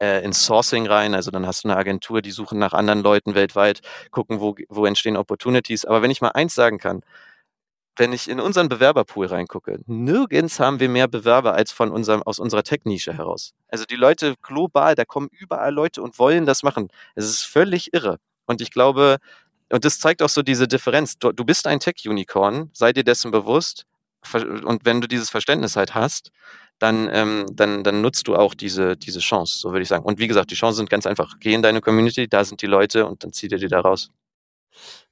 äh, 0.00 0.24
ins 0.24 0.44
Sourcing 0.44 0.86
rein. 0.86 1.14
Also 1.14 1.30
dann 1.30 1.46
hast 1.46 1.64
du 1.64 1.68
eine 1.68 1.76
Agentur, 1.76 2.22
die 2.22 2.30
suchen 2.30 2.58
nach 2.58 2.72
anderen 2.72 3.02
Leuten 3.02 3.34
weltweit, 3.34 3.80
gucken, 4.10 4.40
wo, 4.40 4.54
wo 4.68 4.86
entstehen 4.86 5.16
Opportunities. 5.16 5.84
Aber 5.84 6.02
wenn 6.02 6.10
ich 6.10 6.20
mal 6.20 6.30
eins 6.30 6.54
sagen 6.54 6.78
kann, 6.78 7.02
wenn 7.98 8.12
ich 8.12 8.28
in 8.28 8.40
unseren 8.40 8.68
Bewerberpool 8.68 9.26
reingucke, 9.26 9.80
nirgends 9.86 10.60
haben 10.60 10.80
wir 10.80 10.88
mehr 10.88 11.08
Bewerber 11.08 11.54
als 11.54 11.72
von 11.72 11.90
unserem, 11.90 12.22
aus 12.22 12.38
unserer 12.38 12.62
Tech-Nische 12.62 13.12
heraus. 13.12 13.52
Also 13.68 13.84
die 13.84 13.96
Leute 13.96 14.34
global, 14.42 14.94
da 14.94 15.04
kommen 15.04 15.28
überall 15.32 15.72
Leute 15.72 16.02
und 16.02 16.18
wollen 16.18 16.46
das 16.46 16.62
machen. 16.62 16.88
Es 17.14 17.24
ist 17.24 17.42
völlig 17.42 17.92
irre. 17.92 18.18
Und 18.46 18.60
ich 18.60 18.70
glaube, 18.70 19.18
und 19.70 19.84
das 19.84 20.00
zeigt 20.00 20.22
auch 20.22 20.28
so 20.28 20.42
diese 20.42 20.66
Differenz. 20.66 21.18
Du, 21.18 21.32
du 21.32 21.44
bist 21.44 21.66
ein 21.66 21.80
Tech-Unicorn, 21.80 22.70
sei 22.72 22.92
dir 22.92 23.04
dessen 23.04 23.30
bewusst. 23.30 23.84
Und 24.32 24.84
wenn 24.84 25.00
du 25.00 25.08
dieses 25.08 25.30
Verständnis 25.30 25.76
halt 25.76 25.94
hast, 25.94 26.30
dann, 26.78 27.08
ähm, 27.12 27.46
dann, 27.52 27.82
dann 27.84 28.00
nutzt 28.00 28.28
du 28.28 28.36
auch 28.36 28.54
diese, 28.54 28.96
diese 28.96 29.20
Chance, 29.20 29.58
so 29.58 29.72
würde 29.72 29.82
ich 29.82 29.88
sagen. 29.88 30.04
Und 30.04 30.18
wie 30.18 30.28
gesagt, 30.28 30.50
die 30.50 30.54
Chancen 30.54 30.78
sind 30.78 30.90
ganz 30.90 31.06
einfach. 31.06 31.34
Geh 31.40 31.54
in 31.54 31.62
deine 31.62 31.80
Community, 31.80 32.28
da 32.28 32.44
sind 32.44 32.62
die 32.62 32.66
Leute 32.66 33.06
und 33.06 33.24
dann 33.24 33.32
zieh 33.32 33.48
dir 33.48 33.58
die 33.58 33.68
da 33.68 33.80
raus. 33.80 34.10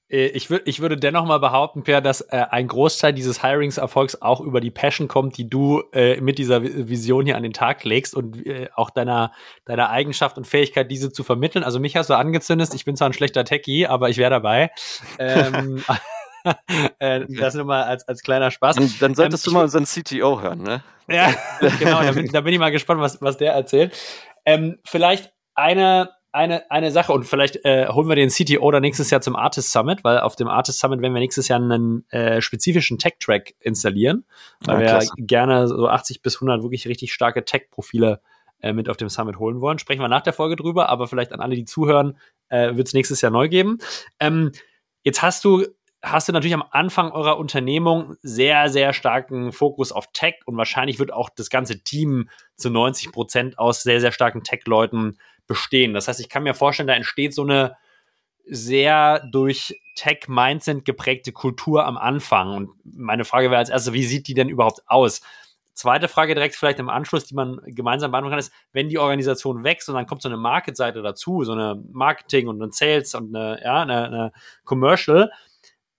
Äh, 0.08 0.26
ich, 0.28 0.50
würd, 0.50 0.62
ich 0.66 0.80
würde 0.80 0.96
dennoch 0.96 1.24
mal 1.24 1.38
behaupten, 1.38 1.82
Per, 1.82 2.00
dass 2.00 2.20
äh, 2.20 2.44
ein 2.50 2.68
Großteil 2.68 3.12
dieses 3.12 3.42
Hirings-Erfolgs 3.42 4.22
auch 4.22 4.40
über 4.40 4.60
die 4.60 4.70
Passion 4.70 5.08
kommt, 5.08 5.36
die 5.38 5.48
du 5.48 5.82
äh, 5.92 6.20
mit 6.20 6.38
dieser 6.38 6.62
Vision 6.62 7.26
hier 7.26 7.36
an 7.36 7.42
den 7.42 7.52
Tag 7.52 7.84
legst 7.84 8.14
und 8.14 8.46
äh, 8.46 8.68
auch 8.74 8.90
deiner, 8.90 9.32
deiner 9.64 9.90
Eigenschaft 9.90 10.36
und 10.36 10.46
Fähigkeit, 10.46 10.90
diese 10.90 11.12
zu 11.12 11.24
vermitteln. 11.24 11.64
Also 11.64 11.80
mich 11.80 11.96
hast 11.96 12.10
du 12.10 12.14
angezündet. 12.14 12.74
Ich 12.74 12.84
bin 12.84 12.96
zwar 12.96 13.08
ein 13.08 13.12
schlechter 13.12 13.44
Techie, 13.44 13.86
aber 13.86 14.08
ich 14.08 14.18
wäre 14.18 14.30
dabei. 14.30 14.70
ähm, 15.18 15.82
äh, 16.98 17.24
das 17.28 17.54
nur 17.54 17.64
mal 17.64 17.84
als, 17.84 18.06
als 18.08 18.22
kleiner 18.22 18.50
Spaß. 18.50 18.78
Und 18.78 19.02
dann 19.02 19.14
solltest 19.14 19.46
ähm, 19.46 19.52
du 19.52 19.58
mal 19.58 19.64
unseren 19.64 19.84
CTO 19.84 20.40
hören, 20.40 20.62
ne? 20.62 20.82
Ja, 21.08 21.32
genau. 21.78 22.02
Da 22.02 22.12
bin, 22.12 22.30
da 22.32 22.40
bin 22.40 22.52
ich 22.52 22.58
mal 22.58 22.70
gespannt, 22.70 23.00
was, 23.00 23.20
was 23.22 23.36
der 23.36 23.52
erzählt. 23.52 23.96
Ähm, 24.44 24.78
vielleicht 24.84 25.32
eine 25.54 26.10
eine, 26.36 26.70
eine 26.70 26.92
Sache 26.92 27.12
und 27.12 27.24
vielleicht 27.24 27.64
äh, 27.64 27.88
holen 27.88 28.08
wir 28.08 28.14
den 28.14 28.28
CTO 28.28 28.70
dann 28.70 28.82
nächstes 28.82 29.10
Jahr 29.10 29.22
zum 29.22 29.34
Artist 29.34 29.72
Summit, 29.72 30.04
weil 30.04 30.20
auf 30.20 30.36
dem 30.36 30.48
Artist 30.48 30.78
Summit 30.78 31.00
werden 31.00 31.14
wir 31.14 31.20
nächstes 31.20 31.48
Jahr 31.48 31.58
einen 31.58 32.08
äh, 32.10 32.40
spezifischen 32.42 32.98
Tech-Track 32.98 33.54
installieren, 33.60 34.24
weil 34.60 34.84
ja, 34.84 35.00
wir 35.00 35.08
gerne 35.16 35.66
so 35.66 35.88
80 35.88 36.22
bis 36.22 36.36
100 36.36 36.62
wirklich 36.62 36.86
richtig 36.86 37.12
starke 37.12 37.44
Tech-Profile 37.44 38.20
äh, 38.60 38.72
mit 38.74 38.88
auf 38.90 38.98
dem 38.98 39.08
Summit 39.08 39.38
holen 39.38 39.60
wollen. 39.60 39.78
Sprechen 39.78 40.02
wir 40.02 40.08
nach 40.08 40.22
der 40.22 40.34
Folge 40.34 40.56
drüber, 40.56 40.90
aber 40.90 41.08
vielleicht 41.08 41.32
an 41.32 41.40
alle, 41.40 41.56
die 41.56 41.64
zuhören, 41.64 42.18
äh, 42.48 42.76
wird 42.76 42.86
es 42.86 42.94
nächstes 42.94 43.22
Jahr 43.22 43.32
neu 43.32 43.48
geben. 43.48 43.78
Ähm, 44.20 44.52
jetzt 45.02 45.22
hast 45.22 45.44
du 45.44 45.64
hast 46.02 46.28
du 46.28 46.32
natürlich 46.32 46.54
am 46.54 46.64
Anfang 46.70 47.10
eurer 47.10 47.38
Unternehmung 47.38 48.16
sehr, 48.22 48.68
sehr 48.68 48.92
starken 48.92 49.50
Fokus 49.50 49.90
auf 49.90 50.12
Tech 50.12 50.34
und 50.44 50.56
wahrscheinlich 50.56 50.98
wird 50.98 51.12
auch 51.12 51.30
das 51.30 51.50
ganze 51.50 51.82
Team 51.82 52.28
zu 52.54 52.70
90 52.70 53.10
Prozent 53.10 53.58
aus 53.58 53.82
sehr, 53.82 54.00
sehr 54.00 54.12
starken 54.12 54.44
Tech-Leuten 54.44 55.18
bestehen. 55.46 55.94
Das 55.94 56.08
heißt, 56.08 56.20
ich 56.20 56.28
kann 56.28 56.42
mir 56.42 56.54
vorstellen, 56.54 56.86
da 56.86 56.94
entsteht 56.94 57.34
so 57.34 57.42
eine 57.42 57.76
sehr 58.46 59.26
durch 59.30 59.80
Tech-Mindset 59.96 60.84
geprägte 60.84 61.32
Kultur 61.32 61.84
am 61.84 61.96
Anfang. 61.96 62.54
Und 62.54 62.70
meine 62.84 63.24
Frage 63.24 63.50
wäre 63.50 63.58
als 63.58 63.70
erste, 63.70 63.92
wie 63.92 64.04
sieht 64.04 64.28
die 64.28 64.34
denn 64.34 64.48
überhaupt 64.48 64.82
aus? 64.86 65.20
Zweite 65.74 66.08
Frage 66.08 66.34
direkt 66.34 66.54
vielleicht 66.54 66.78
im 66.78 66.88
Anschluss, 66.88 67.24
die 67.24 67.34
man 67.34 67.60
gemeinsam 67.66 68.10
beantworten 68.10 68.32
kann, 68.32 68.38
ist, 68.38 68.52
wenn 68.72 68.88
die 68.88 68.98
Organisation 68.98 69.62
wächst 69.62 69.88
und 69.88 69.94
dann 69.94 70.06
kommt 70.06 70.22
so 70.22 70.28
eine 70.28 70.38
Market-Seite 70.38 71.02
dazu, 71.02 71.44
so 71.44 71.52
eine 71.52 71.82
Marketing 71.92 72.48
und 72.48 72.62
ein 72.62 72.72
Sales 72.72 73.14
und 73.14 73.34
eine, 73.34 73.60
ja, 73.62 73.82
eine, 73.82 74.04
eine 74.04 74.32
Commercial, 74.64 75.30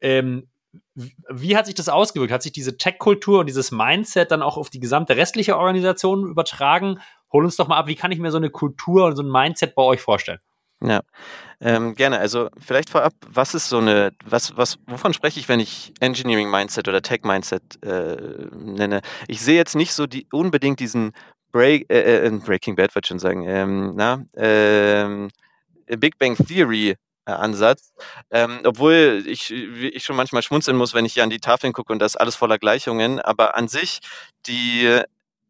ähm, 0.02 0.48
wie 0.96 1.56
hat 1.56 1.68
sich 1.68 1.76
das 1.76 1.90
ausgewirkt? 1.90 2.32
Hat 2.32 2.42
sich 2.42 2.52
diese 2.52 2.78
Tech-Kultur 2.78 3.40
und 3.40 3.46
dieses 3.46 3.72
Mindset 3.72 4.32
dann 4.32 4.42
auch 4.42 4.58
auf 4.58 4.70
die 4.70 4.80
gesamte 4.80 5.16
restliche 5.16 5.58
Organisation 5.58 6.28
übertragen? 6.28 7.00
Hol 7.32 7.46
uns 7.46 7.56
doch 7.56 7.68
mal 7.68 7.78
ab, 7.78 7.88
wie 7.88 7.96
kann 7.96 8.12
ich 8.12 8.20
mir 8.20 8.32
so 8.32 8.38
eine 8.38 8.50
Kultur 8.50 9.06
und 9.06 9.16
so 9.16 9.24
ein 9.24 9.32
Mindset 9.32 9.76
bei 9.76 9.84
euch 9.84 10.02
vorstellen? 10.02 10.40
Ja, 10.82 11.02
ähm, 11.60 11.96
gerne. 11.96 12.20
Also 12.20 12.50
vielleicht 12.60 12.92
vorab, 12.92 13.14
was 13.28 13.56
ist 13.56 13.68
so 13.68 13.80
eine, 13.80 14.12
was, 14.24 14.56
was, 14.58 14.78
wovon 14.86 15.14
spreche 15.14 15.40
ich, 15.40 15.50
wenn 15.50 15.60
ich 15.60 15.92
Engineering 16.00 16.52
Mindset 16.52 16.88
oder 16.88 17.02
Tech 17.02 17.22
Mindset 17.24 17.84
äh, 17.84 18.48
nenne? 18.54 19.02
Ich 19.28 19.42
sehe 19.42 19.56
jetzt 19.56 19.76
nicht 19.76 19.94
so 19.94 20.06
die 20.06 20.28
unbedingt 20.32 20.80
diesen 20.80 21.14
Break, 21.52 21.90
äh, 21.90 22.28
äh, 22.28 22.30
Breaking 22.30 22.76
Bad, 22.76 22.94
würde 22.94 23.06
ich 23.06 23.08
schon 23.08 23.20
sagen, 23.20 23.44
ähm, 23.48 23.94
na, 23.96 24.24
ähm, 24.36 25.30
Big 25.88 26.20
Bang 26.20 26.36
Theory 26.36 26.96
äh, 27.26 27.32
Ansatz. 27.32 27.92
Ähm, 28.30 28.60
obwohl 28.64 29.24
ich, 29.26 29.52
ich 29.52 30.04
schon 30.04 30.16
manchmal 30.16 30.44
schmunzeln 30.44 30.78
muss, 30.78 30.94
wenn 30.94 31.06
ich 31.06 31.14
hier 31.14 31.24
an 31.24 31.32
die 31.32 31.40
Tafeln 31.40 31.74
gucke 31.74 31.92
und 31.92 32.00
das 32.00 32.16
alles 32.16 32.36
voller 32.36 32.60
Gleichungen. 32.60 33.20
Aber 33.20 33.56
an 33.56 33.68
sich, 33.68 34.00
die, 34.46 35.02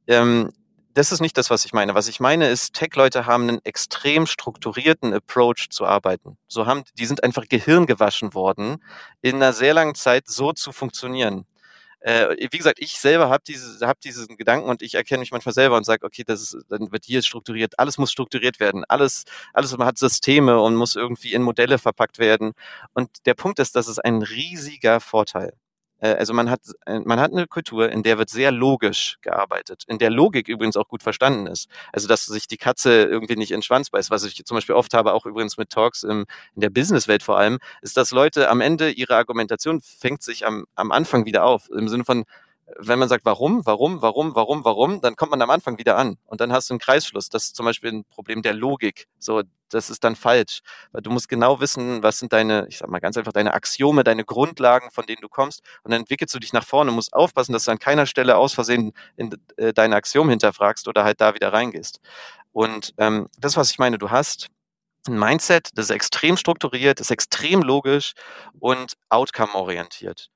ähm, 0.08 0.52
das 0.98 1.12
ist 1.12 1.22
nicht 1.22 1.38
das, 1.38 1.50
was 1.50 1.66
ich 1.66 1.74
meine. 1.74 1.96
Was 1.96 2.08
ich 2.08 2.20
meine 2.20 2.50
ist, 2.50 2.74
Tech-Leute 2.74 3.26
haben 3.26 3.50
einen 3.50 3.66
extrem 3.66 4.26
strukturierten 4.26 5.14
Approach 5.14 5.70
zu 5.70 5.86
arbeiten. 5.86 6.38
So 6.48 6.66
haben, 6.66 6.84
die 6.98 7.06
sind 7.06 7.24
einfach 7.24 7.46
Gehirn 7.48 7.86
gewaschen 7.86 8.34
worden, 8.34 8.84
in 9.22 9.36
einer 9.36 9.54
sehr 9.54 9.74
langen 9.74 9.96
Zeit 9.96 10.28
so 10.28 10.54
zu 10.54 10.72
funktionieren 10.72 11.46
äh, 12.02 12.48
wie 12.52 12.58
gesagt, 12.58 12.80
ich 12.80 13.00
selber 13.00 13.30
habe 13.30 13.44
diese, 13.46 13.86
hab 13.86 14.00
diesen 14.00 14.38
Gedanken 14.38 14.70
und 14.70 14.82
ich 14.82 14.96
erkenne 14.96 15.20
mich 15.20 15.32
manchmal 15.32 15.54
selber 15.54 15.78
und 15.78 15.84
sage, 15.84 16.06
okay, 16.06 16.24
das 16.26 16.42
ist, 16.42 16.66
dann 16.70 16.92
wird 16.92 17.06
hier 17.06 17.22
strukturiert, 17.22 17.80
alles 17.80 17.98
muss 17.98 18.12
strukturiert 18.12 18.60
werden, 18.60 18.86
alles, 18.88 19.26
alles 19.54 19.76
hat 19.78 19.98
Systeme 19.98 20.62
und 20.62 20.76
muss 20.76 20.96
irgendwie 20.96 21.34
in 21.34 21.42
Modelle 21.42 21.80
verpackt 21.80 22.20
werden. 22.20 22.54
Und 22.94 23.10
der 23.26 23.34
Punkt 23.34 23.60
ist, 23.60 23.76
das 23.76 23.88
ist 23.88 24.00
ein 24.00 24.22
riesiger 24.22 25.00
Vorteil. 25.00 25.54
Äh, 26.00 26.14
also 26.14 26.34
man 26.34 26.50
hat, 26.50 26.62
äh, 26.86 27.00
man 27.00 27.20
hat 27.20 27.32
eine 27.32 27.48
Kultur, 27.48 27.90
in 27.90 28.04
der 28.04 28.18
wird 28.18 28.30
sehr 28.30 28.52
logisch 28.52 29.18
gearbeitet, 29.22 29.84
in 29.88 29.98
der 29.98 30.10
Logik 30.10 30.48
übrigens 30.48 30.78
auch 30.78 30.88
gut 30.88 31.04
verstanden 31.04 31.48
ist. 31.48 31.70
Also 31.92 32.08
dass 32.08 32.26
sich 32.26 32.48
die 32.48 32.58
Katze 32.58 33.04
irgendwie 33.04 33.36
nicht 33.36 33.52
in 33.52 33.58
den 33.58 33.64
Schwanz 33.64 33.90
beißt, 33.90 34.12
was 34.12 34.24
ich 34.24 34.44
zum 34.46 34.56
Beispiel 34.56 34.76
oft 34.76 34.94
habe, 34.94 35.14
auch 35.14 35.26
übrigens 35.26 35.58
mit 35.58 35.70
Talks 35.70 36.04
im, 36.04 36.26
in 36.56 36.62
der 36.62 36.70
Businesswelt 36.70 37.24
vor 37.24 37.38
allem, 37.38 37.60
ist, 37.82 37.98
dass 37.98 38.12
Leute 38.12 38.50
am 38.50 38.62
Ende 38.62 38.90
ihre 38.92 39.16
Argumentation 39.16 39.82
fängt 39.82 40.24
sich 40.24 40.46
am, 40.46 40.66
am 40.76 40.92
Anfang 40.92 41.26
wieder 41.26 41.44
auf. 41.46 41.70
Im 41.70 41.88
Sinne 41.90 42.06
von, 42.06 42.26
wenn 42.78 43.00
man 43.00 43.10
sagt, 43.10 43.26
warum, 43.26 43.66
warum, 43.66 44.02
warum, 44.02 44.36
warum, 44.36 44.66
warum, 44.66 45.02
dann 45.02 45.16
kommt 45.16 45.32
man 45.32 45.42
am 45.42 45.50
Anfang 45.50 45.78
wieder 45.78 45.98
an 45.98 46.18
und 46.26 46.42
dann 46.42 46.52
hast 46.52 46.70
du 46.70 46.74
einen 46.74 46.80
Kreisschluss. 46.80 47.30
Das 47.30 47.46
ist 47.46 47.56
zum 47.56 47.66
Beispiel 47.66 47.92
ein 47.92 48.06
Problem 48.06 48.42
der 48.42 48.54
Logik. 48.54 49.08
So, 49.20 49.44
das 49.70 49.90
ist 49.90 50.04
dann 50.04 50.16
falsch. 50.16 50.62
Weil 50.92 51.02
du 51.02 51.10
musst 51.10 51.30
genau 51.30 51.60
wissen, 51.60 52.04
was 52.04 52.20
sind 52.20 52.34
deine, 52.34 52.68
ich 52.70 52.78
sag 52.78 52.90
mal 52.90 53.00
ganz 53.00 53.18
einfach, 53.18 53.32
deine 53.32 53.54
Axiome, 53.54 54.04
deine 54.04 54.26
Grundlagen, 54.26 54.92
von 54.92 55.06
denen 55.06 55.22
du 55.22 55.30
kommst. 55.30 55.62
Und 55.84 55.92
dann 55.92 56.02
entwickelst 56.02 56.36
du 56.36 56.40
dich 56.40 56.54
nach 56.54 56.66
vorne, 56.66 56.92
musst 56.92 57.14
aufpassen, 57.14 57.54
dass 57.54 57.66
du 57.66 57.72
an 57.72 57.80
keiner 57.80 58.06
Stelle 58.06 58.38
aus 58.38 58.54
Versehen 58.54 58.94
in, 59.16 59.36
äh, 59.58 59.74
deine 59.74 59.96
Axiom 59.96 60.30
hinterfragst 60.30 60.88
oder 60.88 61.04
halt 61.04 61.22
da 61.22 61.34
wieder 61.36 61.54
reingehst. 61.54 62.00
Und 62.52 62.94
ähm, 62.98 63.28
das, 63.40 63.56
was 63.56 63.72
ich 63.72 63.80
meine, 63.80 63.98
du 63.98 64.10
hast 64.10 64.50
ein 65.08 65.18
Mindset, 65.18 65.70
das 65.76 65.86
ist 65.86 65.92
extrem 65.92 66.38
strukturiert, 66.38 67.00
ist 67.00 67.12
extrem 67.12 67.62
logisch 67.62 68.14
und 68.60 68.94
outcome-orientiert. 69.10 70.30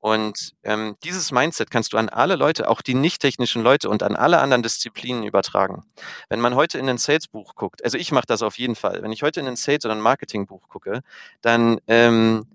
Und 0.00 0.52
ähm, 0.62 0.96
dieses 1.02 1.32
Mindset 1.32 1.70
kannst 1.70 1.92
du 1.92 1.96
an 1.96 2.08
alle 2.08 2.36
Leute, 2.36 2.68
auch 2.68 2.82
die 2.82 2.94
nicht 2.94 3.20
technischen 3.20 3.62
Leute 3.62 3.88
und 3.88 4.02
an 4.02 4.14
alle 4.14 4.38
anderen 4.38 4.62
Disziplinen 4.62 5.24
übertragen. 5.24 5.84
Wenn 6.28 6.40
man 6.40 6.54
heute 6.54 6.78
in 6.78 6.88
ein 6.88 6.98
Sales-Buch 6.98 7.54
guckt, 7.54 7.82
also 7.82 7.98
ich 7.98 8.12
mache 8.12 8.26
das 8.26 8.42
auf 8.42 8.58
jeden 8.58 8.76
Fall, 8.76 9.02
wenn 9.02 9.12
ich 9.12 9.22
heute 9.22 9.40
in 9.40 9.48
ein 9.48 9.56
Sales- 9.56 9.84
oder 9.84 9.94
ein 9.94 10.00
Marketing-Buch 10.00 10.68
gucke, 10.68 11.00
dann, 11.40 11.80
ähm, 11.88 12.46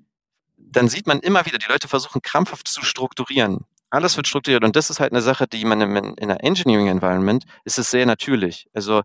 dann 0.57 0.87
sieht 0.87 1.07
man 1.07 1.19
immer 1.19 1.45
wieder, 1.45 1.57
die 1.57 1.67
Leute 1.67 1.87
versuchen 1.87 2.21
krampfhaft 2.21 2.67
zu 2.67 2.83
strukturieren. 2.83 3.65
Alles 3.89 4.15
wird 4.15 4.27
strukturiert 4.27 4.63
und 4.63 4.77
das 4.77 4.89
ist 4.89 5.01
halt 5.01 5.11
eine 5.11 5.21
Sache, 5.21 5.47
die 5.47 5.65
man 5.65 5.81
in, 5.81 5.95
in 5.95 6.31
einer 6.31 6.41
Engineering-Environment 6.41 7.43
ist 7.65 7.77
es 7.77 7.91
sehr 7.91 8.05
natürlich. 8.05 8.67
Also 8.73 9.01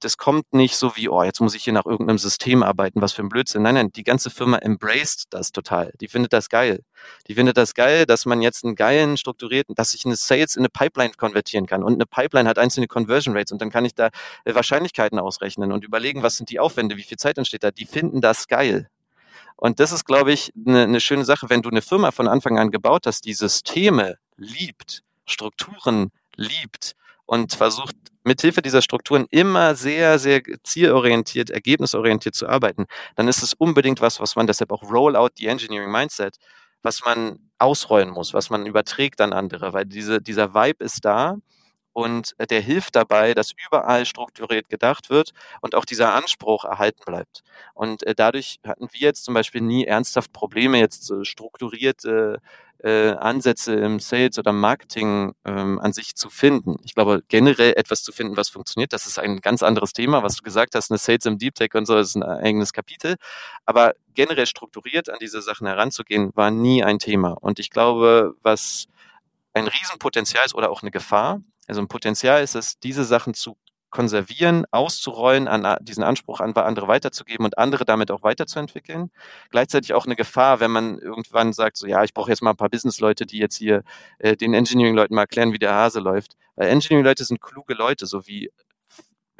das 0.00 0.16
kommt 0.16 0.52
nicht 0.52 0.76
so 0.76 0.96
wie, 0.96 1.08
oh, 1.08 1.22
jetzt 1.22 1.40
muss 1.40 1.54
ich 1.54 1.64
hier 1.64 1.72
nach 1.72 1.86
irgendeinem 1.86 2.18
System 2.18 2.62
arbeiten, 2.62 3.00
was 3.00 3.12
für 3.12 3.22
ein 3.22 3.28
Blödsinn. 3.28 3.62
Nein, 3.62 3.74
nein, 3.74 3.92
die 3.92 4.02
ganze 4.02 4.30
Firma 4.30 4.58
embraced 4.58 5.26
das 5.30 5.52
total. 5.52 5.92
Die 6.00 6.08
findet 6.08 6.32
das 6.32 6.48
geil. 6.48 6.82
Die 7.28 7.34
findet 7.34 7.56
das 7.56 7.74
geil, 7.74 8.04
dass 8.04 8.26
man 8.26 8.42
jetzt 8.42 8.64
einen 8.64 8.74
geilen, 8.74 9.16
strukturierten, 9.16 9.74
dass 9.74 9.94
ich 9.94 10.04
eine 10.04 10.16
Sales 10.16 10.56
in 10.56 10.62
eine 10.62 10.68
Pipeline 10.68 11.12
konvertieren 11.16 11.66
kann. 11.66 11.82
Und 11.82 11.94
eine 11.94 12.06
Pipeline 12.06 12.48
hat 12.48 12.58
einzelne 12.58 12.88
Conversion 12.88 13.36
Rates 13.36 13.52
und 13.52 13.62
dann 13.62 13.70
kann 13.70 13.84
ich 13.84 13.94
da 13.94 14.08
äh, 14.44 14.54
Wahrscheinlichkeiten 14.54 15.18
ausrechnen 15.18 15.72
und 15.72 15.84
überlegen, 15.84 16.22
was 16.22 16.36
sind 16.36 16.50
die 16.50 16.58
Aufwände, 16.60 16.96
wie 16.96 17.02
viel 17.02 17.18
Zeit 17.18 17.38
entsteht 17.38 17.62
da. 17.62 17.70
Die 17.70 17.86
finden 17.86 18.20
das 18.20 18.48
geil. 18.48 18.88
Und 19.56 19.80
das 19.80 19.92
ist, 19.92 20.04
glaube 20.04 20.32
ich, 20.32 20.52
eine, 20.66 20.84
eine 20.84 21.00
schöne 21.00 21.24
Sache, 21.24 21.50
wenn 21.50 21.62
du 21.62 21.68
eine 21.68 21.82
Firma 21.82 22.10
von 22.10 22.28
Anfang 22.28 22.58
an 22.58 22.70
gebaut 22.70 23.06
hast, 23.06 23.24
die 23.24 23.34
Systeme 23.34 24.16
liebt, 24.36 25.02
Strukturen 25.26 26.10
liebt 26.36 26.94
und 27.28 27.54
versucht 27.54 27.94
mithilfe 28.24 28.62
dieser 28.62 28.82
Strukturen 28.82 29.26
immer 29.30 29.74
sehr, 29.76 30.18
sehr 30.18 30.42
zielorientiert, 30.64 31.50
ergebnisorientiert 31.50 32.34
zu 32.34 32.48
arbeiten, 32.48 32.86
dann 33.16 33.28
ist 33.28 33.42
es 33.42 33.54
unbedingt 33.54 34.00
was, 34.00 34.20
was 34.20 34.36
man 34.36 34.46
deshalb 34.48 34.72
auch 34.72 34.82
Rollout 34.90 35.30
the 35.38 35.46
Engineering 35.48 35.92
Mindset, 35.92 36.36
was 36.82 37.04
man 37.04 37.38
ausrollen 37.58 38.10
muss, 38.10 38.34
was 38.34 38.50
man 38.50 38.66
überträgt 38.66 39.20
an 39.20 39.32
andere, 39.34 39.72
weil 39.74 39.86
diese, 39.86 40.22
dieser 40.22 40.54
Vibe 40.54 40.84
ist 40.84 41.04
da 41.04 41.36
und 41.92 42.34
äh, 42.38 42.46
der 42.46 42.60
hilft 42.60 42.96
dabei, 42.96 43.34
dass 43.34 43.52
überall 43.66 44.06
strukturiert 44.06 44.68
gedacht 44.68 45.10
wird 45.10 45.32
und 45.60 45.74
auch 45.74 45.84
dieser 45.84 46.14
Anspruch 46.14 46.64
erhalten 46.64 47.02
bleibt. 47.06 47.42
Und 47.74 48.04
äh, 48.06 48.14
dadurch 48.14 48.60
hatten 48.66 48.88
wir 48.92 49.00
jetzt 49.00 49.24
zum 49.24 49.34
Beispiel 49.34 49.60
nie 49.62 49.84
ernsthaft 49.84 50.32
Probleme, 50.32 50.78
jetzt 50.78 51.12
strukturierte 51.24 52.40
äh, 52.82 53.10
Ansätze 53.10 53.74
im 53.74 54.00
Sales 54.00 54.38
oder 54.38 54.52
Marketing 54.52 55.32
ähm, 55.44 55.78
an 55.80 55.92
sich 55.92 56.14
zu 56.14 56.30
finden. 56.30 56.76
Ich 56.84 56.94
glaube, 56.94 57.22
generell 57.28 57.74
etwas 57.76 58.02
zu 58.02 58.12
finden, 58.12 58.36
was 58.36 58.48
funktioniert, 58.48 58.92
das 58.92 59.06
ist 59.06 59.18
ein 59.18 59.40
ganz 59.40 59.62
anderes 59.62 59.92
Thema. 59.92 60.22
Was 60.22 60.36
du 60.36 60.42
gesagt 60.42 60.74
hast, 60.74 60.90
eine 60.90 60.98
Sales 60.98 61.26
im 61.26 61.38
Deep 61.38 61.54
Tech 61.54 61.74
und 61.74 61.86
so, 61.86 61.96
ist 61.96 62.14
ein 62.14 62.22
eigenes 62.22 62.72
Kapitel. 62.72 63.16
Aber 63.64 63.94
generell 64.14 64.46
strukturiert 64.46 65.10
an 65.10 65.18
diese 65.20 65.42
Sachen 65.42 65.66
heranzugehen, 65.66 66.30
war 66.34 66.50
nie 66.50 66.84
ein 66.84 66.98
Thema. 66.98 67.32
Und 67.32 67.58
ich 67.58 67.70
glaube, 67.70 68.34
was 68.42 68.86
ein 69.54 69.66
Riesenpotenzial 69.66 70.44
ist 70.46 70.54
oder 70.54 70.70
auch 70.70 70.82
eine 70.82 70.90
Gefahr, 70.90 71.40
also 71.66 71.80
ein 71.80 71.88
Potenzial 71.88 72.42
ist 72.42 72.54
es, 72.54 72.78
diese 72.78 73.04
Sachen 73.04 73.34
zu 73.34 73.56
konservieren, 73.90 74.64
auszurollen, 74.70 75.48
an 75.48 75.76
diesen 75.80 76.02
Anspruch 76.02 76.40
an 76.40 76.54
andere 76.54 76.88
weiterzugeben 76.88 77.44
und 77.44 77.58
andere 77.58 77.84
damit 77.84 78.10
auch 78.10 78.22
weiterzuentwickeln. 78.22 79.10
Gleichzeitig 79.50 79.94
auch 79.94 80.06
eine 80.06 80.16
Gefahr, 80.16 80.60
wenn 80.60 80.70
man 80.70 80.98
irgendwann 80.98 81.52
sagt, 81.52 81.76
so 81.76 81.86
ja, 81.86 82.04
ich 82.04 82.14
brauche 82.14 82.30
jetzt 82.30 82.42
mal 82.42 82.50
ein 82.50 82.56
paar 82.56 82.68
Business-Leute, 82.68 83.26
die 83.26 83.38
jetzt 83.38 83.56
hier 83.56 83.82
äh, 84.18 84.36
den 84.36 84.54
Engineering-Leuten 84.54 85.14
mal 85.14 85.22
erklären, 85.22 85.52
wie 85.52 85.58
der 85.58 85.74
Hase 85.74 86.00
läuft. 86.00 86.36
Weil 86.56 86.68
Engineering-Leute 86.68 87.24
sind 87.24 87.40
kluge 87.40 87.74
Leute, 87.74 88.06
so 88.06 88.26
wie 88.26 88.50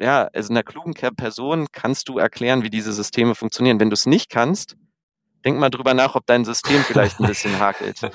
ja, 0.01 0.29
also 0.33 0.53
einer 0.53 0.63
klugen 0.63 0.93
Person 0.93 1.67
kannst 1.71 2.07
du 2.07 2.17
erklären, 2.17 2.63
wie 2.63 2.69
diese 2.69 2.93
Systeme 2.93 3.35
funktionieren. 3.35 3.79
Wenn 3.81 3.89
du 3.89 3.95
es 3.95 4.05
nicht 4.05 4.29
kannst, 4.29 4.77
denk 5.45 5.57
mal 5.57 5.69
drüber 5.69 5.93
nach, 5.93 6.15
ob 6.15 6.25
dein 6.25 6.45
System 6.45 6.83
vielleicht 6.83 7.19
ein 7.19 7.27
bisschen 7.27 7.59
hakelt. 7.59 8.11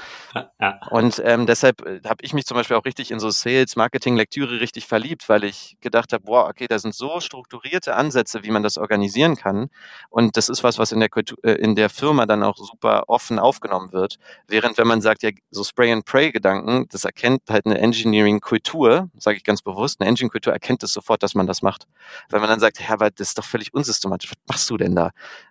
Und 0.91 1.23
ähm, 1.25 1.47
deshalb 1.47 1.85
äh, 1.87 2.01
habe 2.05 2.23
ich 2.23 2.35
mich 2.35 2.47
zum 2.47 2.57
Beispiel 2.57 2.77
auch 2.77 2.85
richtig 2.85 3.11
in 3.11 3.21
so 3.21 3.31
Sales, 3.31 3.77
Marketing, 3.77 4.17
Lektüre 4.17 4.61
richtig 4.61 4.87
verliebt, 4.87 5.29
weil 5.29 5.45
ich 5.45 5.77
gedacht 5.81 6.13
habe, 6.13 6.25
boah, 6.25 6.49
okay, 6.49 6.67
da 6.69 6.79
sind 6.79 6.95
so 6.95 7.21
strukturierte 7.21 7.95
Ansätze, 7.95 8.45
wie 8.45 8.51
man 8.51 8.63
das 8.63 8.79
organisieren 8.79 9.37
kann. 9.37 9.69
Und 10.11 10.37
das 10.37 10.49
ist 10.49 10.63
was, 10.65 10.79
was 10.79 10.93
in 10.93 11.01
der, 11.01 11.09
Kultur, 11.09 11.39
äh, 11.43 11.53
in 11.53 11.75
der 11.75 11.91
Firma 11.91 12.27
dann 12.27 12.43
auch 12.43 12.57
super 12.57 13.05
offen 13.09 13.39
aufgenommen 13.39 13.93
wird. 13.93 14.19
Während 14.47 14.79
wenn 14.79 14.87
man 14.87 15.01
sagt, 15.01 15.23
ja, 15.23 15.31
so 15.51 15.65
Spray-and-Pray-Gedanken, 15.65 16.87
das 16.91 17.05
erkennt 17.05 17.43
halt 17.49 17.67
eine 17.67 17.79
Engineering-Kultur, 17.79 19.11
sage 19.17 19.37
ich 19.37 19.45
ganz 19.45 19.63
bewusst, 19.63 20.01
eine 20.01 20.09
Engineering-Kultur 20.09 20.53
erkennt 20.53 20.83
es 20.83 20.93
sofort, 20.93 21.23
dass 21.23 21.35
man 21.35 21.47
das 21.47 21.63
macht. 21.63 21.87
Wenn 22.29 22.41
man 22.41 22.51
dann 22.51 22.61
sagt, 22.61 22.81
ja, 22.81 22.91
aber 22.91 23.11
das 23.11 23.29
ist 23.29 23.39
doch 23.39 23.45
völlig 23.45 23.73
unsystematisch, 23.73 24.31
was 24.31 24.39
machst 24.49 24.71
du 24.71 24.77
denn 24.77 24.95
da? 24.95 25.11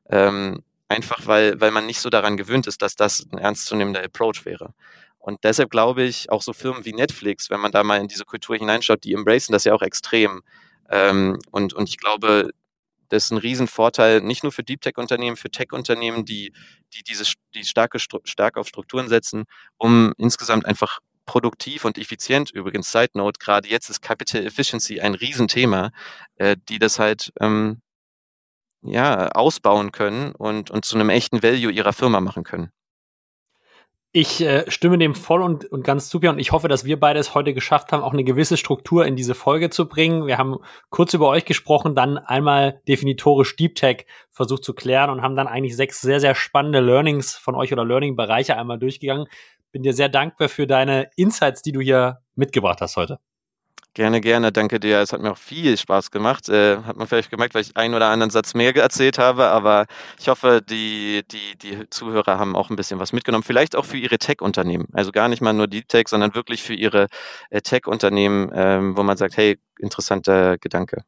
Ähm, 0.09 0.63
Einfach 0.93 1.25
weil, 1.25 1.59
weil 1.59 1.71
man 1.71 1.87
nicht 1.87 1.99
so 1.99 2.09
daran 2.11 2.37
gewöhnt 2.37 2.67
ist, 2.67 2.83
dass 2.83 2.95
das 2.95 3.25
ein 3.31 3.39
ernstzunehmender 3.39 4.03
Approach 4.03 4.45
wäre. 4.45 4.73
Und 5.17 5.43
deshalb 5.43 5.71
glaube 5.71 6.03
ich, 6.03 6.29
auch 6.29 6.43
so 6.43 6.53
Firmen 6.53 6.85
wie 6.85 6.93
Netflix, 6.93 7.49
wenn 7.49 7.61
man 7.61 7.71
da 7.71 7.83
mal 7.83 7.99
in 7.99 8.07
diese 8.07 8.25
Kultur 8.25 8.55
hineinschaut, 8.57 9.03
die 9.03 9.13
embracen 9.13 9.53
das 9.53 9.63
ja 9.63 9.73
auch 9.73 9.81
extrem. 9.81 10.43
Ähm, 10.89 11.39
und, 11.49 11.73
und 11.73 11.89
ich 11.89 11.97
glaube, 11.97 12.51
das 13.09 13.25
ist 13.25 13.31
ein 13.31 13.37
Riesenvorteil, 13.37 14.21
nicht 14.21 14.43
nur 14.43 14.51
für 14.51 14.63
Deep 14.63 14.81
Tech-Unternehmen, 14.81 15.35
für 15.35 15.49
Tech-Unternehmen, 15.49 16.25
die, 16.25 16.53
die 16.93 17.03
diese, 17.03 17.23
die 17.55 17.63
starke, 17.63 17.99
stark 17.99 18.57
auf 18.57 18.67
Strukturen 18.67 19.07
setzen, 19.07 19.45
um 19.77 20.13
insgesamt 20.17 20.65
einfach 20.65 20.99
produktiv 21.25 21.85
und 21.85 21.97
effizient, 21.97 22.51
übrigens 22.51 22.91
Side 22.91 23.11
Note, 23.13 23.39
gerade 23.39 23.67
jetzt 23.69 23.89
ist 23.89 24.01
Capital 24.01 24.45
Efficiency 24.45 24.99
ein 24.99 25.15
Riesenthema, 25.15 25.91
äh, 26.35 26.57
die 26.69 26.79
das 26.79 26.99
halt 26.99 27.31
ähm, 27.39 27.81
ja, 28.83 29.29
ausbauen 29.29 29.91
können 29.91 30.33
und, 30.33 30.71
und 30.71 30.85
zu 30.85 30.95
einem 30.95 31.09
echten 31.09 31.43
Value 31.43 31.71
ihrer 31.71 31.93
Firma 31.93 32.19
machen 32.19 32.43
können. 32.43 32.71
Ich 34.15 34.41
äh, 34.41 34.69
stimme 34.69 34.99
dem 34.99 35.15
voll 35.15 35.41
und, 35.41 35.65
und 35.65 35.83
ganz 35.83 36.07
zu, 36.07 36.19
und 36.19 36.37
ich 36.37 36.51
hoffe, 36.51 36.67
dass 36.67 36.85
wir 36.85 36.99
beide 36.99 37.19
es 37.19 37.33
heute 37.33 37.55
geschafft 37.55 37.91
haben, 37.91 38.03
auch 38.03 38.13
eine 38.13 38.23
gewisse 38.23 38.57
Struktur 38.57 39.07
in 39.07 39.15
diese 39.15 39.33
Folge 39.33 39.71
zu 39.71 39.87
bringen. 39.89 40.27
Wir 40.27 40.37
haben 40.37 40.57
kurz 40.91 41.15
über 41.15 41.29
euch 41.29 41.45
gesprochen, 41.45 41.95
dann 41.95 42.19
einmal 42.19 42.79
definitorisch 42.87 43.55
Deep 43.55 43.73
Tech 43.73 44.05
versucht 44.29 44.63
zu 44.63 44.75
klären 44.75 45.09
und 45.09 45.23
haben 45.23 45.35
dann 45.35 45.47
eigentlich 45.47 45.75
sechs 45.75 45.99
sehr, 45.99 46.19
sehr 46.19 46.35
spannende 46.35 46.79
Learnings 46.79 47.33
von 47.33 47.55
euch 47.55 47.73
oder 47.73 47.85
Learning-Bereiche 47.85 48.55
einmal 48.55 48.77
durchgegangen. 48.77 49.25
Bin 49.71 49.81
dir 49.81 49.93
sehr 49.93 50.09
dankbar 50.09 50.47
für 50.47 50.67
deine 50.67 51.09
Insights, 51.15 51.63
die 51.63 51.71
du 51.71 51.81
hier 51.81 52.19
mitgebracht 52.35 52.81
hast 52.81 52.97
heute. 52.97 53.17
Gerne, 53.95 54.21
gerne. 54.21 54.51
Danke 54.51 54.79
dir. 54.79 55.01
Es 55.01 55.13
hat 55.13 55.21
mir 55.21 55.31
auch 55.31 55.37
viel 55.37 55.77
Spaß 55.77 56.09
gemacht. 56.09 56.49
Äh, 56.49 56.77
hat 56.77 56.97
man 56.97 57.07
vielleicht 57.07 57.29
gemerkt, 57.29 57.53
weil 57.53 57.61
ich 57.61 57.77
einen 57.77 57.93
oder 57.93 58.07
anderen 58.07 58.31
Satz 58.31 58.55
mehr 58.55 58.75
erzählt 58.75 59.19
habe, 59.19 59.45
aber 59.49 59.85
ich 60.19 60.27
hoffe, 60.29 60.61
die, 60.67 61.23
die, 61.31 61.55
die 61.61 61.87
Zuhörer 61.91 62.39
haben 62.39 62.55
auch 62.55 62.71
ein 62.71 62.75
bisschen 62.75 62.99
was 62.99 63.13
mitgenommen. 63.13 63.43
Vielleicht 63.43 63.75
auch 63.75 63.85
für 63.85 63.97
ihre 63.97 64.17
Tech-Unternehmen. 64.17 64.87
Also 64.93 65.11
gar 65.11 65.27
nicht 65.27 65.41
mal 65.41 65.53
nur 65.53 65.67
die 65.67 65.83
Tech, 65.83 66.07
sondern 66.07 66.33
wirklich 66.33 66.63
für 66.63 66.73
ihre 66.73 67.07
äh, 67.51 67.61
Tech-Unternehmen, 67.61 68.49
ähm, 68.55 68.97
wo 68.97 69.03
man 69.03 69.15
sagt, 69.17 69.37
hey, 69.37 69.59
interessanter 69.77 70.57
Gedanke. 70.57 71.03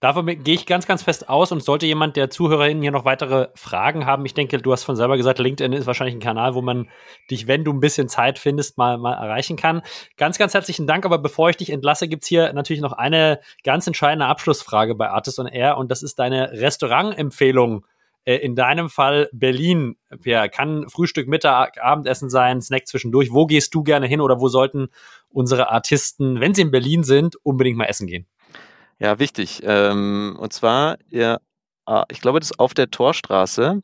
Davon 0.00 0.24
gehe 0.24 0.54
ich 0.54 0.64
ganz, 0.64 0.86
ganz 0.86 1.02
fest 1.02 1.28
aus 1.28 1.52
und 1.52 1.62
sollte 1.62 1.84
jemand 1.84 2.16
der 2.16 2.30
ZuhörerInnen 2.30 2.82
hier 2.82 2.90
noch 2.90 3.04
weitere 3.04 3.48
Fragen 3.54 4.06
haben, 4.06 4.24
ich 4.24 4.32
denke, 4.32 4.56
du 4.56 4.72
hast 4.72 4.84
von 4.84 4.96
selber 4.96 5.18
gesagt, 5.18 5.38
LinkedIn 5.38 5.74
ist 5.74 5.86
wahrscheinlich 5.86 6.16
ein 6.16 6.20
Kanal, 6.20 6.54
wo 6.54 6.62
man 6.62 6.88
dich, 7.30 7.46
wenn 7.46 7.64
du 7.64 7.72
ein 7.72 7.80
bisschen 7.80 8.08
Zeit 8.08 8.38
findest, 8.38 8.78
mal, 8.78 8.96
mal 8.96 9.12
erreichen 9.12 9.56
kann. 9.56 9.82
Ganz, 10.16 10.38
ganz 10.38 10.54
herzlichen 10.54 10.86
Dank, 10.86 11.04
aber 11.04 11.18
bevor 11.18 11.50
ich 11.50 11.58
dich 11.58 11.68
entlasse, 11.68 12.08
gibt's 12.08 12.28
hier 12.28 12.50
natürlich 12.54 12.80
noch 12.80 12.94
eine 12.94 13.40
ganz 13.62 13.86
entscheidende 13.86 14.24
Abschlussfrage 14.24 14.94
bei 14.94 15.10
Artist 15.10 15.38
on 15.38 15.46
Air 15.46 15.76
und 15.76 15.90
das 15.90 16.02
ist 16.02 16.18
deine 16.18 16.50
Restaurantempfehlung. 16.52 17.84
Äh, 18.24 18.36
in 18.36 18.54
deinem 18.56 18.88
Fall 18.88 19.28
Berlin, 19.32 19.96
Pierre, 20.22 20.48
kann 20.48 20.88
Frühstück, 20.88 21.28
Mittag, 21.28 21.76
Abendessen 21.82 22.30
sein, 22.30 22.62
Snack 22.62 22.86
zwischendurch. 22.86 23.32
Wo 23.32 23.44
gehst 23.44 23.74
du 23.74 23.82
gerne 23.82 24.06
hin 24.06 24.22
oder 24.22 24.40
wo 24.40 24.48
sollten 24.48 24.88
unsere 25.28 25.70
Artisten, 25.70 26.40
wenn 26.40 26.54
sie 26.54 26.62
in 26.62 26.70
Berlin 26.70 27.02
sind, 27.02 27.36
unbedingt 27.44 27.76
mal 27.76 27.84
essen 27.84 28.06
gehen? 28.06 28.26
Ja, 29.00 29.18
wichtig. 29.18 29.62
Ähm, 29.64 30.36
und 30.38 30.52
zwar, 30.52 30.98
ja, 31.08 31.38
ah, 31.86 32.04
ich 32.10 32.20
glaube, 32.20 32.38
das 32.40 32.58
auf 32.58 32.74
der 32.74 32.90
Torstraße 32.90 33.82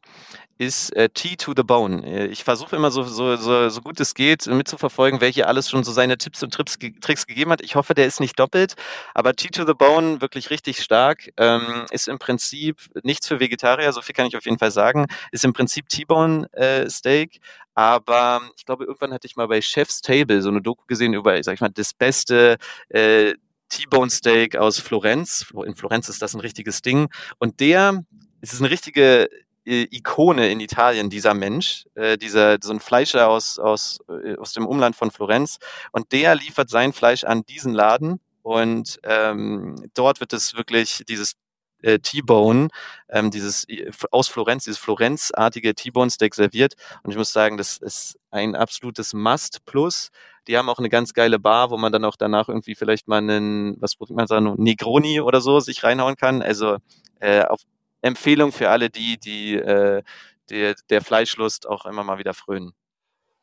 ist 0.58 0.94
äh, 0.96 1.08
Tea 1.10 1.36
to 1.36 1.54
the 1.56 1.62
Bone. 1.62 2.04
Äh, 2.06 2.26
ich 2.26 2.44
versuche 2.44 2.76
immer 2.76 2.90
so, 2.90 3.02
so, 3.04 3.36
so, 3.36 3.68
so 3.70 3.80
gut 3.82 4.00
es 4.00 4.14
geht 4.14 4.46
mitzuverfolgen, 4.46 5.20
hier 5.32 5.48
alles 5.48 5.70
schon 5.70 5.84
so 5.84 5.92
seine 5.92 6.18
Tipps 6.18 6.42
und 6.42 6.52
Trips, 6.54 6.78
Tricks 7.00 7.26
gegeben 7.26 7.50
hat. 7.52 7.62
Ich 7.62 7.76
hoffe, 7.76 7.94
der 7.94 8.06
ist 8.06 8.20
nicht 8.20 8.38
doppelt, 8.38 8.74
aber 9.14 9.34
Tea 9.34 9.48
to 9.50 9.66
the 9.66 9.74
Bone 9.74 10.20
wirklich 10.20 10.50
richtig 10.50 10.82
stark. 10.82 11.30
Ähm, 11.38 11.86
ist 11.90 12.08
im 12.08 12.18
Prinzip 12.18 12.80
nichts 13.02 13.28
für 13.28 13.40
Vegetarier, 13.40 13.92
so 13.92 14.02
viel 14.02 14.14
kann 14.14 14.26
ich 14.26 14.36
auf 14.36 14.44
jeden 14.44 14.58
Fall 14.58 14.70
sagen. 14.70 15.06
Ist 15.32 15.44
im 15.46 15.52
Prinzip 15.54 15.88
T-Bone 15.88 16.48
äh, 16.52 16.90
Steak, 16.90 17.40
aber 17.74 18.40
ich 18.56 18.64
glaube, 18.66 18.84
irgendwann 18.84 19.12
hatte 19.12 19.26
ich 19.26 19.36
mal 19.36 19.48
bei 19.48 19.60
Chef's 19.62 20.00
Table 20.02 20.42
so 20.42 20.48
eine 20.50 20.62
Doku 20.62 20.84
gesehen 20.86 21.14
über, 21.14 21.42
sag 21.42 21.54
ich 21.54 21.60
mal, 21.60 21.70
das 21.70 21.92
beste 21.94 22.56
äh, 22.90 23.34
T-Bone 23.68 24.10
Steak 24.10 24.56
aus 24.56 24.78
Florenz. 24.78 25.46
In 25.64 25.74
Florenz 25.74 26.08
ist 26.08 26.22
das 26.22 26.34
ein 26.34 26.40
richtiges 26.40 26.82
Ding. 26.82 27.08
Und 27.38 27.60
der, 27.60 28.04
es 28.40 28.52
ist 28.52 28.60
eine 28.60 28.70
richtige 28.70 29.28
äh, 29.64 29.86
Ikone 29.90 30.48
in 30.50 30.60
Italien, 30.60 31.10
dieser 31.10 31.34
Mensch, 31.34 31.84
äh, 31.94 32.16
dieser, 32.16 32.58
so 32.62 32.72
ein 32.72 32.80
Fleischer 32.80 33.28
aus, 33.28 33.58
aus, 33.58 33.98
äh, 34.08 34.36
aus 34.36 34.52
dem 34.52 34.66
Umland 34.66 34.96
von 34.96 35.10
Florenz. 35.10 35.58
Und 35.92 36.12
der 36.12 36.34
liefert 36.34 36.70
sein 36.70 36.92
Fleisch 36.92 37.24
an 37.24 37.44
diesen 37.44 37.74
Laden. 37.74 38.20
Und 38.42 39.00
ähm, 39.02 39.90
dort 39.94 40.20
wird 40.20 40.32
es 40.32 40.54
wirklich 40.54 41.02
dieses 41.08 41.34
äh, 41.82 41.98
T-Bone, 41.98 42.68
ähm, 43.08 43.30
dieses 43.30 43.68
äh, 43.68 43.90
aus 44.10 44.28
Florenz, 44.28 44.64
dieses 44.64 44.78
Florenzartige 44.78 45.74
T-Bone 45.74 46.10
Steak 46.10 46.34
serviert. 46.34 46.74
Und 47.02 47.10
ich 47.10 47.16
muss 47.16 47.32
sagen, 47.32 47.56
das 47.56 47.78
ist 47.78 48.18
ein 48.30 48.54
absolutes 48.54 49.14
Must 49.14 49.64
Plus. 49.66 50.10
Die 50.48 50.56
haben 50.56 50.68
auch 50.68 50.78
eine 50.78 50.88
ganz 50.88 51.12
geile 51.12 51.38
Bar, 51.38 51.70
wo 51.70 51.76
man 51.76 51.92
dann 51.92 52.04
auch 52.04 52.16
danach 52.16 52.48
irgendwie 52.48 52.74
vielleicht 52.74 53.08
mal 53.08 53.18
einen, 53.18 53.80
was 53.80 53.98
würde 53.98 54.14
man 54.14 54.26
sagen, 54.26 54.54
Negroni 54.56 55.20
oder 55.20 55.40
so 55.40 55.60
sich 55.60 55.82
reinhauen 55.82 56.16
kann. 56.16 56.42
Also 56.42 56.76
äh, 57.20 57.42
auf 57.44 57.60
Empfehlung 58.02 58.52
für 58.52 58.70
alle 58.70 58.90
die, 58.90 59.18
die 59.18 59.54
äh, 59.54 60.02
der, 60.50 60.74
der 60.90 61.02
Fleischlust 61.02 61.68
auch 61.68 61.86
immer 61.86 62.04
mal 62.04 62.18
wieder 62.18 62.34
frönen. 62.34 62.72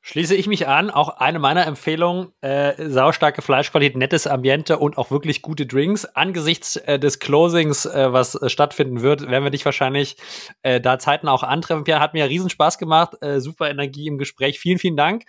Schließe 0.05 0.35
ich 0.35 0.47
mich 0.47 0.67
an. 0.67 0.91
Auch 0.91 1.07
eine 1.19 1.39
meiner 1.39 1.65
Empfehlungen, 1.65 2.33
äh, 2.41 2.89
saustarke 2.89 3.41
Fleischqualität, 3.41 3.95
nettes 3.95 4.27
Ambiente 4.27 4.77
und 4.77 4.97
auch 4.97 5.11
wirklich 5.11 5.41
gute 5.41 5.65
Drinks. 5.65 6.03
Angesichts 6.03 6.75
äh, 6.75 6.99
des 6.99 7.19
Closings, 7.19 7.85
äh, 7.85 8.11
was 8.11 8.35
äh, 8.35 8.49
stattfinden 8.49 9.01
wird, 9.01 9.21
werden 9.29 9.45
wir 9.45 9.49
dich 9.49 9.63
wahrscheinlich 9.63 10.17
äh, 10.61 10.81
da 10.81 10.99
Zeiten 10.99 11.29
auch 11.29 11.41
antreffen. 11.41 11.85
Pierre, 11.85 12.01
hat 12.01 12.13
mir 12.13 12.27
riesen 12.27 12.49
Spaß 12.49 12.79
gemacht. 12.79 13.15
Äh, 13.21 13.39
super 13.39 13.69
Energie 13.69 14.07
im 14.07 14.17
Gespräch. 14.17 14.59
Vielen, 14.59 14.77
vielen 14.77 14.97
Dank. 14.97 15.23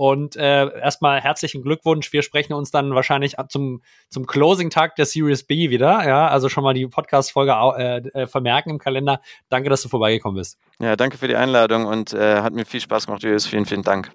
Und 0.00 0.34
äh, 0.34 0.80
erstmal 0.80 1.20
herzlichen 1.20 1.60
Glückwunsch. 1.60 2.10
Wir 2.10 2.22
sprechen 2.22 2.54
uns 2.54 2.70
dann 2.70 2.94
wahrscheinlich 2.94 3.36
zum, 3.50 3.82
zum 4.08 4.26
Closing-Tag 4.26 4.96
der 4.96 5.04
Series 5.04 5.42
B 5.42 5.68
wieder. 5.68 6.08
Ja, 6.08 6.26
also 6.28 6.48
schon 6.48 6.64
mal 6.64 6.72
die 6.72 6.86
Podcast-Folge 6.86 7.52
äh, 7.52 8.22
äh, 8.22 8.26
vermerken 8.26 8.70
im 8.70 8.78
Kalender. 8.78 9.20
Danke, 9.50 9.68
dass 9.68 9.82
du 9.82 9.90
vorbeigekommen 9.90 10.38
bist. 10.38 10.58
Ja, 10.80 10.96
danke 10.96 11.18
für 11.18 11.28
die 11.28 11.36
Einladung 11.36 11.84
und 11.84 12.14
äh, 12.14 12.40
hat 12.40 12.54
mir 12.54 12.64
viel 12.64 12.80
Spaß 12.80 13.04
gemacht, 13.04 13.22
Julius. 13.22 13.44
Vielen, 13.46 13.66
vielen 13.66 13.82
Dank. 13.82 14.10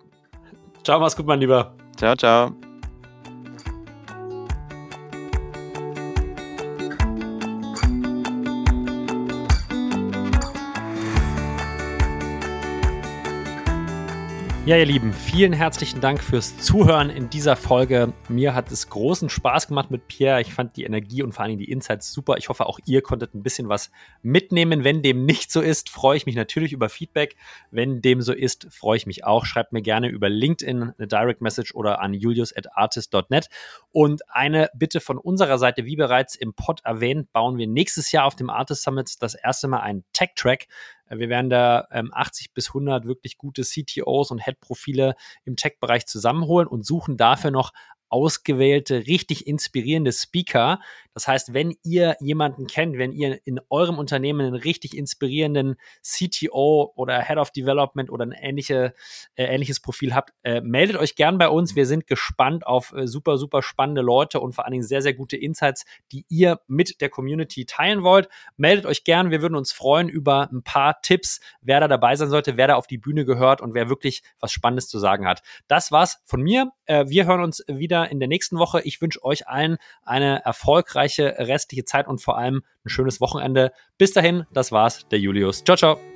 Ciao, 0.84 1.00
mach's 1.00 1.16
gut, 1.16 1.28
mein 1.28 1.40
Lieber. 1.40 1.76
Ciao, 1.98 2.16
ciao. 2.16 2.75
Ja, 14.66 14.78
ihr 14.78 14.86
Lieben, 14.86 15.14
vielen 15.14 15.54
herzlichen 15.54 16.02
Dank 16.02 16.24
fürs 16.24 16.58
Zuhören 16.58 17.12
in 17.12 17.30
dieser 17.30 17.56
Folge. 17.56 18.14
Mir 18.30 18.56
hat 18.56 18.72
es 18.72 18.90
großen 18.90 19.30
Spaß 19.30 19.68
gemacht 19.68 19.92
mit 19.92 20.08
Pierre. 20.08 20.42
Ich 20.42 20.56
fand 20.56 20.76
die 20.76 20.86
Energie 20.86 21.22
und 21.22 21.34
vor 21.34 21.44
allen 21.44 21.50
Dingen 21.50 21.60
die 21.60 21.72
Insights 21.72 22.12
super. 22.12 22.38
Ich 22.38 22.50
hoffe, 22.50 22.66
auch 22.66 22.80
ihr 22.88 23.04
konntet 23.04 23.36
ein 23.36 23.44
bisschen 23.44 23.70
was 23.70 23.92
mitnehmen. 24.24 24.84
Wenn 24.84 25.04
dem 25.04 25.24
nicht 25.24 25.52
so 25.52 25.62
ist, 25.62 25.92
freue 25.92 26.18
ich 26.18 26.26
mich 26.26 26.36
natürlich 26.36 26.74
über 26.74 26.90
Feedback. 26.90 27.36
Wenn 27.70 28.02
dem 28.02 28.24
so 28.24 28.34
ist, 28.34 28.66
freue 28.74 28.98
ich 28.98 29.06
mich 29.06 29.24
auch. 29.24 29.46
Schreibt 29.46 29.72
mir 29.72 29.84
gerne 29.84 30.08
über 30.08 30.30
LinkedIn 30.30 30.94
eine 30.98 31.08
Direct 31.08 31.42
Message 31.42 31.76
oder 31.76 32.02
an 32.02 32.16
julius.artist.net. 32.16 33.50
Und 33.92 34.24
eine 34.32 34.72
Bitte 34.74 35.00
von 35.00 35.20
unserer 35.20 35.60
Seite, 35.60 35.86
wie 35.86 35.96
bereits 35.96 36.34
im 36.36 36.56
Pod 36.56 36.82
erwähnt, 36.84 37.32
bauen 37.34 37.60
wir 37.60 37.68
nächstes 37.68 38.12
Jahr 38.12 38.26
auf 38.26 38.36
dem 38.36 38.50
Artist 38.50 38.82
Summit 38.82 39.22
das 39.22 39.36
erste 39.36 39.68
Mal 39.68 39.82
einen 39.82 40.06
Tech-Track. 40.12 40.64
Äh, 40.64 40.68
wir 41.10 41.30
werden 41.30 41.50
da 41.50 41.88
ähm, 41.92 42.12
80 42.14 42.54
bis 42.54 42.70
100 42.70 43.06
wirklich 43.06 43.38
gute 43.38 43.64
CTOs 43.64 44.32
und 44.32 44.44
Head-Profile 44.44 45.16
im 45.44 45.56
Tech-Bereich 45.56 46.06
zusammenholen 46.06 46.68
und 46.68 46.86
suchen 46.86 47.18
dafür 47.18 47.52
noch 47.52 47.72
ausgewählte, 48.10 49.08
richtig 49.08 49.48
inspirierende 49.48 50.12
Speaker. 50.12 50.80
Das 51.16 51.30
heißt, 51.30 51.54
wenn 51.54 51.76
ihr 51.82 52.18
jemanden 52.20 52.68
kennt, 52.68 52.98
wenn 52.98 53.14
ihr 53.14 53.40
in 53.46 53.62
eurem 53.70 53.98
Unternehmen 53.98 54.42
einen 54.42 54.56
richtig 54.56 54.96
inspirierenden 54.96 55.78
CTO 56.04 56.92
oder 56.94 57.22
Head 57.22 57.38
of 57.38 57.52
Development 57.52 58.12
oder 58.12 58.26
ein 58.26 58.34
ähnliche, 58.34 58.94
äh, 59.36 59.46
ähnliches 59.46 59.80
Profil 59.80 60.14
habt, 60.14 60.34
äh, 60.44 60.60
meldet 60.60 60.98
euch 60.98 61.16
gern 61.16 61.38
bei 61.38 61.48
uns. 61.48 61.74
Wir 61.74 61.86
sind 61.86 62.06
gespannt 62.06 62.68
auf 62.68 62.92
äh, 62.92 63.08
super, 63.08 63.38
super 63.38 63.64
spannende 63.64 64.02
Leute 64.02 64.42
und 64.42 64.54
vor 64.54 64.66
allen 64.66 64.74
Dingen 64.74 64.84
sehr, 64.84 65.02
sehr 65.02 65.14
gute 65.14 65.38
Insights, 65.38 65.86
die 66.12 66.26
ihr 66.28 66.60
mit 66.68 67.00
der 67.00 67.08
Community 67.08 67.66
teilen 67.66 68.04
wollt. 68.04 68.28
Meldet 68.58 68.86
euch 68.86 69.06
gern. 69.06 69.32
Wir 69.32 69.42
würden 69.42 69.56
uns 69.56 69.72
freuen 69.72 70.10
über 70.10 70.50
ein 70.52 70.64
paar 70.64 71.02
Tipps, 71.02 71.40
wer 71.62 71.80
da 71.80 71.88
dabei 71.88 72.18
sein 72.18 72.30
sollte, 72.30 72.58
wer 72.58 72.68
da 72.68 72.76
auf 72.76 72.88
die 72.88 72.98
Bühne 72.98 73.24
gehört 73.24 73.62
und 73.62 73.74
wer 73.74 73.88
wirklich 73.88 74.22
was 74.42 74.52
Spannendes 74.52 74.90
zu 74.90 75.00
sagen 75.00 75.26
hat. 75.26 75.44
Das 75.70 75.94
war's 75.94 76.22
von 76.26 76.42
mir. 76.42 76.72
Äh, 76.88 77.06
wir 77.08 77.26
hören 77.26 77.42
uns 77.42 77.64
wieder 77.68 78.12
in 78.12 78.20
der 78.20 78.28
nächsten 78.28 78.58
Woche. 78.58 78.82
Ich 78.82 79.00
wünsche 79.00 79.24
euch 79.24 79.48
allen 79.48 79.78
eine 80.04 80.46
erfolgreiche 81.06 81.36
restliche 81.48 81.86
Zeit 81.86 82.08
und 82.08 82.22
vor 82.22 82.38
allem 82.38 82.64
ein 82.86 82.90
schönes 82.90 83.22
Wochenende. 83.22 83.72
Bis 83.98 84.14
dahin, 84.14 84.46
das 84.54 84.72
war's, 84.72 85.08
der 85.10 85.20
Julius. 85.20 85.64
Ciao, 85.64 85.78
ciao. 85.78 86.15